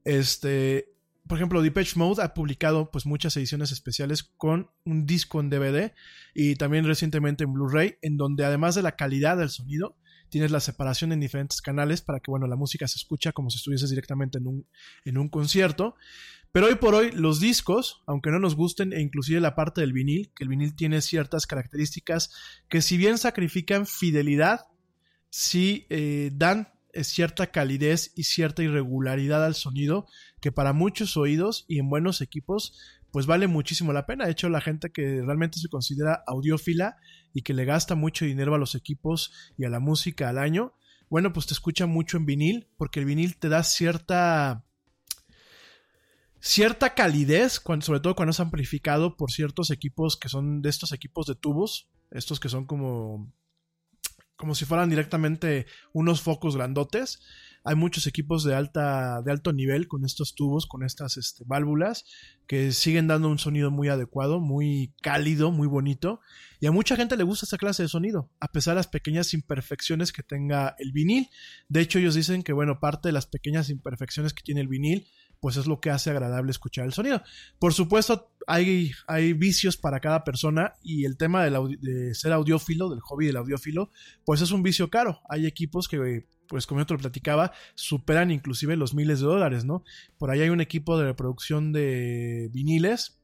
Este, 0.05 0.95
por 1.27 1.39
ejemplo, 1.39 1.63
Depeche 1.63 1.99
Mode 1.99 2.23
ha 2.23 2.33
publicado 2.33 2.91
pues 2.91 3.07
muchas 3.07 3.37
ediciones 3.37 3.73
especiales 3.73 4.23
con 4.23 4.71
un 4.85 5.05
disco 5.05 5.41
en 5.41 5.51
DVD 5.51 5.93
y 6.33 6.55
también 6.55 6.85
recientemente 6.85 7.43
en 7.43 7.53
Blu-ray, 7.53 7.97
en 8.03 8.17
donde 8.17 8.45
además 8.45 8.77
de 8.77 8.83
la 8.83 8.97
calidad 8.97 9.37
del 9.37 9.51
sonido, 9.51 9.97
tienes 10.29 10.51
la 10.51 10.61
separación 10.61 11.13
en 11.13 11.21
diferentes 11.21 11.61
canales 11.61 12.03
para 12.03 12.21
que 12.21 12.31
bueno, 12.31 12.47
la 12.47 12.57
música 12.57 12.87
se 12.87 12.99
escucha 12.99 13.33
como 13.33 13.51
si 13.51 13.57
estuvieses 13.57 13.91
directamente 13.91 14.39
en 14.39 14.47
un, 14.47 14.67
en 15.05 15.19
un 15.19 15.29
concierto. 15.29 15.97
Pero 16.57 16.69
hoy 16.69 16.77
por 16.77 16.95
hoy 16.95 17.11
los 17.13 17.39
discos, 17.39 18.03
aunque 18.07 18.31
no 18.31 18.39
nos 18.39 18.57
gusten, 18.57 18.95
e 18.95 19.03
inclusive 19.03 19.41
la 19.41 19.55
parte 19.55 19.83
del 19.83 19.93
vinil, 19.93 20.33
que 20.35 20.43
el 20.43 20.49
vinil 20.49 20.75
tiene 20.75 21.03
ciertas 21.03 21.47
características 21.47 22.33
que 22.71 22.81
si 22.81 22.97
bien 22.97 23.19
sacrifican 23.19 23.85
fidelidad, 23.85 24.61
sí 25.29 25.87
eh, 25.91 26.31
dan 26.33 26.73
eh, 26.95 27.05
cierta 27.05 27.49
calidez 27.49 28.15
y 28.17 28.23
cierta 28.23 28.63
irregularidad 28.63 29.45
al 29.45 29.55
sonido 29.55 30.07
que 30.41 30.51
para 30.51 30.73
muchos 30.73 31.19
oídos 31.19 31.67
y 31.69 31.79
en 31.79 31.91
buenos 31.91 32.23
equipos 32.23 32.81
pues 33.11 33.27
vale 33.27 33.49
muchísimo 33.49 33.93
la 33.93 34.07
pena. 34.07 34.25
De 34.25 34.31
hecho, 34.31 34.49
la 34.49 34.63
gente 34.63 34.91
que 34.91 35.21
realmente 35.21 35.59
se 35.59 35.69
considera 35.69 36.25
audiófila 36.27 36.97
y 37.35 37.43
que 37.43 37.53
le 37.53 37.67
gasta 37.67 37.97
mucho 37.97 38.25
dinero 38.25 38.55
a 38.55 38.59
los 38.59 38.75
equipos 38.75 39.31
y 39.59 39.67
a 39.67 39.69
la 39.69 39.79
música 39.79 40.31
al 40.31 40.39
año, 40.39 40.73
bueno, 41.11 41.35
pues 41.35 41.45
te 41.45 41.53
escucha 41.53 41.85
mucho 41.85 42.17
en 42.17 42.25
vinil, 42.25 42.69
porque 42.79 43.01
el 43.01 43.05
vinil 43.05 43.37
te 43.37 43.51
da 43.51 43.63
cierta 43.63 44.66
cierta 46.41 46.95
calidez, 46.95 47.61
cuando, 47.61 47.85
sobre 47.85 48.01
todo 48.01 48.15
cuando 48.15 48.31
es 48.31 48.41
amplificado 48.41 49.17
por 49.17 49.31
ciertos 49.31 49.71
equipos 49.71 50.17
que 50.17 50.29
son 50.29 50.63
de 50.63 50.71
estos 50.71 50.93
equipos 50.93 51.27
de 51.27 51.35
tubos, 51.35 51.89
estos 52.11 52.41
que 52.41 52.49
son 52.49 52.67
como 52.67 53.33
como 54.37 54.55
si 54.55 54.65
fueran 54.67 54.91
directamente 54.91 55.67
unos 55.93 56.21
focos 56.21 56.57
grandotes. 56.57 57.21
Hay 57.65 57.75
muchos 57.75 58.07
equipos 58.07 58.45
de 58.45 58.55
alta 58.55 59.23
de 59.23 59.33
alto 59.33 59.53
nivel 59.53 59.89
con 59.89 60.05
estos 60.05 60.35
tubos, 60.35 60.67
con 60.67 60.85
estas 60.85 61.17
este, 61.17 61.43
válvulas 61.47 62.05
que 62.47 62.71
siguen 62.71 63.09
dando 63.09 63.29
un 63.29 63.39
sonido 63.39 63.73
muy 63.73 63.89
adecuado, 63.89 64.39
muy 64.39 64.95
cálido, 65.03 65.51
muy 65.51 65.67
bonito. 65.67 66.21
Y 66.61 66.67
a 66.67 66.71
mucha 66.71 66.95
gente 66.95 67.17
le 67.17 67.25
gusta 67.25 67.45
esa 67.45 67.59
clase 67.59 67.83
de 67.83 67.89
sonido, 67.89 68.31
a 68.39 68.49
pesar 68.49 68.75
de 68.75 68.77
las 68.77 68.87
pequeñas 68.87 69.35
imperfecciones 69.35 70.13
que 70.13 70.23
tenga 70.23 70.77
el 70.79 70.93
vinil. 70.93 71.29
De 71.69 71.81
hecho, 71.81 71.99
ellos 71.99 72.15
dicen 72.15 72.45
que, 72.45 72.53
bueno, 72.53 72.79
parte 72.79 73.09
de 73.09 73.13
las 73.13 73.27
pequeñas 73.27 73.69
imperfecciones 73.69 74.33
que 74.33 74.45
tiene 74.45 74.61
el 74.61 74.69
vinil, 74.69 75.09
pues 75.41 75.57
es 75.57 75.67
lo 75.67 75.81
que 75.81 75.91
hace 75.91 76.11
agradable 76.11 76.51
escuchar 76.51 76.87
el 76.87 76.93
sonido. 76.93 77.23
Por 77.59 77.73
supuesto, 77.73 78.31
hay, 78.47 78.93
hay 79.07 79.33
vicios 79.33 79.77
para 79.77 80.01
cada 80.01 80.25
persona 80.25 80.75
y 80.83 81.05
el 81.05 81.17
tema 81.17 81.45
del 81.45 81.79
de 81.81 82.15
ser 82.15 82.33
audiófilo, 82.33 82.89
del 82.89 83.01
hobby 83.01 83.27
del 83.27 83.37
audiófilo, 83.37 83.91
pues 84.25 84.41
es 84.41 84.51
un 84.51 84.63
vicio 84.63 84.91
caro. 84.91 85.21
Hay 85.29 85.47
equipos 85.47 85.89
que, 85.89 86.27
pues 86.49 86.67
como 86.67 86.81
yo 86.81 86.87
te 86.87 86.95
lo 86.95 87.01
platicaba, 87.01 87.53
superan 87.75 88.31
inclusive 88.31 88.77
los 88.77 88.95
miles 88.95 89.21
de 89.21 89.27
dólares, 89.27 89.65
¿no? 89.65 89.85
Por 90.19 90.31
ahí 90.31 90.41
hay 90.41 90.51
un 90.51 90.61
equipo 90.61 90.99
de 90.99 91.05
reproducción 91.05 91.73
de 91.73 92.49
viniles 92.53 93.21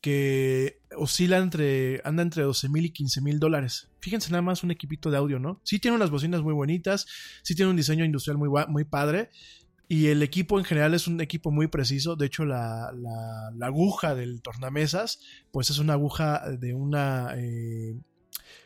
que 0.00 0.80
oscila 0.96 1.38
entre, 1.38 2.00
anda 2.04 2.22
entre 2.22 2.42
12 2.42 2.68
mil 2.70 2.86
y 2.86 2.90
15 2.90 3.20
mil 3.20 3.38
dólares. 3.38 3.88
Fíjense 4.00 4.30
nada 4.30 4.42
más 4.42 4.64
un 4.64 4.70
equipito 4.70 5.10
de 5.10 5.18
audio, 5.18 5.38
¿no? 5.38 5.60
Sí 5.62 5.78
tiene 5.78 5.96
unas 5.96 6.10
bocinas 6.10 6.40
muy 6.40 6.54
bonitas, 6.54 7.06
sí 7.42 7.54
tiene 7.54 7.70
un 7.70 7.76
diseño 7.76 8.04
industrial 8.04 8.38
muy, 8.38 8.48
muy 8.68 8.84
padre. 8.84 9.30
Y 9.92 10.06
el 10.06 10.22
equipo 10.22 10.56
en 10.56 10.64
general 10.64 10.94
es 10.94 11.08
un 11.08 11.20
equipo 11.20 11.50
muy 11.50 11.66
preciso. 11.66 12.14
De 12.14 12.26
hecho, 12.26 12.44
la, 12.44 12.92
la- 12.94 13.66
aguja 13.66 14.14
del 14.14 14.40
tornamesas, 14.40 15.18
pues 15.50 15.68
es 15.68 15.78
una 15.80 15.94
aguja 15.94 16.48
de 16.48 16.74
una. 16.74 17.34
eh, 17.36 17.96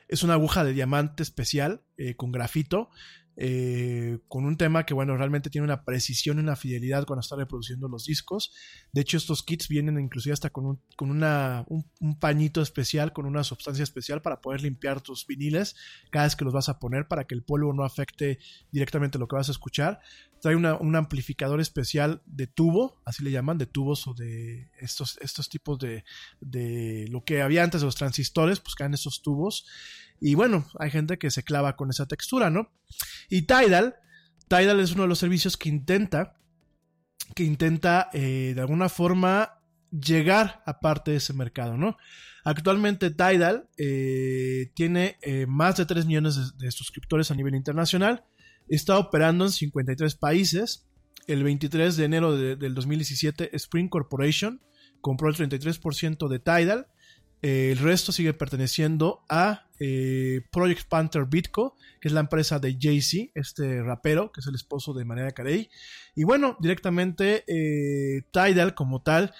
es 0.06 0.22
una 0.22 0.34
aguja 0.34 0.64
de 0.64 0.74
diamante 0.74 1.22
especial 1.22 1.80
eh, 1.96 2.14
con 2.14 2.30
grafito 2.30 2.90
eh, 3.36 4.18
con 4.28 4.44
un 4.44 4.56
tema 4.56 4.86
que, 4.86 4.94
bueno, 4.94 5.16
realmente 5.16 5.50
tiene 5.50 5.64
una 5.64 5.84
precisión 5.84 6.38
y 6.38 6.40
una 6.40 6.56
fidelidad 6.56 7.04
cuando 7.04 7.20
está 7.20 7.36
reproduciendo 7.36 7.88
los 7.88 8.04
discos. 8.04 8.52
De 8.92 9.00
hecho, 9.00 9.16
estos 9.16 9.42
kits 9.42 9.68
vienen 9.68 9.98
inclusive 9.98 10.32
hasta 10.32 10.50
con, 10.50 10.66
un, 10.66 10.80
con 10.96 11.10
una, 11.10 11.64
un, 11.68 12.18
pañito 12.18 12.62
especial, 12.62 13.12
con 13.12 13.26
una 13.26 13.42
sustancia 13.42 13.82
especial 13.82 14.22
para 14.22 14.40
poder 14.40 14.62
limpiar 14.62 15.00
tus 15.00 15.26
viniles 15.26 15.74
cada 16.10 16.26
vez 16.26 16.36
que 16.36 16.44
los 16.44 16.54
vas 16.54 16.68
a 16.68 16.78
poner 16.78 17.08
para 17.08 17.24
que 17.24 17.34
el 17.34 17.42
polvo 17.42 17.72
no 17.72 17.84
afecte 17.84 18.38
directamente 18.70 19.18
lo 19.18 19.26
que 19.26 19.36
vas 19.36 19.48
a 19.48 19.52
escuchar. 19.52 20.00
Trae 20.40 20.56
un 20.56 20.96
amplificador 20.96 21.60
especial 21.60 22.22
de 22.26 22.46
tubo, 22.46 23.00
así 23.06 23.24
le 23.24 23.30
llaman, 23.30 23.56
de 23.56 23.64
tubos 23.64 24.06
o 24.06 24.12
de 24.12 24.68
estos, 24.78 25.16
estos 25.22 25.48
tipos 25.48 25.78
de, 25.78 26.04
de 26.40 27.06
lo 27.08 27.24
que 27.24 27.40
había 27.40 27.64
antes 27.64 27.80
de 27.80 27.86
los 27.86 27.94
transistores, 27.94 28.60
pues 28.60 28.74
caen 28.74 28.92
esos 28.92 29.22
tubos. 29.22 29.66
Y 30.26 30.36
bueno, 30.36 30.66
hay 30.78 30.90
gente 30.90 31.18
que 31.18 31.30
se 31.30 31.42
clava 31.42 31.76
con 31.76 31.90
esa 31.90 32.06
textura, 32.06 32.48
¿no? 32.48 32.72
Y 33.28 33.42
Tidal, 33.42 33.96
Tidal 34.48 34.80
es 34.80 34.92
uno 34.92 35.02
de 35.02 35.08
los 35.08 35.18
servicios 35.18 35.58
que 35.58 35.68
intenta, 35.68 36.38
que 37.34 37.44
intenta 37.44 38.08
eh, 38.14 38.52
de 38.54 38.60
alguna 38.62 38.88
forma 38.88 39.60
llegar 39.90 40.62
a 40.64 40.80
parte 40.80 41.10
de 41.10 41.18
ese 41.18 41.34
mercado, 41.34 41.76
¿no? 41.76 41.98
Actualmente 42.42 43.10
Tidal 43.10 43.68
eh, 43.76 44.70
tiene 44.74 45.18
eh, 45.20 45.44
más 45.46 45.76
de 45.76 45.84
3 45.84 46.06
millones 46.06 46.56
de, 46.56 46.70
suscriptores 46.70 47.30
a 47.30 47.34
nivel 47.34 47.54
internacional, 47.54 48.24
está 48.66 48.98
operando 48.98 49.44
en 49.44 49.52
53 49.52 50.14
países. 50.14 50.86
El 51.26 51.44
23 51.44 51.98
de 51.98 52.04
enero 52.06 52.34
de- 52.34 52.56
del 52.56 52.72
2017, 52.72 53.54
Spring 53.56 53.90
Corporation 53.90 54.62
compró 55.02 55.28
el 55.28 55.36
33% 55.36 56.28
de 56.28 56.38
Tidal. 56.38 56.86
Eh, 57.44 57.72
el 57.72 57.78
resto 57.78 58.10
sigue 58.10 58.32
perteneciendo 58.32 59.22
a 59.28 59.68
eh, 59.78 60.40
Project 60.50 60.88
Panther 60.88 61.26
Bitco, 61.26 61.76
que 62.00 62.08
es 62.08 62.14
la 62.14 62.20
empresa 62.20 62.58
de 62.58 62.78
Jay-Z, 62.80 63.32
este 63.34 63.82
rapero, 63.82 64.32
que 64.32 64.40
es 64.40 64.46
el 64.46 64.54
esposo 64.54 64.94
de 64.94 65.04
Mariah 65.04 65.32
Carey. 65.32 65.68
Y 66.14 66.24
bueno, 66.24 66.56
directamente 66.58 67.44
eh, 67.46 68.22
Tidal 68.32 68.74
como 68.74 69.02
tal 69.02 69.34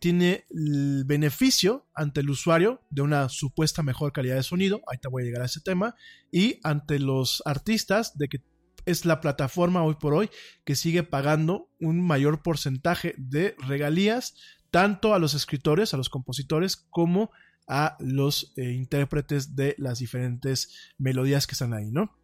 tiene 0.00 0.46
el 0.48 1.04
beneficio 1.04 1.86
ante 1.94 2.20
el 2.20 2.30
usuario 2.30 2.80
de 2.88 3.02
una 3.02 3.28
supuesta 3.28 3.82
mejor 3.82 4.10
calidad 4.10 4.36
de 4.36 4.42
sonido, 4.42 4.80
ahí 4.90 4.96
te 4.96 5.08
voy 5.08 5.22
a 5.22 5.26
llegar 5.26 5.42
a 5.42 5.44
ese 5.44 5.60
tema, 5.60 5.94
y 6.32 6.60
ante 6.62 6.98
los 6.98 7.42
artistas 7.44 8.16
de 8.16 8.28
que 8.28 8.42
es 8.86 9.04
la 9.04 9.20
plataforma 9.20 9.84
hoy 9.84 9.96
por 10.00 10.14
hoy 10.14 10.30
que 10.64 10.76
sigue 10.76 11.02
pagando 11.02 11.68
un 11.78 12.00
mayor 12.00 12.42
porcentaje 12.42 13.14
de 13.18 13.54
regalías 13.68 14.34
tanto 14.76 15.14
a 15.14 15.18
los 15.18 15.32
escritores, 15.32 15.94
a 15.94 15.96
los 15.96 16.10
compositores, 16.10 16.76
como 16.76 17.30
a 17.66 17.96
los 17.98 18.52
eh, 18.58 18.72
intérpretes 18.72 19.56
de 19.56 19.74
las 19.78 20.00
diferentes 20.00 20.92
melodías 20.98 21.46
que 21.46 21.52
están 21.52 21.72
ahí, 21.72 21.90
¿no? 21.90 22.14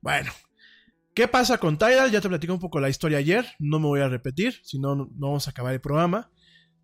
Bueno, 0.00 0.30
¿qué 1.12 1.26
pasa 1.26 1.58
con 1.58 1.78
Tidal? 1.78 2.12
Ya 2.12 2.20
te 2.20 2.28
platico 2.28 2.54
un 2.54 2.60
poco 2.60 2.78
la 2.78 2.88
historia 2.88 3.18
ayer, 3.18 3.48
no 3.58 3.80
me 3.80 3.88
voy 3.88 3.98
a 3.98 4.08
repetir, 4.08 4.60
si 4.62 4.78
no, 4.78 4.94
no 4.94 5.10
vamos 5.18 5.48
a 5.48 5.50
acabar 5.50 5.72
el 5.72 5.80
programa. 5.80 6.30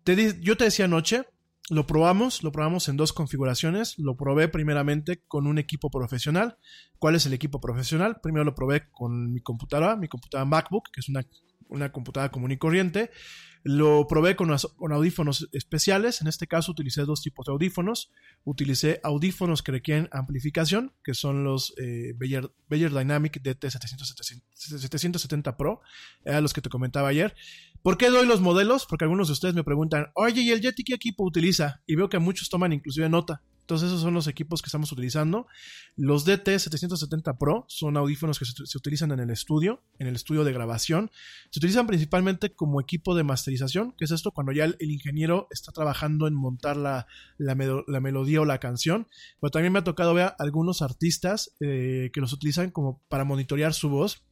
Te 0.03 0.37
yo 0.41 0.57
te 0.57 0.65
decía 0.65 0.83
anoche, 0.83 1.23
lo 1.69 1.87
probamos, 1.87 2.43
lo 2.43 2.51
probamos 2.51 2.89
en 2.89 2.97
dos 2.97 3.13
configuraciones. 3.13 3.97
Lo 3.99 4.17
probé 4.17 4.49
primeramente 4.49 5.23
con 5.29 5.47
un 5.47 5.59
equipo 5.59 5.89
profesional. 5.89 6.57
¿Cuál 6.97 7.15
es 7.15 7.25
el 7.25 7.31
equipo 7.31 7.61
profesional? 7.61 8.19
Primero 8.21 8.43
lo 8.43 8.53
probé 8.53 8.89
con 8.91 9.31
mi 9.31 9.39
computadora, 9.39 9.95
mi 9.95 10.09
computadora 10.09 10.49
MacBook, 10.49 10.89
que 10.91 10.99
es 10.99 11.07
una, 11.07 11.25
una 11.69 11.89
computadora 11.93 12.31
común 12.31 12.51
y 12.51 12.57
corriente. 12.57 13.11
Lo 13.63 14.07
probé 14.07 14.35
con, 14.35 14.51
audífonos 14.51 15.47
especiales. 15.51 16.21
En 16.21 16.27
este 16.27 16.47
caso 16.47 16.71
utilicé 16.71 17.01
dos 17.01 17.21
tipos 17.21 17.45
de 17.45 17.51
audífonos. 17.51 18.11
Utilicé 18.43 18.99
audífonos 19.03 19.61
que 19.61 19.73
requieren 19.73 20.09
amplificación, 20.11 20.93
que 21.03 21.13
son 21.13 21.43
los 21.43 21.75
eh, 21.77 22.13
Beyer, 22.15 22.49
Beyer 22.69 22.91
Dynamic 22.91 23.41
DT770 23.41 25.57
Pro, 25.57 25.81
los 26.23 26.53
que 26.53 26.61
te 26.61 26.69
comentaba 26.69 27.09
ayer. 27.09 27.35
¿Por 27.81 27.97
qué 27.97 28.09
doy 28.09 28.25
los 28.27 28.41
modelos? 28.41 28.85
Porque 28.85 29.05
algunos 29.05 29.27
de 29.27 29.33
ustedes 29.33 29.55
me 29.55 29.63
preguntan, 29.63 30.07
oye, 30.15 30.41
¿y 30.41 30.51
el 30.51 30.61
Yeti 30.61 30.83
qué 30.83 30.93
equipo 30.95 31.23
utiliza? 31.23 31.81
Y 31.87 31.95
veo 31.95 32.09
que 32.09 32.19
muchos 32.19 32.49
toman 32.49 32.73
inclusive 32.73 33.09
nota. 33.09 33.41
Entonces 33.61 33.89
esos 33.89 34.01
son 34.01 34.15
los 34.15 34.25
equipos 34.27 34.63
que 34.63 34.65
estamos 34.65 34.91
utilizando. 34.91 35.45
Los 35.95 36.25
DT770 36.25 37.37
Pro 37.37 37.65
son 37.67 37.97
audífonos 37.97 38.39
que 38.39 38.45
se, 38.45 38.77
utilizan 38.77 39.11
en 39.11 39.19
el 39.19 39.29
estudio, 39.29 39.83
en 39.99 40.07
el 40.07 40.15
estudio 40.15 40.43
de 40.43 40.51
grabación. 40.51 41.11
Se 41.51 41.59
utilizan 41.59 41.85
principalmente 41.85 42.55
como 42.55 42.81
equipo 42.81 43.13
de 43.13 43.23
masterización, 43.23 43.93
que 43.95 44.05
es 44.05 44.11
esto 44.11 44.31
cuando 44.31 44.53
ya 44.53 44.65
el, 44.65 44.75
ingeniero 44.79 45.47
está 45.51 45.71
trabajando 45.71 46.27
en 46.27 46.33
montar 46.33 46.77
la, 46.77 47.05
la, 47.37 47.53
melo- 47.53 47.83
la 47.87 47.99
melodía 47.99 48.41
o 48.41 48.45
la 48.45 48.57
canción. 48.57 49.07
Pero 49.39 49.51
también 49.51 49.71
me 49.71 49.77
ha 49.79 49.83
tocado 49.83 50.15
ver 50.15 50.33
algunos 50.39 50.81
artistas 50.81 51.51
eh, 51.59 52.09
que 52.11 52.21
los 52.21 52.33
utilizan 52.33 52.71
como 52.71 53.03
para 53.07 53.23
monitorear 53.23 53.75
su 53.75 53.89
voz. 53.89 54.23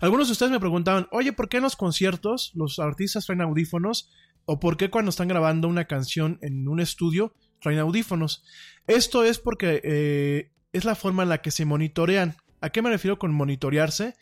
Algunos 0.00 0.28
de 0.28 0.32
ustedes 0.32 0.52
me 0.52 0.60
preguntaban, 0.60 1.08
oye, 1.10 1.32
¿por 1.32 1.48
qué 1.48 1.58
en 1.58 1.64
los 1.64 1.76
conciertos 1.76 2.52
los 2.54 2.78
artistas 2.78 3.26
traen 3.26 3.42
audífonos? 3.42 4.10
¿O 4.44 4.58
por 4.58 4.76
qué 4.76 4.90
cuando 4.90 5.10
están 5.10 5.28
grabando 5.28 5.68
una 5.68 5.86
canción 5.86 6.38
en 6.42 6.66
un 6.66 6.80
estudio 6.80 7.34
traen 7.60 7.78
audífonos? 7.78 8.44
Esto 8.86 9.24
es 9.24 9.38
porque 9.38 9.80
eh, 9.84 10.50
es 10.72 10.84
la 10.84 10.94
forma 10.94 11.22
en 11.22 11.28
la 11.28 11.42
que 11.42 11.50
se 11.50 11.64
monitorean. 11.64 12.36
¿A 12.60 12.70
qué 12.70 12.82
me 12.82 12.90
refiero 12.90 13.18
con 13.18 13.32
monitorearse? 13.32 14.14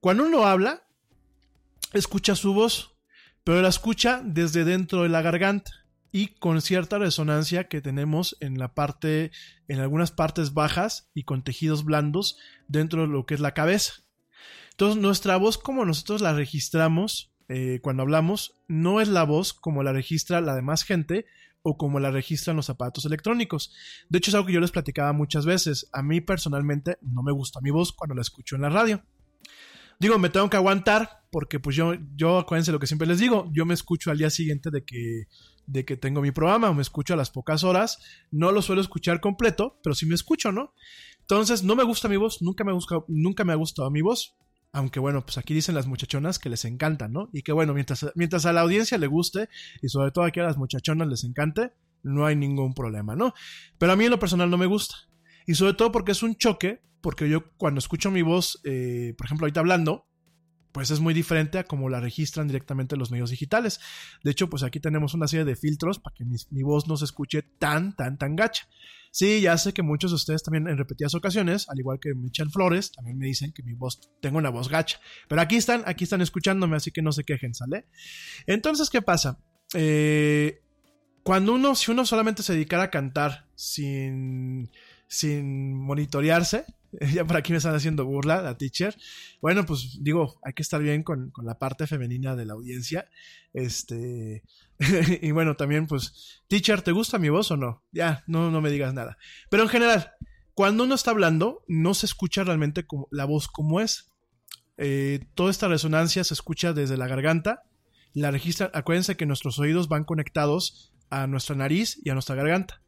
Cuando 0.00 0.24
uno 0.24 0.46
habla, 0.46 0.82
escucha 1.92 2.34
su 2.34 2.54
voz, 2.54 2.96
pero 3.44 3.62
la 3.62 3.68
escucha 3.68 4.22
desde 4.24 4.64
dentro 4.64 5.02
de 5.02 5.08
la 5.08 5.22
garganta 5.22 5.72
y 6.12 6.28
con 6.28 6.60
cierta 6.60 6.98
resonancia 6.98 7.68
que 7.68 7.80
tenemos 7.80 8.36
en 8.40 8.58
la 8.58 8.74
parte, 8.74 9.30
en 9.68 9.80
algunas 9.80 10.10
partes 10.10 10.54
bajas 10.54 11.10
y 11.14 11.24
con 11.24 11.42
tejidos 11.42 11.84
blandos 11.84 12.38
dentro 12.66 13.02
de 13.02 13.08
lo 13.08 13.26
que 13.26 13.34
es 13.34 13.40
la 13.40 13.54
cabeza. 13.54 13.94
Entonces, 14.80 15.02
nuestra 15.02 15.36
voz, 15.36 15.58
como 15.58 15.84
nosotros 15.84 16.22
la 16.22 16.32
registramos 16.32 17.34
eh, 17.48 17.80
cuando 17.82 18.02
hablamos, 18.02 18.62
no 18.66 19.02
es 19.02 19.08
la 19.08 19.24
voz 19.24 19.52
como 19.52 19.82
la 19.82 19.92
registra 19.92 20.40
la 20.40 20.54
demás 20.54 20.84
gente 20.84 21.26
o 21.60 21.76
como 21.76 22.00
la 22.00 22.10
registran 22.10 22.56
los 22.56 22.70
aparatos 22.70 23.04
electrónicos. 23.04 23.74
De 24.08 24.16
hecho, 24.16 24.30
es 24.30 24.36
algo 24.36 24.46
que 24.46 24.54
yo 24.54 24.60
les 24.60 24.70
platicaba 24.70 25.12
muchas 25.12 25.44
veces. 25.44 25.90
A 25.92 26.02
mí 26.02 26.22
personalmente 26.22 26.96
no 27.02 27.22
me 27.22 27.30
gusta 27.30 27.60
mi 27.60 27.70
voz 27.70 27.92
cuando 27.92 28.14
la 28.14 28.22
escucho 28.22 28.56
en 28.56 28.62
la 28.62 28.70
radio. 28.70 29.04
Digo, 29.98 30.18
me 30.18 30.30
tengo 30.30 30.48
que 30.48 30.56
aguantar 30.56 31.24
porque 31.30 31.60
pues 31.60 31.76
yo, 31.76 31.92
yo 32.16 32.38
acuérdense 32.38 32.72
lo 32.72 32.78
que 32.78 32.86
siempre 32.86 33.06
les 33.06 33.18
digo, 33.18 33.50
yo 33.52 33.66
me 33.66 33.74
escucho 33.74 34.10
al 34.10 34.16
día 34.16 34.30
siguiente 34.30 34.70
de 34.70 34.86
que, 34.86 35.24
de 35.66 35.84
que 35.84 35.98
tengo 35.98 36.22
mi 36.22 36.30
programa, 36.30 36.72
me 36.72 36.80
escucho 36.80 37.12
a 37.12 37.18
las 37.18 37.28
pocas 37.28 37.64
horas, 37.64 37.98
no 38.30 38.50
lo 38.50 38.62
suelo 38.62 38.80
escuchar 38.80 39.20
completo, 39.20 39.78
pero 39.82 39.94
sí 39.94 40.06
me 40.06 40.14
escucho, 40.14 40.52
¿no? 40.52 40.72
Entonces, 41.18 41.64
no 41.64 41.76
me 41.76 41.84
gusta 41.84 42.08
mi 42.08 42.16
voz, 42.16 42.40
nunca 42.40 42.64
me, 42.64 42.72
nunca 43.08 43.44
me 43.44 43.52
ha 43.52 43.56
gustado 43.56 43.90
mi 43.90 44.00
voz. 44.00 44.38
Aunque 44.72 45.00
bueno, 45.00 45.24
pues 45.24 45.36
aquí 45.38 45.52
dicen 45.52 45.74
las 45.74 45.86
muchachonas 45.86 46.38
que 46.38 46.48
les 46.48 46.64
encanta, 46.64 47.08
¿no? 47.08 47.28
Y 47.32 47.42
que 47.42 47.52
bueno, 47.52 47.74
mientras, 47.74 48.06
mientras 48.14 48.46
a 48.46 48.52
la 48.52 48.60
audiencia 48.60 48.98
le 48.98 49.06
guste, 49.06 49.48
y 49.82 49.88
sobre 49.88 50.12
todo 50.12 50.24
aquí 50.24 50.40
a 50.40 50.44
las 50.44 50.58
muchachonas 50.58 51.08
les 51.08 51.24
encante, 51.24 51.72
no 52.02 52.26
hay 52.26 52.36
ningún 52.36 52.74
problema, 52.74 53.16
¿no? 53.16 53.34
Pero 53.78 53.92
a 53.92 53.96
mí 53.96 54.04
en 54.04 54.10
lo 54.10 54.18
personal 54.18 54.50
no 54.50 54.58
me 54.58 54.66
gusta. 54.66 54.96
Y 55.46 55.54
sobre 55.54 55.74
todo 55.74 55.90
porque 55.90 56.12
es 56.12 56.22
un 56.22 56.36
choque, 56.36 56.80
porque 57.00 57.28
yo 57.28 57.50
cuando 57.56 57.78
escucho 57.78 58.10
mi 58.10 58.22
voz, 58.22 58.60
eh, 58.64 59.14
por 59.18 59.26
ejemplo, 59.26 59.46
ahorita 59.46 59.60
hablando, 59.60 60.06
pues 60.72 60.90
es 60.90 61.00
muy 61.00 61.14
diferente 61.14 61.58
a 61.58 61.64
como 61.64 61.88
la 61.88 62.00
registran 62.00 62.46
directamente 62.46 62.96
los 62.96 63.10
medios 63.10 63.30
digitales. 63.30 63.80
De 64.22 64.30
hecho, 64.30 64.48
pues 64.48 64.62
aquí 64.62 64.80
tenemos 64.80 65.14
una 65.14 65.28
serie 65.28 65.44
de 65.44 65.56
filtros 65.56 65.98
para 65.98 66.14
que 66.14 66.24
mi, 66.24 66.62
voz 66.62 66.86
no 66.86 66.96
se 66.96 67.04
escuche 67.04 67.42
tan, 67.42 67.94
tan, 67.96 68.18
tan 68.18 68.36
gacha. 68.36 68.68
Sí, 69.10 69.40
ya 69.40 69.58
sé 69.58 69.72
que 69.72 69.82
muchos 69.82 70.12
de 70.12 70.16
ustedes 70.16 70.42
también 70.42 70.68
en 70.68 70.78
repetidas 70.78 71.14
ocasiones, 71.14 71.68
al 71.68 71.80
igual 71.80 71.98
que 71.98 72.14
Michelle 72.14 72.50
Flores, 72.50 72.92
también 72.92 73.18
me 73.18 73.26
dicen 73.26 73.52
que 73.52 73.62
mi 73.64 73.74
voz, 73.74 74.00
tengo 74.20 74.38
una 74.38 74.50
voz 74.50 74.68
gacha. 74.68 75.00
Pero 75.28 75.40
aquí 75.40 75.56
están, 75.56 75.82
aquí 75.86 76.04
están 76.04 76.20
escuchándome, 76.20 76.76
así 76.76 76.92
que 76.92 77.02
no 77.02 77.10
se 77.10 77.24
quejen, 77.24 77.54
¿sale? 77.54 77.86
Entonces, 78.46 78.88
¿qué 78.88 79.02
pasa? 79.02 79.40
Eh, 79.74 80.62
cuando 81.24 81.54
uno, 81.54 81.74
si 81.74 81.90
uno 81.90 82.06
solamente 82.06 82.42
se 82.42 82.52
dedicara 82.52 82.84
a 82.84 82.90
cantar 82.90 83.48
sin, 83.56 84.70
sin 85.08 85.74
monitorearse, 85.74 86.64
ya 87.14 87.24
por 87.24 87.36
aquí 87.36 87.52
me 87.52 87.58
están 87.58 87.74
haciendo 87.74 88.04
burla, 88.04 88.42
la 88.42 88.56
teacher. 88.56 88.96
Bueno, 89.40 89.64
pues 89.64 89.98
digo, 90.00 90.40
hay 90.42 90.52
que 90.52 90.62
estar 90.62 90.82
bien 90.82 91.02
con, 91.02 91.30
con 91.30 91.46
la 91.46 91.58
parte 91.58 91.86
femenina 91.86 92.36
de 92.36 92.46
la 92.46 92.54
audiencia. 92.54 93.08
Este. 93.52 94.42
y 95.22 95.30
bueno, 95.30 95.56
también, 95.56 95.86
pues, 95.86 96.42
teacher, 96.48 96.82
¿te 96.82 96.92
gusta 96.92 97.18
mi 97.18 97.28
voz 97.28 97.50
o 97.50 97.56
no? 97.56 97.82
Ya, 97.92 98.24
no, 98.26 98.50
no 98.50 98.60
me 98.60 98.70
digas 98.70 98.94
nada. 98.94 99.18
Pero 99.50 99.62
en 99.62 99.68
general, 99.68 100.12
cuando 100.54 100.84
uno 100.84 100.94
está 100.94 101.10
hablando, 101.10 101.64
no 101.68 101.94
se 101.94 102.06
escucha 102.06 102.44
realmente 102.44 102.86
como, 102.86 103.08
la 103.10 103.24
voz 103.24 103.48
como 103.48 103.80
es. 103.80 104.12
Eh, 104.76 105.26
toda 105.34 105.50
esta 105.50 105.68
resonancia 105.68 106.24
se 106.24 106.34
escucha 106.34 106.72
desde 106.72 106.96
la 106.96 107.06
garganta. 107.06 107.62
La 108.14 108.30
registra. 108.30 108.70
Acuérdense 108.74 109.16
que 109.16 109.26
nuestros 109.26 109.58
oídos 109.58 109.88
van 109.88 110.04
conectados 110.04 110.92
a 111.10 111.26
nuestra 111.26 111.54
nariz 111.54 112.00
y 112.04 112.10
a 112.10 112.14
nuestra 112.14 112.34
garganta. 112.34 112.82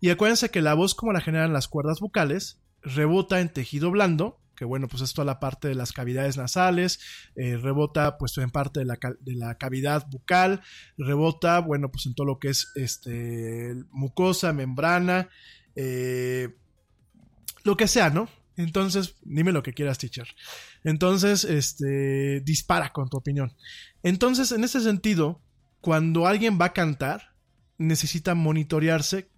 Y 0.00 0.10
acuérdense 0.10 0.50
que 0.50 0.62
la 0.62 0.74
voz, 0.74 0.94
como 0.94 1.12
la 1.12 1.20
generan 1.20 1.52
las 1.52 1.68
cuerdas 1.68 2.00
vocales, 2.00 2.60
rebota 2.84 3.40
en 3.40 3.48
tejido 3.48 3.90
blando, 3.90 4.40
que 4.54 4.64
bueno, 4.64 4.88
pues 4.88 5.02
es 5.02 5.12
toda 5.12 5.24
la 5.24 5.40
parte 5.40 5.68
de 5.68 5.74
las 5.74 5.92
cavidades 5.92 6.36
nasales, 6.36 7.00
eh, 7.34 7.56
rebota 7.56 8.18
pues 8.18 8.38
en 8.38 8.50
parte 8.50 8.80
de 8.80 8.86
la, 8.86 8.98
de 9.20 9.34
la, 9.34 9.56
cavidad 9.56 10.06
bucal, 10.08 10.62
rebota, 10.96 11.58
bueno, 11.60 11.90
pues 11.90 12.06
en 12.06 12.14
todo 12.14 12.26
lo 12.26 12.38
que 12.38 12.48
es 12.48 12.70
este, 12.76 13.74
mucosa, 13.90 14.52
membrana, 14.52 15.28
eh, 15.74 16.54
lo 17.64 17.76
que 17.76 17.88
sea, 17.88 18.10
¿no? 18.10 18.28
Entonces, 18.56 19.16
dime 19.22 19.50
lo 19.50 19.64
que 19.64 19.72
quieras, 19.72 19.98
teacher. 19.98 20.28
Entonces, 20.84 21.44
este, 21.44 22.40
dispara 22.40 22.92
con 22.92 23.08
tu 23.08 23.16
opinión. 23.16 23.52
Entonces, 24.04 24.52
en 24.52 24.62
ese 24.62 24.80
sentido, 24.80 25.42
cuando 25.80 26.26
alguien 26.26 26.58
va 26.60 26.66
a 26.66 26.72
cantar, 26.72 27.34
necesita 27.78 28.34
monitorearse 28.34 29.30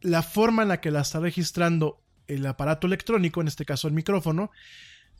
la 0.00 0.22
forma 0.22 0.62
en 0.62 0.68
la 0.68 0.80
que 0.80 0.90
la 0.90 1.02
está 1.02 1.20
registrando 1.20 2.01
el 2.34 2.46
aparato 2.46 2.86
electrónico, 2.86 3.40
en 3.40 3.48
este 3.48 3.64
caso 3.64 3.88
el 3.88 3.94
micrófono, 3.94 4.50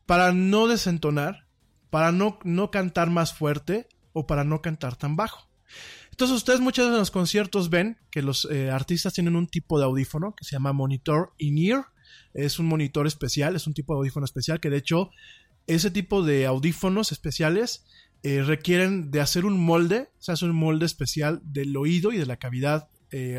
para 0.06 0.32
no 0.32 0.66
desentonar, 0.66 1.46
para 1.90 2.12
no, 2.12 2.38
no 2.44 2.70
cantar 2.70 3.10
más 3.10 3.34
fuerte 3.34 3.88
o 4.12 4.26
para 4.26 4.44
no 4.44 4.62
cantar 4.62 4.96
tan 4.96 5.16
bajo. 5.16 5.48
Entonces 6.10 6.36
ustedes 6.36 6.60
muchas 6.60 6.86
veces 6.86 6.94
en 6.94 7.00
los 7.00 7.10
conciertos 7.10 7.70
ven 7.70 7.98
que 8.10 8.22
los 8.22 8.46
eh, 8.50 8.70
artistas 8.70 9.14
tienen 9.14 9.36
un 9.36 9.46
tipo 9.46 9.78
de 9.78 9.84
audífono 9.84 10.34
que 10.34 10.44
se 10.44 10.52
llama 10.52 10.72
monitor 10.72 11.32
in-ear. 11.38 11.86
Es 12.34 12.58
un 12.58 12.66
monitor 12.66 13.06
especial, 13.06 13.56
es 13.56 13.66
un 13.66 13.74
tipo 13.74 13.94
de 13.94 13.98
audífono 13.98 14.24
especial 14.24 14.60
que 14.60 14.70
de 14.70 14.76
hecho 14.76 15.10
ese 15.66 15.90
tipo 15.90 16.22
de 16.22 16.46
audífonos 16.46 17.12
especiales 17.12 17.84
eh, 18.22 18.42
requieren 18.42 19.10
de 19.10 19.20
hacer 19.20 19.44
un 19.44 19.58
molde, 19.58 20.10
se 20.18 20.32
hace 20.32 20.44
un 20.44 20.54
molde 20.54 20.86
especial 20.86 21.40
del 21.44 21.76
oído 21.76 22.12
y 22.12 22.18
de 22.18 22.26
la 22.26 22.36
cavidad 22.36 22.88
eh, 23.12 23.38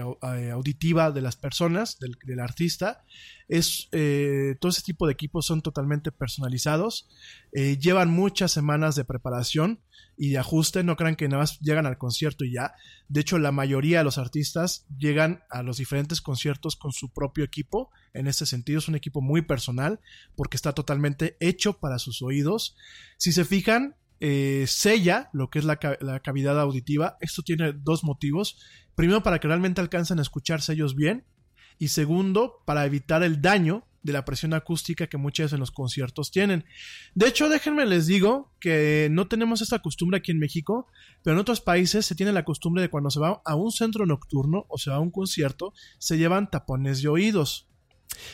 auditiva 0.52 1.12
de 1.12 1.22
las 1.22 1.36
personas, 1.36 1.98
del, 2.00 2.40
artista. 2.40 3.04
Es, 3.50 3.90
todo 3.92 4.70
ese 4.70 4.82
tipo 4.84 5.06
de 5.06 5.14
equipos 5.14 5.46
son 5.46 5.62
totalmente 5.62 6.12
personalizados, 6.12 7.10
llevan 7.52 8.10
muchas 8.10 8.52
semanas 8.52 8.96
de 8.96 9.04
preparación 9.04 9.82
y 10.16 10.30
de 10.30 10.38
ajuste, 10.38 10.84
no 10.84 10.96
crean 10.96 11.16
que 11.16 11.28
nada 11.28 11.42
más 11.42 11.60
llegan 11.60 11.86
al 11.86 11.98
concierto 11.98 12.46
y 12.46 12.54
ya. 12.54 12.74
De 13.08 13.22
hecho, 13.22 13.40
la 13.40 13.52
mayoría 13.52 14.00
de 14.00 14.04
los 14.04 14.18
artistas 14.18 14.86
llegan 14.98 15.44
a 15.50 15.64
los 15.64 15.78
diferentes 15.78 16.22
conciertos 16.22 16.76
con 16.76 16.92
su 16.92 17.12
propio 17.12 17.44
equipo. 17.44 17.90
En 18.14 18.28
este 18.28 18.46
sentido, 18.46 18.80
es 18.80 18.88
un 18.88 18.96
equipo 18.96 19.22
muy 19.22 19.42
personal 19.42 20.00
porque 20.36 20.58
está 20.58 20.74
totalmente 20.74 21.36
hecho 21.40 21.80
para 21.80 22.00
sus 22.00 22.22
oídos. 22.22 22.76
Si 23.18 23.32
se 23.32 23.44
fijan, 23.44 23.96
eh, 24.20 24.66
sella 24.68 25.30
lo 25.34 25.50
que 25.50 25.60
es 25.60 25.66
la, 25.66 25.80
la, 26.00 26.20
cavidad 26.20 26.60
auditiva. 26.60 27.18
Esto 27.20 27.42
tiene 27.42 27.74
dos 27.74 28.04
motivos. 28.04 28.58
Primero, 28.96 29.24
para 29.24 29.40
que 29.40 29.48
realmente 29.48 29.82
alcancen 29.82 30.20
a 30.20 30.22
escucharse 30.22 30.74
ellos 30.74 30.96
bien. 30.96 31.26
Y 31.80 31.88
segundo, 31.90 32.62
para 32.66 32.86
evitar 32.86 33.24
el 33.24 33.42
daño 33.42 33.86
de 34.04 34.14
la 34.14 34.26
presión 34.26 34.54
acústica 34.54 35.08
que 35.08 35.18
muchas 35.18 35.54
en 35.54 35.60
los 35.60 35.72
conciertos 35.72 36.30
tienen. 36.30 36.66
De 37.16 37.28
hecho, 37.28 37.50
déjenme 37.50 37.86
les 37.86 38.06
digo 38.06 38.54
que 38.60 39.08
no 39.12 39.28
tenemos 39.28 39.62
esta 39.62 39.80
costumbre 39.80 40.18
aquí 40.18 40.32
en 40.32 40.40
México, 40.40 40.88
pero 41.24 41.36
en 41.36 41.40
otros 41.40 41.62
países 41.62 42.06
se 42.06 42.16
tiene 42.16 42.34
la 42.34 42.46
costumbre 42.46 42.82
de 42.82 42.90
cuando 42.90 43.10
se 43.10 43.20
va 43.20 43.42
a 43.44 43.56
un 43.56 43.72
centro 43.72 44.06
nocturno 44.06 44.66
o 44.68 44.78
se 44.78 44.92
va 44.92 44.98
a 44.98 45.00
un 45.00 45.12
concierto, 45.12 45.74
se 45.98 46.18
llevan 46.18 46.50
tapones 46.50 47.02
de 47.02 47.08
oídos. 47.08 47.70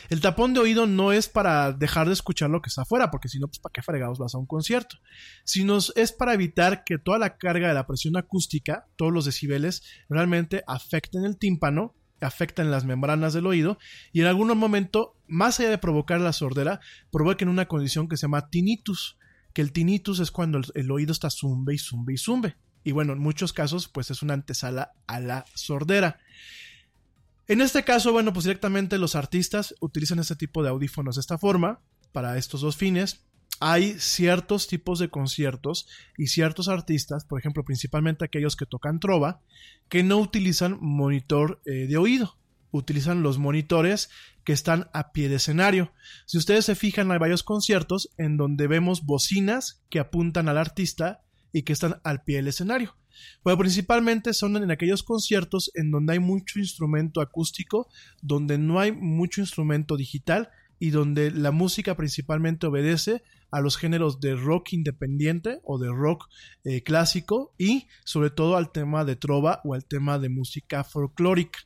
El 0.08 0.20
tapón 0.20 0.54
de 0.54 0.60
oído 0.60 0.86
no 0.86 1.12
es 1.12 1.28
para 1.28 1.72
dejar 1.72 2.06
de 2.06 2.12
escuchar 2.12 2.50
lo 2.50 2.62
que 2.62 2.68
está 2.68 2.82
afuera, 2.82 3.10
porque 3.10 3.28
si 3.28 3.38
no, 3.38 3.46
pues 3.48 3.58
para 3.58 3.72
qué 3.72 3.82
fregados 3.82 4.18
vas 4.18 4.34
a 4.34 4.38
un 4.38 4.46
concierto, 4.46 4.96
sino 5.44 5.78
es 5.94 6.12
para 6.12 6.34
evitar 6.34 6.84
que 6.84 6.98
toda 6.98 7.18
la 7.18 7.36
carga 7.36 7.68
de 7.68 7.74
la 7.74 7.86
presión 7.86 8.16
acústica, 8.16 8.86
todos 8.96 9.12
los 9.12 9.24
decibeles, 9.24 9.82
realmente 10.08 10.62
afecten 10.66 11.24
el 11.24 11.38
tímpano 11.38 11.94
afectan 12.20 12.70
las 12.70 12.84
membranas 12.84 13.32
del 13.32 13.46
oído 13.46 13.78
y 14.12 14.20
en 14.20 14.26
algún 14.26 14.56
momento, 14.56 15.16
más 15.26 15.58
allá 15.58 15.70
de 15.70 15.78
provocar 15.78 16.20
la 16.20 16.32
sordera, 16.32 16.80
provoquen 17.10 17.48
una 17.48 17.66
condición 17.66 18.08
que 18.08 18.16
se 18.16 18.22
llama 18.22 18.50
tinnitus, 18.50 19.18
que 19.52 19.62
el 19.62 19.72
tinnitus 19.72 20.20
es 20.20 20.30
cuando 20.30 20.60
el, 20.74 20.90
oído 20.90 21.12
está 21.12 21.30
zumbe 21.30 21.74
y 21.74 21.78
zumbe 21.78 22.14
y 22.14 22.18
zumbe. 22.18 22.56
Y 22.82 22.92
bueno, 22.92 23.12
en 23.12 23.18
muchos 23.18 23.52
casos, 23.52 23.88
pues 23.88 24.10
es 24.10 24.22
una 24.22 24.34
antesala 24.34 24.92
a 25.06 25.20
la 25.20 25.44
sordera. 25.54 26.18
En 27.50 27.60
este 27.60 27.82
caso, 27.82 28.12
bueno, 28.12 28.32
pues 28.32 28.44
directamente 28.44 28.96
los 28.96 29.16
artistas 29.16 29.74
utilizan 29.80 30.20
este 30.20 30.36
tipo 30.36 30.62
de 30.62 30.68
audífonos 30.68 31.16
de 31.16 31.20
esta 31.20 31.36
forma 31.36 31.80
para 32.12 32.38
estos 32.38 32.60
dos 32.60 32.76
fines 32.76 33.24
hay 33.58 33.98
ciertos 33.98 34.68
tipos 34.68 35.00
de 35.00 35.08
conciertos 35.08 35.88
y 36.16 36.28
ciertos 36.28 36.68
artistas, 36.68 37.24
por 37.24 37.40
ejemplo, 37.40 37.64
principalmente 37.64 38.24
aquellos 38.24 38.54
que 38.54 38.66
tocan 38.66 39.00
trova, 39.00 39.40
que 39.88 40.04
no 40.04 40.18
utilizan 40.18 40.78
monitor 40.80 41.60
eh, 41.66 41.88
de 41.88 41.96
oído, 41.96 42.38
utilizan 42.70 43.24
los 43.24 43.38
monitores 43.38 44.10
que 44.44 44.52
están 44.52 44.88
a 44.92 45.10
pie 45.10 45.28
de 45.28 45.34
escenario. 45.34 45.92
Si 46.26 46.38
ustedes 46.38 46.66
se 46.66 46.76
fijan, 46.76 47.10
hay 47.10 47.18
varios 47.18 47.42
conciertos 47.42 48.10
en 48.16 48.36
donde 48.36 48.68
vemos 48.68 49.04
bocinas 49.04 49.82
que 49.90 49.98
apuntan 49.98 50.48
al 50.48 50.56
artista 50.56 51.24
y 51.52 51.62
que 51.62 51.72
están 51.72 52.00
al 52.04 52.22
pie 52.22 52.36
del 52.36 52.46
escenario. 52.46 52.96
Pero 53.42 53.58
principalmente 53.58 54.32
son 54.34 54.56
en 54.56 54.70
aquellos 54.70 55.02
conciertos 55.02 55.70
en 55.74 55.90
donde 55.90 56.14
hay 56.14 56.18
mucho 56.18 56.58
instrumento 56.58 57.20
acústico, 57.20 57.88
donde 58.22 58.58
no 58.58 58.80
hay 58.80 58.92
mucho 58.92 59.40
instrumento 59.40 59.96
digital 59.96 60.50
y 60.80 60.90
donde 60.90 61.30
la 61.30 61.52
música 61.52 61.96
principalmente 61.96 62.66
obedece 62.66 63.22
a 63.50 63.60
los 63.60 63.76
géneros 63.76 64.20
de 64.20 64.34
rock 64.34 64.72
independiente 64.72 65.60
o 65.64 65.78
de 65.78 65.88
rock 65.88 66.28
eh, 66.64 66.82
clásico 66.82 67.54
y 67.58 67.86
sobre 68.04 68.30
todo 68.30 68.56
al 68.56 68.72
tema 68.72 69.04
de 69.04 69.16
trova 69.16 69.60
o 69.64 69.74
al 69.74 69.84
tema 69.84 70.18
de 70.18 70.30
música 70.30 70.82
folclórica. 70.82 71.60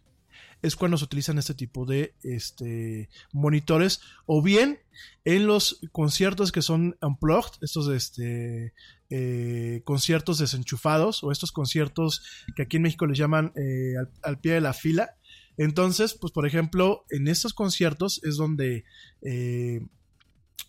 Es 0.62 0.76
cuando 0.76 0.96
se 0.96 1.04
utilizan 1.04 1.38
este 1.38 1.54
tipo 1.54 1.84
de 1.84 2.14
este, 2.22 3.10
monitores 3.32 4.00
o 4.24 4.42
bien 4.42 4.80
en 5.24 5.46
los 5.46 5.80
conciertos 5.92 6.52
que 6.52 6.62
son 6.62 6.96
unplugged, 7.02 7.58
estos 7.60 7.88
este, 7.88 8.72
eh, 9.16 9.82
conciertos 9.84 10.38
desenchufados 10.38 11.22
o 11.22 11.30
estos 11.30 11.52
conciertos 11.52 12.22
que 12.56 12.62
aquí 12.62 12.76
en 12.78 12.82
México 12.82 13.06
les 13.06 13.18
llaman 13.18 13.52
eh, 13.56 13.94
al 14.22 14.40
pie 14.40 14.54
de 14.54 14.60
la 14.60 14.72
fila, 14.72 15.16
entonces, 15.56 16.14
pues 16.14 16.32
por 16.32 16.46
ejemplo, 16.46 17.04
en 17.10 17.28
estos 17.28 17.54
conciertos 17.54 18.20
es 18.24 18.36
donde 18.36 18.84
eh, 19.22 19.86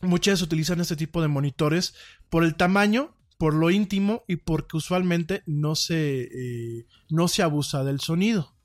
muchas 0.02 0.42
utilizan 0.42 0.80
este 0.80 0.96
tipo 0.96 1.22
de 1.22 1.28
monitores 1.28 1.96
por 2.30 2.44
el 2.44 2.56
tamaño, 2.56 3.16
por 3.38 3.54
lo 3.54 3.72
íntimo 3.72 4.24
y 4.28 4.38
porque 4.38 4.78
usualmente 4.78 5.44
no 5.46 5.76
se, 5.76 6.22
eh, 6.24 6.86
no 7.10 7.28
se 7.28 7.44
abusa 7.44 7.84
del 7.84 8.00
sonido. 8.00 8.56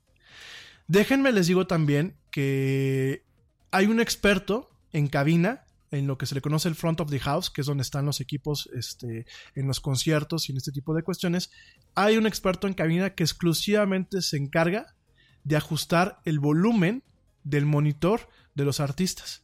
Déjenme 0.87 1.31
les 1.31 1.47
digo 1.47 1.67
también 1.67 2.17
que 2.29 3.25
hay 3.71 3.87
un 3.87 3.99
experto 3.99 4.69
en 4.93 5.07
cabina 5.07 5.65
en 5.91 6.07
lo 6.07 6.17
que 6.17 6.25
se 6.25 6.35
le 6.35 6.41
conoce 6.41 6.69
el 6.69 6.75
front 6.75 7.01
of 7.01 7.09
the 7.09 7.19
house, 7.19 7.49
que 7.49 7.61
es 7.61 7.67
donde 7.67 7.83
están 7.83 8.05
los 8.05 8.21
equipos 8.21 8.69
este, 8.73 9.25
en 9.55 9.67
los 9.67 9.79
conciertos 9.79 10.47
y 10.47 10.53
en 10.53 10.57
este 10.57 10.71
tipo 10.71 10.93
de 10.93 11.03
cuestiones. 11.03 11.51
Hay 11.95 12.17
un 12.17 12.25
experto 12.25 12.67
en 12.67 12.73
cabina 12.73 13.13
que 13.13 13.23
exclusivamente 13.23 14.21
se 14.21 14.37
encarga 14.37 14.95
de 15.43 15.57
ajustar 15.57 16.21
el 16.25 16.39
volumen 16.39 17.03
del 17.43 17.65
monitor 17.65 18.29
de 18.55 18.65
los 18.65 18.79
artistas 18.79 19.43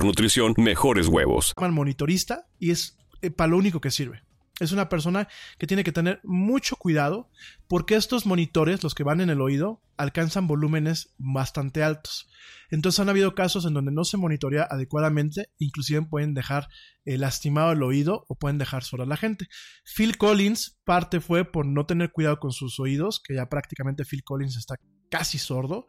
nutrición 0.03 0.53
mejores 0.57 1.07
huevos. 1.07 1.53
Al 1.57 1.71
monitorista 1.71 2.47
y 2.59 2.71
es 2.71 2.97
eh, 3.21 3.31
para 3.31 3.49
lo 3.49 3.57
único 3.57 3.81
que 3.81 3.91
sirve. 3.91 4.23
Es 4.59 4.71
una 4.71 4.89
persona 4.89 5.27
que 5.57 5.65
tiene 5.65 5.83
que 5.83 5.91
tener 5.91 6.19
mucho 6.23 6.75
cuidado 6.75 7.31
porque 7.67 7.95
estos 7.95 8.27
monitores, 8.27 8.83
los 8.83 8.93
que 8.93 9.03
van 9.03 9.19
en 9.19 9.31
el 9.31 9.41
oído, 9.41 9.81
alcanzan 9.97 10.45
volúmenes 10.45 11.15
bastante 11.17 11.81
altos. 11.81 12.29
Entonces 12.69 12.99
han 12.99 13.09
habido 13.09 13.33
casos 13.33 13.65
en 13.65 13.73
donde 13.73 13.91
no 13.91 14.03
se 14.03 14.17
monitorea 14.17 14.67
adecuadamente, 14.69 15.49
inclusive 15.57 16.03
pueden 16.03 16.35
dejar 16.35 16.67
eh, 17.05 17.17
lastimado 17.17 17.71
el 17.71 17.81
oído 17.81 18.25
o 18.27 18.35
pueden 18.35 18.59
dejar 18.59 18.83
sola 18.83 19.03
a 19.03 19.07
la 19.07 19.17
gente. 19.17 19.47
Phil 19.83 20.17
Collins 20.17 20.79
parte 20.83 21.21
fue 21.21 21.43
por 21.43 21.65
no 21.65 21.87
tener 21.87 22.11
cuidado 22.11 22.39
con 22.39 22.51
sus 22.51 22.79
oídos, 22.79 23.19
que 23.19 23.33
ya 23.33 23.49
prácticamente 23.49 24.05
Phil 24.05 24.23
Collins 24.23 24.57
está 24.57 24.75
casi 25.09 25.39
sordo, 25.39 25.87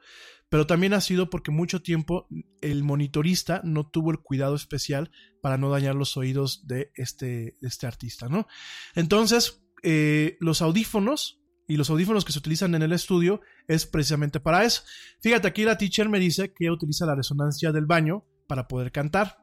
pero 0.53 0.67
también 0.67 0.93
ha 0.93 1.01
sido 1.01 1.31
porque 1.31 1.51
mucho 1.51 1.81
tiempo 1.81 2.29
el 2.61 2.85
monitorista 2.85 3.63
no 3.65 3.89
tuvo 3.89 4.11
el 4.11 4.19
cuidado 4.19 4.55
especial 4.55 5.11
para 5.41 5.57
no 5.57 5.71
dañar 5.71 5.95
los 5.95 6.19
oídos 6.19 6.67
de 6.67 6.93
este, 6.95 7.57
este 7.63 7.87
artista, 7.87 8.29
¿no? 8.29 8.47
Entonces, 8.95 9.65
eh, 9.83 10.37
los 10.41 10.61
audífonos 10.61 11.41
y 11.67 11.79
los 11.79 11.89
audífonos 11.89 12.27
que 12.27 12.33
se 12.33 12.39
utilizan 12.39 12.75
en 12.75 12.83
el 12.83 12.93
estudio 12.93 13.41
es 13.67 13.87
precisamente 13.87 14.41
para 14.41 14.63
eso. 14.63 14.83
Fíjate, 15.23 15.49
aquí 15.49 15.65
la 15.65 15.79
teacher 15.79 16.11
me 16.11 16.21
dice 16.21 16.53
que 16.55 16.71
utiliza 16.71 17.07
la 17.07 17.15
resonancia 17.15 17.73
del 17.73 17.87
baño 17.87 18.27
para 18.47 18.69
poder 18.69 18.93
cantar. 18.93 19.39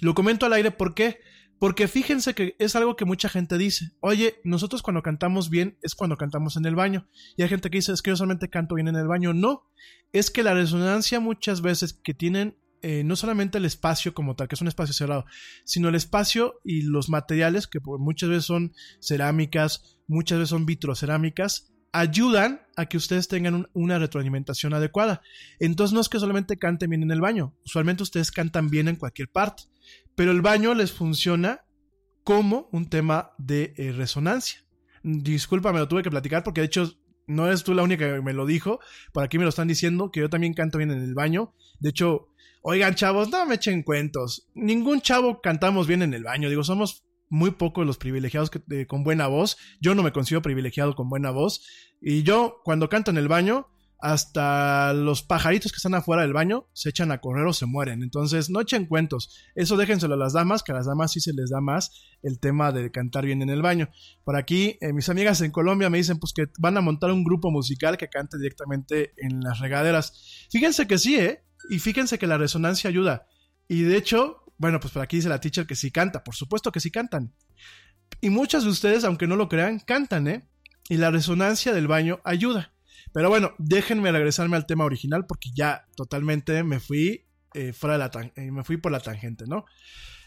Lo 0.00 0.16
comento 0.16 0.46
al 0.46 0.54
aire 0.54 0.72
porque 0.72 1.20
porque 1.60 1.88
fíjense 1.88 2.34
que 2.34 2.56
es 2.58 2.74
algo 2.74 2.96
que 2.96 3.04
mucha 3.04 3.28
gente 3.28 3.58
dice, 3.58 3.92
oye, 4.00 4.40
nosotros 4.44 4.80
cuando 4.80 5.02
cantamos 5.02 5.50
bien 5.50 5.76
es 5.82 5.94
cuando 5.94 6.16
cantamos 6.16 6.56
en 6.56 6.64
el 6.64 6.74
baño. 6.74 7.06
Y 7.36 7.42
hay 7.42 7.50
gente 7.50 7.68
que 7.68 7.76
dice, 7.76 7.92
es 7.92 8.00
que 8.00 8.10
yo 8.10 8.16
solamente 8.16 8.48
canto 8.48 8.76
bien 8.76 8.88
en 8.88 8.96
el 8.96 9.06
baño. 9.06 9.34
No, 9.34 9.70
es 10.10 10.30
que 10.30 10.42
la 10.42 10.54
resonancia 10.54 11.20
muchas 11.20 11.60
veces 11.60 11.92
que 11.92 12.14
tienen 12.14 12.56
eh, 12.80 13.04
no 13.04 13.14
solamente 13.14 13.58
el 13.58 13.66
espacio 13.66 14.14
como 14.14 14.36
tal, 14.36 14.48
que 14.48 14.54
es 14.54 14.62
un 14.62 14.68
espacio 14.68 14.94
cerrado, 14.94 15.26
sino 15.64 15.90
el 15.90 15.96
espacio 15.96 16.60
y 16.64 16.80
los 16.80 17.10
materiales, 17.10 17.66
que 17.66 17.78
muchas 17.84 18.30
veces 18.30 18.46
son 18.46 18.72
cerámicas, 18.98 19.98
muchas 20.06 20.38
veces 20.38 20.48
son 20.48 20.64
vitrocerámicas, 20.64 21.74
ayudan 21.92 22.62
a 22.76 22.86
que 22.86 22.96
ustedes 22.96 23.28
tengan 23.28 23.68
una 23.74 23.98
retroalimentación 23.98 24.72
adecuada. 24.72 25.20
Entonces 25.58 25.92
no 25.92 26.00
es 26.00 26.08
que 26.08 26.20
solamente 26.20 26.56
canten 26.56 26.88
bien 26.88 27.02
en 27.02 27.10
el 27.10 27.20
baño, 27.20 27.54
usualmente 27.66 28.02
ustedes 28.02 28.30
cantan 28.30 28.70
bien 28.70 28.88
en 28.88 28.96
cualquier 28.96 29.28
parte 29.28 29.69
pero 30.20 30.32
el 30.32 30.42
baño 30.42 30.74
les 30.74 30.92
funciona 30.92 31.64
como 32.24 32.68
un 32.72 32.90
tema 32.90 33.32
de 33.38 33.72
eh, 33.78 33.90
resonancia. 33.92 34.66
Disculpa, 35.02 35.72
me 35.72 35.78
lo 35.78 35.88
tuve 35.88 36.02
que 36.02 36.10
platicar 36.10 36.44
porque 36.44 36.60
de 36.60 36.66
hecho 36.66 36.92
no 37.26 37.46
eres 37.46 37.64
tú 37.64 37.72
la 37.72 37.82
única 37.82 38.04
que 38.04 38.20
me 38.20 38.34
lo 38.34 38.44
dijo. 38.44 38.80
Por 39.14 39.24
aquí 39.24 39.38
me 39.38 39.44
lo 39.44 39.48
están 39.48 39.66
diciendo 39.66 40.10
que 40.10 40.20
yo 40.20 40.28
también 40.28 40.52
canto 40.52 40.76
bien 40.76 40.90
en 40.90 41.02
el 41.02 41.14
baño. 41.14 41.54
De 41.78 41.88
hecho, 41.88 42.28
oigan 42.60 42.96
chavos, 42.96 43.30
no 43.30 43.46
me 43.46 43.54
echen 43.54 43.82
cuentos. 43.82 44.46
Ningún 44.54 45.00
chavo 45.00 45.40
cantamos 45.40 45.86
bien 45.86 46.02
en 46.02 46.12
el 46.12 46.24
baño. 46.24 46.50
Digo, 46.50 46.64
somos 46.64 47.06
muy 47.30 47.52
pocos 47.52 47.86
los 47.86 47.96
privilegiados 47.96 48.50
con 48.88 49.02
buena 49.02 49.26
voz. 49.26 49.56
Yo 49.80 49.94
no 49.94 50.02
me 50.02 50.12
considero 50.12 50.42
privilegiado 50.42 50.94
con 50.94 51.08
buena 51.08 51.30
voz. 51.30 51.66
Y 51.98 52.24
yo 52.24 52.60
cuando 52.62 52.90
canto 52.90 53.10
en 53.10 53.16
el 53.16 53.28
baño, 53.28 53.68
hasta 54.00 54.92
los 54.92 55.22
pajaritos 55.22 55.72
que 55.72 55.76
están 55.76 55.94
afuera 55.94 56.22
del 56.22 56.32
baño 56.32 56.66
se 56.72 56.88
echan 56.88 57.12
a 57.12 57.20
correr 57.20 57.46
o 57.46 57.52
se 57.52 57.66
mueren. 57.66 58.02
Entonces, 58.02 58.50
no 58.50 58.60
echen 58.60 58.86
cuentos. 58.86 59.36
Eso 59.54 59.76
déjenselo 59.76 60.14
a 60.14 60.16
las 60.16 60.32
damas, 60.32 60.62
que 60.62 60.72
a 60.72 60.74
las 60.74 60.86
damas 60.86 61.12
sí 61.12 61.20
se 61.20 61.32
les 61.32 61.50
da 61.50 61.60
más 61.60 61.92
el 62.22 62.38
tema 62.40 62.72
de 62.72 62.90
cantar 62.90 63.26
bien 63.26 63.42
en 63.42 63.50
el 63.50 63.62
baño. 63.62 63.90
Por 64.24 64.36
aquí, 64.36 64.78
eh, 64.80 64.92
mis 64.92 65.08
amigas 65.08 65.40
en 65.40 65.50
Colombia 65.50 65.90
me 65.90 65.98
dicen 65.98 66.18
pues 66.18 66.32
que 66.32 66.46
van 66.58 66.76
a 66.76 66.80
montar 66.80 67.10
un 67.10 67.24
grupo 67.24 67.50
musical 67.50 67.96
que 67.96 68.08
cante 68.08 68.38
directamente 68.38 69.12
en 69.16 69.40
las 69.40 69.58
regaderas. 69.58 70.46
Fíjense 70.50 70.86
que 70.86 70.98
sí, 70.98 71.16
¿eh? 71.16 71.44
Y 71.68 71.78
fíjense 71.78 72.18
que 72.18 72.26
la 72.26 72.38
resonancia 72.38 72.88
ayuda. 72.88 73.26
Y 73.68 73.82
de 73.82 73.96
hecho, 73.96 74.44
bueno, 74.56 74.80
pues 74.80 74.92
por 74.92 75.02
aquí 75.02 75.16
dice 75.16 75.28
la 75.28 75.40
teacher 75.40 75.66
que 75.66 75.76
sí 75.76 75.90
canta. 75.90 76.24
Por 76.24 76.34
supuesto 76.34 76.72
que 76.72 76.80
sí 76.80 76.90
cantan. 76.90 77.34
Y 78.20 78.30
muchas 78.30 78.64
de 78.64 78.70
ustedes, 78.70 79.04
aunque 79.04 79.26
no 79.26 79.36
lo 79.36 79.48
crean, 79.48 79.78
cantan, 79.78 80.26
¿eh? 80.28 80.48
Y 80.88 80.96
la 80.96 81.10
resonancia 81.10 81.72
del 81.72 81.86
baño 81.86 82.20
ayuda. 82.24 82.72
Pero 83.12 83.28
bueno, 83.28 83.52
déjenme 83.58 84.12
regresarme 84.12 84.56
al 84.56 84.66
tema 84.66 84.84
original 84.84 85.26
porque 85.26 85.50
ya 85.54 85.86
totalmente 85.96 86.62
me 86.62 86.80
fui 86.80 87.26
eh, 87.54 87.72
fuera 87.72 87.94
de 87.94 87.98
la 87.98 88.32
eh, 88.36 88.50
me 88.52 88.62
fui 88.62 88.76
por 88.76 88.92
la 88.92 89.00
tangente, 89.00 89.44
¿no? 89.46 89.64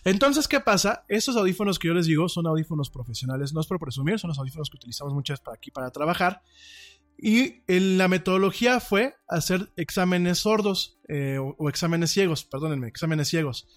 Entonces, 0.04 0.50
¿qué 0.50 0.60
pasa? 0.60 1.06
Estos 1.08 1.38
audífonos 1.38 1.80
que 1.80 1.88
yo 1.88 1.94
les 1.94 2.06
digo 2.06 2.28
son 2.28 2.46
audífonos 2.46 2.90
profesionales, 2.90 3.54
no 3.54 3.62
es 3.62 3.68
por 3.68 3.80
presumir, 3.80 4.20
son 4.20 4.28
los 4.30 4.40
audífonos 4.40 4.70
que 4.70 4.76
utilizamos 4.76 5.14
muchas 5.14 5.40
para 5.40 5.56
aquí 5.56 5.72
para 5.72 5.92
trabajar. 5.92 6.42
Y 7.18 7.62
en 7.68 7.98
la 7.98 8.10
metodología 8.10 8.82
fue 8.82 9.16
hacer 9.30 9.72
exámenes 9.78 10.40
sordos 10.40 11.00
eh, 11.08 11.38
o, 11.40 11.70
exámenes 11.70 12.12
ciegos, 12.12 12.44
perdónenme, 12.44 12.88
exámenes 12.88 13.30
ciegos. 13.30 13.68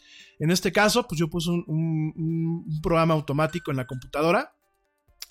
En 0.41 0.51
este 0.51 0.73
caso, 0.73 1.07
pues 1.07 1.21
yo 1.21 1.29
puse 1.29 1.51
un 1.51 2.81
programa 2.83 3.15
automático 3.15 3.71
en 3.71 3.77
la 3.77 3.87
computadora 3.87 4.56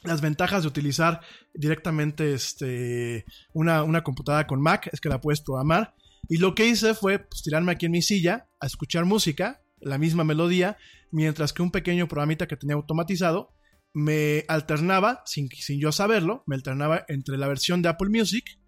las 0.05 0.21
ventajas 0.21 0.63
de 0.63 0.67
utilizar 0.67 1.21
directamente 1.53 2.33
este, 2.33 3.25
una, 3.53 3.83
una, 3.83 4.03
computadora 4.03 4.47
con 4.47 4.61
Mac 4.61 4.89
es 4.91 5.01
que 5.01 5.09
la 5.09 5.21
puedes 5.21 5.41
programar. 5.41 5.95
Y 6.27 6.37
lo 6.37 6.55
que 6.55 6.67
hice 6.67 6.93
fue 6.93 7.19
pues, 7.19 7.43
tirarme 7.43 7.71
aquí 7.71 7.85
en 7.85 7.91
mi 7.91 8.01
silla 8.01 8.47
a 8.59 8.65
escuchar 8.65 9.05
música, 9.05 9.61
la 9.79 9.97
misma 9.97 10.23
melodía, 10.23 10.77
mientras 11.11 11.53
que 11.53 11.61
un 11.61 11.71
pequeño 11.71 12.07
programita 12.07 12.47
que 12.47 12.57
tenía 12.57 12.75
automatizado 12.75 13.53
me 13.93 14.43
alternaba, 14.47 15.23
sin, 15.25 15.47
sin 15.49 15.79
yo 15.79 15.91
saberlo, 15.91 16.43
me 16.47 16.55
alternaba 16.55 17.05
entre 17.07 17.37
la 17.37 17.47
versión 17.47 17.81
de 17.81 17.89
Apple 17.89 18.09
Music, 18.09 18.59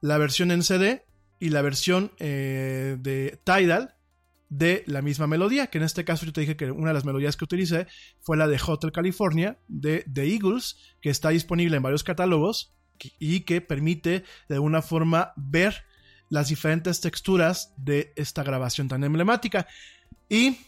la 0.00 0.16
versión 0.16 0.50
en 0.50 0.62
CD 0.62 1.04
y 1.38 1.50
la 1.50 1.62
versión 1.62 2.12
eh, 2.18 2.96
de 2.98 3.38
Tidal 3.44 3.96
de 4.50 4.82
la 4.86 5.00
misma 5.00 5.28
melodía, 5.28 5.68
que 5.68 5.78
en 5.78 5.84
este 5.84 6.04
caso 6.04 6.26
yo 6.26 6.32
te 6.32 6.42
dije 6.42 6.56
que 6.56 6.70
una 6.70 6.88
de 6.88 6.94
las 6.94 7.04
melodías 7.04 7.36
que 7.36 7.44
utilicé 7.44 7.86
fue 8.20 8.36
la 8.36 8.48
de 8.48 8.60
Hotel 8.64 8.92
California 8.92 9.58
de 9.68 10.04
The 10.12 10.24
Eagles, 10.24 10.76
que 11.00 11.08
está 11.08 11.30
disponible 11.30 11.76
en 11.76 11.82
varios 11.82 12.04
catálogos 12.04 12.74
y 13.18 13.40
que 13.40 13.60
permite 13.60 14.24
de 14.48 14.54
alguna 14.56 14.82
forma 14.82 15.32
ver 15.36 15.84
las 16.28 16.48
diferentes 16.48 17.00
texturas 17.00 17.72
de 17.76 18.12
esta 18.16 18.42
grabación 18.42 18.88
tan 18.88 19.04
emblemática. 19.04 19.68
Y 20.28 20.58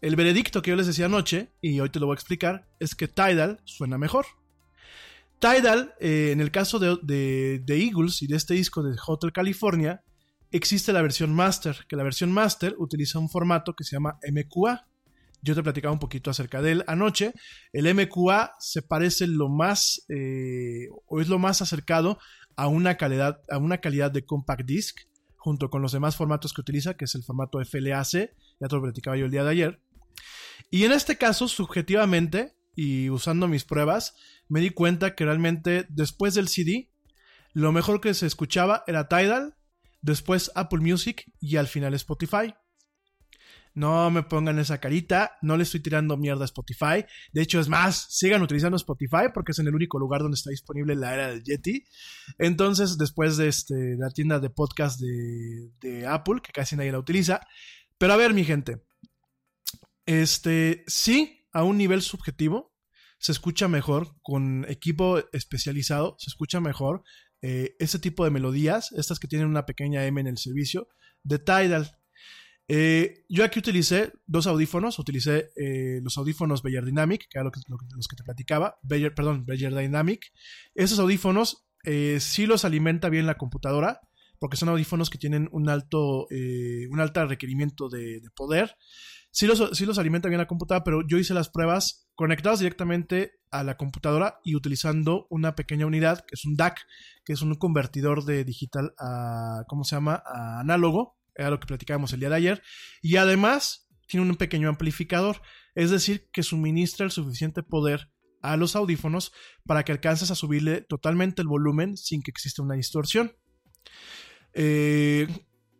el 0.00 0.16
veredicto 0.16 0.62
que 0.62 0.70
yo 0.70 0.76
les 0.76 0.86
decía 0.86 1.06
anoche, 1.06 1.52
y 1.60 1.78
hoy 1.78 1.90
te 1.90 2.00
lo 2.00 2.06
voy 2.06 2.14
a 2.14 2.16
explicar, 2.16 2.66
es 2.80 2.94
que 2.94 3.06
Tidal 3.06 3.60
suena 3.64 3.98
mejor. 3.98 4.26
Tidal, 5.38 5.94
eh, 6.00 6.30
en 6.32 6.40
el 6.40 6.50
caso 6.50 6.78
de, 6.78 7.58
de 7.62 7.84
Eagles 7.84 8.22
y 8.22 8.26
de 8.26 8.36
este 8.36 8.54
disco 8.54 8.82
de 8.82 8.96
Hotel 9.06 9.32
California, 9.32 10.02
existe 10.50 10.92
la 10.92 11.02
versión 11.02 11.34
master, 11.34 11.86
que 11.88 11.96
la 11.96 12.02
versión 12.02 12.32
master 12.32 12.74
utiliza 12.78 13.18
un 13.18 13.28
formato 13.28 13.74
que 13.74 13.84
se 13.84 13.96
llama 13.96 14.18
MQA. 14.30 14.86
Yo 15.42 15.54
te 15.54 15.62
platicaba 15.62 15.92
un 15.92 15.98
poquito 15.98 16.30
acerca 16.30 16.62
de 16.62 16.72
él 16.72 16.84
anoche. 16.86 17.32
El 17.72 17.92
MQA 17.94 18.54
se 18.58 18.82
parece 18.82 19.26
lo 19.26 19.48
más, 19.48 20.04
eh, 20.08 20.88
o 21.06 21.20
es 21.20 21.28
lo 21.28 21.38
más 21.38 21.62
acercado 21.62 22.18
a 22.56 22.68
una, 22.68 22.96
calidad, 22.96 23.40
a 23.50 23.58
una 23.58 23.78
calidad 23.78 24.10
de 24.10 24.24
compact 24.24 24.64
disc, 24.64 24.98
junto 25.36 25.70
con 25.70 25.82
los 25.82 25.92
demás 25.92 26.16
formatos 26.16 26.52
que 26.52 26.60
utiliza, 26.60 26.94
que 26.94 27.04
es 27.04 27.14
el 27.14 27.22
formato 27.22 27.60
FLAC, 27.64 28.34
ya 28.60 28.68
te 28.68 28.74
lo 28.74 28.82
platicaba 28.82 29.16
yo 29.16 29.26
el 29.26 29.30
día 29.30 29.44
de 29.44 29.50
ayer. 29.50 29.82
Y 30.70 30.84
en 30.84 30.92
este 30.92 31.16
caso, 31.16 31.46
subjetivamente, 31.46 32.56
y 32.74 33.10
usando 33.10 33.46
mis 33.48 33.64
pruebas, 33.64 34.14
me 34.48 34.60
di 34.60 34.70
cuenta 34.70 35.14
que 35.14 35.24
realmente 35.24 35.86
después 35.88 36.34
del 36.34 36.48
CD, 36.48 36.90
lo 37.52 37.72
mejor 37.72 38.00
que 38.00 38.14
se 38.14 38.26
escuchaba 38.26 38.84
era 38.86 39.08
Tidal 39.08 39.56
después 40.06 40.52
Apple 40.54 40.80
Music 40.80 41.30
y 41.40 41.56
al 41.56 41.66
final 41.66 41.92
Spotify. 41.94 42.54
No 43.74 44.10
me 44.10 44.22
pongan 44.22 44.58
esa 44.58 44.78
carita, 44.78 45.32
no 45.42 45.58
le 45.58 45.64
estoy 45.64 45.80
tirando 45.80 46.16
mierda 46.16 46.44
a 46.44 46.46
Spotify. 46.46 47.04
De 47.32 47.42
hecho, 47.42 47.60
es 47.60 47.68
más, 47.68 48.06
sigan 48.08 48.40
utilizando 48.40 48.76
Spotify 48.76 49.26
porque 49.34 49.52
es 49.52 49.58
en 49.58 49.66
el 49.66 49.74
único 49.74 49.98
lugar 49.98 50.22
donde 50.22 50.36
está 50.36 50.48
disponible 50.48 50.94
la 50.94 51.12
era 51.12 51.28
del 51.28 51.42
Yeti. 51.42 51.84
Entonces, 52.38 52.96
después 52.96 53.36
de 53.36 53.48
este, 53.48 53.96
la 53.98 54.08
tienda 54.08 54.40
de 54.40 54.48
podcast 54.48 54.98
de, 54.98 55.70
de 55.80 56.06
Apple, 56.06 56.40
que 56.42 56.52
casi 56.52 56.74
nadie 56.74 56.92
la 56.92 56.98
utiliza. 56.98 57.40
Pero 57.98 58.14
a 58.14 58.16
ver, 58.16 58.32
mi 58.32 58.44
gente, 58.44 58.82
este, 60.06 60.84
sí, 60.86 61.46
a 61.52 61.62
un 61.62 61.76
nivel 61.76 62.00
subjetivo, 62.00 62.74
se 63.18 63.32
escucha 63.32 63.68
mejor, 63.68 64.14
con 64.22 64.64
equipo 64.68 65.18
especializado, 65.32 66.16
se 66.18 66.30
escucha 66.30 66.60
mejor, 66.60 67.02
eh, 67.42 67.76
ese 67.78 67.98
tipo 67.98 68.24
de 68.24 68.30
melodías, 68.30 68.92
estas 68.92 69.18
que 69.18 69.28
tienen 69.28 69.48
una 69.48 69.66
pequeña 69.66 70.04
M 70.06 70.20
en 70.20 70.26
el 70.26 70.38
servicio, 70.38 70.88
de 71.22 71.38
Tidal. 71.38 71.98
Eh, 72.68 73.24
yo 73.28 73.44
aquí 73.44 73.58
utilicé 73.58 74.12
dos 74.26 74.46
audífonos, 74.46 74.98
utilicé 74.98 75.50
eh, 75.56 76.00
los 76.02 76.18
audífonos 76.18 76.62
Beyer 76.62 76.84
Dynamic, 76.84 77.28
que 77.28 77.38
eran 77.38 77.50
los 77.94 78.08
que 78.08 78.16
te 78.16 78.24
platicaba, 78.24 78.78
Beyer, 78.82 79.14
perdón, 79.14 79.44
Beyer 79.46 79.74
Dynamic. 79.74 80.32
Esos 80.74 80.98
audífonos 80.98 81.64
sí 82.18 82.46
los 82.46 82.64
alimenta 82.64 83.08
bien 83.08 83.26
la 83.26 83.36
computadora, 83.36 84.00
porque 84.40 84.56
son 84.56 84.68
audífonos 84.70 85.08
que 85.08 85.18
tienen 85.18 85.48
un 85.52 85.68
alto, 85.68 86.26
un 86.90 86.98
alto 86.98 87.24
requerimiento 87.26 87.88
de 87.88 88.20
poder 88.34 88.76
sí 89.36 89.46
los, 89.46 89.98
alimenta 89.98 90.28
bien 90.28 90.38
la 90.38 90.46
computadora, 90.46 90.82
pero 90.82 91.06
yo 91.06 91.18
hice 91.18 91.34
las 91.34 91.50
pruebas 91.50 92.08
conectadas 92.14 92.60
directamente 92.60 93.32
a 93.50 93.62
la 93.64 93.76
computadora 93.76 94.40
y 94.42 94.56
utilizando 94.56 95.26
una 95.28 95.54
pequeña 95.54 95.84
unidad, 95.84 96.20
que 96.20 96.36
es 96.36 96.46
un 96.46 96.56
DAC, 96.56 96.80
que 97.22 97.34
es 97.34 97.42
un 97.42 97.54
convertidor 97.56 98.24
de 98.24 98.44
digital 98.44 98.94
a, 98.98 99.64
¿cómo 99.68 99.84
se 99.84 99.94
llama?, 99.94 100.22
a 100.24 100.60
análogo, 100.60 101.18
era 101.34 101.50
lo 101.50 101.60
que 101.60 101.66
platicábamos 101.66 102.14
el 102.14 102.20
día 102.20 102.30
de 102.30 102.36
ayer, 102.36 102.62
y 103.02 103.16
además 103.16 103.90
tiene 104.08 104.24
un 104.24 104.36
pequeño 104.36 104.70
amplificador, 104.70 105.42
es 105.74 105.90
decir, 105.90 106.30
que 106.32 106.42
suministra 106.42 107.04
el 107.04 107.12
suficiente 107.12 107.62
poder 107.62 108.10
a 108.40 108.56
los 108.56 108.74
audífonos 108.74 109.32
para 109.66 109.84
que 109.84 109.92
alcances 109.92 110.30
a 110.30 110.34
subirle 110.34 110.80
totalmente 110.80 111.42
el 111.42 111.48
volumen 111.48 111.98
sin 111.98 112.22
que 112.22 112.30
exista 112.30 112.62
una 112.62 112.76
distorsión. 112.76 113.36
Eh, 114.54 115.28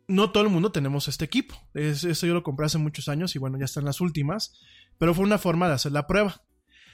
no 0.07 0.31
todo 0.31 0.43
el 0.43 0.49
mundo 0.49 0.71
tenemos 0.71 1.07
este 1.07 1.25
equipo. 1.25 1.55
eso 1.73 2.25
yo 2.25 2.33
lo 2.33 2.43
compré 2.43 2.65
hace 2.65 2.77
muchos 2.77 3.09
años 3.09 3.35
y 3.35 3.39
bueno, 3.39 3.57
ya 3.59 3.65
están 3.65 3.85
las 3.85 4.01
últimas. 4.01 4.53
Pero 4.97 5.13
fue 5.13 5.25
una 5.25 5.37
forma 5.37 5.67
de 5.67 5.75
hacer 5.75 5.91
la 5.91 6.07
prueba. 6.07 6.43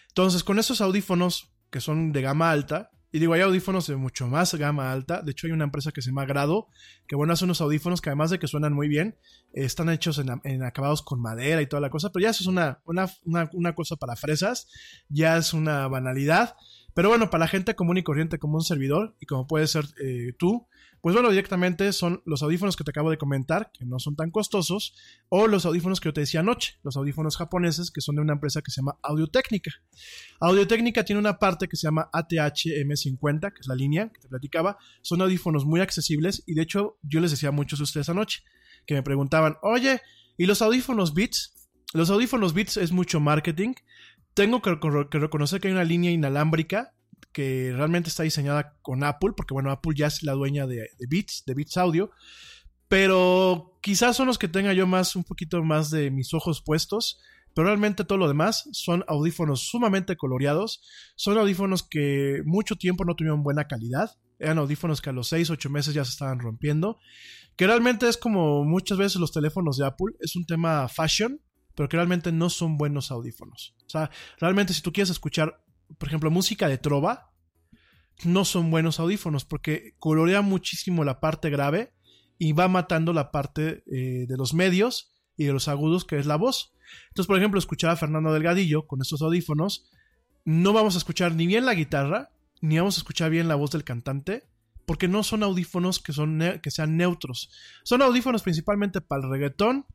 Entonces, 0.09 0.43
con 0.43 0.59
esos 0.59 0.81
audífonos 0.81 1.53
que 1.71 1.81
son 1.81 2.11
de 2.11 2.21
gama 2.21 2.51
alta, 2.51 2.91
Y 3.15 3.19
digo, 3.19 3.33
hay 3.33 3.41
audífonos 3.41 3.85
de 3.85 3.95
mucho 3.95 4.27
más 4.27 4.55
gama 4.55 4.91
alta. 4.91 5.21
De 5.21 5.31
hecho, 5.31 5.45
hay 5.45 5.53
una 5.53 5.65
empresa 5.65 5.91
que 5.91 6.01
se 6.01 6.09
llama 6.09 6.25
Grado, 6.25 6.67
que 7.07 7.15
bueno, 7.15 7.33
hace 7.33 7.45
unos 7.45 7.61
audífonos 7.61 8.01
que 8.01 8.09
además 8.09 8.31
de 8.31 8.39
que 8.39 8.47
suenan 8.47 8.73
muy 8.73 8.87
bien, 8.87 9.19
eh, 9.53 9.65
están 9.65 9.89
hechos 9.89 10.17
en, 10.17 10.29
en 10.43 10.63
acabados 10.63 11.03
con 11.03 11.21
madera 11.21 11.61
y 11.61 11.67
toda 11.67 11.79
la 11.79 11.91
cosa. 11.91 12.11
Pero 12.11 12.23
ya 12.23 12.31
eso 12.31 12.41
es 12.41 12.47
una, 12.47 12.81
una, 12.85 13.07
una, 13.53 13.75
cosa 13.75 13.97
para 13.97 14.15
fresas. 14.15 14.67
Ya 15.09 15.37
es 15.37 15.53
una 15.53 15.87
banalidad. 15.87 16.55
Pero 16.95 17.09
bueno, 17.09 17.29
para 17.29 17.43
la 17.43 17.47
gente 17.47 17.75
común 17.75 17.97
y 17.97 18.03
corriente 18.03 18.39
como 18.39 18.55
un 18.55 18.63
servidor, 18.63 19.15
y 19.19 19.27
como 19.27 19.45
puede 19.45 19.67
ser 19.67 19.85
eh, 20.03 20.33
tú, 20.39 20.67
pues 21.03 21.15
bueno, 21.15 21.31
directamente 21.31 21.91
son 21.91 22.23
los 22.25 22.43
audífonos 22.43 22.77
que 22.77 22.85
te 22.85 22.91
acabo 22.91 23.11
de 23.11 23.17
comentar, 23.17 23.71
que 23.77 23.83
no 23.83 23.99
son 23.99 24.15
tan 24.15 24.31
costosos, 24.31 24.95
o 25.27 25.47
los 25.47 25.65
audífonos 25.65 25.99
que 25.99 26.07
yo 26.07 26.13
te 26.13 26.21
decía 26.21 26.39
anoche, 26.39 26.79
los 26.81 26.95
audífonos 26.95 27.35
japoneses, 27.35 27.91
que 27.91 27.99
son 27.99 28.15
de 28.15 28.21
una 28.21 28.31
empresa 28.31 28.61
que 28.61 28.71
se 28.71 28.79
llama 28.79 28.97
Audio 29.03 29.27
Técnica. 29.27 29.69
Audio 30.39 30.65
Técnica 30.65 31.03
tiene 31.03 31.19
una 31.19 31.39
parte 31.39 31.67
que 31.67 31.75
se 31.75 31.87
llama 31.87 32.09
ATH 32.13 32.67
M50, 32.85 33.51
que 33.51 33.59
es 33.59 33.67
la 33.67 33.75
línea 33.75 34.13
que 34.13 34.21
te 34.21 34.29
platicaba. 34.29 34.77
Son 35.01 35.21
audífonos 35.21 35.65
muy 35.65 35.81
accesibles, 35.81 36.41
y 36.45 36.53
de 36.53 36.61
hecho 36.61 36.97
yo 37.01 37.19
les 37.19 37.31
decía 37.31 37.49
a 37.49 37.51
muchos 37.51 37.79
de 37.79 37.83
ustedes 37.83 38.07
anoche, 38.07 38.41
que 38.85 38.93
me 38.93 39.03
preguntaban, 39.03 39.57
oye, 39.61 39.99
¿y 40.37 40.45
los 40.45 40.61
audífonos 40.61 41.13
Beats? 41.13 41.67
Los 41.93 42.11
audífonos 42.11 42.53
Beats 42.53 42.77
es 42.77 42.93
mucho 42.93 43.19
marketing, 43.19 43.73
tengo 44.33 44.61
que, 44.61 44.79
que, 45.11 45.19
reconocer 45.19 45.59
que 45.59 45.67
hay 45.67 45.73
una 45.73 45.83
línea 45.83 46.11
inalámbrica 46.11 46.93
que 47.33 47.73
realmente 47.75 48.09
está 48.09 48.23
diseñada 48.23 48.77
con 48.81 49.03
Apple, 49.03 49.31
porque 49.35 49.53
bueno, 49.53 49.71
Apple 49.71 49.93
ya 49.95 50.07
es 50.07 50.23
la 50.23 50.33
dueña 50.33 50.67
de, 50.67 50.89
de 50.97 51.07
Beats, 51.09 51.43
de 51.45 51.53
Beats 51.53 51.77
Audio, 51.77 52.11
pero 52.87 53.79
quizás 53.81 54.15
son 54.15 54.27
los 54.27 54.37
que 54.37 54.47
tenga 54.47 54.71
yo 54.73 54.87
más, 54.87 55.15
un 55.15 55.23
poquito 55.23 55.63
más 55.63 55.89
de 55.89 56.11
mis 56.11 56.33
ojos 56.33 56.61
puestos, 56.61 57.19
pero 57.53 57.67
realmente 57.67 58.03
todo 58.03 58.17
lo 58.17 58.27
demás 58.27 58.69
son 58.71 59.03
audífonos 59.07 59.61
sumamente 59.61 60.15
coloreados, 60.15 60.81
son 61.15 61.37
audífonos 61.37 61.83
que 61.83 62.41
mucho 62.45 62.75
tiempo 62.75 63.05
no 63.05 63.15
tuvieron 63.15 63.43
buena 63.43 63.67
calidad, 63.67 64.17
eran 64.39 64.57
audífonos 64.57 65.01
que 65.01 65.09
a 65.09 65.13
los 65.13 65.27
6, 65.29 65.49
8 65.49 65.69
meses 65.69 65.93
ya 65.93 66.05
se 66.05 66.11
estaban 66.11 66.39
rompiendo, 66.39 66.99
que 67.55 67.67
realmente 67.67 68.07
es 68.07 68.17
como 68.17 68.63
muchas 68.63 68.97
veces 68.97 69.19
los 69.19 69.31
teléfonos 69.31 69.77
de 69.77 69.85
Apple, 69.85 70.15
es 70.19 70.35
un 70.35 70.45
tema 70.45 70.87
fashion, 70.87 71.41
pero 71.75 71.89
que 71.89 71.97
realmente 71.97 72.31
no 72.31 72.49
son 72.49 72.77
buenos 72.77 73.11
audífonos. 73.11 73.75
O 73.85 73.89
sea, 73.89 74.11
realmente 74.39 74.73
si 74.73 74.81
tú 74.81 74.91
quieres 74.91 75.09
escuchar, 75.09 75.62
por 75.97 76.07
ejemplo, 76.07 76.31
música 76.31 76.67
de 76.67 76.77
trova, 76.77 77.31
no 78.23 78.45
son 78.45 78.71
buenos 78.71 78.99
audífonos 78.99 79.45
porque 79.45 79.95
colorea 79.99 80.41
muchísimo 80.41 81.03
la 81.03 81.19
parte 81.19 81.49
grave 81.49 81.93
y 82.37 82.53
va 82.53 82.67
matando 82.67 83.13
la 83.13 83.31
parte 83.31 83.83
eh, 83.91 84.25
de 84.27 84.37
los 84.37 84.53
medios 84.53 85.13
y 85.37 85.45
de 85.45 85.53
los 85.53 85.67
agudos 85.67 86.05
que 86.05 86.17
es 86.17 86.25
la 86.25 86.35
voz. 86.35 86.73
Entonces, 87.09 87.27
por 87.27 87.37
ejemplo, 87.37 87.59
escuchar 87.59 87.91
a 87.91 87.95
Fernando 87.95 88.33
Delgadillo 88.33 88.87
con 88.87 89.01
estos 89.01 89.21
audífonos, 89.21 89.89
no 90.45 90.73
vamos 90.73 90.95
a 90.95 90.97
escuchar 90.97 91.35
ni 91.35 91.47
bien 91.47 91.65
la 91.65 91.73
guitarra, 91.73 92.31
ni 92.61 92.77
vamos 92.77 92.97
a 92.97 92.99
escuchar 92.99 93.29
bien 93.29 93.47
la 93.47 93.55
voz 93.55 93.71
del 93.71 93.83
cantante, 93.83 94.47
porque 94.85 95.07
no 95.07 95.23
son 95.23 95.43
audífonos 95.43 95.99
que, 95.99 96.13
son 96.13 96.41
que 96.61 96.71
sean 96.71 96.97
neutros. 96.97 97.49
Son 97.83 98.01
audífonos 98.01 98.43
principalmente 98.43 99.01
para 99.01 99.23
el 99.23 99.31
reggaetón, 99.31 99.85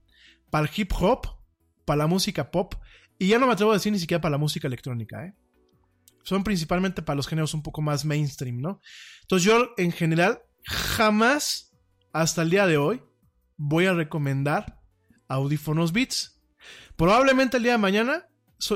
para 0.50 0.66
el 0.66 0.72
hip 0.74 0.92
hop, 0.98 1.26
para 1.84 1.98
la 1.98 2.06
música 2.06 2.50
pop, 2.50 2.74
y 3.18 3.28
ya 3.28 3.38
no 3.38 3.46
me 3.46 3.52
atrevo 3.52 3.72
a 3.72 3.74
decir 3.74 3.92
ni 3.92 3.98
siquiera 3.98 4.20
para 4.20 4.32
la 4.32 4.38
música 4.38 4.66
electrónica, 4.66 5.26
¿eh? 5.26 5.34
Son 6.22 6.44
principalmente 6.44 7.02
para 7.02 7.16
los 7.16 7.26
géneros 7.26 7.54
un 7.54 7.62
poco 7.62 7.80
más 7.80 8.04
mainstream, 8.04 8.60
¿no? 8.60 8.80
Entonces 9.22 9.46
yo 9.46 9.70
en 9.76 9.92
general 9.92 10.40
jamás, 10.64 11.74
hasta 12.12 12.42
el 12.42 12.50
día 12.50 12.66
de 12.66 12.76
hoy, 12.76 13.02
voy 13.56 13.86
a 13.86 13.94
recomendar 13.94 14.80
audífonos 15.28 15.92
Beats. 15.92 16.40
Probablemente 16.96 17.56
el 17.56 17.62
día 17.62 17.72
de 17.72 17.78
mañana, 17.78 18.28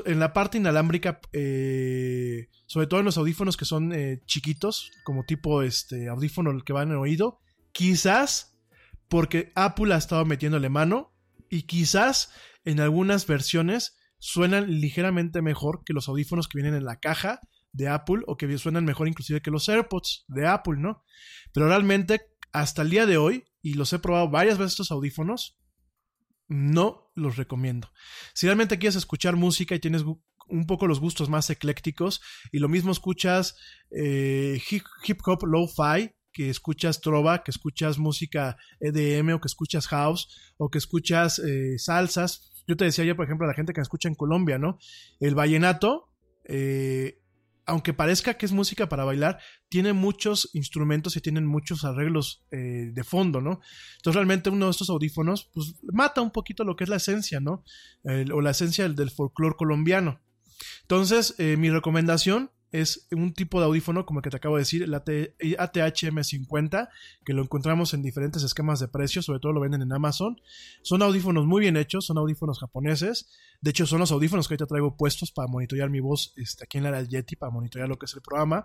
en 0.04 0.20
la 0.20 0.32
parte 0.32 0.58
inalámbrica, 0.58 1.20
eh, 1.32 2.48
sobre 2.66 2.86
todo 2.86 3.00
en 3.00 3.06
los 3.06 3.18
audífonos 3.18 3.56
que 3.56 3.64
son 3.64 3.92
eh, 3.92 4.20
chiquitos, 4.26 4.90
como 5.04 5.24
tipo 5.24 5.62
este 5.62 6.08
audífono 6.08 6.62
que 6.64 6.72
va 6.72 6.82
en 6.82 6.90
el 6.90 6.96
oído, 6.96 7.40
quizás 7.72 8.56
porque 9.08 9.52
Apple 9.54 9.92
ha 9.92 9.98
estado 9.98 10.24
metiéndole 10.24 10.68
mano 10.68 11.12
y 11.50 11.62
quizás 11.62 12.32
en 12.64 12.80
algunas 12.80 13.26
versiones 13.26 13.96
suenan 14.24 14.80
ligeramente 14.80 15.42
mejor 15.42 15.82
que 15.84 15.92
los 15.92 16.08
audífonos 16.08 16.46
que 16.46 16.56
vienen 16.56 16.76
en 16.76 16.84
la 16.84 17.00
caja 17.00 17.40
de 17.72 17.88
Apple 17.88 18.22
o 18.28 18.36
que 18.36 18.56
suenan 18.56 18.84
mejor 18.84 19.08
inclusive 19.08 19.42
que 19.42 19.50
los 19.50 19.68
AirPods 19.68 20.26
de 20.28 20.46
Apple, 20.46 20.76
¿no? 20.78 21.02
Pero 21.52 21.66
realmente 21.66 22.20
hasta 22.52 22.82
el 22.82 22.90
día 22.90 23.04
de 23.04 23.16
hoy, 23.16 23.44
y 23.62 23.74
los 23.74 23.92
he 23.92 23.98
probado 23.98 24.30
varias 24.30 24.58
veces 24.58 24.74
estos 24.74 24.92
audífonos, 24.92 25.58
no 26.46 27.10
los 27.16 27.36
recomiendo. 27.36 27.90
Si 28.32 28.46
realmente 28.46 28.78
quieres 28.78 28.94
escuchar 28.94 29.34
música 29.34 29.74
y 29.74 29.80
tienes 29.80 30.04
un 30.04 30.66
poco 30.68 30.86
los 30.86 31.00
gustos 31.00 31.28
más 31.28 31.50
eclécticos 31.50 32.20
y 32.52 32.60
lo 32.60 32.68
mismo 32.68 32.92
escuchas 32.92 33.56
eh, 33.90 34.62
hip, 34.70 34.84
hip 35.04 35.18
hop 35.26 35.46
lo-fi, 35.46 36.14
que 36.32 36.48
escuchas 36.48 37.00
trova, 37.00 37.42
que 37.42 37.50
escuchas 37.50 37.98
música 37.98 38.56
EDM 38.78 39.34
o 39.34 39.40
que 39.40 39.48
escuchas 39.48 39.88
house 39.88 40.28
o 40.58 40.70
que 40.70 40.78
escuchas 40.78 41.40
eh, 41.40 41.76
salsas. 41.78 42.51
Yo 42.66 42.76
te 42.76 42.84
decía 42.84 43.04
ya, 43.04 43.14
por 43.14 43.24
ejemplo, 43.24 43.46
a 43.46 43.48
la 43.48 43.54
gente 43.54 43.72
que 43.72 43.80
escucha 43.80 44.08
en 44.08 44.14
Colombia, 44.14 44.58
¿no? 44.58 44.78
El 45.20 45.34
vallenato, 45.34 46.10
eh, 46.44 47.20
aunque 47.66 47.92
parezca 47.94 48.34
que 48.34 48.46
es 48.46 48.52
música 48.52 48.88
para 48.88 49.04
bailar, 49.04 49.38
tiene 49.68 49.92
muchos 49.92 50.50
instrumentos 50.52 51.16
y 51.16 51.20
tienen 51.20 51.46
muchos 51.46 51.84
arreglos 51.84 52.44
eh, 52.50 52.90
de 52.92 53.04
fondo, 53.04 53.40
¿no? 53.40 53.60
Entonces 53.96 54.14
realmente 54.14 54.50
uno 54.50 54.66
de 54.66 54.72
estos 54.72 54.90
audífonos, 54.90 55.50
pues 55.52 55.74
mata 55.92 56.20
un 56.20 56.30
poquito 56.30 56.64
lo 56.64 56.76
que 56.76 56.84
es 56.84 56.90
la 56.90 56.96
esencia, 56.96 57.40
¿no? 57.40 57.64
o 58.04 58.40
la 58.40 58.50
esencia 58.50 58.84
del, 58.84 58.96
del 58.96 59.10
folclore 59.10 59.56
colombiano. 59.56 60.20
Entonces, 60.82 61.36
mi 61.38 61.70
recomendación 61.70 62.50
es 62.72 63.06
un 63.12 63.34
tipo 63.34 63.60
de 63.60 63.66
audífono, 63.66 64.06
como 64.06 64.18
el 64.20 64.24
que 64.24 64.30
te 64.30 64.38
acabo 64.38 64.56
de 64.56 64.62
decir, 64.62 64.82
el 64.82 64.94
ATH-M50, 64.94 66.88
que 67.24 67.34
lo 67.34 67.42
encontramos 67.42 67.92
en 67.92 68.02
diferentes 68.02 68.42
esquemas 68.42 68.80
de 68.80 68.88
precios, 68.88 69.26
sobre 69.26 69.40
todo 69.40 69.52
lo 69.52 69.60
venden 69.60 69.82
en 69.82 69.92
Amazon. 69.92 70.40
Son 70.82 71.02
audífonos 71.02 71.44
muy 71.44 71.60
bien 71.60 71.76
hechos, 71.76 72.06
son 72.06 72.16
audífonos 72.16 72.58
japoneses. 72.58 73.30
De 73.60 73.70
hecho, 73.70 73.86
son 73.86 74.00
los 74.00 74.10
audífonos 74.10 74.48
que 74.48 74.54
ahorita 74.54 74.66
traigo 74.66 74.96
puestos 74.96 75.30
para 75.32 75.48
monitorear 75.48 75.90
mi 75.90 76.00
voz 76.00 76.32
este, 76.36 76.64
aquí 76.64 76.78
en 76.78 76.84
la 76.84 77.02
Yeti, 77.02 77.36
para 77.36 77.52
monitorear 77.52 77.88
lo 77.88 77.98
que 77.98 78.06
es 78.06 78.14
el 78.14 78.22
programa. 78.22 78.64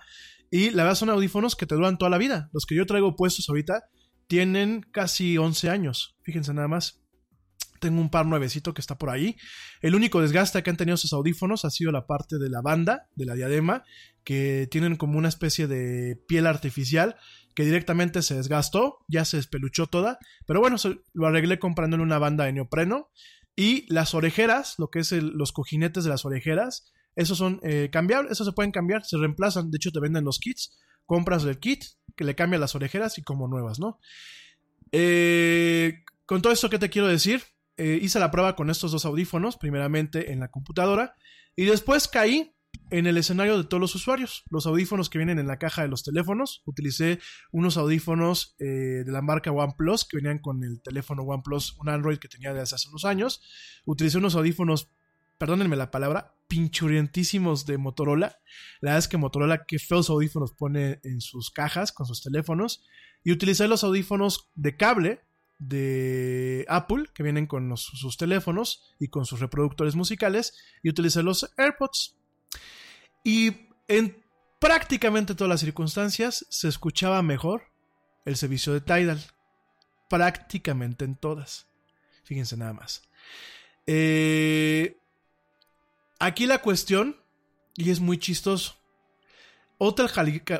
Y 0.49 0.71
la 0.71 0.83
verdad 0.83 0.95
son 0.95 1.09
audífonos 1.09 1.57
que 1.57 1.65
te 1.65 1.75
duran 1.75 1.97
toda 1.97 2.09
la 2.09 2.17
vida. 2.17 2.49
Los 2.53 2.65
que 2.65 2.75
yo 2.75 2.85
traigo 2.85 3.17
puestos 3.17 3.49
ahorita 3.49 3.89
tienen 4.27 4.85
casi 4.91 5.37
11 5.37 5.69
años, 5.69 6.17
fíjense 6.21 6.53
nada 6.53 6.69
más. 6.69 7.01
Tengo 7.79 8.01
un 8.01 8.09
par 8.09 8.25
nuevecito 8.25 8.73
que 8.73 8.81
está 8.81 8.97
por 8.97 9.09
ahí. 9.09 9.37
El 9.81 9.95
único 9.95 10.21
desgaste 10.21 10.63
que 10.63 10.69
han 10.69 10.77
tenido 10.77 10.95
esos 10.95 11.13
audífonos 11.13 11.65
ha 11.65 11.69
sido 11.69 11.91
la 11.91 12.07
parte 12.07 12.37
de 12.37 12.49
la 12.49 12.61
banda, 12.61 13.07
de 13.15 13.25
la 13.25 13.35
diadema, 13.35 13.83
que 14.23 14.67
tienen 14.69 14.95
como 14.95 15.17
una 15.17 15.29
especie 15.29 15.67
de 15.67 16.15
piel 16.27 16.47
artificial 16.47 17.15
que 17.55 17.65
directamente 17.65 18.21
se 18.21 18.35
desgastó, 18.35 18.99
ya 19.07 19.25
se 19.25 19.37
despeluchó 19.37 19.87
toda, 19.87 20.19
pero 20.45 20.59
bueno, 20.59 20.77
lo 21.13 21.25
arreglé 21.25 21.57
comprándole 21.57 22.03
una 22.03 22.19
banda 22.19 22.45
de 22.45 22.53
neopreno. 22.53 23.09
Y 23.55 23.91
las 23.91 24.13
orejeras, 24.13 24.75
lo 24.77 24.91
que 24.91 24.99
es 24.99 25.11
los 25.11 25.51
cojinetes 25.51 26.03
de 26.03 26.11
las 26.11 26.23
orejeras, 26.23 26.91
esos 27.15 27.39
son 27.39 27.59
eh, 27.63 27.89
cambiables, 27.91 28.33
esos 28.33 28.45
se 28.45 28.53
pueden 28.53 28.71
cambiar, 28.71 29.03
se 29.03 29.17
reemplazan, 29.17 29.71
de 29.71 29.77
hecho 29.77 29.91
te 29.91 29.99
venden 29.99 30.23
los 30.23 30.37
kits, 30.37 30.77
compras 31.07 31.43
el 31.45 31.57
kit, 31.57 31.83
que 32.15 32.23
le 32.23 32.35
cambia 32.35 32.59
las 32.59 32.75
orejeras 32.75 33.17
y 33.17 33.23
como 33.23 33.47
nuevas, 33.47 33.79
¿no? 33.79 33.99
Eh, 34.91 36.03
con 36.27 36.43
todo 36.43 36.53
esto, 36.53 36.69
¿qué 36.69 36.77
te 36.77 36.91
quiero 36.91 37.07
decir? 37.07 37.41
Eh, 37.77 37.99
hice 38.01 38.19
la 38.19 38.31
prueba 38.31 38.55
con 38.55 38.69
estos 38.69 38.91
dos 38.91 39.05
audífonos, 39.05 39.57
primeramente 39.57 40.31
en 40.31 40.39
la 40.39 40.49
computadora, 40.49 41.15
y 41.55 41.65
después 41.65 42.07
caí 42.07 42.53
en 42.89 43.05
el 43.05 43.17
escenario 43.17 43.57
de 43.57 43.63
todos 43.65 43.81
los 43.81 43.95
usuarios. 43.95 44.43
Los 44.49 44.65
audífonos 44.65 45.09
que 45.09 45.17
vienen 45.17 45.39
en 45.39 45.47
la 45.47 45.59
caja 45.59 45.81
de 45.81 45.87
los 45.87 46.03
teléfonos. 46.03 46.61
Utilicé 46.65 47.19
unos 47.51 47.77
audífonos 47.77 48.55
eh, 48.59 49.03
de 49.05 49.11
la 49.11 49.21
marca 49.21 49.51
OnePlus 49.51 50.05
que 50.05 50.17
venían 50.17 50.39
con 50.39 50.63
el 50.63 50.81
teléfono 50.81 51.23
OnePlus, 51.23 51.77
un 51.79 51.89
Android 51.89 52.17
que 52.17 52.27
tenía 52.27 52.53
desde 52.53 52.75
hace 52.75 52.89
unos 52.89 53.05
años. 53.05 53.41
Utilicé 53.85 54.17
unos 54.17 54.35
audífonos, 54.35 54.89
perdónenme 55.37 55.75
la 55.75 55.91
palabra, 55.91 56.35
pinchurientísimos 56.47 57.65
de 57.65 57.77
Motorola. 57.77 58.39
La 58.79 58.91
verdad 58.91 58.99
es 58.99 59.07
que 59.07 59.17
Motorola, 59.17 59.65
qué 59.65 59.79
feos 59.79 60.09
audífonos 60.09 60.53
pone 60.53 60.99
en 61.03 61.19
sus 61.19 61.51
cajas 61.51 61.91
con 61.91 62.05
sus 62.05 62.23
teléfonos. 62.23 62.85
Y 63.23 63.31
utilicé 63.31 63.67
los 63.67 63.83
audífonos 63.83 64.49
de 64.55 64.77
cable 64.77 65.21
de 65.59 66.65
Apple 66.67 67.05
que 67.13 67.23
vienen 67.23 67.47
con 67.47 67.75
sus 67.77 68.17
teléfonos 68.17 68.95
y 68.99 69.07
con 69.07 69.25
sus 69.25 69.39
reproductores 69.39 69.95
musicales 69.95 70.53
y 70.83 70.89
utilicé 70.89 71.23
los 71.23 71.51
AirPods. 71.57 72.15
Y 73.23 73.67
en 73.87 74.23
prácticamente 74.59 75.35
todas 75.35 75.49
las 75.49 75.59
circunstancias 75.61 76.45
se 76.49 76.67
escuchaba 76.67 77.21
mejor 77.21 77.63
el 78.25 78.37
servicio 78.37 78.73
de 78.73 78.81
Tidal. 78.81 79.21
Prácticamente 80.09 81.05
en 81.05 81.15
todas. 81.15 81.67
Fíjense 82.23 82.55
nada 82.55 82.73
más. 82.73 83.03
Eh, 83.85 84.97
aquí 86.19 86.45
la 86.45 86.61
cuestión, 86.61 87.17
y 87.75 87.89
es 87.89 87.99
muy 87.99 88.17
chistoso. 88.17 88.75
Hotel, 89.77 90.09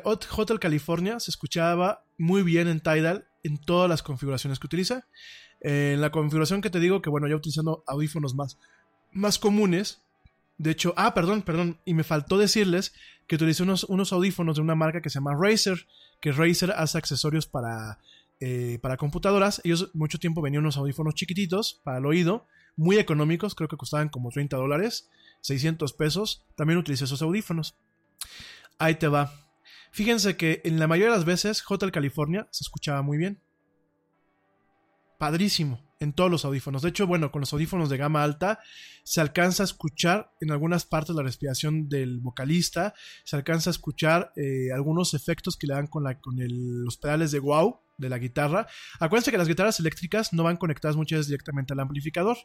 Hotel 0.04 0.60
California 0.60 1.18
se 1.18 1.30
escuchaba 1.30 2.04
muy 2.16 2.42
bien 2.42 2.68
en 2.68 2.80
Tidal 2.80 3.27
en 3.42 3.58
todas 3.58 3.88
las 3.88 4.02
configuraciones 4.02 4.58
que 4.58 4.66
utiliza. 4.66 5.06
en 5.60 6.00
la 6.00 6.10
configuración 6.10 6.60
que 6.60 6.70
te 6.70 6.80
digo, 6.80 7.02
que 7.02 7.10
bueno, 7.10 7.26
ya 7.26 7.34
utilizando 7.34 7.82
audífonos 7.86 8.34
más, 8.34 8.58
más 9.12 9.38
comunes, 9.38 10.02
De 10.58 10.72
hecho, 10.72 10.92
ah, 10.96 11.14
perdón, 11.14 11.42
perdón, 11.42 11.78
y 11.84 11.94
me 11.94 12.02
faltó 12.02 12.36
decirles 12.36 12.92
que 13.28 13.36
utilicé 13.36 13.62
unos, 13.62 13.84
unos 13.84 14.12
audífonos 14.12 14.56
de 14.56 14.62
una 14.62 14.74
marca 14.74 15.00
que 15.00 15.08
se 15.08 15.20
llama 15.20 15.36
Razer, 15.38 15.86
que 16.20 16.32
Razer 16.32 16.72
hace 16.72 16.98
accesorios 16.98 17.46
para, 17.46 18.00
eh, 18.40 18.78
para 18.82 18.96
computadoras. 18.96 19.60
Ellos 19.64 19.90
mucho 19.94 20.18
tiempo 20.18 20.42
venían 20.42 20.62
unos 20.62 20.76
audífonos 20.76 21.14
chiquititos 21.14 21.80
para 21.84 21.98
el 21.98 22.06
oído, 22.06 22.46
muy 22.76 22.98
económicos, 22.98 23.54
creo 23.54 23.68
que 23.68 23.76
costaban 23.76 24.08
como 24.08 24.30
30 24.30 24.56
dólares, 24.56 25.08
600 25.42 25.92
pesos. 25.92 26.44
También 26.56 26.78
utilicé 26.78 27.04
esos 27.04 27.22
audífonos. 27.22 27.76
Ahí 28.78 28.96
te 28.96 29.08
va. 29.08 29.47
Fíjense 29.90 30.36
que 30.36 30.60
en 30.64 30.78
la 30.78 30.86
mayoría 30.86 31.10
de 31.10 31.16
las 31.16 31.24
veces 31.24 31.62
Hotel 31.68 31.92
California 31.92 32.48
se 32.50 32.64
escuchaba 32.64 33.02
muy 33.02 33.18
bien. 33.18 33.42
Padrísimo 35.18 35.88
en 36.00 36.12
todos 36.12 36.30
los 36.30 36.44
audífonos. 36.44 36.82
De 36.82 36.90
hecho, 36.90 37.06
bueno, 37.06 37.30
con 37.32 37.40
los 37.40 37.52
audífonos 37.52 37.88
de 37.88 37.96
gama 37.96 38.22
alta 38.22 38.60
se 39.02 39.20
alcanza 39.20 39.62
a 39.62 39.64
escuchar 39.64 40.32
en 40.40 40.50
algunas 40.50 40.84
partes 40.84 41.14
la 41.14 41.22
respiración 41.22 41.88
del 41.88 42.20
vocalista, 42.20 42.94
se 43.24 43.36
alcanza 43.36 43.70
a 43.70 43.72
escuchar 43.72 44.32
eh, 44.36 44.72
algunos 44.72 45.14
efectos 45.14 45.56
que 45.56 45.66
le 45.66 45.74
dan 45.74 45.86
con, 45.86 46.04
los 46.04 46.96
pedales 46.98 47.30
de 47.32 47.40
wow 47.40 47.80
de 47.96 48.08
la 48.08 48.18
guitarra. 48.18 48.66
Acuérdense 49.00 49.30
que 49.30 49.38
las 49.38 49.48
guitarras 49.48 49.80
eléctricas 49.80 50.32
no 50.32 50.44
van 50.44 50.56
conectadas 50.56 50.96
muchas 50.96 51.20
veces 51.20 51.28
directamente 51.28 51.72
al 51.72 51.80
amplificador, 51.80 52.36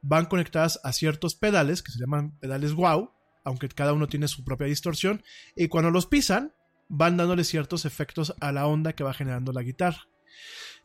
van 0.00 0.26
conectadas 0.26 0.80
a 0.84 0.92
ciertos 0.92 1.34
pedales 1.34 1.82
que 1.82 1.92
se 1.92 1.98
llaman 1.98 2.38
pedales 2.38 2.72
wow, 2.72 3.10
aunque 3.44 3.68
cada 3.68 3.92
uno 3.92 4.06
tiene 4.06 4.28
su 4.28 4.44
propia 4.44 4.68
distorsión, 4.68 5.22
y 5.54 5.68
cuando 5.68 5.90
los 5.90 6.06
pisan 6.06 6.54
van 6.88 7.16
dándole 7.16 7.44
ciertos 7.44 7.84
efectos 7.84 8.34
a 8.40 8.52
la 8.52 8.66
onda 8.66 8.92
que 8.94 9.04
va 9.04 9.14
generando 9.14 9.52
la 9.52 9.62
guitarra. 9.62 10.08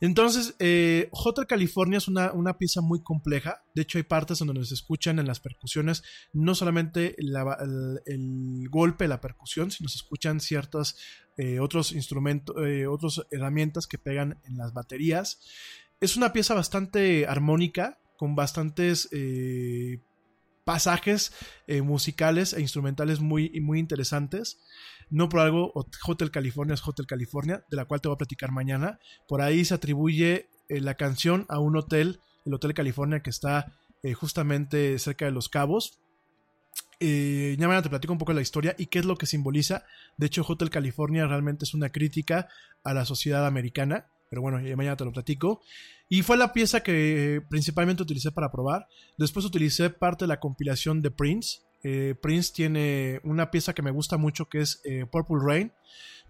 Entonces, 0.00 0.54
eh, 0.60 1.08
Hotel 1.10 1.46
California 1.46 1.98
es 1.98 2.06
una, 2.06 2.32
una 2.32 2.56
pieza 2.56 2.80
muy 2.80 3.02
compleja. 3.02 3.64
De 3.74 3.82
hecho, 3.82 3.98
hay 3.98 4.04
partes 4.04 4.38
donde 4.38 4.64
se 4.64 4.74
escuchan 4.74 5.18
en 5.18 5.26
las 5.26 5.40
percusiones 5.40 6.04
no 6.32 6.54
solamente 6.54 7.16
la- 7.18 7.58
el, 7.60 8.00
el 8.06 8.68
golpe, 8.68 9.08
la 9.08 9.20
percusión, 9.20 9.70
sino 9.72 9.88
se 9.88 9.96
escuchan 9.96 10.40
ciertos 10.40 10.96
eh, 11.36 11.58
otros 11.60 11.92
instrumentos, 11.92 12.54
eh, 12.64 12.86
otras 12.86 13.22
herramientas 13.30 13.86
que 13.86 13.98
pegan 13.98 14.40
en 14.44 14.56
las 14.56 14.72
baterías. 14.72 15.40
Es 16.00 16.16
una 16.16 16.32
pieza 16.32 16.54
bastante 16.54 17.26
armónica, 17.26 17.98
con 18.16 18.34
bastantes 18.36 19.08
eh, 19.12 20.00
pasajes 20.68 21.32
eh, 21.66 21.80
musicales 21.80 22.52
e 22.52 22.60
instrumentales 22.60 23.20
muy, 23.20 23.58
muy 23.62 23.78
interesantes. 23.78 24.58
No 25.08 25.30
por 25.30 25.40
algo, 25.40 25.72
Hotel 26.06 26.30
California 26.30 26.74
es 26.74 26.86
Hotel 26.86 27.06
California, 27.06 27.64
de 27.70 27.76
la 27.78 27.86
cual 27.86 28.02
te 28.02 28.08
voy 28.08 28.16
a 28.16 28.18
platicar 28.18 28.52
mañana. 28.52 28.98
Por 29.26 29.40
ahí 29.40 29.64
se 29.64 29.72
atribuye 29.72 30.50
eh, 30.68 30.80
la 30.82 30.94
canción 30.94 31.46
a 31.48 31.58
un 31.58 31.74
hotel, 31.74 32.20
el 32.44 32.52
Hotel 32.52 32.74
California, 32.74 33.20
que 33.20 33.30
está 33.30 33.78
eh, 34.02 34.12
justamente 34.12 34.98
cerca 34.98 35.24
de 35.24 35.30
Los 35.30 35.48
Cabos. 35.48 36.00
Eh, 37.00 37.56
ya 37.58 37.66
mañana 37.66 37.82
te 37.82 37.88
platico 37.88 38.12
un 38.12 38.18
poco 38.18 38.34
la 38.34 38.42
historia 38.42 38.76
y 38.76 38.88
qué 38.88 38.98
es 38.98 39.06
lo 39.06 39.16
que 39.16 39.24
simboliza. 39.24 39.84
De 40.18 40.26
hecho, 40.26 40.44
Hotel 40.46 40.68
California 40.68 41.26
realmente 41.26 41.64
es 41.64 41.72
una 41.72 41.88
crítica 41.88 42.46
a 42.84 42.92
la 42.92 43.06
sociedad 43.06 43.46
americana. 43.46 44.08
Pero 44.28 44.42
bueno, 44.42 44.58
mañana 44.76 44.96
te 44.96 45.04
lo 45.04 45.12
platico. 45.12 45.60
Y 46.08 46.22
fue 46.22 46.36
la 46.36 46.52
pieza 46.52 46.82
que 46.82 47.36
eh, 47.36 47.40
principalmente 47.42 48.02
utilicé 48.02 48.32
para 48.32 48.50
probar. 48.50 48.86
Después 49.18 49.44
utilicé 49.44 49.90
parte 49.90 50.24
de 50.24 50.28
la 50.28 50.40
compilación 50.40 51.02
de 51.02 51.10
Prince. 51.10 51.60
Eh, 51.82 52.14
Prince 52.20 52.52
tiene 52.54 53.20
una 53.24 53.50
pieza 53.50 53.74
que 53.74 53.82
me 53.82 53.90
gusta 53.90 54.16
mucho 54.16 54.48
que 54.48 54.60
es 54.60 54.80
eh, 54.84 55.06
Purple 55.10 55.38
Rain. 55.40 55.72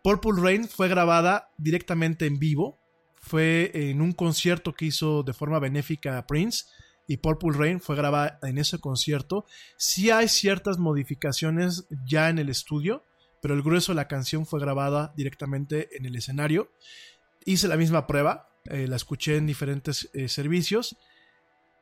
Purple 0.02 0.40
Rain 0.40 0.68
fue 0.68 0.88
grabada 0.88 1.50
directamente 1.58 2.26
en 2.26 2.38
vivo. 2.38 2.78
Fue 3.20 3.70
en 3.74 4.00
un 4.00 4.12
concierto 4.12 4.74
que 4.74 4.86
hizo 4.86 5.22
de 5.22 5.32
forma 5.32 5.58
benéfica 5.58 6.26
Prince. 6.26 6.64
Y 7.06 7.18
Purple 7.18 7.56
Rain 7.56 7.80
fue 7.80 7.96
grabada 7.96 8.38
en 8.42 8.58
ese 8.58 8.78
concierto. 8.78 9.46
Sí 9.78 10.10
hay 10.10 10.28
ciertas 10.28 10.78
modificaciones 10.78 11.86
ya 12.04 12.28
en 12.28 12.38
el 12.38 12.50
estudio, 12.50 13.04
pero 13.40 13.54
el 13.54 13.62
grueso 13.62 13.92
de 13.92 13.96
la 13.96 14.08
canción 14.08 14.44
fue 14.44 14.60
grabada 14.60 15.14
directamente 15.16 15.96
en 15.96 16.04
el 16.04 16.16
escenario. 16.16 16.70
Hice 17.44 17.68
la 17.68 17.76
misma 17.76 18.06
prueba, 18.06 18.48
eh, 18.66 18.86
la 18.86 18.96
escuché 18.96 19.36
en 19.36 19.46
diferentes 19.46 20.10
eh, 20.12 20.28
servicios. 20.28 20.96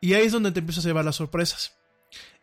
Y 0.01 0.15
ahí 0.15 0.27
es 0.27 0.33
donde 0.33 0.53
te 0.53 0.61
empiezas 0.61 0.85
a 0.85 0.89
llevar 0.89 1.05
las 1.05 1.17
sorpresas. 1.17 1.77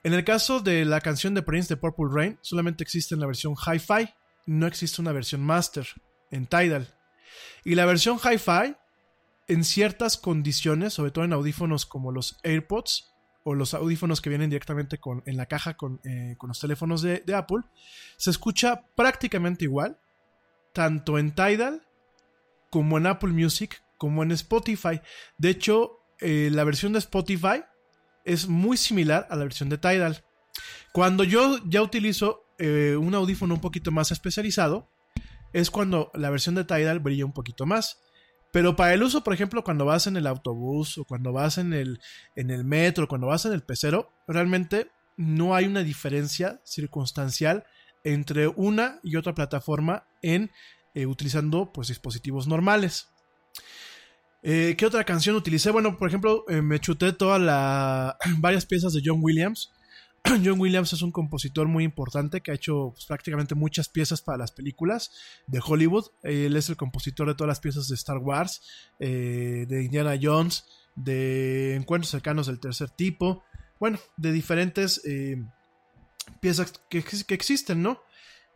En 0.03 0.14
el 0.14 0.23
caso 0.23 0.60
de 0.60 0.85
la 0.85 1.02
canción 1.02 1.34
de 1.34 1.44
Prince 1.44 1.69
de 1.69 1.77
Purple 1.77 2.07
Rain, 2.11 2.40
solamente 2.41 2.84
existe 2.84 3.15
en 3.15 3.22
la 3.22 3.27
versión 3.27 3.56
Hi-Fi, 3.56 4.14
no 4.45 4.68
existe 4.68 5.02
una 5.02 5.14
versión 5.14 5.41
Master 5.41 5.88
en 6.30 6.45
Tidal. 6.48 6.94
Y 7.64 7.76
la 7.76 7.85
versión 7.85 8.18
Hi-Fi, 8.18 8.76
en 9.48 9.64
ciertas 9.64 10.18
condiciones, 10.18 10.94
sobre 10.94 11.11
todo 11.11 11.23
en 11.23 11.34
audífonos 11.34 11.85
como 11.85 12.11
los 12.11 12.38
AirPods 12.44 13.14
o 13.45 13.56
los 13.56 13.73
audífonos 13.73 14.22
que 14.22 14.30
vienen 14.30 14.49
directamente 14.49 14.98
con, 14.98 15.23
en 15.26 15.38
la 15.38 15.45
caja 15.45 15.76
con, 15.76 16.02
eh, 16.03 16.35
con 16.38 16.49
los 16.49 16.60
teléfonos 16.60 17.02
de, 17.02 17.19
de 17.26 17.35
Apple, 17.35 17.61
se 18.18 18.30
escucha 18.30 18.85
prácticamente 18.95 19.65
igual, 19.65 19.99
tanto 20.73 21.18
en 21.18 21.34
Tidal 21.34 21.85
como 22.73 22.97
en 22.97 23.05
Apple 23.05 23.29
Music, 23.29 23.83
como 23.99 24.23
en 24.23 24.31
Spotify. 24.31 24.99
De 25.37 25.51
hecho, 25.51 25.99
eh, 26.19 26.49
la 26.51 26.63
versión 26.63 26.91
de 26.93 26.97
Spotify 26.97 27.63
es 28.25 28.47
muy 28.47 28.77
similar 28.77 29.27
a 29.29 29.35
la 29.35 29.43
versión 29.43 29.69
de 29.69 29.77
Tidal. 29.77 30.23
Cuando 30.91 31.23
yo 31.23 31.59
ya 31.67 31.83
utilizo 31.83 32.47
eh, 32.57 32.95
un 32.99 33.13
audífono 33.13 33.53
un 33.53 33.61
poquito 33.61 33.91
más 33.91 34.11
especializado, 34.11 34.89
es 35.53 35.69
cuando 35.69 36.09
la 36.15 36.31
versión 36.31 36.55
de 36.55 36.63
Tidal 36.63 36.99
brilla 36.99 37.25
un 37.25 37.33
poquito 37.33 37.67
más. 37.67 38.01
Pero 38.51 38.75
para 38.75 38.95
el 38.95 39.03
uso, 39.03 39.23
por 39.23 39.35
ejemplo, 39.35 39.63
cuando 39.63 39.85
vas 39.85 40.07
en 40.07 40.17
el 40.17 40.25
autobús 40.25 40.97
o 40.97 41.05
cuando 41.05 41.31
vas 41.31 41.59
en 41.59 41.73
el, 41.73 41.99
en 42.35 42.49
el 42.49 42.63
metro, 42.63 43.07
cuando 43.07 43.27
vas 43.27 43.45
en 43.45 43.53
el 43.53 43.61
pecero, 43.61 44.11
realmente 44.27 44.89
no 45.15 45.53
hay 45.53 45.65
una 45.65 45.83
diferencia 45.83 46.59
circunstancial 46.63 47.65
entre 48.03 48.47
una 48.47 48.99
y 49.03 49.15
otra 49.15 49.35
plataforma 49.35 50.07
en 50.23 50.49
eh, 50.95 51.07
utilizando 51.07 51.71
pues 51.73 51.87
dispositivos 51.87 52.47
normales. 52.47 53.07
Eh, 54.43 54.75
¿Qué 54.77 54.85
otra 54.85 55.03
canción 55.03 55.35
utilicé? 55.35 55.71
Bueno, 55.71 55.97
por 55.97 56.07
ejemplo, 56.07 56.45
eh, 56.49 56.61
me 56.61 56.79
chuté 56.79 57.13
todas 57.13 57.41
las 57.41 58.15
varias 58.37 58.67
piezas 58.67 58.93
de 58.93 59.01
John 59.03 59.19
Williams. 59.21 59.71
John 60.23 60.59
Williams 60.59 60.93
es 60.93 61.01
un 61.01 61.11
compositor 61.11 61.67
muy 61.67 61.83
importante 61.83 62.41
que 62.41 62.51
ha 62.51 62.53
hecho 62.53 62.91
pues, 62.93 63.07
prácticamente 63.07 63.55
muchas 63.55 63.89
piezas 63.89 64.21
para 64.21 64.37
las 64.37 64.51
películas 64.51 65.11
de 65.47 65.61
Hollywood. 65.65 66.05
Él 66.21 66.55
es 66.55 66.69
el 66.69 66.77
compositor 66.77 67.27
de 67.27 67.33
todas 67.33 67.47
las 67.47 67.59
piezas 67.59 67.87
de 67.87 67.95
Star 67.95 68.19
Wars, 68.19 68.61
de 68.99 69.81
Indiana 69.83 70.15
Jones, 70.21 70.65
de 70.95 71.73
Encuentros 71.73 72.11
cercanos 72.11 72.45
del 72.45 72.59
tercer 72.59 72.91
tipo. 72.91 73.43
Bueno, 73.79 73.97
de 74.17 74.31
diferentes 74.31 75.01
piezas 76.39 76.73
que, 76.89 77.03
que 77.03 77.33
existen, 77.33 77.81
¿no? 77.81 77.99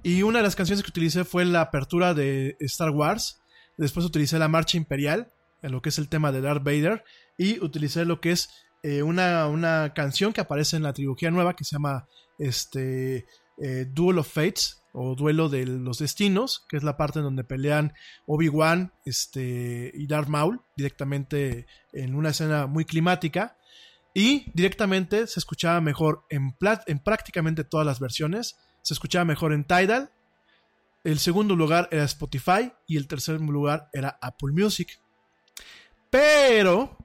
Y 0.08 0.24
una 0.24 0.40
de 0.40 0.44
las 0.44 0.56
canciones 0.56 0.86
que 0.86 0.90
utilicé 0.90 1.26
fue 1.26 1.44
la 1.44 1.60
apertura 1.60 2.14
de 2.14 2.56
Star 2.62 2.92
Wars. 2.92 3.42
Después 3.76 4.06
utilicé 4.06 4.40
la 4.40 4.48
marcha 4.48 4.78
imperial, 4.78 5.34
en 5.62 5.74
lo 5.74 5.82
que 5.82 5.90
es 5.90 5.98
el 5.98 6.08
tema 6.08 6.32
de 6.32 6.40
Darth 6.40 6.64
Vader. 6.64 7.04
Y 7.38 7.60
utilicé 7.62 8.06
lo 8.06 8.22
que 8.22 8.32
es 8.32 8.50
eh, 8.84 9.04
una, 9.04 9.48
una, 9.48 9.94
canción 9.94 10.32
que 10.32 10.40
aparece 10.40 10.78
en 10.78 10.84
la 10.84 10.94
trilogía 10.94 11.30
nueva 11.30 11.58
que 11.58 11.66
se 11.66 11.76
llama 11.76 12.08
este, 12.40 13.26
eh, 13.58 13.86
Duel 13.90 14.20
of 14.20 14.32
Fates 14.32 14.82
o 14.94 15.14
Duelo 15.14 15.50
de 15.50 15.66
los 15.66 16.00
Destinos, 16.00 16.66
que 16.70 16.78
es 16.78 16.84
la 16.84 16.96
parte 16.96 17.20
en 17.20 17.26
donde 17.26 17.44
pelean 17.44 17.92
Obi-Wan 18.28 18.94
este, 19.04 19.92
y 19.94 20.08
Darth 20.08 20.30
Maul 20.30 20.62
directamente 20.78 21.68
en 21.92 22.16
una 22.16 22.30
escena 22.30 22.66
muy 22.66 22.86
climática. 22.86 23.58
Y 24.14 24.50
directamente 24.54 25.28
se 25.28 25.42
escuchaba 25.42 25.82
mejor 25.82 26.24
en, 26.30 26.56
en 26.86 27.00
prácticamente 27.00 27.66
todas 27.66 27.86
las 27.86 28.00
versiones. 28.00 28.56
Se 28.88 28.93
escuchaba 28.93 29.26
mejor 29.26 29.51
en 29.51 29.65
Tidal. 29.65 30.14
El 31.03 31.19
segundo 31.19 31.57
lugar 31.57 31.89
era 31.91 32.05
Spotify 32.05 32.72
y 32.88 32.95
el 32.95 33.09
tercer 33.09 33.41
lugar 33.41 33.89
era 33.91 34.18
Apple 34.22 34.53
Music. 34.53 35.01
Pero, 36.09 36.97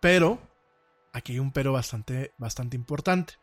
pero, 0.00 0.38
aquí 1.14 1.32
hay 1.32 1.38
un 1.38 1.50
pero 1.50 1.72
bastante, 1.72 2.34
bastante 2.36 2.76
importante. 2.76 3.36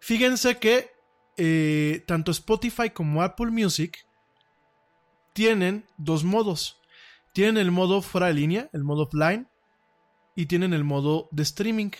Fíjense 0.00 0.58
que 0.58 0.90
eh, 1.36 2.02
tanto 2.08 2.32
Spotify 2.32 2.90
como 2.90 3.22
Apple 3.22 3.52
Music 3.52 4.04
tienen 5.32 5.86
dos 5.98 6.24
modos. 6.24 6.80
Tienen 7.32 7.58
el 7.58 7.70
modo 7.70 8.02
fuera 8.02 8.26
de 8.26 8.34
línea, 8.34 8.68
el 8.72 8.82
modo 8.82 9.04
offline, 9.04 9.46
y 10.34 10.46
tienen 10.46 10.72
el 10.72 10.82
modo 10.82 11.28
de 11.30 11.44
streaming. 11.44 11.92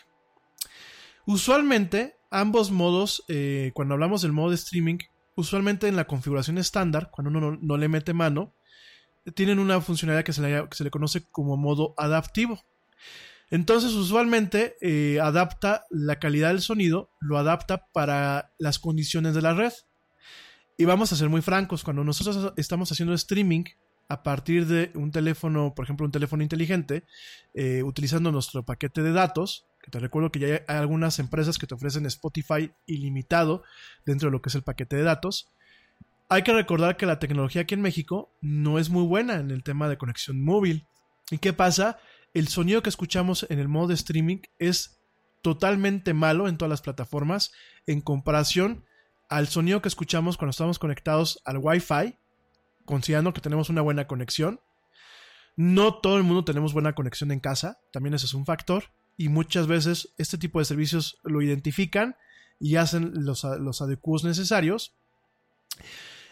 Usualmente, 1.25 2.17
ambos 2.31 2.71
modos, 2.71 3.25
eh, 3.29 3.73
cuando 3.75 3.95
hablamos 3.95 4.23
del 4.23 4.33
modo 4.33 4.51
de 4.51 4.57
streaming, 4.57 4.99
usualmente 5.37 5.89
en 5.89 5.97
la 5.97 6.07
configuración 6.07 6.59
estándar, 6.59 7.11
cuando 7.11 7.31
uno 7.31 7.59
no, 7.61 7.77
le 7.77 7.89
mete 7.89 8.15
mano, 8.15 8.55
tienen 9.35 9.59
una 9.59 9.81
funcionalidad 9.81 10.25
que 10.25 10.33
se 10.33 10.43
le, 10.43 10.69
que 10.69 10.77
se 10.77 10.85
le 10.85 10.91
conoce 10.91 11.25
como 11.31 11.57
modo 11.57 11.95
adaptivo. 11.97 12.61
Entonces, 13.51 13.93
usualmente 13.93 14.77
eh, 14.81 15.19
adapta 15.21 15.85
la 15.91 16.21
calidad 16.21 16.49
del 16.49 16.61
sonido, 16.61 17.11
lo 17.19 17.37
adapta 17.37 17.87
para 17.93 18.53
las 18.59 18.79
condiciones 18.79 19.35
de 19.35 19.43
la 19.43 19.55
red. 19.55 19.73
Y 20.79 20.85
vamos 20.85 21.13
a 21.13 21.17
ser 21.17 21.29
muy 21.29 21.43
francos, 21.43 21.83
cuando 21.83 22.05
nosotros 22.05 22.53
estamos 22.57 22.91
haciendo 22.93 23.13
streaming 23.15 23.65
a 24.09 24.23
partir 24.23 24.67
de 24.67 24.91
un 24.95 25.11
teléfono, 25.11 25.75
por 25.75 25.85
ejemplo, 25.85 26.07
un 26.07 26.13
teléfono 26.13 26.43
inteligente, 26.43 27.05
eh, 27.55 27.83
utilizando 27.83 28.33
nuestro 28.33 28.65
paquete 28.65 29.03
de 29.03 29.13
datos, 29.13 29.67
Que 29.83 29.91
te 29.91 29.99
recuerdo 29.99 30.31
que 30.31 30.39
ya 30.41 30.47
hay 30.47 30.77
algunas 30.77 31.19
empresas 31.19 31.59
que 31.59 31.67
te 31.67 31.75
ofrecen 31.75 32.07
Spotify 32.07 32.73
ilimitado 32.87 33.63
dentro 34.05 34.29
de 34.29 34.33
lo 34.33 34.43
que 34.43 34.51
es 34.51 34.55
el 34.55 34.63
paquete 34.63 34.97
de 34.97 35.03
datos. 35.03 35.49
Hay 36.29 36.43
que 36.43 36.53
recordar 36.53 36.97
que 36.97 37.07
la 37.07 37.19
tecnología 37.19 37.63
aquí 37.63 37.75
en 37.75 37.83
México 37.83 38.31
no 38.41 38.79
es 38.79 38.91
muy 38.91 39.05
buena 39.05 39.37
en 39.37 39.51
el 39.51 39.63
tema 39.63 39.89
de 39.89 39.99
conexión 39.99 40.43
móvil. 40.45 40.87
¿Y 41.31 41.39
qué 41.39 41.53
pasa? 41.53 41.99
El 42.35 42.49
sonido 42.49 42.83
que 42.83 42.91
escuchamos 42.91 43.47
en 43.49 43.59
el 43.59 43.69
modo 43.69 43.89
de 43.89 43.95
streaming 43.95 44.39
es 44.59 45.01
totalmente 45.43 46.15
malo 46.15 46.49
en 46.49 46.59
todas 46.59 46.71
las 46.71 46.83
plataformas 46.83 47.53
en 47.87 48.01
comparación 48.01 48.85
al 49.29 49.49
sonido 49.49 49.81
que 49.81 49.89
escuchamos 49.89 50.37
cuando 50.37 50.51
estamos 50.51 50.79
conectados 50.79 51.41
al 51.45 51.59
Wi-Fi, 51.59 52.17
considerando 52.85 53.33
que 53.33 53.41
tenemos 53.41 53.71
una 53.71 53.81
buena 53.81 54.07
conexión. 54.07 54.61
No 55.57 55.95
todo 55.95 56.17
el 56.17 56.25
mundo 56.25 56.45
tenemos 56.45 56.73
buena 56.73 56.95
conexión 56.95 57.31
en 57.31 57.41
casa, 57.41 57.79
también 57.93 58.15
ese 58.15 58.27
es 58.27 58.35
un 58.35 58.45
factor, 58.45 58.85
y 59.21 59.29
muchas 59.29 59.67
veces 59.67 60.15
este 60.17 60.39
tipo 60.39 60.61
de 60.61 60.65
servicios 60.65 61.19
lo 61.25 61.43
identifican 61.43 62.17
y 62.59 62.77
hacen 62.77 63.13
los, 63.27 63.45
los 63.45 63.83
adecuados 63.83 64.25
necesarios. 64.25 64.95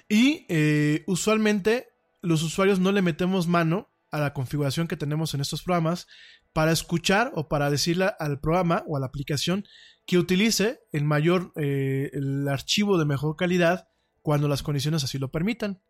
Y 0.08 0.46
eh, 0.48 1.04
usualmente 1.06 1.90
los 2.22 2.42
usuarios 2.42 2.80
no 2.80 2.90
le 2.90 3.02
metemos 3.02 3.46
mano 3.46 3.90
a 4.10 4.20
la 4.20 4.32
configuración 4.32 4.88
que 4.88 4.96
tenemos 4.96 5.34
en 5.34 5.42
estos 5.42 5.62
programas 5.62 6.06
para 6.54 6.72
escuchar 6.72 7.30
o 7.34 7.46
para 7.46 7.70
decirle 7.70 8.10
al 8.18 8.40
programa 8.40 8.84
o 8.86 8.96
a 8.96 9.00
la 9.00 9.06
aplicación 9.06 9.66
que 10.06 10.16
utilice 10.16 10.80
el 10.90 11.04
mayor, 11.04 11.52
eh, 11.56 12.08
el 12.14 12.48
archivo 12.48 12.96
de 12.96 13.04
mejor 13.04 13.36
calidad 13.36 13.88
cuando 14.22 14.48
las 14.48 14.62
condiciones 14.62 15.04
así 15.04 15.18
lo 15.18 15.30
permitan. 15.30 15.82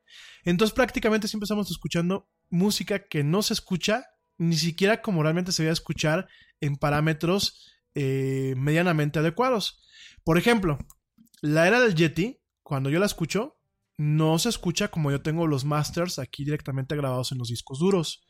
Entonces 0.43 0.75
prácticamente 0.75 1.29
siempre 1.29 1.45
estamos 1.45 1.71
escuchando 1.71 2.29
música 2.51 3.07
que 3.07 3.23
no 3.23 3.43
se 3.43 3.55
escucha 3.55 4.07
ni 4.39 4.57
siquiera 4.57 5.03
como 5.03 5.23
realmente 5.23 5.53
se 5.53 5.63
debe 5.63 5.73
escuchar 5.73 6.29
en 6.61 6.77
parámetros 6.77 7.71
eh, 7.95 8.55
medianamente 8.57 9.19
adecuados. 9.19 9.85
Por 10.25 10.39
ejemplo, 10.39 10.79
la 11.43 11.67
era 11.67 11.81
del 11.81 11.95
Yeti, 11.95 12.41
cuando 12.63 12.91
yo 12.91 13.01
la 13.01 13.07
escucho, 13.07 13.57
no 13.97 14.39
se 14.39 14.49
escucha 14.49 14.89
como 14.89 15.11
yo 15.11 15.23
tengo 15.23 15.47
los 15.47 15.65
masters 15.65 16.19
aquí 16.19 16.45
directamente 16.45 16.97
grabados 16.97 17.33
en 17.33 17.39
los 17.39 17.49
discos 17.49 17.81
duros. 17.81 18.25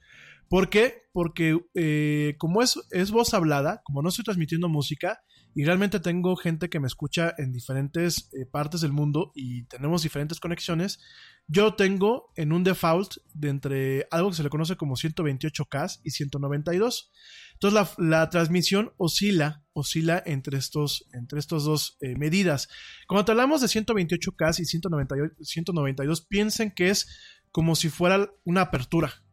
¿Por 0.48 0.70
qué? 0.70 1.02
Porque 1.12 1.58
eh, 1.74 2.36
como 2.38 2.62
es 2.62 3.10
voz 3.10 3.34
hablada, 3.34 3.82
como 3.84 4.02
no 4.02 4.08
estoy 4.08 4.24
transmitiendo 4.24 4.68
música, 4.68 5.20
y 5.54 5.64
realmente 5.64 6.00
tengo 6.00 6.36
gente 6.36 6.68
que 6.68 6.80
me 6.80 6.86
escucha 6.86 7.34
en 7.38 7.52
diferentes 7.52 8.30
eh, 8.32 8.46
partes 8.46 8.80
del 8.80 8.92
mundo 8.92 9.32
y 9.34 9.64
tenemos 9.64 10.02
diferentes 10.02 10.40
conexiones, 10.40 11.00
yo 11.46 11.74
tengo 11.74 12.30
en 12.36 12.52
un 12.52 12.62
default 12.62 13.16
de 13.32 13.48
entre 13.48 14.06
algo 14.10 14.30
que 14.30 14.36
se 14.36 14.42
le 14.42 14.50
conoce 14.50 14.76
como 14.76 14.96
128K 14.96 16.00
y 16.04 16.10
192. 16.10 17.10
Entonces 17.54 17.96
la, 17.96 18.28
transmisión 18.28 18.92
oscila, 18.98 19.64
oscila 19.72 20.22
entre 20.26 20.58
estos, 20.58 21.08
entre 21.12 21.38
estos 21.38 21.64
dos 21.64 21.96
eh, 22.00 22.16
medidas. 22.16 22.68
Cuando 23.06 23.32
hablamos 23.32 23.62
de 23.62 23.68
128K 23.68 24.60
y 24.60 24.64
192, 24.66 25.30
192, 25.40 26.26
piensen 26.26 26.70
que 26.70 26.90
es 26.90 27.08
como 27.50 27.74
si 27.74 27.88
fuera 27.88 28.30
una 28.44 28.60
apertura. 28.62 29.24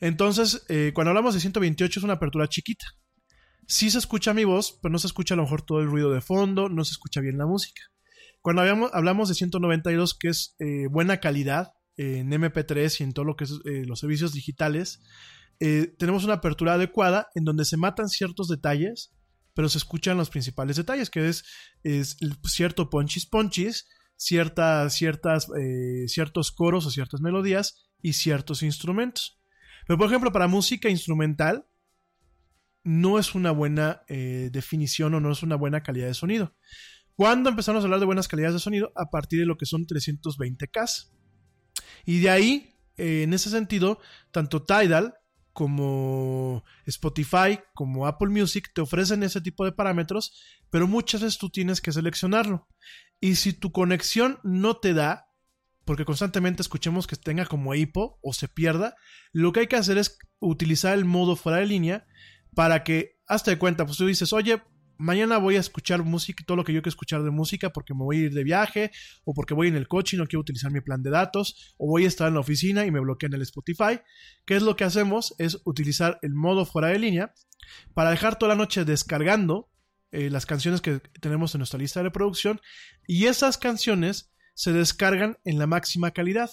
Entonces, 0.00 0.64
eh, 0.68 0.92
cuando 0.94 1.10
hablamos 1.10 1.34
de 1.34 1.40
128 1.40 2.00
es 2.00 2.04
una 2.04 2.14
apertura 2.14 2.48
chiquita. 2.48 2.86
Sí 3.70 3.88
se 3.88 3.98
escucha 3.98 4.34
mi 4.34 4.42
voz, 4.42 4.80
pero 4.82 4.90
no 4.90 4.98
se 4.98 5.06
escucha 5.06 5.34
a 5.34 5.36
lo 5.36 5.44
mejor 5.44 5.62
todo 5.62 5.78
el 5.78 5.86
ruido 5.86 6.10
de 6.10 6.20
fondo, 6.20 6.68
no 6.68 6.84
se 6.84 6.90
escucha 6.90 7.20
bien 7.20 7.38
la 7.38 7.46
música. 7.46 7.80
Cuando 8.42 8.62
hablamos, 8.62 9.28
de 9.28 9.36
192, 9.36 10.18
que 10.18 10.26
es 10.26 10.56
eh, 10.58 10.88
buena 10.90 11.20
calidad 11.20 11.74
en 11.96 12.32
MP3 12.32 12.98
y 12.98 13.04
en 13.04 13.12
todo 13.12 13.24
lo 13.24 13.36
que 13.36 13.44
es 13.44 13.52
los 13.86 14.00
servicios 14.00 14.32
digitales, 14.32 15.00
eh, 15.60 15.94
tenemos 16.00 16.24
una 16.24 16.34
apertura 16.34 16.74
adecuada 16.74 17.28
en 17.36 17.44
donde 17.44 17.64
se 17.64 17.76
matan 17.76 18.08
ciertos 18.08 18.48
detalles, 18.48 19.14
pero 19.54 19.68
se 19.68 19.78
escuchan 19.78 20.16
los 20.16 20.30
principales 20.30 20.76
detalles, 20.76 21.08
que 21.08 21.28
es, 21.28 21.44
cierto 22.48 22.90
ponchis 22.90 23.26
ponchis, 23.26 23.86
ciertas, 24.16 24.94
ciertas, 24.94 25.46
eh, 25.56 26.08
ciertos 26.08 26.50
coros 26.50 26.86
o 26.86 26.90
ciertas 26.90 27.20
melodías 27.20 27.88
y 28.02 28.14
ciertos 28.14 28.64
instrumentos. 28.64 29.38
Pero 29.86 29.96
por 29.96 30.08
ejemplo, 30.08 30.32
para 30.32 30.48
música 30.48 30.88
instrumental, 30.88 31.66
no 32.84 33.18
es 33.18 33.34
una 33.34 33.50
buena 33.50 34.02
eh, 34.08 34.50
definición 34.52 35.14
o 35.14 35.20
no 35.20 35.32
es 35.32 35.42
una 35.42 35.56
buena 35.56 35.82
calidad 35.82 36.06
de 36.06 36.14
sonido. 36.14 36.54
¿Cuándo 37.14 37.50
empezamos 37.50 37.82
a 37.82 37.84
hablar 37.84 38.00
de 38.00 38.06
buenas 38.06 38.28
calidades 38.28 38.54
de 38.54 38.60
sonido? 38.60 38.92
A 38.96 39.10
partir 39.10 39.40
de 39.40 39.46
lo 39.46 39.58
que 39.58 39.66
son 39.66 39.86
320K. 39.86 41.10
Y 42.06 42.20
de 42.20 42.30
ahí, 42.30 42.74
en 42.96 43.34
ese 43.34 43.50
sentido, 43.50 44.00
tanto 44.30 44.64
Tidal 44.64 45.14
como 45.52 46.64
Spotify, 46.86 47.60
como 47.74 48.06
Apple 48.06 48.30
Music, 48.30 48.70
te 48.74 48.80
ofrecen 48.80 49.22
ese 49.22 49.40
tipo 49.40 49.64
de 49.64 49.72
parámetros, 49.72 50.32
pero 50.70 50.86
muchas 50.86 51.20
veces 51.22 51.38
tú 51.38 51.50
tienes 51.50 51.80
que 51.80 51.92
seleccionarlo. 51.92 52.66
Y 53.20 53.34
si 53.34 53.52
tu 53.52 53.72
conexión 53.72 54.38
no 54.42 54.78
te 54.78 54.94
da, 54.94 55.26
porque 55.84 56.04
constantemente 56.04 56.62
escuchemos 56.62 57.06
que 57.06 57.16
tenga 57.16 57.46
como 57.46 57.74
hipo 57.74 58.18
o 58.22 58.32
se 58.32 58.48
pierda, 58.48 58.94
lo 59.32 59.52
que 59.52 59.60
hay 59.60 59.66
que 59.66 59.76
hacer 59.76 59.98
es 59.98 60.18
utilizar 60.38 60.96
el 60.96 61.04
modo 61.04 61.36
fuera 61.36 61.58
de 61.58 61.66
línea 61.66 62.06
para 62.54 62.84
que, 62.84 63.18
hasta 63.26 63.50
de 63.50 63.58
cuenta, 63.58 63.84
pues 63.86 63.98
tú 63.98 64.06
dices, 64.06 64.32
oye, 64.32 64.60
mañana 65.00 65.38
voy 65.38 65.56
a 65.56 65.60
escuchar 65.60 66.02
música, 66.04 66.44
todo 66.46 66.56
lo 66.58 66.64
que 66.64 66.72
yo 66.72 66.82
quiero 66.82 66.90
escuchar 66.90 67.22
de 67.22 67.30
música 67.30 67.70
porque 67.70 67.94
me 67.94 68.04
voy 68.04 68.18
a 68.18 68.20
ir 68.20 68.34
de 68.34 68.44
viaje 68.44 68.90
o 69.24 69.32
porque 69.32 69.54
voy 69.54 69.68
en 69.68 69.76
el 69.76 69.88
coche 69.88 70.16
y 70.16 70.18
no 70.18 70.26
quiero 70.26 70.40
utilizar 70.40 70.70
mi 70.70 70.82
plan 70.82 71.02
de 71.02 71.10
datos 71.10 71.74
o 71.78 71.86
voy 71.86 72.04
a 72.04 72.08
estar 72.08 72.28
en 72.28 72.34
la 72.34 72.40
oficina 72.40 72.84
y 72.84 72.90
me 72.90 73.00
bloquean 73.00 73.32
el 73.32 73.42
Spotify. 73.42 74.00
¿Qué 74.44 74.56
es 74.56 74.62
lo 74.62 74.76
que 74.76 74.84
hacemos? 74.84 75.34
Es 75.38 75.62
utilizar 75.64 76.18
el 76.22 76.34
modo 76.34 76.66
fuera 76.66 76.88
de 76.88 76.98
línea 76.98 77.32
para 77.94 78.10
dejar 78.10 78.38
toda 78.38 78.50
la 78.50 78.58
noche 78.58 78.84
descargando 78.84 79.70
eh, 80.12 80.28
las 80.28 80.44
canciones 80.44 80.80
que 80.80 81.00
tenemos 81.20 81.54
en 81.54 81.60
nuestra 81.60 81.78
lista 81.78 82.00
de 82.00 82.04
reproducción 82.04 82.60
y 83.06 83.26
esas 83.26 83.58
canciones 83.58 84.32
se 84.54 84.72
descargan 84.72 85.38
en 85.44 85.58
la 85.58 85.66
máxima 85.66 86.10
calidad. 86.10 86.50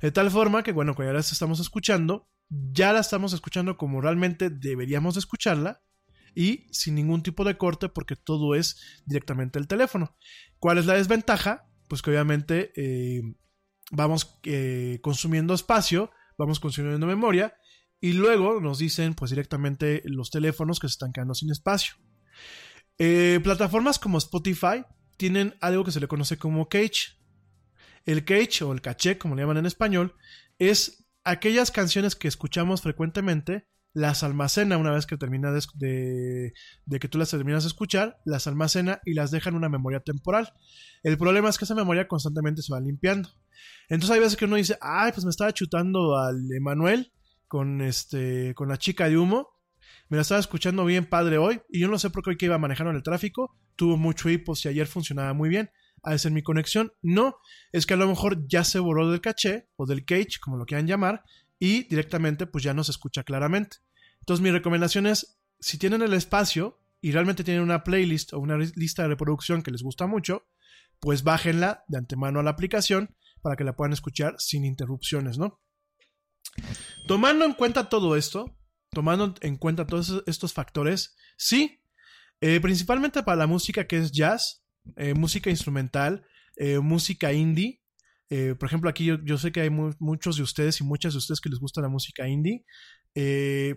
De 0.00 0.10
tal 0.10 0.30
forma 0.30 0.62
que, 0.62 0.72
bueno, 0.72 0.94
cuando 0.94 1.12
ya 1.12 1.18
las 1.18 1.30
estamos 1.30 1.60
escuchando, 1.60 2.28
ya 2.50 2.92
la 2.92 3.00
estamos 3.00 3.32
escuchando 3.32 3.76
como 3.76 4.00
realmente 4.00 4.50
deberíamos 4.50 5.16
escucharla 5.16 5.82
y 6.34 6.66
sin 6.72 6.94
ningún 6.96 7.22
tipo 7.22 7.44
de 7.44 7.56
corte 7.56 7.88
porque 7.88 8.16
todo 8.16 8.54
es 8.54 9.00
directamente 9.06 9.58
el 9.58 9.68
teléfono. 9.68 10.16
¿Cuál 10.58 10.78
es 10.78 10.86
la 10.86 10.94
desventaja? 10.94 11.68
Pues 11.88 12.02
que 12.02 12.10
obviamente 12.10 12.72
eh, 12.76 13.22
vamos 13.90 14.38
eh, 14.44 14.98
consumiendo 15.02 15.54
espacio, 15.54 16.10
vamos 16.36 16.60
consumiendo 16.60 17.06
memoria 17.06 17.54
y 18.00 18.12
luego 18.12 18.60
nos 18.60 18.78
dicen 18.78 19.14
pues 19.14 19.30
directamente 19.30 20.02
los 20.04 20.30
teléfonos 20.30 20.80
que 20.80 20.88
se 20.88 20.92
están 20.92 21.12
quedando 21.12 21.34
sin 21.34 21.50
espacio. 21.50 21.94
Eh, 22.98 23.40
plataformas 23.42 23.98
como 23.98 24.18
Spotify 24.18 24.84
tienen 25.16 25.54
algo 25.60 25.84
que 25.84 25.92
se 25.92 26.00
le 26.00 26.08
conoce 26.08 26.36
como 26.36 26.68
cache. 26.68 27.18
El 28.06 28.24
cache 28.24 28.64
o 28.64 28.72
el 28.72 28.80
caché, 28.80 29.18
como 29.18 29.34
le 29.34 29.42
llaman 29.42 29.58
en 29.58 29.66
español, 29.66 30.14
es 30.58 31.06
aquellas 31.24 31.70
canciones 31.70 32.16
que 32.16 32.28
escuchamos 32.28 32.82
frecuentemente 32.82 33.68
las 33.92 34.22
almacena 34.22 34.76
una 34.76 34.92
vez 34.92 35.06
que 35.06 35.16
termina 35.16 35.50
de, 35.52 36.52
que 37.00 37.08
tú 37.08 37.18
las 37.18 37.30
terminas 37.30 37.64
de 37.64 37.68
escuchar, 37.68 38.20
las 38.24 38.46
almacena 38.46 39.00
y 39.04 39.14
las 39.14 39.30
deja 39.30 39.50
en 39.50 39.56
una 39.56 39.68
memoria 39.68 40.00
temporal. 40.00 40.52
El 41.02 41.18
problema 41.18 41.48
es 41.48 41.58
que 41.58 41.64
esa 41.64 41.74
memoria 41.74 42.06
constantemente 42.06 42.62
se 42.62 42.72
va 42.72 42.80
limpiando. 42.80 43.30
Entonces 43.88 44.14
hay 44.14 44.20
veces 44.20 44.36
que 44.36 44.44
uno 44.44 44.56
dice, 44.56 44.78
ay, 44.80 45.12
pues 45.12 45.24
me 45.24 45.30
estaba 45.30 45.52
chutando 45.52 46.16
al 46.16 46.50
Emanuel 46.52 47.12
con, 47.48 47.80
este, 47.80 48.54
con 48.54 48.68
la 48.68 48.78
chica 48.78 49.08
de 49.08 49.18
humo. 49.18 49.48
Me 50.08 50.16
la 50.16 50.22
estaba 50.22 50.40
escuchando 50.40 50.84
bien 50.84 51.06
padre 51.06 51.38
hoy 51.38 51.60
y 51.68 51.80
yo 51.80 51.88
no 51.88 51.98
sé 51.98 52.10
por 52.10 52.22
qué 52.22 52.30
hoy 52.30 52.36
que 52.36 52.46
iba 52.46 52.58
manejando 52.58 52.90
en 52.90 52.96
el 52.96 53.02
tráfico 53.02 53.56
tuvo 53.80 53.96
mucho 53.96 54.28
hipo 54.28 54.54
si 54.54 54.68
ayer 54.68 54.86
funcionaba 54.86 55.32
muy 55.32 55.48
bien. 55.48 55.70
A 56.02 56.16
ser 56.18 56.32
mi 56.32 56.42
conexión. 56.42 56.92
No, 57.02 57.36
es 57.72 57.86
que 57.86 57.94
a 57.94 57.96
lo 57.96 58.08
mejor 58.08 58.46
ya 58.48 58.64
se 58.64 58.78
borró 58.78 59.10
del 59.10 59.20
caché 59.20 59.68
o 59.76 59.86
del 59.86 60.04
cache, 60.04 60.38
como 60.40 60.56
lo 60.56 60.66
quieran 60.66 60.86
llamar, 60.86 61.24
y 61.58 61.84
directamente 61.84 62.46
pues 62.46 62.64
ya 62.64 62.74
no 62.74 62.84
se 62.84 62.92
escucha 62.92 63.22
claramente. 63.22 63.78
Entonces 64.20 64.42
mi 64.42 64.50
recomendación 64.50 65.06
es, 65.06 65.38
si 65.58 65.78
tienen 65.78 66.02
el 66.02 66.14
espacio 66.14 66.80
y 67.00 67.12
realmente 67.12 67.44
tienen 67.44 67.62
una 67.62 67.84
playlist 67.84 68.32
o 68.32 68.38
una 68.38 68.56
lista 68.56 69.02
de 69.02 69.08
reproducción 69.08 69.62
que 69.62 69.70
les 69.70 69.82
gusta 69.82 70.06
mucho, 70.06 70.46
pues 71.00 71.22
bájenla 71.22 71.84
de 71.88 71.98
antemano 71.98 72.40
a 72.40 72.42
la 72.42 72.50
aplicación 72.50 73.14
para 73.42 73.56
que 73.56 73.64
la 73.64 73.74
puedan 73.74 73.92
escuchar 73.92 74.36
sin 74.38 74.64
interrupciones, 74.64 75.38
¿no? 75.38 75.60
Tomando 77.06 77.44
en 77.44 77.54
cuenta 77.54 77.88
todo 77.88 78.16
esto, 78.16 78.56
tomando 78.90 79.34
en 79.40 79.56
cuenta 79.56 79.86
todos 79.86 80.22
estos 80.26 80.52
factores, 80.52 81.16
sí, 81.36 81.82
eh, 82.40 82.60
principalmente 82.60 83.22
para 83.22 83.36
la 83.36 83.46
música 83.46 83.86
que 83.86 83.98
es 83.98 84.12
jazz, 84.12 84.62
eh, 84.96 85.14
música 85.14 85.50
instrumental, 85.50 86.24
eh, 86.56 86.78
música 86.78 87.32
indie, 87.32 87.80
eh, 88.28 88.54
por 88.58 88.68
ejemplo, 88.68 88.88
aquí 88.88 89.06
yo, 89.24 89.38
sé 89.38 89.50
que 89.50 89.60
hay 89.60 89.70
muchos 89.70 90.36
de 90.36 90.44
ustedes 90.44 90.80
y 90.80 90.84
muchas 90.84 91.14
de 91.14 91.18
ustedes 91.18 91.40
que 91.40 91.48
les 91.48 91.58
gusta 91.58 91.80
la 91.80 91.88
música 91.88 92.28
indie. 92.28 92.64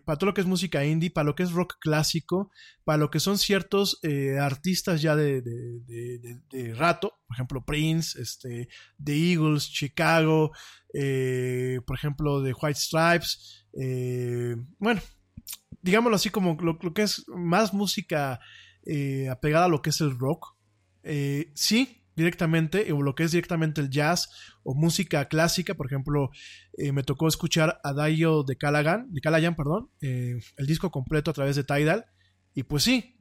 Para 0.06 0.18
todo 0.20 0.28
lo 0.28 0.34
que 0.36 0.42
es 0.42 0.48
música 0.48 0.86
indie, 0.86 1.10
para 1.10 1.26
lo 1.26 1.34
que 1.34 1.42
es 1.42 1.52
rock 1.52 1.78
clásico, 1.80 2.52
para 2.84 3.00
lo 3.00 3.10
que 3.10 3.20
son 3.20 3.40
ciertos 3.40 4.00
artistas 4.40 5.02
ya 5.02 5.16
de, 5.16 5.42
rato, 6.76 7.14
por 7.26 7.36
ejemplo 7.36 7.66
Prince, 7.66 8.22
este, 8.22 8.70
The 9.04 9.32
Eagles, 9.32 9.72
Chicago, 9.72 10.52
por 10.92 11.98
ejemplo 11.98 12.44
The 12.44 12.54
White 12.54 12.80
Stripes, 12.80 13.66
bueno, 14.78 15.02
digámoslo 15.82 16.16
así, 16.16 16.30
como 16.30 16.56
lo, 16.62 16.78
que 16.94 17.02
es 17.02 17.26
más 17.28 17.74
música 17.74 18.40
apegada 19.32 19.66
a 19.66 19.70
lo 19.70 19.82
que 19.82 19.90
es 19.90 20.00
el 20.00 20.16
rock. 20.20 20.53
Eh, 21.04 21.52
sí, 21.54 22.04
directamente, 22.16 22.92
o 22.92 23.02
lo 23.02 23.16
que 23.16 23.24
es 23.24 23.32
directamente 23.32 23.82
el 23.82 23.90
jazz 23.90 24.30
o 24.64 24.76
música 24.76 25.28
clásica, 25.28 25.74
por 25.74 25.88
ejemplo, 25.88 26.30
eh, 26.78 26.92
me 26.92 27.04
tocó 27.04 27.28
escuchar 27.28 27.80
a 27.84 27.94
Dayo 27.94 28.44
de 28.44 28.56
Callaghan, 28.56 29.12
de 29.12 29.22
Callaghan, 29.22 29.56
perdón, 29.56 29.90
eh, 30.02 30.40
el 30.58 30.66
disco 30.66 30.92
completo 30.92 31.32
a 31.32 31.34
través 31.34 31.56
de 31.56 31.64
Tidal, 31.64 32.06
y 32.54 32.64
pues 32.64 32.84
sí, 32.84 33.18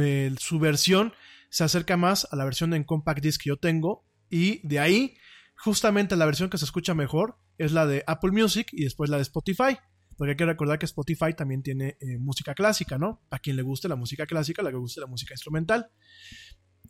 eh, 0.00 0.34
su 0.38 0.58
versión 0.58 1.12
se 1.50 1.64
acerca 1.64 1.96
más 1.96 2.26
a 2.30 2.36
la 2.36 2.44
versión 2.44 2.72
en 2.74 2.84
compact 2.84 3.22
disc 3.22 3.42
que 3.42 3.48
yo 3.48 3.58
tengo, 3.58 4.06
y 4.30 4.66
de 4.66 4.80
ahí, 4.80 5.16
justamente 5.56 6.16
la 6.16 6.26
versión 6.26 6.50
que 6.50 6.58
se 6.58 6.64
escucha 6.64 6.94
mejor 6.94 7.38
es 7.58 7.72
la 7.72 7.86
de 7.86 8.02
Apple 8.06 8.32
Music 8.32 8.68
y 8.72 8.84
después 8.84 9.10
la 9.10 9.16
de 9.16 9.22
Spotify. 9.22 9.78
Porque 10.16 10.30
hay 10.30 10.36
que 10.36 10.46
recordar 10.46 10.78
que 10.78 10.86
Spotify 10.86 11.34
también 11.36 11.62
tiene 11.62 11.98
eh, 12.00 12.18
música 12.18 12.54
clásica, 12.54 12.96
¿no? 12.96 13.22
A 13.30 13.38
quien 13.38 13.54
le 13.54 13.62
guste 13.62 13.86
la 13.86 13.96
música 13.96 14.24
clásica, 14.24 14.62
a 14.62 14.64
la 14.64 14.70
que 14.70 14.78
guste 14.78 14.98
la 14.98 15.06
música 15.06 15.34
instrumental. 15.34 15.90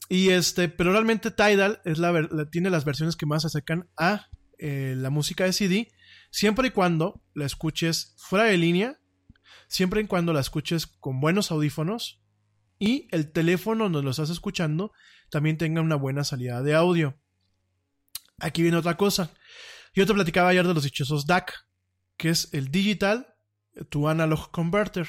Y 0.09 0.31
este, 0.31 0.69
pero 0.69 0.93
realmente 0.93 1.31
Tidal 1.31 1.81
es 1.85 1.99
la, 1.99 2.29
tiene 2.51 2.71
las 2.71 2.85
versiones 2.85 3.17
que 3.17 3.27
más 3.27 3.43
se 3.43 3.49
acercan 3.49 3.89
a 3.97 4.27
eh, 4.59 4.95
la 4.97 5.11
música 5.11 5.45
de 5.45 5.53
CD, 5.53 5.89
siempre 6.31 6.69
y 6.69 6.71
cuando 6.71 7.23
la 7.35 7.47
escuches 7.47 8.15
fuera 8.19 8.45
de 8.45 8.57
línea, 8.57 8.99
siempre 9.69 10.01
y 10.01 10.07
cuando 10.07 10.33
la 10.33 10.41
escuches 10.41 10.87
con 10.87 11.21
buenos 11.21 11.51
audífonos 11.51 12.23
y 12.79 13.09
el 13.11 13.33
teléfono 13.33 13.85
donde 13.85 14.03
lo 14.03 14.11
estás 14.11 14.31
escuchando 14.31 14.93
también 15.31 15.59
tenga 15.59 15.81
una 15.81 15.97
buena 15.97 16.25
salida 16.25 16.63
de 16.63 16.75
audio. 16.75 17.19
Aquí 18.39 18.63
viene 18.63 18.77
otra 18.77 18.97
cosa. 18.97 19.33
Yo 19.95 20.07
te 20.07 20.15
platicaba 20.15 20.51
ayer 20.51 20.67
de 20.67 20.75
los 20.75 20.85
dichosos 20.85 21.27
DAC, 21.27 21.55
que 22.17 22.29
es 22.29 22.53
el 22.53 22.71
Digital 22.71 23.35
to 23.89 24.09
Analog 24.09 24.51
Converter. 24.51 25.09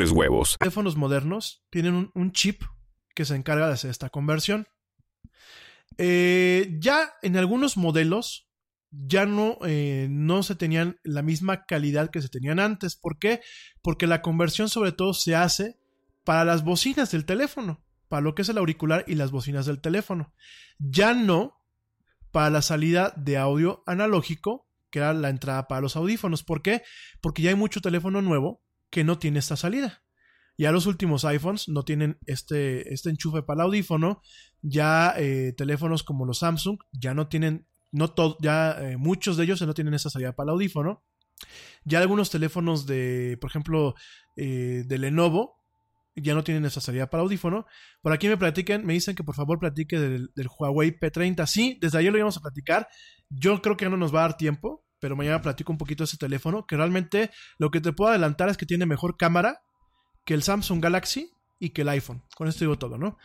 huevos. 0.00 0.56
teléfonos 0.58 0.96
modernos 0.96 1.64
tienen 1.70 1.94
un, 1.94 2.10
un 2.14 2.32
chip 2.32 2.62
que 3.14 3.24
se 3.24 3.36
encarga 3.36 3.66
de 3.66 3.74
hacer 3.74 3.90
esta 3.90 4.10
conversión. 4.10 4.66
Eh, 5.98 6.76
ya 6.80 7.12
en 7.22 7.36
algunos 7.36 7.76
modelos 7.76 8.48
ya 8.90 9.26
no, 9.26 9.58
eh, 9.64 10.06
no 10.10 10.42
se 10.42 10.54
tenían 10.54 10.98
la 11.02 11.22
misma 11.22 11.64
calidad 11.64 12.10
que 12.10 12.22
se 12.22 12.28
tenían 12.28 12.60
antes. 12.60 12.96
¿Por 12.96 13.18
qué? 13.18 13.40
Porque 13.82 14.06
la 14.06 14.22
conversión 14.22 14.68
sobre 14.68 14.92
todo 14.92 15.14
se 15.14 15.34
hace 15.34 15.78
para 16.24 16.44
las 16.44 16.64
bocinas 16.64 17.10
del 17.10 17.24
teléfono, 17.24 17.84
para 18.08 18.22
lo 18.22 18.34
que 18.34 18.42
es 18.42 18.48
el 18.48 18.58
auricular 18.58 19.04
y 19.06 19.14
las 19.14 19.30
bocinas 19.30 19.66
del 19.66 19.80
teléfono. 19.80 20.34
Ya 20.78 21.14
no 21.14 21.58
para 22.30 22.50
la 22.50 22.62
salida 22.62 23.12
de 23.16 23.36
audio 23.38 23.82
analógico, 23.86 24.68
que 24.90 24.98
era 24.98 25.12
la 25.14 25.30
entrada 25.30 25.68
para 25.68 25.80
los 25.80 25.96
audífonos. 25.96 26.42
¿Por 26.42 26.62
qué? 26.62 26.82
Porque 27.20 27.42
ya 27.42 27.50
hay 27.50 27.56
mucho 27.56 27.80
teléfono 27.80 28.22
nuevo 28.22 28.62
que 28.92 29.02
no 29.02 29.18
tiene 29.18 29.40
esta 29.40 29.56
salida. 29.56 30.04
Ya 30.58 30.70
los 30.70 30.86
últimos 30.86 31.24
iPhones 31.24 31.68
no 31.68 31.82
tienen 31.82 32.18
este, 32.26 32.92
este 32.92 33.08
enchufe 33.08 33.42
para 33.42 33.62
el 33.62 33.66
audífono. 33.66 34.20
Ya 34.60 35.14
eh, 35.16 35.54
teléfonos 35.56 36.04
como 36.04 36.26
los 36.26 36.40
Samsung 36.40 36.78
ya 36.92 37.14
no 37.14 37.26
tienen, 37.26 37.66
no 37.90 38.12
todo, 38.12 38.36
ya 38.40 38.76
eh, 38.78 38.98
muchos 38.98 39.36
de 39.36 39.44
ellos 39.44 39.62
no 39.62 39.74
tienen 39.74 39.94
esta 39.94 40.10
salida 40.10 40.36
para 40.36 40.50
el 40.50 40.50
audífono. 40.50 41.02
Ya 41.84 42.00
algunos 42.00 42.30
teléfonos 42.30 42.86
de, 42.86 43.38
por 43.40 43.50
ejemplo, 43.50 43.94
eh, 44.36 44.84
de 44.86 44.98
Lenovo 44.98 45.56
ya 46.14 46.34
no 46.34 46.44
tienen 46.44 46.66
esa 46.66 46.82
salida 46.82 47.08
para 47.08 47.22
audífono. 47.22 47.64
Por 48.02 48.12
aquí 48.12 48.28
me 48.28 48.36
platican, 48.36 48.84
me 48.84 48.92
dicen 48.92 49.16
que 49.16 49.24
por 49.24 49.34
favor 49.34 49.58
platique 49.58 49.98
del, 49.98 50.30
del 50.36 50.48
Huawei 50.48 50.90
P30. 50.98 51.46
Sí, 51.46 51.78
desde 51.80 51.96
ayer 51.96 52.12
lo 52.12 52.18
íbamos 52.18 52.36
a 52.36 52.42
platicar. 52.42 52.88
Yo 53.30 53.62
creo 53.62 53.78
que 53.78 53.88
no 53.88 53.96
nos 53.96 54.14
va 54.14 54.18
a 54.20 54.28
dar 54.28 54.36
tiempo, 54.36 54.84
pero 55.02 55.16
mañana 55.16 55.42
platico 55.42 55.72
un 55.72 55.78
poquito 55.78 56.04
de 56.04 56.06
ese 56.06 56.16
teléfono, 56.16 56.64
que 56.64 56.76
realmente 56.76 57.30
lo 57.58 57.72
que 57.72 57.80
te 57.80 57.92
puedo 57.92 58.10
adelantar 58.10 58.48
es 58.48 58.56
que 58.56 58.66
tiene 58.66 58.86
mejor 58.86 59.16
cámara 59.16 59.60
que 60.24 60.32
el 60.32 60.44
Samsung 60.44 60.80
Galaxy 60.80 61.32
y 61.58 61.70
que 61.70 61.82
el 61.82 61.88
iPhone. 61.88 62.22
Con 62.36 62.46
esto 62.46 62.60
digo 62.64 62.78
todo, 62.78 62.96
¿no? 62.98 63.18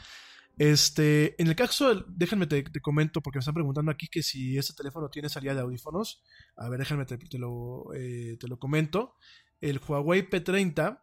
Este, 0.58 1.40
en 1.40 1.48
el 1.50 1.56
caso, 1.56 1.90
del- 1.90 2.04
déjenme 2.08 2.48
te, 2.48 2.64
comento, 2.82 3.22
porque 3.22 3.38
me 3.38 3.42
están 3.42 3.54
preguntando 3.54 3.92
aquí 3.92 4.08
que 4.08 4.24
si 4.24 4.58
este 4.58 4.74
teléfono 4.74 5.08
tiene 5.10 5.30
salida 5.30 5.54
de 5.54 5.62
audífonos. 5.62 6.24
A 6.56 6.68
ver, 6.68 6.80
déjenme 6.80 7.06
te, 7.06 7.16
te 7.20 7.38
lo, 7.38 7.94
eh, 7.94 8.38
te 8.40 8.48
lo 8.48 8.58
comento. 8.58 9.14
El 9.62 9.80
Huawei 9.88 10.28
P30, 10.28 11.00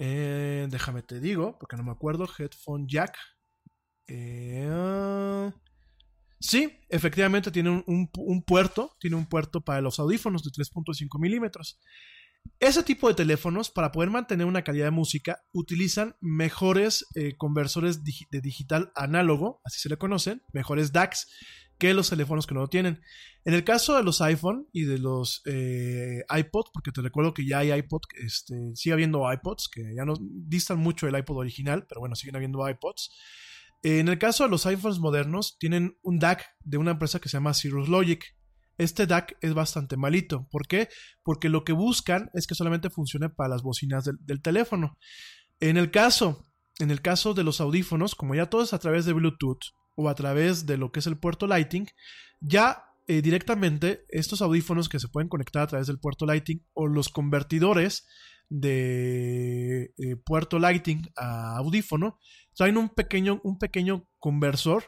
eh, 0.00 0.66
déjame 0.68 1.02
te 1.02 1.20
digo, 1.20 1.56
porque 1.60 1.76
no 1.76 1.84
me 1.84 1.92
acuerdo, 1.92 2.28
headphone 2.36 2.88
jack. 2.88 3.16
Eh, 4.08 5.52
sí, 6.40 6.78
efectivamente 6.88 7.50
tiene 7.50 7.70
un, 7.70 7.84
un 7.86 8.10
pu- 8.10 8.24
un 8.26 8.42
puerto, 8.42 8.96
tiene 9.00 9.16
un 9.16 9.26
puerto 9.26 9.60
para 9.62 9.80
los 9.80 9.98
audífonos 9.98 10.42
de 10.44 10.50
3.5 10.50 11.18
milímetros. 11.18 11.78
Ese 12.60 12.82
tipo 12.84 13.08
de 13.08 13.14
teléfonos, 13.14 13.70
para 13.70 13.92
poder 13.92 14.10
mantener 14.10 14.46
una 14.46 14.62
calidad 14.62 14.86
de 14.86 14.90
música, 14.92 15.42
utilizan 15.52 16.16
mejores 16.20 17.06
eh, 17.14 17.36
conversores 17.36 18.02
de 18.04 18.40
digital 18.40 18.92
análogo, 18.94 19.60
así 19.64 19.80
se 19.80 19.88
le 19.88 19.98
conocen, 19.98 20.42
mejores 20.52 20.92
DACs, 20.92 21.28
que 21.78 21.92
los 21.92 22.08
teléfonos 22.08 22.46
que 22.46 22.54
no 22.54 22.60
lo 22.60 22.68
tienen. 22.68 23.02
En 23.44 23.52
el 23.54 23.64
caso 23.64 23.96
de 23.96 24.02
los 24.04 24.20
iPhone 24.22 24.68
y 24.72 24.84
de 24.84 24.98
los 24.98 25.42
eh, 25.46 26.22
iPod, 26.34 26.66
porque 26.72 26.92
te 26.92 27.02
recuerdo 27.02 27.34
que 27.34 27.46
ya 27.46 27.58
hay 27.58 27.72
iPod, 27.72 28.02
este, 28.24 28.54
sigue 28.74 28.92
habiendo 28.94 29.30
iPods, 29.30 29.68
que 29.68 29.94
ya 29.94 30.04
no 30.04 30.14
distan 30.20 30.78
mucho 30.78 31.06
del 31.06 31.18
iPod 31.18 31.38
original, 31.38 31.86
pero 31.88 32.00
bueno, 32.00 32.14
siguen 32.14 32.36
habiendo 32.36 32.66
iPods. 32.68 33.10
En 33.88 34.08
el 34.08 34.18
caso 34.18 34.42
de 34.42 34.50
los 34.50 34.66
iPhones 34.66 34.98
modernos, 34.98 35.58
tienen 35.60 35.96
un 36.02 36.18
DAC 36.18 36.44
de 36.64 36.76
una 36.76 36.90
empresa 36.90 37.20
que 37.20 37.28
se 37.28 37.36
llama 37.36 37.54
Cirrus 37.54 37.88
Logic. 37.88 38.20
Este 38.78 39.06
DAC 39.06 39.36
es 39.40 39.54
bastante 39.54 39.96
malito. 39.96 40.48
¿Por 40.50 40.66
qué? 40.66 40.88
Porque 41.22 41.48
lo 41.48 41.62
que 41.62 41.72
buscan 41.72 42.28
es 42.34 42.48
que 42.48 42.56
solamente 42.56 42.90
funcione 42.90 43.28
para 43.28 43.48
las 43.48 43.62
bocinas 43.62 44.04
del, 44.04 44.16
del 44.22 44.42
teléfono. 44.42 44.98
En 45.60 45.76
el 45.76 45.92
caso, 45.92 46.44
en 46.80 46.90
el 46.90 47.00
caso 47.00 47.32
de 47.32 47.44
los 47.44 47.60
audífonos, 47.60 48.16
como 48.16 48.34
ya 48.34 48.46
todo 48.46 48.64
es 48.64 48.72
a 48.72 48.80
través 48.80 49.04
de 49.04 49.12
Bluetooth 49.12 49.60
o 49.94 50.08
a 50.08 50.16
través 50.16 50.66
de 50.66 50.78
lo 50.78 50.90
que 50.90 50.98
es 50.98 51.06
el 51.06 51.16
puerto 51.16 51.46
Lighting, 51.46 51.86
ya 52.40 52.86
eh, 53.06 53.22
directamente 53.22 54.04
estos 54.08 54.42
audífonos 54.42 54.88
que 54.88 54.98
se 54.98 55.06
pueden 55.06 55.28
conectar 55.28 55.62
a 55.62 55.68
través 55.68 55.86
del 55.86 56.00
puerto 56.00 56.26
Lighting 56.26 56.66
o 56.72 56.88
los 56.88 57.08
convertidores 57.08 58.04
de 58.48 59.92
eh, 59.96 60.16
puerto 60.24 60.58
Lighting 60.58 61.08
a 61.16 61.56
audífono 61.58 62.18
traen 62.56 62.76
un 62.76 62.88
pequeño, 62.88 63.40
un 63.44 63.58
pequeño 63.58 64.08
conversor 64.18 64.84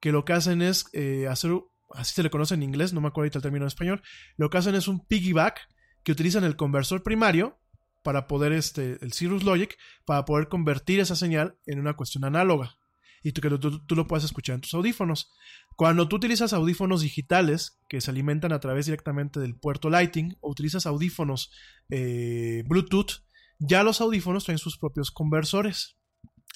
que 0.00 0.12
lo 0.12 0.24
que 0.24 0.32
hacen 0.32 0.62
es 0.62 0.86
eh, 0.92 1.26
hacer, 1.28 1.52
así 1.94 2.14
se 2.14 2.22
le 2.22 2.30
conoce 2.30 2.54
en 2.54 2.62
inglés, 2.62 2.92
no 2.92 3.00
me 3.00 3.08
acuerdo 3.08 3.26
ahorita 3.26 3.38
el 3.38 3.42
término 3.42 3.64
en 3.64 3.68
español, 3.68 4.02
lo 4.36 4.50
que 4.50 4.58
hacen 4.58 4.74
es 4.74 4.88
un 4.88 5.06
piggyback 5.06 5.60
que 6.02 6.12
utilizan 6.12 6.44
el 6.44 6.56
conversor 6.56 7.02
primario 7.02 7.58
para 8.02 8.26
poder, 8.26 8.52
este, 8.52 8.98
el 9.02 9.12
Cirrus 9.12 9.44
Logic, 9.44 9.76
para 10.06 10.24
poder 10.24 10.48
convertir 10.48 11.00
esa 11.00 11.16
señal 11.16 11.58
en 11.66 11.78
una 11.78 11.94
cuestión 11.94 12.24
análoga 12.24 12.78
y 13.22 13.32
tú, 13.32 13.40
que 13.40 13.50
tú, 13.50 13.94
lo 13.94 14.06
puedas 14.06 14.24
escuchar 14.24 14.54
en 14.54 14.60
tus 14.62 14.74
audífonos. 14.74 15.30
Cuando 15.76 16.08
tú 16.08 16.16
utilizas 16.16 16.52
audífonos 16.52 17.02
digitales 17.02 17.78
que 17.88 18.00
se 18.00 18.10
alimentan 18.10 18.52
a 18.52 18.60
través 18.60 18.86
directamente 18.86 19.40
del 19.40 19.58
puerto 19.58 19.90
Lighting 19.90 20.36
o 20.40 20.50
utilizas 20.50 20.86
audífonos 20.86 21.52
eh, 21.90 22.62
Bluetooth, 22.66 23.22
ya 23.58 23.82
los 23.82 24.00
audífonos 24.00 24.44
traen 24.44 24.58
sus 24.58 24.78
propios 24.78 25.10
conversores. 25.10 25.99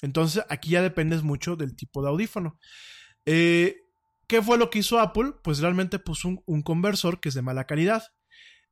Entonces 0.01 0.43
aquí 0.49 0.71
ya 0.71 0.81
dependes 0.81 1.23
mucho 1.23 1.55
del 1.55 1.75
tipo 1.75 2.01
de 2.01 2.09
audífono. 2.09 2.59
Eh, 3.25 3.77
¿Qué 4.27 4.41
fue 4.41 4.57
lo 4.57 4.69
que 4.69 4.79
hizo 4.79 4.99
Apple? 4.99 5.33
Pues 5.43 5.59
realmente 5.59 5.99
puso 5.99 6.29
un, 6.45 6.61
conversor 6.63 7.19
que 7.19 7.29
es 7.29 7.35
de 7.35 7.41
mala 7.41 7.65
calidad. 7.65 8.03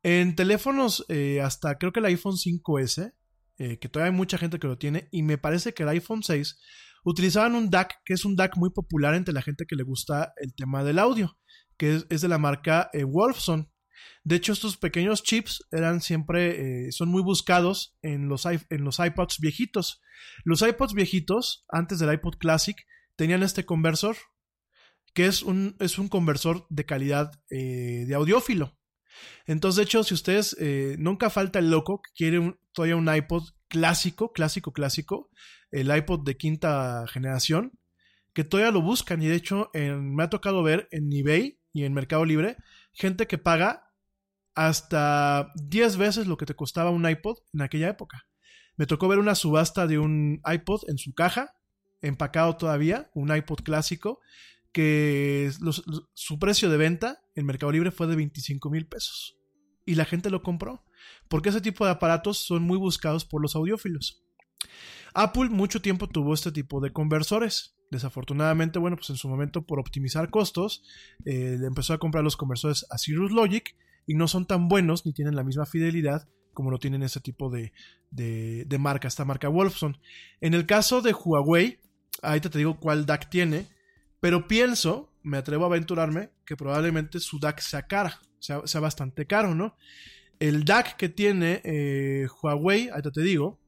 En 0.02 0.36
teléfonos 0.36 1.06
eh, 1.10 1.42
hasta 1.42 1.78
creo 1.78 1.94
que 1.94 2.00
el 2.00 2.08
iPhone 2.08 2.36
5S, 2.36 3.14
eh, 3.60 3.80
que 3.80 3.90
todavía 3.90 4.12
hay 4.12 4.18
mucha 4.18 4.38
gente 4.38 4.60
que 4.60 4.68
lo 4.68 4.78
tiene, 4.78 5.08
y 5.12 5.22
me 5.22 5.38
parece 5.38 5.74
que 5.74 5.84
el 5.84 5.90
iPhone 5.90 6.24
6 6.24 6.60
utilizaban 7.06 7.56
un 7.56 7.70
DAC, 7.70 8.02
que 8.04 8.14
es 8.14 8.26
un 8.26 8.36
DAC 8.36 8.58
muy 8.58 8.72
popular 8.72 9.14
entre 9.14 9.34
la 9.34 9.42
gente 9.42 9.66
que 9.68 9.76
le 9.76 9.84
gusta 9.84 10.34
el 10.38 10.54
tema 10.56 10.84
del 10.84 11.00
audio, 11.00 11.38
que 11.78 12.04
es, 12.10 12.22
de 12.22 12.28
la 12.28 12.40
marca 12.40 12.90
Wolfson. 12.94 13.72
De 14.24 14.36
hecho, 14.36 14.54
estos 14.54 14.78
pequeños 14.78 15.24
chips 15.24 15.66
eran 15.72 16.02
siempre, 16.02 16.88
eh, 16.88 16.92
son 16.92 17.10
muy 17.10 17.22
buscados 17.22 17.98
en 18.02 18.30
los, 18.30 18.46
en 18.46 18.84
los 18.84 19.00
iPods 19.00 19.40
viejitos. 19.40 20.02
Los 20.44 20.62
iPods 20.62 20.94
viejitos, 20.94 21.66
antes 21.70 22.00
del 22.00 22.14
iPod 22.14 22.38
Classic, 22.38 22.78
tenían 23.16 23.44
este 23.44 23.66
conversor, 23.66 24.16
que 25.14 25.26
es 25.26 25.44
un, 25.44 25.76
es 25.80 25.98
un 26.00 26.08
conversor 26.08 26.66
de 26.70 26.86
calidad 26.86 27.32
eh, 27.50 28.06
de 28.08 28.16
audiófilo. 28.16 28.78
Entonces, 29.46 29.78
de 29.78 29.84
hecho, 29.84 30.04
si 30.04 30.14
ustedes, 30.14 30.56
eh, 30.60 30.96
nunca 31.00 31.30
falta 31.30 31.60
el 31.60 31.70
loco 31.70 32.02
que 32.02 32.12
quiere 32.16 32.58
todavía 32.72 32.96
un 32.96 33.14
iPod 33.14 33.44
clásico, 33.68 34.32
clásico, 34.34 34.72
clásico, 34.74 35.30
el 35.72 35.96
iPod 35.96 36.24
de 36.24 36.38
quinta 36.38 37.06
generación, 37.08 37.74
que 38.34 38.44
todavía 38.44 38.72
lo 38.72 38.82
buscan 38.82 39.22
y 39.22 39.28
de 39.28 39.36
hecho 39.36 39.70
en- 39.74 40.16
me 40.16 40.24
ha 40.24 40.30
tocado 40.30 40.64
ver 40.64 40.88
en 40.92 41.12
eBay 41.12 41.60
y 41.72 41.84
en 41.84 41.94
Mercado 41.94 42.26
Libre 42.26 42.58
gente 42.94 43.28
que 43.28 43.38
paga 43.38 43.83
hasta 44.56 45.52
10 45.56 45.98
veces 45.98 46.28
lo 46.28 46.38
que 46.38 46.46
te 46.46 46.56
costaba 46.56 46.92
un 46.92 47.08
iPod 47.08 47.38
en 47.54 47.62
aquella 47.62 47.90
época. 47.90 48.28
Me 48.76 48.86
tocó 48.86 49.08
ver 49.08 49.20
una 49.20 49.36
subasta 49.36 49.88
de 49.88 50.00
un 50.00 50.42
iPod 50.46 50.82
en 50.88 50.98
su 50.98 51.14
caja, 51.14 51.56
empacado 52.02 52.58
todavía, 52.58 53.10
un 53.14 53.36
iPod 53.36 53.60
clásico, 53.64 54.20
que 54.72 55.52
su 56.14 56.40
precio 56.40 56.70
de 56.70 56.78
venta 56.78 57.22
en 57.36 57.46
Mercado 57.46 57.72
Libre 57.72 57.92
fue 57.92 58.08
de 58.08 58.16
25 58.16 58.70
mil 58.70 58.88
pesos. 58.88 59.38
Y 59.86 59.96
la 59.96 60.06
gente 60.06 60.30
lo 60.30 60.42
compró, 60.42 60.84
porque 61.28 61.50
ese 61.50 61.62
tipo 61.62 61.86
de 61.86 61.92
aparatos 61.92 62.38
son 62.38 62.64
muy 62.64 62.78
buscados 62.78 63.26
por 63.26 63.42
los 63.42 63.56
audiófilos. 63.56 64.24
Apple 65.14 65.50
mucho 65.50 65.82
tiempo 65.82 66.08
tuvo 66.08 66.34
este 66.34 66.52
tipo 66.52 66.82
de 66.82 66.92
conversores. 66.92 67.76
Desafortunadamente, 67.92 68.80
bueno, 68.80 68.98
pues 68.98 69.12
en 69.12 69.18
su 69.18 69.28
momento 69.28 69.68
por 69.68 69.80
optimizar 69.80 70.32
costos, 70.32 70.84
eh, 71.26 71.60
empezó 71.62 71.94
a 71.94 72.00
comprar 72.00 72.24
los 72.24 72.36
conversores 72.36 72.88
a 72.90 72.98
Cirrus 72.98 73.32
Logic 73.32 73.76
y 74.06 74.16
no 74.16 74.28
son 74.28 74.46
tan 74.46 74.68
buenos 74.68 75.06
ni 75.06 75.14
tienen 75.14 75.36
la 75.36 75.44
misma 75.44 75.66
fidelidad 75.66 76.28
como 76.54 76.72
lo 76.72 76.80
tienen 76.80 77.04
ese 77.04 77.20
tipo 77.20 77.50
de, 77.50 77.74
de, 78.12 78.66
de 78.66 78.78
marca, 78.78 79.08
esta 79.08 79.26
marca 79.26 79.50
Wolfson. 79.50 79.98
En 80.40 80.54
el 80.54 80.66
caso 80.66 81.02
de 81.02 81.14
Huawei, 81.14 81.80
ahorita 82.22 82.50
te 82.50 82.60
digo 82.60 82.80
cuál 82.80 83.06
DAC 83.06 83.30
tiene, 83.30 83.68
pero 84.20 84.48
pienso, 84.48 85.12
me 85.24 85.38
atrevo 85.38 85.66
a 85.66 85.68
aventurarme, 85.68 86.30
que 86.46 86.56
probablemente 86.56 87.20
su 87.20 87.40
DAC 87.40 87.60
sea 87.60 87.84
cara, 87.84 88.22
sea, 88.40 88.62
sea 88.66 88.82
bastante 88.82 89.26
caro, 89.26 89.56
¿no? 89.56 89.76
El 90.40 90.64
DAC 90.64 90.96
que 90.96 91.10
tiene 91.10 91.62
eh, 91.64 92.28
Huawei, 92.42 92.90
ahorita 92.90 93.12
te 93.12 93.22
digo, 93.22 93.60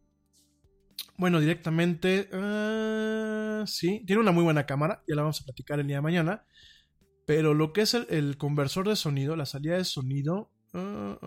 bueno, 1.17 1.39
directamente, 1.39 2.29
ah, 2.33 3.63
sí, 3.65 4.03
tiene 4.05 4.21
una 4.21 4.31
muy 4.31 4.43
buena 4.43 4.65
cámara, 4.65 5.03
ya 5.07 5.15
la 5.15 5.23
vamos 5.23 5.41
a 5.41 5.45
platicar 5.45 5.79
el 5.79 5.87
día 5.87 5.97
de 5.97 6.01
mañana, 6.01 6.45
pero 7.25 7.53
lo 7.53 7.73
que 7.73 7.81
es 7.81 7.93
el, 7.93 8.37
conversor 8.37 8.87
de 8.87 8.95
sonido, 8.95 9.35
la 9.35 9.45
salida 9.45 9.77
de 9.77 9.85
sonido, 9.85 10.51
ah, 10.73 11.17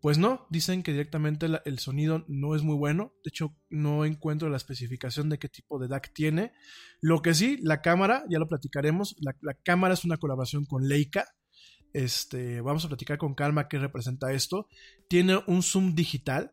pues 0.00 0.18
no, 0.18 0.46
dicen 0.50 0.82
que 0.82 0.92
directamente 0.92 1.46
el 1.64 1.78
sonido 1.78 2.24
no 2.26 2.56
es 2.56 2.62
muy 2.62 2.74
bueno. 2.74 3.14
De 3.24 3.28
hecho, 3.28 3.54
no 3.70 4.04
encuentro 4.04 4.48
la 4.48 4.56
especificación 4.56 5.28
de 5.28 5.38
qué 5.38 5.48
tipo 5.48 5.78
de 5.78 5.86
DAC 5.86 6.12
tiene. 6.12 6.52
Lo 7.00 7.22
que 7.22 7.34
sí, 7.34 7.58
la 7.62 7.80
cámara, 7.82 8.24
ya 8.28 8.40
lo 8.40 8.48
platicaremos. 8.48 9.14
La, 9.20 9.36
la 9.40 9.54
cámara 9.54 9.94
es 9.94 10.04
una 10.04 10.16
colaboración 10.16 10.64
con 10.66 10.88
Leica. 10.88 11.26
Este, 11.92 12.60
vamos 12.60 12.84
a 12.84 12.88
platicar 12.88 13.16
con 13.16 13.34
calma 13.34 13.68
qué 13.68 13.78
representa 13.78 14.32
esto. 14.32 14.66
Tiene 15.08 15.40
un 15.46 15.62
zoom 15.62 15.94
digital 15.94 16.52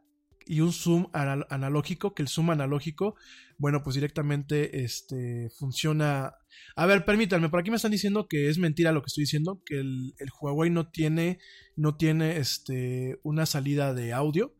y 0.50 0.62
un 0.62 0.74
zoom 0.74 1.10
anal- 1.14 1.46
analógico, 1.52 2.16
que 2.16 2.24
el 2.24 2.28
zoom 2.28 2.50
analógico, 2.50 3.16
bueno, 3.60 3.84
pues 3.84 3.94
directamente 3.94 4.84
este, 4.84 5.52
funciona. 5.52 6.34
A 6.76 6.88
ver, 6.88 7.06
permítanme, 7.06 7.50
por 7.50 7.60
aquí 7.60 7.70
me 7.70 7.76
están 7.76 7.92
diciendo 7.92 8.28
que 8.28 8.50
es 8.50 8.58
mentira 8.58 8.92
lo 8.92 9.04
que 9.04 9.08
estoy 9.08 9.26
diciendo, 9.26 9.62
que 9.64 9.80
el, 9.80 10.16
Huawei 10.42 10.72
no 10.72 10.90
tiene, 10.90 11.38
no 11.76 11.98
tiene 11.98 12.38
este, 12.38 13.20
una 13.22 13.46
salida 13.46 13.94
de 13.94 14.12
audio. 14.12 14.56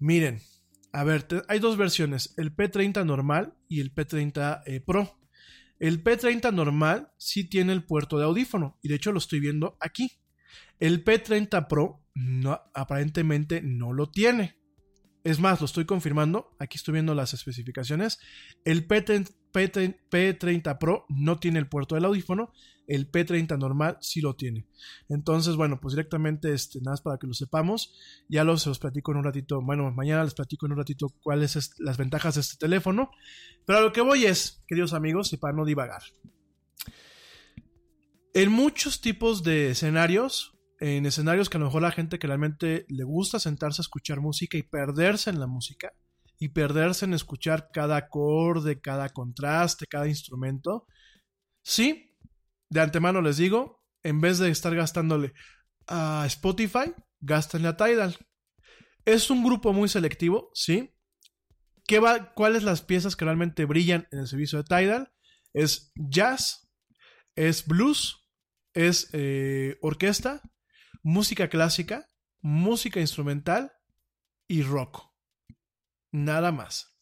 Miren, 0.00 0.40
a 0.92 1.04
ver, 1.04 1.24
hay 1.46 1.60
dos 1.60 1.76
versiones, 1.76 2.34
el 2.36 2.54
P30 2.56 3.06
normal 3.06 3.54
y 3.68 3.80
el 3.80 3.94
P30 3.94 4.62
eh, 4.66 4.80
Pro. 4.80 5.20
El 5.78 6.02
P30 6.02 6.52
normal 6.52 7.12
sí 7.16 7.48
tiene 7.48 7.72
el 7.72 7.84
puerto 7.84 8.18
de 8.18 8.24
audífono, 8.24 8.76
y 8.82 8.88
de 8.88 8.96
hecho 8.96 9.12
lo 9.12 9.18
estoy 9.18 9.38
viendo 9.38 9.76
aquí. 9.78 10.10
El 10.80 11.04
P30 11.04 11.68
Pro 11.68 12.04
aparentemente 12.74 13.62
no 13.62 13.92
lo 13.92 14.10
tiene. 14.10 14.61
Es 15.24 15.38
más, 15.38 15.60
lo 15.60 15.66
estoy 15.66 15.84
confirmando. 15.84 16.54
Aquí 16.58 16.76
estoy 16.76 16.92
viendo 16.92 17.14
las 17.14 17.32
especificaciones. 17.32 18.18
El 18.64 18.88
P30, 18.88 19.32
P30 19.52 19.96
P30 20.10 20.78
Pro 20.78 21.06
no 21.08 21.38
tiene 21.38 21.60
el 21.60 21.68
puerto 21.68 21.94
del 21.94 22.04
audífono. 22.04 22.52
El 22.88 23.10
P30 23.10 23.56
normal 23.56 23.98
sí 24.00 24.20
lo 24.20 24.34
tiene. 24.34 24.66
Entonces, 25.08 25.54
bueno, 25.54 25.80
pues 25.80 25.94
directamente, 25.94 26.52
este, 26.52 26.80
nada 26.80 26.92
más 26.92 27.02
para 27.02 27.18
que 27.18 27.28
lo 27.28 27.34
sepamos. 27.34 27.94
Ya 28.28 28.42
los, 28.42 28.62
se 28.62 28.70
los 28.70 28.80
platico 28.80 29.12
en 29.12 29.18
un 29.18 29.24
ratito. 29.24 29.62
Bueno, 29.62 29.92
mañana 29.92 30.24
les 30.24 30.34
platico 30.34 30.66
en 30.66 30.72
un 30.72 30.78
ratito 30.78 31.14
cuáles 31.22 31.52
son 31.52 31.62
las 31.78 31.96
ventajas 31.96 32.34
de 32.34 32.40
este 32.40 32.56
teléfono. 32.56 33.10
Pero 33.64 33.78
a 33.78 33.82
lo 33.82 33.92
que 33.92 34.00
voy 34.00 34.26
es, 34.26 34.64
queridos 34.66 34.92
amigos, 34.92 35.32
y 35.32 35.36
para 35.36 35.54
no 35.54 35.64
divagar. 35.64 36.02
En 38.34 38.50
muchos 38.50 39.00
tipos 39.00 39.44
de 39.44 39.70
escenarios, 39.70 40.52
en 40.82 41.06
escenarios 41.06 41.48
que 41.48 41.58
a 41.58 41.60
lo 41.60 41.66
mejor 41.66 41.82
la 41.82 41.92
gente 41.92 42.18
que 42.18 42.26
realmente 42.26 42.86
le 42.88 43.04
gusta 43.04 43.38
sentarse 43.38 43.80
a 43.80 43.84
escuchar 43.84 44.20
música 44.20 44.58
y 44.58 44.64
perderse 44.64 45.30
en 45.30 45.38
la 45.38 45.46
música, 45.46 45.92
y 46.40 46.48
perderse 46.48 47.04
en 47.04 47.14
escuchar 47.14 47.70
cada 47.72 47.96
acorde, 47.96 48.80
cada 48.80 49.08
contraste, 49.10 49.86
cada 49.86 50.08
instrumento, 50.08 50.88
sí, 51.62 52.18
de 52.68 52.80
antemano 52.80 53.22
les 53.22 53.36
digo, 53.36 53.84
en 54.02 54.20
vez 54.20 54.38
de 54.38 54.50
estar 54.50 54.74
gastándole 54.74 55.34
a 55.86 56.24
Spotify, 56.26 56.92
gástenle 57.20 57.68
a 57.68 57.76
Tidal. 57.76 58.16
Es 59.04 59.30
un 59.30 59.44
grupo 59.44 59.72
muy 59.72 59.88
selectivo, 59.88 60.50
sí. 60.52 60.92
¿Qué 61.86 62.00
va, 62.00 62.32
¿Cuáles 62.34 62.64
las 62.64 62.82
piezas 62.82 63.14
que 63.14 63.24
realmente 63.24 63.66
brillan 63.66 64.08
en 64.10 64.18
el 64.18 64.26
servicio 64.26 64.60
de 64.60 64.64
Tidal? 64.64 65.12
Es 65.52 65.92
jazz, 65.94 66.68
es 67.36 67.68
blues, 67.68 68.28
es 68.74 69.10
eh, 69.12 69.78
orquesta, 69.80 70.42
música 71.02 71.48
clásica, 71.48 72.08
música 72.40 73.00
instrumental 73.00 73.72
y 74.48 74.62
rock. 74.62 75.04
Nada 76.12 76.52
más. 76.52 76.92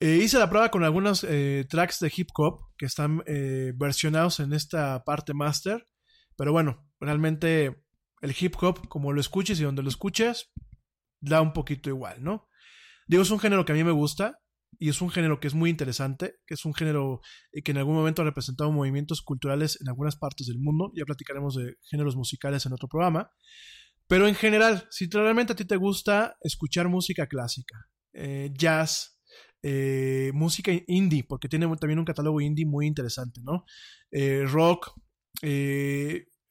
Eh, 0.00 0.16
hice 0.16 0.38
la 0.38 0.50
prueba 0.50 0.70
con 0.70 0.82
algunos 0.82 1.24
eh, 1.24 1.64
tracks 1.68 2.00
de 2.00 2.12
hip 2.14 2.28
hop 2.36 2.60
que 2.76 2.86
están 2.86 3.22
eh, 3.26 3.72
versionados 3.76 4.40
en 4.40 4.52
esta 4.52 5.04
parte 5.04 5.34
master. 5.34 5.86
Pero 6.36 6.52
bueno, 6.52 6.90
realmente 6.98 7.84
el 8.20 8.34
hip 8.38 8.56
hop, 8.60 8.88
como 8.88 9.12
lo 9.12 9.20
escuches 9.20 9.60
y 9.60 9.64
donde 9.64 9.82
lo 9.82 9.88
escuches, 9.88 10.50
da 11.20 11.40
un 11.40 11.52
poquito 11.52 11.88
igual, 11.88 12.22
¿no? 12.24 12.48
Digo, 13.06 13.22
es 13.22 13.30
un 13.30 13.38
género 13.38 13.64
que 13.64 13.72
a 13.72 13.74
mí 13.74 13.84
me 13.84 13.92
gusta 13.92 14.41
y 14.78 14.88
es 14.88 15.00
un 15.00 15.10
género 15.10 15.38
que 15.38 15.48
es 15.48 15.54
muy 15.54 15.70
interesante, 15.70 16.36
que 16.46 16.54
es 16.54 16.64
un 16.64 16.74
género 16.74 17.20
eh, 17.52 17.62
que 17.62 17.72
en 17.72 17.78
algún 17.78 17.94
momento 17.94 18.22
ha 18.22 18.24
representado 18.24 18.72
movimientos 18.72 19.22
culturales 19.22 19.78
en 19.80 19.88
algunas 19.88 20.16
partes 20.16 20.46
del 20.46 20.58
mundo. 20.58 20.92
Ya 20.94 21.04
platicaremos 21.04 21.54
de 21.54 21.76
géneros 21.88 22.16
musicales 22.16 22.66
en 22.66 22.72
otro 22.72 22.88
programa. 22.88 23.30
Pero 24.08 24.26
en 24.26 24.34
general, 24.34 24.86
si 24.90 25.08
realmente 25.08 25.52
a 25.52 25.56
ti 25.56 25.64
te 25.64 25.76
gusta 25.76 26.36
escuchar 26.42 26.88
música 26.88 27.26
clásica, 27.26 27.76
eh, 28.12 28.50
jazz, 28.52 29.18
eh, 29.62 30.32
música 30.34 30.72
indie, 30.88 31.24
porque 31.24 31.48
tiene 31.48 31.66
también 31.76 32.00
un 32.00 32.04
catálogo 32.04 32.40
indie 32.40 32.66
muy 32.66 32.86
interesante, 32.86 33.40
¿no? 33.42 33.64
Rock, 34.48 34.92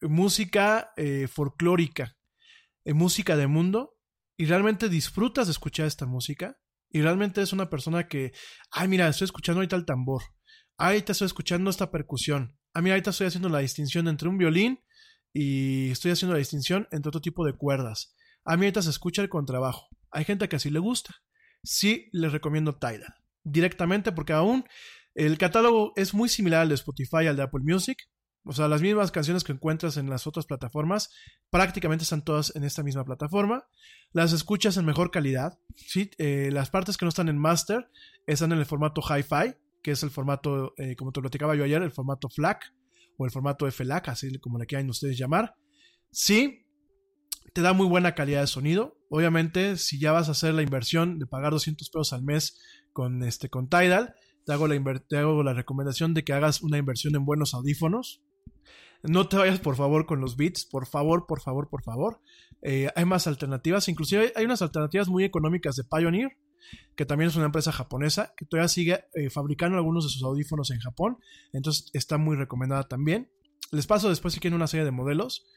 música 0.01 0.91
folclórica, 1.27 2.17
música 2.85 3.37
de 3.37 3.45
mundo, 3.45 3.97
y 4.41 4.45
realmente 4.45 4.89
disfrutas 4.89 5.45
de 5.45 5.51
escuchar 5.51 5.85
esta 5.85 6.07
música, 6.07 6.57
y 6.91 7.01
realmente 7.01 7.41
es 7.41 7.53
una 7.53 7.69
persona 7.69 8.07
que, 8.07 8.33
ay, 8.71 8.87
mira, 8.87 9.07
estoy 9.07 9.25
escuchando 9.25 9.59
ahorita 9.59 9.75
el 9.75 9.85
tambor, 9.85 10.23
ahorita 10.77 11.11
estoy 11.11 11.27
escuchando 11.27 11.69
esta 11.69 11.91
percusión, 11.91 12.57
ah, 12.73 12.81
mira, 12.81 12.95
ahorita 12.95 13.11
estoy 13.11 13.27
haciendo 13.27 13.49
la 13.49 13.59
distinción 13.59 14.07
entre 14.07 14.29
un 14.29 14.37
violín 14.37 14.79
y 15.33 15.91
estoy 15.91 16.11
haciendo 16.11 16.33
la 16.33 16.39
distinción 16.39 16.87
entre 16.91 17.09
otro 17.09 17.21
tipo 17.21 17.45
de 17.45 17.53
cuerdas. 17.53 18.15
A 18.43 18.57
mí 18.57 18.65
ahorita 18.65 18.81
se 18.81 18.89
escucha 18.89 19.21
el 19.21 19.29
contrabajo. 19.29 19.87
Hay 20.11 20.25
gente 20.25 20.49
que 20.49 20.55
así 20.55 20.69
le 20.69 20.79
gusta. 20.79 21.15
Sí, 21.63 22.09
les 22.11 22.31
recomiendo 22.31 22.77
Tidal. 22.77 23.13
Directamente 23.43 24.11
porque 24.11 24.33
aún 24.33 24.65
el 25.13 25.37
catálogo 25.37 25.93
es 25.95 26.13
muy 26.13 26.29
similar 26.29 26.61
al 26.61 26.69
de 26.69 26.75
Spotify, 26.75 27.27
al 27.27 27.37
de 27.37 27.43
Apple 27.43 27.61
Music. 27.63 27.97
O 28.43 28.53
sea, 28.53 28.67
las 28.67 28.81
mismas 28.81 29.11
canciones 29.11 29.43
que 29.43 29.51
encuentras 29.51 29.97
en 29.97 30.09
las 30.09 30.25
otras 30.25 30.45
plataformas 30.45 31.11
prácticamente 31.51 32.03
están 32.03 32.23
todas 32.23 32.55
en 32.55 32.63
esta 32.63 32.81
misma 32.81 33.05
plataforma. 33.05 33.65
Las 34.13 34.33
escuchas 34.33 34.77
en 34.77 34.85
mejor 34.85 35.11
calidad. 35.11 35.59
¿sí? 35.75 36.09
Eh, 36.17 36.49
las 36.51 36.69
partes 36.69 36.97
que 36.97 37.05
no 37.05 37.09
están 37.09 37.29
en 37.29 37.37
master 37.37 37.89
están 38.25 38.51
en 38.51 38.59
el 38.59 38.65
formato 38.65 39.01
hi-fi, 39.01 39.55
que 39.83 39.91
es 39.91 40.01
el 40.03 40.09
formato, 40.09 40.73
eh, 40.77 40.95
como 40.95 41.11
te 41.11 41.21
platicaba 41.21 41.55
yo 41.55 41.63
ayer, 41.63 41.81
el 41.83 41.91
formato 41.91 42.29
FLAC 42.29 42.73
o 43.17 43.25
el 43.25 43.31
formato 43.31 43.69
FLAC, 43.69 44.09
así 44.09 44.39
como 44.39 44.57
le 44.57 44.65
quieran 44.65 44.89
ustedes 44.89 45.17
llamar. 45.17 45.55
Sí, 46.11 46.65
te 47.53 47.61
da 47.61 47.73
muy 47.73 47.87
buena 47.87 48.15
calidad 48.15 48.41
de 48.41 48.47
sonido. 48.47 48.97
Obviamente, 49.09 49.77
si 49.77 49.99
ya 49.99 50.11
vas 50.11 50.29
a 50.29 50.31
hacer 50.31 50.53
la 50.53 50.63
inversión 50.63 51.19
de 51.19 51.27
pagar 51.27 51.51
200 51.51 51.89
pesos 51.89 52.13
al 52.13 52.23
mes 52.23 52.59
con, 52.93 53.23
este, 53.23 53.49
con 53.49 53.69
Tidal, 53.69 54.15
te 54.45 54.53
hago, 54.53 54.67
la 54.67 54.99
te 55.07 55.17
hago 55.17 55.43
la 55.43 55.53
recomendación 55.53 56.13
de 56.13 56.23
que 56.23 56.33
hagas 56.33 56.61
una 56.61 56.77
inversión 56.77 57.15
en 57.15 57.25
buenos 57.25 57.53
audífonos. 57.53 58.21
No 59.03 59.27
te 59.27 59.37
vayas 59.37 59.59
por 59.59 59.75
favor 59.75 60.05
con 60.05 60.21
los 60.21 60.37
Beats, 60.37 60.65
por 60.65 60.85
favor, 60.85 61.25
por 61.25 61.41
favor, 61.41 61.69
por 61.69 61.83
favor. 61.83 62.21
Eh, 62.61 62.89
hay 62.95 63.05
más 63.05 63.25
alternativas, 63.25 63.87
inclusive 63.87 64.31
hay, 64.35 64.45
unas 64.45 64.61
alternativas 64.61 65.07
muy 65.07 65.23
económicas 65.23 65.75
de 65.75 65.83
Pioneer, 65.83 66.37
que 66.95 67.05
también 67.05 67.29
es 67.29 67.35
una 67.35 67.45
empresa 67.45 67.71
japonesa, 67.71 68.33
que 68.37 68.45
todavía 68.45 68.67
sigue 68.67 69.05
eh, 69.15 69.29
fabricando 69.31 69.77
algunos 69.77 70.03
de 70.03 70.11
sus 70.11 70.23
audífonos 70.23 70.69
en 70.69 70.79
Japón, 70.79 71.17
entonces 71.51 71.89
está 71.93 72.17
muy 72.17 72.35
recomendada 72.35 72.87
también. 72.87 73.31
Les 73.71 73.87
paso 73.87 74.09
después 74.09 74.33
si 74.33 74.39
quieren 74.39 74.55
una 74.55 74.67
serie 74.67 74.85
de 74.85 74.91
modelos. 74.91 75.47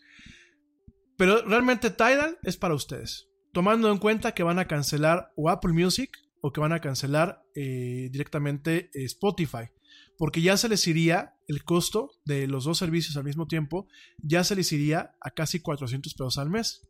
Pero 1.17 1.43
realmente 1.43 1.91
Tidal 1.91 2.39
es 2.43 2.57
para 2.57 2.75
ustedes. 2.75 3.29
Tomando 3.53 3.91
en 3.91 3.99
cuenta 3.99 4.33
que 4.33 4.43
van 4.43 4.59
a 4.59 4.67
cancelar 4.67 5.33
o 5.37 5.51
Apple 5.51 5.73
Music 5.73 6.11
o 6.41 6.53
que 6.53 6.61
van 6.61 6.73
a 6.73 6.81
cancelar 6.81 7.43
eh, 7.55 8.09
directamente 8.11 8.91
Spotify. 8.95 9.71
Porque 10.19 10.43
ya 10.43 10.57
se 10.57 10.69
les 10.69 10.87
iría 10.87 11.37
el 11.49 11.65
costo 11.65 12.11
de 12.25 12.47
los 12.47 12.65
dos 12.65 12.79
servicios 12.79 13.17
al 13.17 13.25
mismo 13.25 13.47
tiempo, 13.47 13.89
ya 14.19 14.45
se 14.45 14.57
les 14.57 14.73
iría 14.73 15.17
a 15.21 15.31
casi 15.31 15.61
400 15.61 16.15
pesos 16.15 16.39
al 16.39 16.51
mes. 16.51 16.87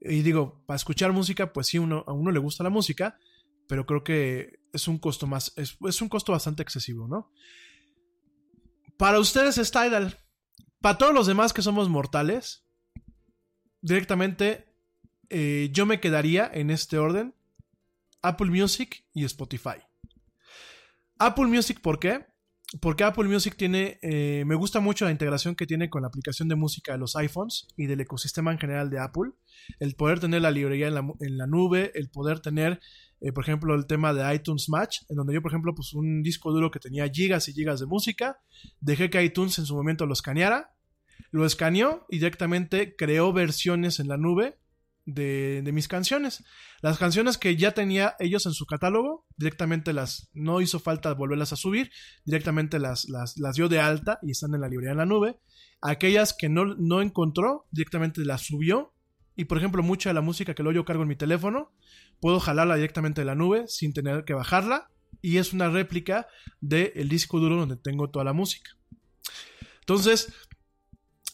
Y 0.00 0.22
digo, 0.22 0.62
para 0.66 0.76
escuchar 0.76 1.12
música, 1.12 1.52
pues 1.52 1.68
sí, 1.68 1.78
uno, 1.78 2.04
a 2.06 2.12
uno 2.12 2.30
le 2.30 2.38
gusta 2.38 2.64
la 2.64 2.70
música, 2.70 3.18
pero 3.68 3.86
creo 3.86 4.02
que 4.04 4.60
es 4.72 4.88
un 4.88 4.98
costo 4.98 5.26
más, 5.26 5.52
es, 5.56 6.02
un 6.02 6.08
costo 6.08 6.32
bastante 6.32 6.62
excesivo, 6.62 7.06
¿no? 7.08 7.30
Para 8.96 9.18
ustedes 9.18 9.58
es. 9.58 9.70
Para 9.70 10.98
todos 10.98 11.14
los 11.14 11.26
demás 11.26 11.52
que 11.52 11.62
somos 11.62 11.88
mortales, 11.88 12.64
directamente 13.80 14.66
eh, 15.30 15.70
yo 15.72 15.86
me 15.86 16.00
quedaría 16.00 16.50
en 16.52 16.70
este 16.70 16.98
orden. 16.98 17.34
Apple 18.20 18.50
Music 18.50 19.04
y 19.14 19.24
Spotify. 19.24 19.82
Apple 21.18 21.46
Music, 21.46 21.80
¿por 21.80 21.98
qué? 21.98 22.26
Porque 22.80 23.04
Apple 23.04 23.28
Music 23.28 23.54
tiene, 23.56 23.98
eh, 24.00 24.44
me 24.46 24.54
gusta 24.54 24.80
mucho 24.80 25.04
la 25.04 25.10
integración 25.10 25.54
que 25.54 25.66
tiene 25.66 25.90
con 25.90 26.02
la 26.02 26.08
aplicación 26.08 26.48
de 26.48 26.54
música 26.54 26.92
de 26.92 26.98
los 26.98 27.16
iPhones 27.16 27.68
y 27.76 27.86
del 27.86 28.00
ecosistema 28.00 28.50
en 28.50 28.58
general 28.58 28.88
de 28.88 28.98
Apple. 28.98 29.32
El 29.78 29.94
poder 29.94 30.20
tener 30.20 30.40
la 30.40 30.50
librería 30.50 30.88
en 30.88 30.94
la, 31.38 31.46
nube, 31.46 31.92
el 31.94 32.08
poder 32.08 32.40
tener, 32.40 32.80
eh, 33.20 33.30
por 33.32 33.44
ejemplo, 33.44 33.74
el 33.74 33.86
tema 33.86 34.14
de 34.14 34.34
iTunes 34.34 34.70
Match, 34.70 35.00
en 35.10 35.16
donde 35.16 35.34
yo, 35.34 35.42
por 35.42 35.50
ejemplo, 35.50 35.74
pues 35.74 35.92
un 35.92 36.22
disco 36.22 36.50
duro 36.50 36.70
que 36.70 36.80
tenía 36.80 37.06
gigas 37.10 37.46
y 37.48 37.52
gigas 37.52 37.78
de 37.80 37.86
música, 37.86 38.38
dejé 38.80 39.10
que 39.10 39.22
iTunes 39.22 39.58
en 39.58 39.66
su 39.66 39.74
momento 39.74 40.06
lo 40.06 40.14
escaneara, 40.14 40.74
lo 41.30 41.44
escaneó 41.44 42.06
y 42.08 42.16
directamente 42.16 42.96
creó 42.96 43.34
versiones 43.34 44.00
en 44.00 44.08
la 44.08 44.16
nube 44.16 44.61
de, 45.04 45.62
de, 45.62 45.72
mis 45.72 45.88
canciones. 45.88 46.44
Las 46.80 46.98
canciones 46.98 47.38
que 47.38 47.56
ya 47.56 47.72
tenía 47.72 48.14
ellos 48.18 48.46
en 48.46 48.52
su 48.52 48.66
catálogo, 48.66 49.26
directamente 49.36 49.92
las, 49.92 50.30
no 50.32 50.60
hizo 50.60 50.80
falta 50.80 51.14
volverlas 51.14 51.52
a 51.52 51.56
subir, 51.56 51.90
directamente 52.24 52.78
las, 52.78 53.08
las, 53.08 53.36
las 53.38 53.56
dio 53.56 53.68
de 53.68 53.80
alta 53.80 54.18
y 54.22 54.30
están 54.30 54.54
en 54.54 54.60
la 54.60 54.68
librería 54.68 54.92
en 54.92 54.98
la 54.98 55.06
nube. 55.06 55.38
Aquellas 55.80 56.32
que 56.32 56.48
no, 56.48 56.74
no 56.76 57.02
encontró, 57.02 57.66
directamente 57.70 58.24
las 58.24 58.42
subió. 58.42 58.94
Y 59.34 59.46
por 59.46 59.58
ejemplo, 59.58 59.82
mucha 59.82 60.10
de 60.10 60.14
la 60.14 60.20
música 60.20 60.54
que 60.54 60.62
luego 60.62 60.76
yo 60.76 60.84
cargo 60.84 61.02
en 61.02 61.08
mi 61.08 61.16
teléfono, 61.16 61.72
puedo 62.20 62.38
jalarla 62.38 62.76
directamente 62.76 63.22
de 63.22 63.24
la 63.24 63.34
nube 63.34 63.66
sin 63.66 63.92
tener 63.92 64.24
que 64.24 64.34
bajarla. 64.34 64.88
Y 65.20 65.38
es 65.38 65.52
una 65.52 65.68
réplica 65.68 66.26
del 66.60 67.08
disco 67.08 67.38
duro 67.38 67.56
donde 67.56 67.76
tengo 67.76 68.10
toda 68.10 68.24
la 68.24 68.32
música. 68.32 68.70
Entonces, 69.80 70.32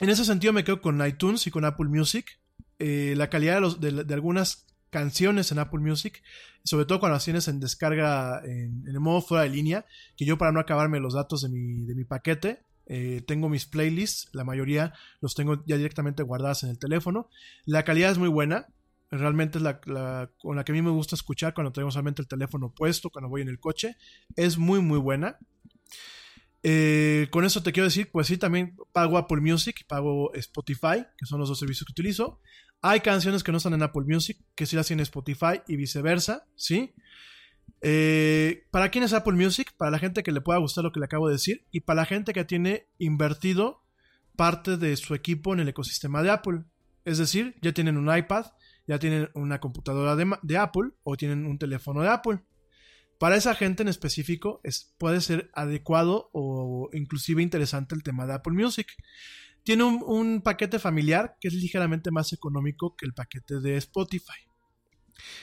en 0.00 0.10
ese 0.10 0.24
sentido 0.24 0.52
me 0.52 0.64
quedo 0.64 0.80
con 0.80 1.04
iTunes 1.06 1.46
y 1.46 1.50
con 1.50 1.64
Apple 1.64 1.88
Music 1.88 2.38
eh, 2.78 3.14
la 3.16 3.30
calidad 3.30 3.60
de, 3.78 4.14
algunas 4.14 4.66
canciones 4.90 5.52
en 5.52 5.58
Apple 5.58 5.80
Music, 5.80 6.22
sobre 6.64 6.86
todo 6.86 7.00
cuando 7.00 7.14
las 7.14 7.24
tienes 7.24 7.48
en 7.48 7.60
descarga 7.60 8.40
en, 8.44 8.84
en, 8.86 8.88
el 8.88 9.00
modo 9.00 9.20
fuera 9.20 9.44
de 9.44 9.50
línea, 9.50 9.86
que 10.16 10.24
yo 10.24 10.38
para 10.38 10.52
no 10.52 10.60
acabarme 10.60 11.00
los 11.00 11.14
datos 11.14 11.42
de 11.42 11.48
mi, 11.48 11.84
de 11.84 11.94
mi 11.94 12.04
paquete, 12.04 12.64
eh, 12.90 13.22
tengo 13.26 13.50
mis 13.50 13.66
playlists, 13.66 14.30
la 14.32 14.44
mayoría 14.44 14.94
los 15.20 15.34
tengo 15.34 15.62
ya 15.66 15.76
directamente 15.76 16.22
guardadas 16.22 16.62
en 16.62 16.70
el 16.70 16.78
teléfono. 16.78 17.28
La 17.66 17.84
calidad 17.84 18.10
es 18.10 18.18
muy 18.18 18.30
buena, 18.30 18.66
realmente 19.10 19.58
es 19.58 19.62
la, 19.62 19.80
la, 19.84 20.30
con 20.38 20.56
la 20.56 20.64
que 20.64 20.72
a 20.72 20.74
mí 20.74 20.80
me 20.80 20.90
gusta 20.90 21.14
escuchar 21.14 21.52
cuando 21.52 21.72
tengo 21.72 21.90
solamente 21.90 22.22
el 22.22 22.28
teléfono 22.28 22.72
puesto, 22.74 23.10
cuando 23.10 23.28
voy 23.28 23.42
en 23.42 23.48
el 23.48 23.60
coche, 23.60 23.96
es 24.36 24.56
muy 24.56 24.80
muy 24.80 24.98
buena. 24.98 25.38
Eh, 26.62 27.28
con 27.30 27.44
eso 27.44 27.62
te 27.62 27.72
quiero 27.72 27.86
decir, 27.86 28.10
pues 28.10 28.26
sí, 28.26 28.38
también 28.38 28.74
pago 28.92 29.18
Apple 29.18 29.40
Music, 29.40 29.84
pago 29.86 30.32
Spotify, 30.34 31.04
que 31.16 31.26
son 31.26 31.38
los 31.40 31.48
dos 31.48 31.58
servicios 31.58 31.86
que 31.86 31.92
utilizo. 31.92 32.40
Hay 32.80 33.00
canciones 33.00 33.42
que 33.42 33.50
no 33.50 33.58
están 33.58 33.74
en 33.74 33.82
Apple 33.82 34.04
Music, 34.06 34.38
que 34.54 34.66
sí 34.66 34.76
las 34.76 34.86
tiene 34.86 35.02
Spotify 35.02 35.62
y 35.66 35.76
viceversa, 35.76 36.46
¿sí? 36.54 36.94
Eh, 37.80 38.66
¿Para 38.70 38.90
quién 38.90 39.04
es 39.04 39.12
Apple 39.12 39.34
Music? 39.34 39.72
Para 39.76 39.90
la 39.90 39.98
gente 39.98 40.22
que 40.22 40.32
le 40.32 40.40
pueda 40.40 40.58
gustar 40.58 40.84
lo 40.84 40.92
que 40.92 41.00
le 41.00 41.06
acabo 41.06 41.28
de 41.28 41.34
decir 41.34 41.66
y 41.70 41.80
para 41.80 42.02
la 42.02 42.06
gente 42.06 42.32
que 42.32 42.44
tiene 42.44 42.88
invertido 42.98 43.82
parte 44.36 44.76
de 44.76 44.96
su 44.96 45.14
equipo 45.14 45.52
en 45.52 45.60
el 45.60 45.68
ecosistema 45.68 46.22
de 46.22 46.30
Apple. 46.30 46.62
Es 47.04 47.18
decir, 47.18 47.56
ya 47.60 47.72
tienen 47.72 47.96
un 47.96 48.14
iPad, 48.14 48.46
ya 48.86 48.98
tienen 48.98 49.30
una 49.34 49.60
computadora 49.60 50.14
de, 50.14 50.36
de 50.42 50.56
Apple 50.56 50.90
o 51.02 51.16
tienen 51.16 51.46
un 51.46 51.58
teléfono 51.58 52.02
de 52.02 52.08
Apple. 52.08 52.40
Para 53.18 53.36
esa 53.36 53.54
gente 53.56 53.82
en 53.82 53.88
específico 53.88 54.60
es, 54.62 54.94
puede 54.98 55.20
ser 55.20 55.50
adecuado 55.52 56.30
o 56.32 56.88
inclusive 56.92 57.42
interesante 57.42 57.96
el 57.96 58.04
tema 58.04 58.26
de 58.26 58.34
Apple 58.34 58.52
Music. 58.52 58.86
Tiene 59.68 59.84
un, 59.84 60.40
paquete 60.40 60.78
familiar 60.78 61.36
que 61.38 61.48
es 61.48 61.52
ligeramente 61.52 62.10
más 62.10 62.32
económico 62.32 62.96
que 62.96 63.04
el 63.04 63.12
paquete 63.12 63.60
de 63.60 63.76
Spotify. 63.76 64.40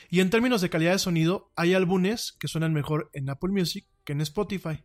Y 0.10 0.20
en 0.20 0.32
términos 0.32 0.62
de 0.62 0.72
calidad 0.72 0.94
de 0.94 0.98
sonido, 0.98 1.52
hay 1.56 1.76
álbumes 1.76 2.36
que 2.40 2.48
suenan 2.48 2.74
mejor 2.74 3.12
en 3.14 3.30
Apple 3.30 3.52
Music 3.52 3.86
que 4.04 4.14
en 4.14 4.22
Spotify. 4.22 4.84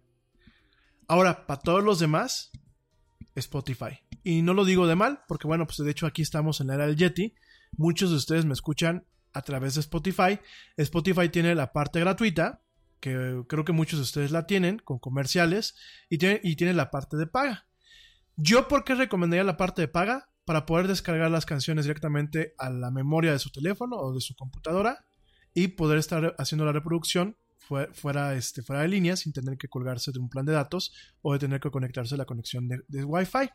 Ahora, 1.08 1.46
para 1.46 1.58
todos 1.58 1.82
los 1.82 1.98
demás, 1.98 2.50
Spotify. 3.34 4.00
Y 4.22 4.42
no 4.42 4.52
lo 4.52 4.66
digo 4.66 4.86
de 4.86 4.94
mal, 4.94 5.22
porque 5.26 5.46
bueno, 5.46 5.66
pues 5.66 5.78
de 5.78 5.90
hecho 5.90 6.06
aquí 6.06 6.20
estamos 6.20 6.60
en 6.60 6.66
la 6.66 6.74
era 6.74 6.86
del 6.86 6.96
Yeti. 6.96 7.34
Muchos 7.78 8.10
de 8.10 8.16
ustedes 8.16 8.44
me 8.44 8.52
escuchan 8.52 9.06
a 9.32 9.40
través 9.40 9.74
de 9.74 9.80
Spotify. 9.80 10.38
Spotify 10.76 11.30
tiene 11.30 11.54
la 11.54 11.72
parte 11.72 11.98
gratuita, 11.98 12.60
que 13.00 13.42
creo 13.48 13.64
que 13.64 13.72
muchos 13.72 14.00
de 14.00 14.02
ustedes 14.02 14.32
la 14.32 14.46
tienen, 14.46 14.80
con 14.80 14.98
comerciales, 14.98 15.76
y 16.10 16.18
tiene, 16.18 16.42
y 16.44 16.56
tiene 16.56 16.74
la 16.74 16.90
parte 16.90 17.16
de 17.16 17.26
paga. 17.26 17.69
Yo, 18.42 18.68
¿por 18.68 18.84
qué 18.84 18.94
recomendaría 18.94 19.44
la 19.44 19.58
parte 19.58 19.82
de 19.82 19.88
paga? 19.88 20.30
Para 20.46 20.64
poder 20.64 20.88
descargar 20.88 21.30
las 21.30 21.44
canciones 21.44 21.84
directamente 21.84 22.54
a 22.56 22.70
la 22.70 22.90
memoria 22.90 23.32
de 23.32 23.38
su 23.38 23.50
teléfono 23.50 23.96
o 23.96 24.14
de 24.14 24.22
su 24.22 24.34
computadora 24.34 25.04
y 25.52 25.68
poder 25.68 25.98
estar 25.98 26.34
haciendo 26.38 26.64
la 26.64 26.72
reproducción 26.72 27.36
fuera, 27.92 28.34
este, 28.34 28.62
fuera 28.62 28.80
de 28.80 28.88
línea 28.88 29.16
sin 29.16 29.34
tener 29.34 29.58
que 29.58 29.68
colgarse 29.68 30.10
de 30.10 30.18
un 30.18 30.30
plan 30.30 30.46
de 30.46 30.54
datos 30.54 30.94
o 31.20 31.34
de 31.34 31.38
tener 31.38 31.60
que 31.60 31.70
conectarse 31.70 32.14
a 32.14 32.18
la 32.18 32.24
conexión 32.24 32.66
de, 32.66 32.80
de 32.88 33.04
Wi-Fi. 33.04 33.50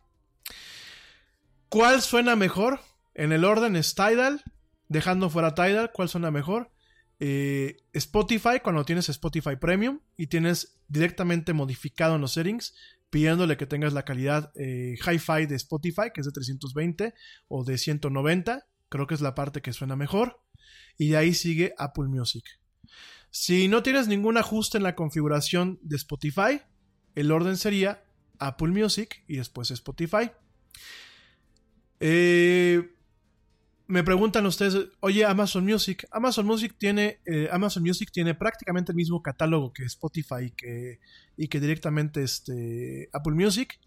¿Cuál 1.68 2.04
suena 2.04 2.36
mejor? 2.36 2.80
En 3.16 3.32
el 3.32 3.44
orden 3.44 3.76
es 3.76 3.96
Tidal, 3.96 4.44
dejando 4.88 5.32
fuera 5.32 5.56
Tidal, 5.56 5.92
¿cuál 5.92 6.10
suena 6.10 6.30
mejor? 6.30 6.72
Eh, 7.20 7.78
Spotify, 7.94 8.60
cuando 8.62 8.86
tienes 8.86 9.10
Spotify 9.10 9.56
Premium 9.56 10.00
y 10.16 10.28
tienes 10.28 10.80
directamente 10.88 11.54
modificado 11.54 12.16
en 12.16 12.22
los 12.22 12.34
settings, 12.34 12.76
pidiéndole 13.16 13.56
que 13.56 13.66
tengas 13.66 13.94
la 13.94 14.04
calidad 14.04 14.52
eh, 14.56 14.96
hi-fi 15.00 15.46
de 15.46 15.56
Spotify, 15.56 16.12
que 16.14 16.20
es 16.20 16.26
de 16.26 16.34
320 16.34 17.14
o 17.48 17.64
de 17.64 17.78
190, 17.78 18.68
creo 18.90 19.08
que 19.08 19.14
es 19.14 19.22
la 19.22 19.34
parte 19.34 19.62
que 19.62 19.72
suena 19.72 19.96
mejor. 19.96 20.42
Y 20.98 21.12
de 21.12 21.16
ahí 21.16 21.34
sigue 21.34 21.74
Apple 21.78 22.10
Music. 22.10 22.44
Si 23.30 23.70
no 23.70 23.84
tienes 23.84 24.10
ningún 24.10 24.38
ajuste 24.38 24.80
en 24.80 24.84
la 24.84 24.96
configuración 24.96 25.80
de 25.82 25.96
Spotify, 25.96 26.60
el 27.16 27.32
orden 27.32 27.56
sería 27.56 28.04
Apple 28.38 28.74
Music 28.74 29.24
y 29.30 29.38
después 29.38 29.72
Spotify. 29.72 30.32
Eh, 32.02 32.96
me 33.88 34.04
preguntan 34.04 34.46
ustedes, 34.46 34.88
oye, 35.00 35.26
Amazon 35.26 35.66
Music. 35.66 36.08
Amazon 36.12 36.46
Music 36.46 36.76
tiene, 36.78 37.20
eh, 37.26 37.50
Amazon 37.52 37.84
Music 37.84 38.10
tiene 38.12 38.34
prácticamente 38.34 38.92
el 38.92 38.96
mismo 38.96 39.22
catálogo 39.22 39.74
que 39.74 39.84
Spotify 39.84 40.46
y 40.48 40.52
que, 40.52 41.00
y 41.38 41.48
que 41.48 41.60
directamente 41.60 42.24
este, 42.24 43.10
Apple 43.14 43.34
Music. 43.34 43.80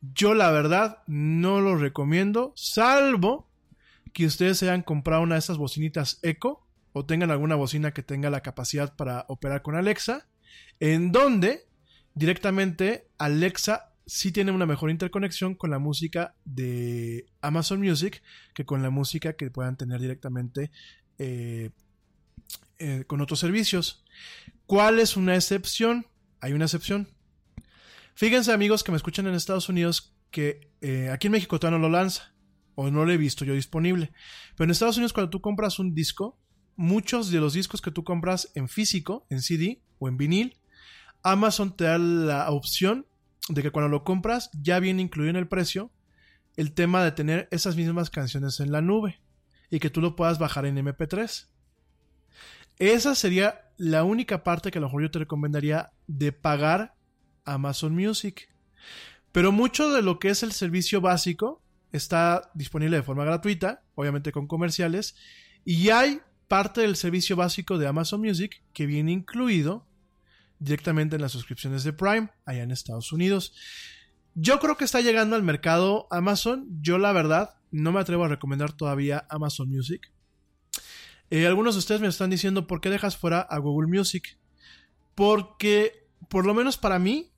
Yo 0.00 0.34
la 0.34 0.50
verdad 0.50 1.02
no 1.06 1.60
lo 1.60 1.76
recomiendo, 1.76 2.52
salvo 2.56 3.48
que 4.12 4.26
ustedes 4.26 4.62
hayan 4.62 4.82
comprado 4.82 5.22
una 5.22 5.36
de 5.36 5.40
estas 5.40 5.58
bocinitas 5.58 6.18
Echo 6.22 6.60
o 6.92 7.06
tengan 7.06 7.30
alguna 7.30 7.54
bocina 7.54 7.92
que 7.92 8.02
tenga 8.02 8.30
la 8.30 8.42
capacidad 8.42 8.96
para 8.96 9.24
operar 9.28 9.62
con 9.62 9.76
Alexa, 9.76 10.28
en 10.80 11.12
donde 11.12 11.66
directamente 12.14 13.08
Alexa 13.18 13.91
sí 14.06 14.32
tiene 14.32 14.52
una 14.52 14.66
mejor 14.66 14.90
interconexión 14.90 15.54
con 15.54 15.70
la 15.70 15.78
música 15.78 16.34
de 16.44 17.26
Amazon 17.40 17.80
Music 17.80 18.22
que 18.54 18.64
con 18.64 18.82
la 18.82 18.90
música 18.90 19.34
que 19.34 19.50
puedan 19.50 19.76
tener 19.76 20.00
directamente 20.00 20.70
eh, 21.18 21.70
eh, 22.78 23.04
con 23.06 23.20
otros 23.20 23.38
servicios. 23.38 24.04
¿Cuál 24.66 24.98
es 24.98 25.16
una 25.16 25.34
excepción? 25.34 26.06
Hay 26.40 26.52
una 26.52 26.64
excepción. 26.64 27.08
Fíjense 28.14 28.52
amigos 28.52 28.82
que 28.82 28.92
me 28.92 28.96
escuchan 28.96 29.26
en 29.26 29.34
Estados 29.34 29.68
Unidos 29.68 30.14
que 30.30 30.70
eh, 30.80 31.10
aquí 31.10 31.28
en 31.28 31.32
México 31.32 31.58
todavía 31.58 31.78
no 31.78 31.88
lo 31.88 31.92
lanza 31.92 32.34
o 32.74 32.90
no 32.90 33.04
lo 33.04 33.12
he 33.12 33.16
visto 33.16 33.44
yo 33.44 33.54
disponible. 33.54 34.12
Pero 34.56 34.64
en 34.64 34.70
Estados 34.70 34.96
Unidos 34.96 35.12
cuando 35.12 35.30
tú 35.30 35.40
compras 35.40 35.78
un 35.78 35.94
disco, 35.94 36.38
muchos 36.76 37.30
de 37.30 37.40
los 37.40 37.52
discos 37.52 37.80
que 37.80 37.90
tú 37.90 38.02
compras 38.02 38.50
en 38.54 38.68
físico, 38.68 39.26
en 39.30 39.42
CD 39.42 39.82
o 39.98 40.08
en 40.08 40.16
vinil, 40.16 40.58
Amazon 41.22 41.76
te 41.76 41.84
da 41.84 41.98
la 41.98 42.50
opción 42.50 43.06
de 43.48 43.62
que 43.62 43.70
cuando 43.70 43.88
lo 43.88 44.04
compras 44.04 44.50
ya 44.52 44.78
viene 44.78 45.02
incluido 45.02 45.30
en 45.30 45.36
el 45.36 45.48
precio 45.48 45.90
el 46.56 46.72
tema 46.72 47.02
de 47.02 47.12
tener 47.12 47.48
esas 47.50 47.76
mismas 47.76 48.10
canciones 48.10 48.60
en 48.60 48.72
la 48.72 48.82
nube 48.82 49.20
y 49.70 49.80
que 49.80 49.90
tú 49.90 50.00
lo 50.00 50.16
puedas 50.16 50.38
bajar 50.38 50.66
en 50.66 50.76
MP3. 50.76 51.46
Esa 52.78 53.14
sería 53.14 53.70
la 53.76 54.04
única 54.04 54.44
parte 54.44 54.70
que 54.70 54.78
a 54.78 54.80
lo 54.80 54.88
mejor 54.88 55.02
yo 55.02 55.10
te 55.10 55.18
recomendaría 55.20 55.92
de 56.06 56.32
pagar 56.32 56.94
Amazon 57.44 57.94
Music. 57.94 58.48
Pero 59.32 59.50
mucho 59.50 59.90
de 59.90 60.02
lo 60.02 60.18
que 60.18 60.28
es 60.28 60.42
el 60.42 60.52
servicio 60.52 61.00
básico 61.00 61.62
está 61.90 62.50
disponible 62.54 62.96
de 62.96 63.02
forma 63.02 63.24
gratuita, 63.24 63.82
obviamente 63.94 64.32
con 64.32 64.46
comerciales, 64.46 65.16
y 65.64 65.90
hay 65.90 66.20
parte 66.48 66.82
del 66.82 66.96
servicio 66.96 67.36
básico 67.36 67.78
de 67.78 67.86
Amazon 67.86 68.20
Music 68.20 68.62
que 68.72 68.86
viene 68.86 69.12
incluido 69.12 69.86
directamente 70.62 71.16
en 71.16 71.22
las 71.22 71.32
suscripciones 71.32 71.84
de 71.84 71.92
Prime 71.92 72.30
allá 72.44 72.62
en 72.62 72.70
Estados 72.70 73.12
Unidos. 73.12 73.54
Yo 74.34 74.58
creo 74.60 74.76
que 74.76 74.84
está 74.84 75.00
llegando 75.00 75.36
al 75.36 75.42
mercado 75.42 76.06
Amazon. 76.10 76.66
Yo 76.80 76.98
la 76.98 77.12
verdad 77.12 77.56
no 77.70 77.92
me 77.92 78.00
atrevo 78.00 78.24
a 78.24 78.28
recomendar 78.28 78.72
todavía 78.72 79.26
Amazon 79.28 79.68
Music. 79.68 80.10
Eh, 81.30 81.46
algunos 81.46 81.74
de 81.74 81.80
ustedes 81.80 82.00
me 82.00 82.08
están 82.08 82.30
diciendo 82.30 82.66
por 82.66 82.80
qué 82.80 82.90
dejas 82.90 83.16
fuera 83.16 83.40
a 83.40 83.58
Google 83.58 83.88
Music. 83.88 84.38
Porque, 85.14 86.06
por 86.28 86.46
lo 86.46 86.54
menos 86.54 86.78
para 86.78 86.98
mí, 86.98 87.30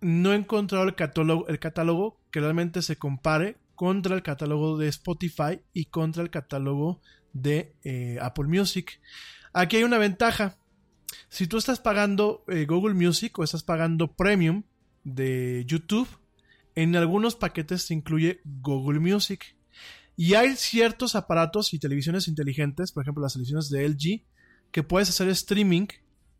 no 0.00 0.32
he 0.32 0.36
encontrado 0.36 0.84
el 0.84 0.94
catálogo, 0.94 1.46
el 1.48 1.58
catálogo 1.58 2.18
que 2.30 2.40
realmente 2.40 2.82
se 2.82 2.96
compare 2.96 3.56
contra 3.74 4.14
el 4.14 4.22
catálogo 4.22 4.78
de 4.78 4.88
Spotify 4.88 5.60
y 5.72 5.86
contra 5.86 6.22
el 6.22 6.30
catálogo 6.30 7.00
de 7.32 7.74
eh, 7.84 8.18
Apple 8.20 8.46
Music. 8.46 9.00
Aquí 9.52 9.76
hay 9.76 9.84
una 9.84 9.98
ventaja. 9.98 10.56
Si 11.32 11.46
tú 11.46 11.56
estás 11.56 11.80
pagando 11.80 12.44
eh, 12.46 12.66
Google 12.66 12.92
Music 12.92 13.38
o 13.38 13.42
estás 13.42 13.62
pagando 13.62 14.12
Premium 14.12 14.64
de 15.02 15.64
YouTube, 15.66 16.06
en 16.74 16.94
algunos 16.94 17.36
paquetes 17.36 17.84
se 17.84 17.94
incluye 17.94 18.42
Google 18.44 19.00
Music. 19.00 19.56
Y 20.14 20.34
hay 20.34 20.56
ciertos 20.56 21.16
aparatos 21.16 21.72
y 21.72 21.78
televisiones 21.78 22.28
inteligentes, 22.28 22.92
por 22.92 23.02
ejemplo 23.02 23.22
las 23.22 23.32
televisiones 23.32 23.70
de 23.70 23.88
LG, 23.88 24.26
que 24.72 24.82
puedes 24.82 25.08
hacer 25.08 25.30
streaming 25.30 25.86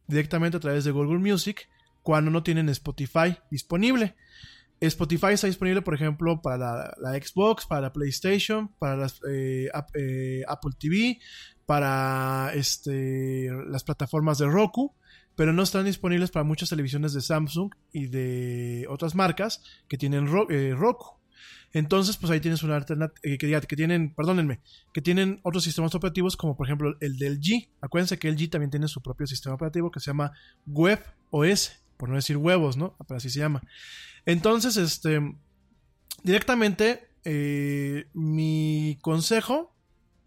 directamente 0.08 0.58
a 0.58 0.60
través 0.60 0.84
de 0.84 0.90
Google 0.90 1.20
Music 1.20 1.70
cuando 2.02 2.30
no 2.30 2.42
tienen 2.42 2.68
Spotify 2.68 3.38
disponible. 3.50 4.14
Spotify 4.88 5.28
está 5.32 5.46
disponible, 5.46 5.80
por 5.82 5.94
ejemplo, 5.94 6.42
para 6.42 6.92
la, 6.98 7.12
Xbox, 7.14 7.66
para 7.66 7.82
la 7.82 7.92
PlayStation, 7.92 8.68
para 8.78 8.96
las, 8.96 9.20
eh, 9.30 9.68
eh, 9.94 10.42
Apple 10.48 10.72
TV, 10.78 11.20
para 11.66 12.50
este, 12.54 13.48
las 13.68 13.84
plataformas 13.84 14.38
de 14.38 14.46
Roku, 14.46 14.94
pero 15.36 15.52
no 15.52 15.62
están 15.62 15.84
disponibles 15.84 16.32
para 16.32 16.44
muchas 16.44 16.68
televisiones 16.68 17.12
de 17.12 17.20
Samsung 17.20 17.72
y 17.92 18.08
de 18.08 18.86
otras 18.88 19.14
marcas 19.14 19.62
que 19.88 19.96
tienen 19.96 20.28
eh, 20.50 20.74
Roku. 20.76 21.20
Entonces, 21.72 22.16
pues 22.16 22.30
ahí 22.32 22.40
tienes 22.40 22.64
una 22.64 22.76
alternativa, 22.76 23.60
que, 23.60 23.76
tienen, 23.76 24.14
perdónenme, 24.14 24.60
que 24.92 25.00
tienen 25.00 25.40
otros 25.42 25.64
sistemas 25.64 25.94
operativos 25.94 26.36
como 26.36 26.56
por 26.56 26.66
ejemplo 26.66 26.96
el 27.00 27.16
del 27.18 27.40
G. 27.40 27.68
Acuérdense 27.80 28.18
que 28.18 28.28
el 28.28 28.36
G 28.36 28.50
también 28.50 28.70
tiene 28.70 28.88
su 28.88 29.00
propio 29.00 29.26
sistema 29.26 29.54
operativo 29.54 29.90
que 29.90 30.00
se 30.00 30.10
llama 30.10 30.32
Web 30.66 31.00
OS 31.30 31.82
por 32.02 32.08
no 32.08 32.16
decir 32.16 32.36
huevos, 32.36 32.76
¿no? 32.76 32.96
Pero 33.06 33.18
así 33.18 33.30
se 33.30 33.38
llama. 33.38 33.62
Entonces, 34.26 34.76
este, 34.76 35.20
directamente, 36.24 37.06
eh, 37.22 38.08
mi 38.12 38.98
consejo 39.02 39.72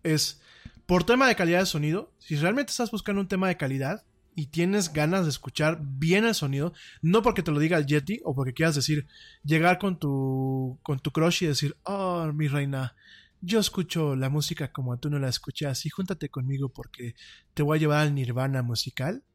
es, 0.02 0.39
por 0.85 1.03
tema 1.03 1.27
de 1.27 1.35
calidad 1.35 1.60
de 1.60 1.65
sonido, 1.65 2.14
si 2.18 2.38
realmente 2.38 2.72
estás 2.72 2.91
buscando 2.91 3.19
un 3.19 3.27
tema 3.27 3.49
de 3.49 3.57
calidad 3.57 4.06
y 4.38 4.45
tienes 4.45 4.93
ganas 4.93 5.26
de 5.26 5.31
escuchar 5.31 5.81
bien 5.81 6.23
el 6.23 6.34
sonido, 6.34 6.72
no 7.02 7.22
porque 7.22 7.43
te 7.43 7.52
lo 7.52 7.60
diga 7.60 7.77
el 7.77 7.88
Yeti 7.88 8.22
o 8.23 8.34
porque 8.34 8.53
quieras 8.53 8.76
decir, 8.76 9.06
llegar 9.43 9.77
con 9.77 9.99
tu, 9.99 10.80
con 10.81 10.99
tu 10.99 11.11
crush 11.11 11.43
y 11.43 11.47
decir, 11.47 11.76
oh, 11.84 12.31
mi 12.34 12.47
reina, 12.47 12.95
yo 13.41 13.60
escucho 13.60 14.15
la 14.15 14.30
música 14.30 14.72
como 14.72 14.97
tú 14.97 15.10
no 15.10 15.19
la 15.19 15.27
escuchas 15.27 15.85
y 15.85 15.89
júntate 15.89 16.30
conmigo 16.30 16.69
porque 16.69 17.15
te 17.53 17.64
voy 17.64 17.77
a 17.77 17.81
llevar 17.81 17.99
al 17.99 18.15
nirvana 18.15 18.61
musical. 18.61 19.26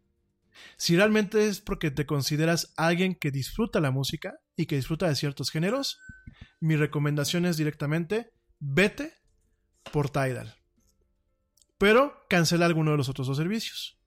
Si 0.76 0.96
realmente 0.96 1.46
es 1.46 1.60
porque 1.60 1.90
te 1.90 2.06
consideras 2.06 2.72
alguien 2.76 3.14
que 3.14 3.30
disfruta 3.30 3.80
la 3.80 3.90
música 3.90 4.40
y 4.56 4.66
que 4.66 4.76
disfruta 4.76 5.08
de 5.08 5.16
ciertos 5.16 5.50
géneros, 5.50 5.98
mi 6.60 6.76
recomendación 6.76 7.46
es 7.46 7.56
directamente 7.56 8.32
vete 8.58 9.14
por 9.92 10.10
Tidal. 10.10 10.54
Pero 11.78 12.26
cancela 12.28 12.66
alguno 12.66 12.90
de 12.90 12.98
los 12.98 13.08
otros 13.08 13.26
dos 13.26 13.36
servicios. 13.36 13.98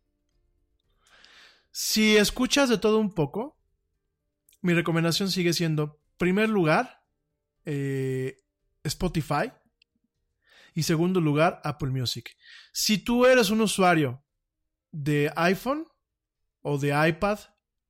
Si 1.72 2.15
escuchas 2.15 2.69
de 2.69 2.77
todo 2.77 2.99
un 2.99 3.13
poco, 3.13 3.57
mi 4.61 4.73
recomendación 4.73 5.31
sigue 5.31 5.53
siendo, 5.53 5.99
primer 6.17 6.49
lugar, 6.49 7.03
eh, 7.65 8.38
Spotify. 8.83 9.51
Y 10.75 10.83
segundo 10.83 11.19
lugar, 11.19 11.61
Apple 11.63 11.89
Music. 11.89 12.35
Si 12.72 12.97
tú 12.97 13.25
eres 13.25 13.49
un 13.49 13.61
usuario 13.61 14.23
de 14.91 15.31
iPhone, 15.35 15.88
o 16.64 16.80
de 16.80 17.09
iPad 17.09 17.40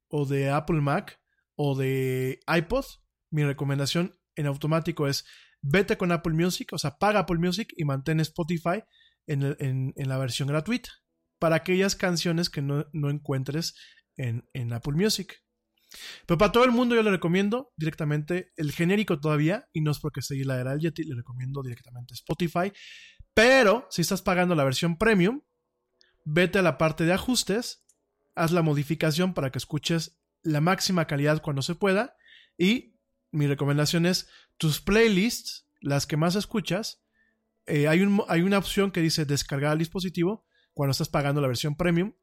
o 0.10 0.26
de 0.26 0.50
Apple 0.50 0.82
Mac 0.82 1.19
o 1.56 1.76
de 1.76 2.40
iPod, 2.48 2.85
mi 3.32 3.43
recomendación 3.43 4.19
en 4.35 4.48
automático 4.48 5.08
es 5.08 5.26
vete 5.61 5.98
con 5.98 6.11
Apple 6.11 6.34
Music, 6.34 6.74
o 6.74 6.77
sea, 6.77 6.98
paga 6.98 7.22
Apple 7.22 7.40
Music 7.40 7.74
y 7.77 7.85
mantén 7.85 8.19
Spotify 8.19 8.84
en, 9.26 9.93
la 9.95 10.18
versión 10.18 10.50
gratuita 10.50 10.90
para 11.40 11.56
aquellas 11.56 11.95
canciones 11.95 12.50
que 12.50 12.61
no, 12.61 12.85
encuentres 12.93 13.76
en, 14.18 14.74
Apple 14.74 14.93
Music. 14.93 15.42
Pero 16.26 16.38
para 16.38 16.52
todo 16.52 16.66
el 16.66 16.72
mundo 16.72 16.95
yo 16.95 17.03
le 17.03 17.11
recomiendo 17.11 17.72
directamente 17.77 18.52
el 18.56 18.72
genérico 18.72 19.19
todavía, 19.19 19.68
y 19.74 19.82
no 19.82 19.92
es 19.92 20.00
porque 20.00 20.22
seguir 20.22 20.48
la 20.48 20.60
era 20.60 20.72
del 20.72 20.82
Yeti, 20.82 21.03
le 21.03 21.16
recomiendo 21.16 21.61
directamente 21.61 22.14
Spotify. 22.14 22.72
Pero 23.34 23.88
si 23.90 24.02
estás 24.02 24.22
pagando 24.22 24.56
la 24.56 24.64
versión 24.64 24.98
premium, 24.98 25.42
vete 26.26 26.60
a 26.60 26.64
la 26.64 26.77
parte 26.77 27.06
de 27.06 27.14
ajustes 27.14 27.82
haz 28.35 28.51
la 28.51 28.61
modificación 28.61 29.33
para 29.33 29.51
que 29.51 29.57
escuches 29.57 30.19
la 30.41 30.61
máxima 30.61 31.05
calidad 31.05 31.41
cuando 31.41 31.61
se 31.61 31.75
pueda. 31.75 32.15
Y 32.57 32.97
mi 33.31 33.47
recomendación 33.47 34.05
es 34.05 34.29
tus 34.57 34.81
playlists, 34.81 35.67
las 35.81 36.05
que 36.05 36.17
más 36.17 36.35
escuchas. 36.35 37.03
Eh, 37.65 37.87
hay, 37.87 38.01
un, 38.01 38.23
hay 38.27 38.41
una 38.41 38.57
opción 38.57 38.91
que 38.91 39.01
dice 39.01 39.25
descargar 39.25 39.71
al 39.71 39.79
dispositivo 39.79 40.45
cuando 40.73 40.91
estás 40.91 41.09
pagando 41.09 41.41
la 41.41 41.47
versión 41.47 41.75
premium. 41.75 42.13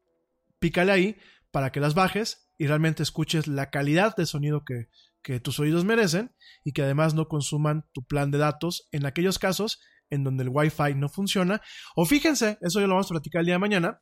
Pícale 0.59 0.91
ahí 0.91 1.17
para 1.51 1.71
que 1.71 1.79
las 1.79 1.95
bajes 1.95 2.51
y 2.57 2.67
realmente 2.67 3.03
escuches 3.03 3.47
la 3.47 3.69
calidad 3.69 4.15
de 4.15 4.25
sonido 4.25 4.63
que, 4.63 4.87
que 5.23 5.39
tus 5.39 5.59
oídos 5.59 5.85
merecen 5.85 6.35
y 6.63 6.73
que 6.73 6.83
además 6.83 7.13
no 7.13 7.27
consuman 7.27 7.85
tu 7.93 8.05
plan 8.05 8.31
de 8.31 8.37
datos 8.37 8.87
en 8.91 9.05
aquellos 9.05 9.39
casos 9.39 9.81
en 10.09 10.23
donde 10.23 10.43
el 10.43 10.49
Wi-Fi 10.49 10.93
no 10.95 11.09
funciona. 11.09 11.61
O 11.95 12.05
fíjense, 12.05 12.57
eso 12.61 12.79
ya 12.79 12.87
lo 12.87 12.93
vamos 12.93 13.07
a 13.07 13.15
platicar 13.15 13.39
el 13.39 13.45
día 13.47 13.55
de 13.55 13.59
mañana, 13.59 14.01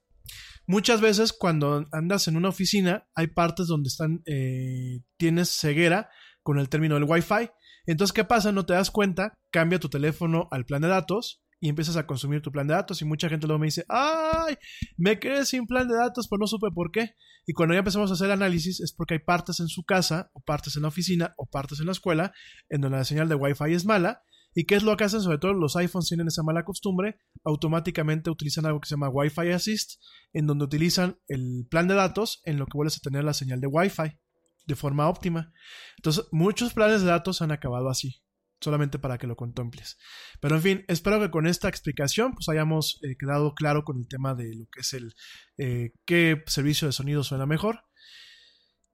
Muchas 0.67 1.01
veces 1.01 1.33
cuando 1.33 1.87
andas 1.91 2.27
en 2.27 2.37
una 2.37 2.49
oficina 2.49 3.07
hay 3.15 3.27
partes 3.27 3.67
donde 3.67 3.87
están, 3.87 4.21
eh, 4.25 5.01
tienes 5.17 5.49
ceguera 5.49 6.09
con 6.43 6.59
el 6.59 6.69
término 6.69 6.95
del 6.95 7.05
Wi-Fi. 7.05 7.49
Entonces, 7.85 8.13
¿qué 8.13 8.23
pasa? 8.23 8.51
No 8.51 8.65
te 8.65 8.73
das 8.73 8.91
cuenta, 8.91 9.33
cambia 9.51 9.79
tu 9.79 9.89
teléfono 9.89 10.47
al 10.51 10.65
plan 10.65 10.81
de 10.81 10.87
datos 10.87 11.41
y 11.59 11.69
empiezas 11.69 11.97
a 11.97 12.05
consumir 12.05 12.41
tu 12.41 12.51
plan 12.51 12.67
de 12.67 12.75
datos 12.75 13.01
y 13.01 13.05
mucha 13.05 13.29
gente 13.29 13.47
luego 13.47 13.59
me 13.59 13.67
dice, 13.67 13.83
ay, 13.89 14.55
me 14.95 15.19
quedé 15.19 15.45
sin 15.45 15.65
plan 15.65 15.87
de 15.87 15.95
datos, 15.95 16.27
pero 16.29 16.39
no 16.39 16.47
supe 16.47 16.67
por 16.73 16.91
qué. 16.91 17.15
Y 17.45 17.53
cuando 17.53 17.73
ya 17.73 17.79
empezamos 17.79 18.11
a 18.11 18.13
hacer 18.13 18.31
análisis 18.31 18.79
es 18.79 18.93
porque 18.93 19.15
hay 19.15 19.19
partes 19.21 19.59
en 19.59 19.67
su 19.67 19.83
casa, 19.83 20.29
o 20.33 20.41
partes 20.41 20.75
en 20.75 20.83
la 20.83 20.89
oficina, 20.89 21.33
o 21.37 21.47
partes 21.47 21.79
en 21.79 21.87
la 21.87 21.93
escuela, 21.93 22.31
en 22.69 22.81
donde 22.81 22.97
la 22.97 23.05
señal 23.05 23.27
de 23.27 23.35
Wi-Fi 23.35 23.73
es 23.73 23.85
mala 23.85 24.21
¿Y 24.53 24.65
qué 24.65 24.75
es 24.75 24.83
lo 24.83 24.97
que 24.97 25.03
hacen? 25.03 25.21
Sobre 25.21 25.37
todo 25.37 25.53
los 25.53 25.75
iPhones 25.75 26.07
tienen 26.07 26.27
esa 26.27 26.43
mala 26.43 26.65
costumbre, 26.65 27.19
automáticamente 27.43 28.29
utilizan 28.29 28.65
algo 28.65 28.79
que 28.79 28.87
se 28.87 28.95
llama 28.95 29.09
Wi-Fi 29.09 29.51
Assist, 29.51 30.01
en 30.33 30.47
donde 30.47 30.65
utilizan 30.65 31.19
el 31.27 31.67
plan 31.69 31.87
de 31.87 31.95
datos 31.95 32.41
en 32.45 32.57
lo 32.57 32.65
que 32.65 32.75
vuelves 32.75 32.97
a 32.97 33.01
tener 33.01 33.23
la 33.23 33.33
señal 33.33 33.61
de 33.61 33.67
Wi-Fi 33.67 34.17
de 34.65 34.75
forma 34.75 35.09
óptima. 35.09 35.51
Entonces, 35.97 36.25
muchos 36.31 36.73
planes 36.73 37.01
de 37.01 37.07
datos 37.07 37.41
han 37.41 37.51
acabado 37.51 37.89
así, 37.89 38.21
solamente 38.61 38.99
para 38.99 39.17
que 39.17 39.27
lo 39.27 39.35
contemples. 39.35 39.97
Pero 40.39 40.55
en 40.55 40.61
fin, 40.61 40.85
espero 40.87 41.19
que 41.19 41.31
con 41.31 41.47
esta 41.47 41.67
explicación 41.67 42.33
pues 42.33 42.47
hayamos 42.49 42.99
eh, 43.03 43.15
quedado 43.17 43.53
claro 43.55 43.83
con 43.83 43.97
el 43.97 44.07
tema 44.07 44.35
de 44.35 44.55
lo 44.55 44.67
que 44.67 44.81
es 44.81 44.93
el 44.93 45.15
eh, 45.57 45.91
qué 46.05 46.43
servicio 46.45 46.87
de 46.87 46.93
sonido 46.93 47.23
suena 47.23 47.45
mejor. 47.45 47.83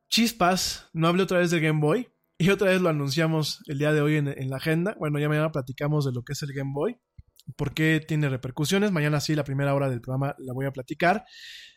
Chispas, 0.07 0.89
no 0.93 1.07
hablé 1.07 1.23
otra 1.23 1.39
vez 1.39 1.51
de 1.51 1.59
Game 1.59 1.81
Boy, 1.81 2.07
y 2.39 2.49
otra 2.49 2.69
vez 2.69 2.81
lo 2.81 2.89
anunciamos 2.89 3.61
el 3.67 3.77
día 3.77 3.93
de 3.93 4.01
hoy 4.01 4.15
en, 4.15 4.49
la 4.49 4.57
agenda. 4.57 4.95
Bueno, 4.99 5.19
ya 5.19 5.29
mañana 5.29 5.51
platicamos 5.51 6.05
de 6.05 6.11
lo 6.11 6.23
que 6.23 6.33
es 6.33 6.41
el 6.43 6.53
Game 6.53 6.71
Boy, 6.73 6.97
por 7.55 7.73
qué 7.73 8.03
tiene 8.05 8.29
repercusiones. 8.29 8.91
Mañana 8.91 9.19
sí, 9.19 9.35
la 9.35 9.43
primera 9.43 9.73
hora 9.73 9.89
del 9.89 10.01
programa 10.01 10.35
la 10.39 10.53
voy 10.53 10.65
a 10.65 10.71
platicar. 10.71 11.25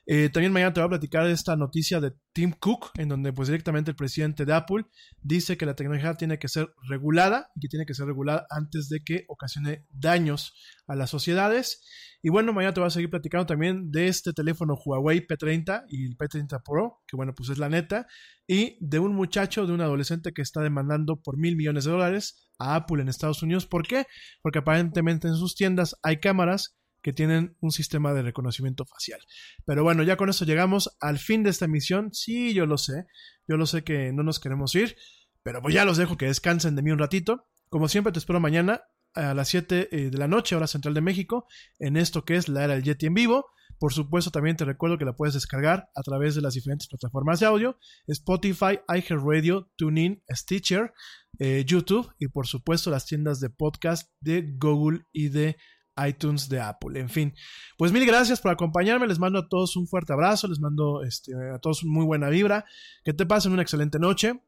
Eh, 0.07 0.31
también 0.31 0.53
mañana 0.53 0.73
te 0.73 0.81
voy 0.81 0.87
a 0.87 0.91
platicar 0.91 1.27
esta 1.27 1.55
noticia 1.55 2.01
de 2.01 2.13
Tim 2.39 2.53
Cook, 2.53 2.93
en 2.99 3.09
donde 3.09 3.33
pues 3.33 3.49
directamente 3.49 3.91
el 3.91 3.97
presidente 3.97 4.45
de 4.45 4.53
Apple 4.53 4.85
dice 5.21 5.57
que 5.57 5.67
la 5.67 5.75
tecnología 5.75 6.15
tiene 6.15 6.39
que 6.39 6.47
ser 6.47 6.73
regulada 6.89 7.51
y 7.57 7.61
que 7.63 7.67
tiene 7.67 7.85
que 7.85 7.95
ser 7.95 8.07
regulada 8.07 8.47
antes 8.49 8.89
de 8.89 9.03
que 9.03 9.25
ocasione 9.27 9.89
daños 9.91 10.55
a 10.87 10.95
las 10.95 11.11
sociedades. 11.11 11.85
Y 12.23 12.29
bueno, 12.29 12.53
mañana 12.53 12.73
te 12.73 12.79
voy 12.79 12.87
a 12.87 12.91
seguir 12.91 13.11
platicando 13.11 13.45
también 13.45 13.91
de 13.91 14.07
este 14.07 14.33
teléfono 14.33 14.77
Huawei 14.77 15.27
P30 15.27 15.87
y 15.89 16.07
el 16.07 16.17
P30 16.17 16.63
Pro, 16.65 17.03
que 17.09 17.17
bueno, 17.17 17.35
pues 17.35 17.49
es 17.49 17.59
la 17.59 17.69
neta, 17.69 18.07
y 18.47 18.79
de 18.87 19.01
un 19.01 19.17
muchacho, 19.17 19.67
de 19.67 19.73
un 19.73 19.81
adolescente 19.81 20.33
que 20.33 20.43
está 20.43 20.61
demandando 20.61 21.21
por 21.21 21.39
mil 21.39 21.57
millones 21.57 21.87
de 21.87 21.91
dólares 21.91 22.53
a 22.61 22.77
Apple 22.77 23.03
en 23.03 23.09
Estados 23.09 23.43
Unidos. 23.43 23.67
¿Por 23.67 23.85
qué? 23.85 24.07
Porque 24.43 24.61
aparentemente 24.61 25.27
en 25.27 25.35
sus 25.35 25.57
tiendas 25.57 25.97
hay 26.05 26.21
cámaras 26.21 26.78
que 27.03 27.13
tienen 27.13 27.57
un 27.61 27.71
sistema 27.71 28.13
de 28.13 28.23
reconocimiento 28.23 28.85
facial. 28.85 29.21
Pero 29.65 29.83
bueno, 29.83 30.03
ya 30.03 30.17
con 30.17 30.29
eso 30.29 30.45
llegamos 30.45 30.97
al 31.01 31.19
fin 31.19 31.43
de 31.43 31.51
esta 31.51 31.67
emisión. 31.67 32.13
Sí, 32.13 32.55
yo 32.55 32.67
lo 32.67 32.79
sé, 32.79 33.07
yo 33.47 33.57
lo 33.57 33.67
sé 33.67 33.85
que 33.85 34.13
no 34.13 34.23
nos 34.23 34.41
queremos 34.41 34.75
ir. 34.75 34.97
Pero 35.43 35.63
pues 35.63 35.75
ya 35.75 35.85
los 35.85 35.97
dejo 35.97 36.17
que 36.17 36.27
descansen 36.27 36.77
de 36.77 36.83
mí 36.83 36.91
un 36.91 36.99
ratito. 36.99 37.47
Como 37.69 37.89
siempre, 37.89 38.13
te 38.13 38.19
espero 38.19 38.41
mañana 38.41 38.83
a 39.15 39.35
las 39.35 39.49
7 39.49 39.89
eh, 39.91 40.11
de 40.11 40.19
la 40.19 40.29
noche, 40.29 40.57
hora 40.57 40.67
central 40.67 40.95
de 40.95 41.01
México, 41.01 41.47
en 41.79 41.97
esto 41.97 42.25
que 42.25 42.37
es 42.37 42.49
la 42.49 42.65
era 42.65 42.75
del 42.75 42.83
Yeti 42.83 43.07
en 43.07 43.15
vivo. 43.15 43.47
Por 43.79 43.93
supuesto, 43.93 44.31
también 44.31 44.57
te 44.57 44.65
recuerdo 44.65 44.99
que 44.99 45.05
la 45.05 45.15
puedes 45.15 45.35
descargar 45.35 45.89
a 45.95 46.03
través 46.03 46.35
de 46.35 46.41
las 46.41 46.55
diferentes 46.55 46.89
plataformas 46.89 47.41
de 47.41 47.47
audio: 47.47 47.79
Spotify, 48.07 48.81
iHeartRadio, 48.89 49.71
TuneIn, 49.77 50.23
Stitcher, 50.31 50.93
eh, 51.39 51.65
YouTube 51.65 52.13
y, 52.19 52.29
por 52.29 52.47
supuesto, 52.47 52.91
las 52.91 53.07
tiendas 53.07 53.39
de 53.41 53.51
podcast 53.51 54.11
de 54.21 54.55
Google 54.59 55.03
y 55.13 55.29
de 55.29 55.57
iTunes 56.07 56.49
de 56.49 56.61
Apple. 56.61 56.99
En 56.99 57.09
fin, 57.09 57.35
pues 57.77 57.93
mil 57.93 58.05
gracias 58.07 58.41
por 58.41 58.51
acompañarme. 58.51 59.07
Les 59.07 59.19
mando 59.19 59.39
a 59.39 59.49
todos 59.49 59.77
un 59.77 59.87
fuerte 59.87 60.13
abrazo. 60.13 60.49
Les 60.49 60.61
mando 60.61 61.03
este, 61.03 61.33
a 61.55 61.59
todos 61.59 61.85
muy 61.85 62.05
buena 62.05 62.29
vibra. 62.29 62.65
Que 63.05 63.13
te 63.13 63.27
pasen 63.27 63.53
una 63.53 63.63
excelente 63.63 63.99
noche. 63.99 64.41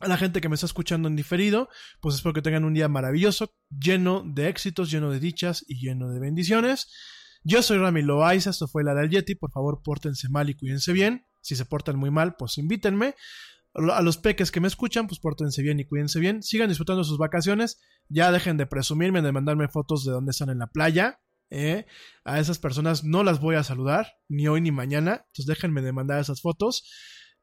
A 0.00 0.08
la 0.08 0.16
gente 0.16 0.40
que 0.40 0.48
me 0.48 0.56
está 0.56 0.66
escuchando 0.66 1.06
en 1.06 1.14
diferido, 1.14 1.68
pues 2.00 2.16
espero 2.16 2.32
que 2.32 2.42
tengan 2.42 2.64
un 2.64 2.74
día 2.74 2.88
maravilloso, 2.88 3.54
lleno 3.70 4.24
de 4.26 4.48
éxitos, 4.48 4.90
lleno 4.90 5.12
de 5.12 5.20
dichas 5.20 5.64
y 5.68 5.78
lleno 5.78 6.08
de 6.08 6.18
bendiciones. 6.18 6.88
Yo 7.44 7.62
soy 7.62 7.78
Rami 7.78 8.02
Loaiza, 8.02 8.50
esto 8.50 8.66
fue 8.66 8.82
la 8.82 8.94
del 8.94 9.10
Yeti. 9.10 9.36
Por 9.36 9.52
favor, 9.52 9.80
pórtense 9.82 10.28
mal 10.28 10.50
y 10.50 10.54
cuídense 10.54 10.92
bien. 10.92 11.26
Si 11.40 11.56
se 11.56 11.64
portan 11.64 11.96
muy 11.96 12.10
mal, 12.10 12.36
pues 12.36 12.58
invítenme. 12.58 13.14
A 13.74 14.02
los 14.02 14.18
peques 14.18 14.50
que 14.50 14.60
me 14.60 14.68
escuchan, 14.68 15.06
pues 15.06 15.18
pórtense 15.18 15.62
bien 15.62 15.80
y 15.80 15.86
cuídense 15.86 16.20
bien. 16.20 16.42
Sigan 16.42 16.68
disfrutando 16.68 17.04
sus 17.04 17.18
vacaciones. 17.18 17.80
Ya 18.08 18.30
dejen 18.30 18.56
de 18.56 18.66
presumirme, 18.66 19.22
de 19.22 19.32
mandarme 19.32 19.68
fotos 19.68 20.04
de 20.04 20.12
dónde 20.12 20.30
están 20.30 20.50
en 20.50 20.58
la 20.58 20.66
playa. 20.66 21.20
¿eh? 21.50 21.86
A 22.24 22.38
esas 22.38 22.58
personas 22.58 23.04
no 23.04 23.24
las 23.24 23.40
voy 23.40 23.56
a 23.56 23.62
saludar, 23.64 24.08
ni 24.28 24.46
hoy 24.48 24.60
ni 24.60 24.72
mañana. 24.72 25.24
Entonces 25.26 25.46
déjenme 25.46 25.80
de 25.82 25.92
mandar 25.92 26.20
esas 26.20 26.42
fotos. 26.42 26.90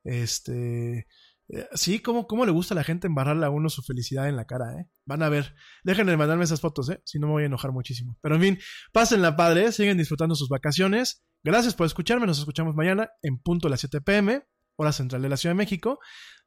Este. 0.03 1.07
eh, 1.49 1.67
Sí, 1.73 1.99
¿cómo, 1.99 2.27
cómo 2.27 2.45
le 2.45 2.51
gusta 2.51 2.73
a 2.73 2.75
la 2.75 2.83
gente 2.83 3.07
embarrarle 3.07 3.45
a 3.45 3.49
uno 3.49 3.69
su 3.69 3.81
felicidad 3.81 4.29
en 4.29 4.35
la 4.35 4.45
cara, 4.45 4.73
¿eh? 4.79 4.87
Van 5.05 5.23
a 5.23 5.29
ver. 5.29 5.55
Déjenme 5.83 6.11
de 6.11 6.17
mandarme 6.17 6.43
esas 6.43 6.61
fotos, 6.61 6.89
¿eh? 6.89 7.01
Si 7.05 7.17
no 7.17 7.27
me 7.27 7.33
voy 7.33 7.43
a 7.43 7.47
enojar 7.47 7.71
muchísimo. 7.71 8.17
Pero 8.21 8.35
en 8.35 8.41
fin, 8.41 8.59
pásenla 8.93 9.35
padre, 9.35 9.71
sigan 9.71 9.97
disfrutando 9.97 10.35
sus 10.35 10.49
vacaciones. 10.49 11.23
Gracias 11.43 11.73
por 11.73 11.87
escucharme, 11.87 12.27
nos 12.27 12.37
escuchamos 12.37 12.75
mañana 12.75 13.09
en 13.21 13.39
punto 13.39 13.67
a 13.67 13.71
las 13.71 13.79
7 13.79 14.01
pm, 14.01 14.43
hora 14.79 14.93
central 14.93 15.21
de 15.21 15.29
la 15.29 15.37
Ciudad 15.37 15.51
de 15.53 15.57
México. 15.57 15.99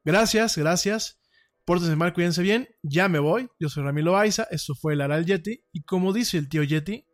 Gracias, 0.05 0.57
gracias. 0.57 1.21
Pórtense 1.67 1.95
mal, 1.95 2.15
cuídense 2.15 2.43
bien. 2.43 2.69
Ya 2.83 3.09
me 3.09 3.19
voy. 3.19 3.49
Yo 3.61 3.69
soy 3.69 3.85
Ramiro 3.85 4.17
Aiza. 4.17 4.49
Esto 4.51 4.75
fue 4.75 4.95
el 4.95 5.03
Aral 5.03 5.27
Yeti. 5.27 5.65
Y 5.71 5.83
como 5.83 6.13
dice 6.13 6.39
el 6.39 6.49
tío 6.49 6.63
Yeti, 6.63 7.07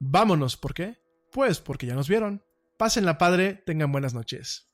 vámonos. 0.00 0.56
¿Por 0.56 0.74
qué? 0.74 0.98
Pues 1.32 1.60
porque 1.60 1.86
ya 1.86 1.94
nos 1.94 2.08
vieron. 2.08 2.44
Pásenla 2.76 3.18
padre, 3.18 3.62
tengan 3.64 3.92
buenas 3.92 4.14
noches. 4.14 4.73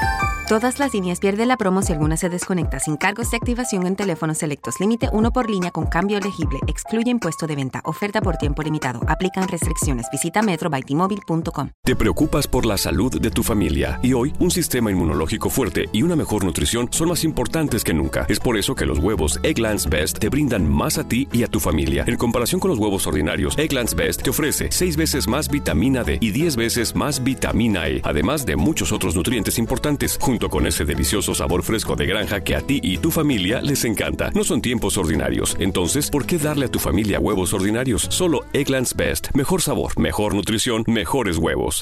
Todas 0.51 0.79
las 0.79 0.93
líneas 0.93 1.21
pierden 1.21 1.47
la 1.47 1.55
promo 1.55 1.81
si 1.81 1.93
alguna 1.93 2.17
se 2.17 2.27
desconecta 2.27 2.77
sin 2.77 2.97
cargos 2.97 3.31
de 3.31 3.37
activación 3.37 3.87
en 3.87 3.95
teléfonos 3.95 4.39
selectos. 4.39 4.81
Límite 4.81 5.07
uno 5.13 5.31
por 5.31 5.49
línea 5.49 5.71
con 5.71 5.85
cambio 5.85 6.17
elegible. 6.17 6.59
Excluye 6.67 7.09
impuesto 7.09 7.47
de 7.47 7.55
venta. 7.55 7.79
Oferta 7.85 8.19
por 8.19 8.35
tiempo 8.35 8.61
limitado. 8.61 8.99
Aplican 9.07 9.47
restricciones. 9.47 10.07
Visita 10.11 10.41
metrobytimóvil.com. 10.41 11.69
Te 11.85 11.95
preocupas 11.95 12.47
por 12.47 12.65
la 12.65 12.77
salud 12.77 13.17
de 13.17 13.31
tu 13.31 13.43
familia 13.43 13.97
y 14.03 14.11
hoy 14.11 14.33
un 14.39 14.51
sistema 14.51 14.91
inmunológico 14.91 15.49
fuerte 15.49 15.85
y 15.93 16.03
una 16.03 16.17
mejor 16.17 16.43
nutrición 16.43 16.89
son 16.91 17.07
más 17.07 17.23
importantes 17.23 17.85
que 17.85 17.93
nunca. 17.93 18.25
Es 18.27 18.41
por 18.41 18.57
eso 18.57 18.75
que 18.75 18.85
los 18.85 18.99
huevos 18.99 19.39
Egglands 19.43 19.87
Best 19.87 20.19
te 20.19 20.27
brindan 20.27 20.69
más 20.69 20.97
a 20.97 21.07
ti 21.07 21.29
y 21.31 21.43
a 21.43 21.47
tu 21.47 21.61
familia. 21.61 22.03
En 22.07 22.17
comparación 22.17 22.59
con 22.59 22.71
los 22.71 22.77
huevos 22.77 23.07
ordinarios, 23.07 23.57
Egglands 23.57 23.95
Best 23.95 24.23
te 24.23 24.31
ofrece 24.31 24.67
6 24.69 24.97
veces 24.97 25.29
más 25.29 25.47
vitamina 25.47 26.03
D 26.03 26.17
y 26.19 26.31
10 26.31 26.57
veces 26.57 26.93
más 26.93 27.23
vitamina 27.23 27.87
E, 27.87 28.01
además 28.03 28.45
de 28.45 28.57
muchos 28.57 28.91
otros 28.91 29.15
nutrientes 29.15 29.57
importantes, 29.57 30.19
con 30.49 30.67
ese 30.67 30.85
delicioso 30.85 31.33
sabor 31.33 31.63
fresco 31.63 31.95
de 31.95 32.05
granja 32.05 32.41
que 32.41 32.55
a 32.55 32.61
ti 32.61 32.79
y 32.83 32.97
tu 32.97 33.11
familia 33.11 33.61
les 33.61 33.85
encanta. 33.85 34.31
No 34.35 34.43
son 34.43 34.61
tiempos 34.61 34.97
ordinarios, 34.97 35.55
entonces, 35.59 36.09
¿por 36.09 36.25
qué 36.25 36.37
darle 36.37 36.65
a 36.65 36.71
tu 36.71 36.79
familia 36.79 37.19
huevos 37.19 37.53
ordinarios? 37.53 38.07
Solo 38.09 38.41
Egglands 38.53 38.95
Best. 38.95 39.29
Mejor 39.33 39.61
sabor, 39.61 39.99
mejor 39.99 40.35
nutrición, 40.35 40.83
mejores 40.87 41.37
huevos. 41.37 41.79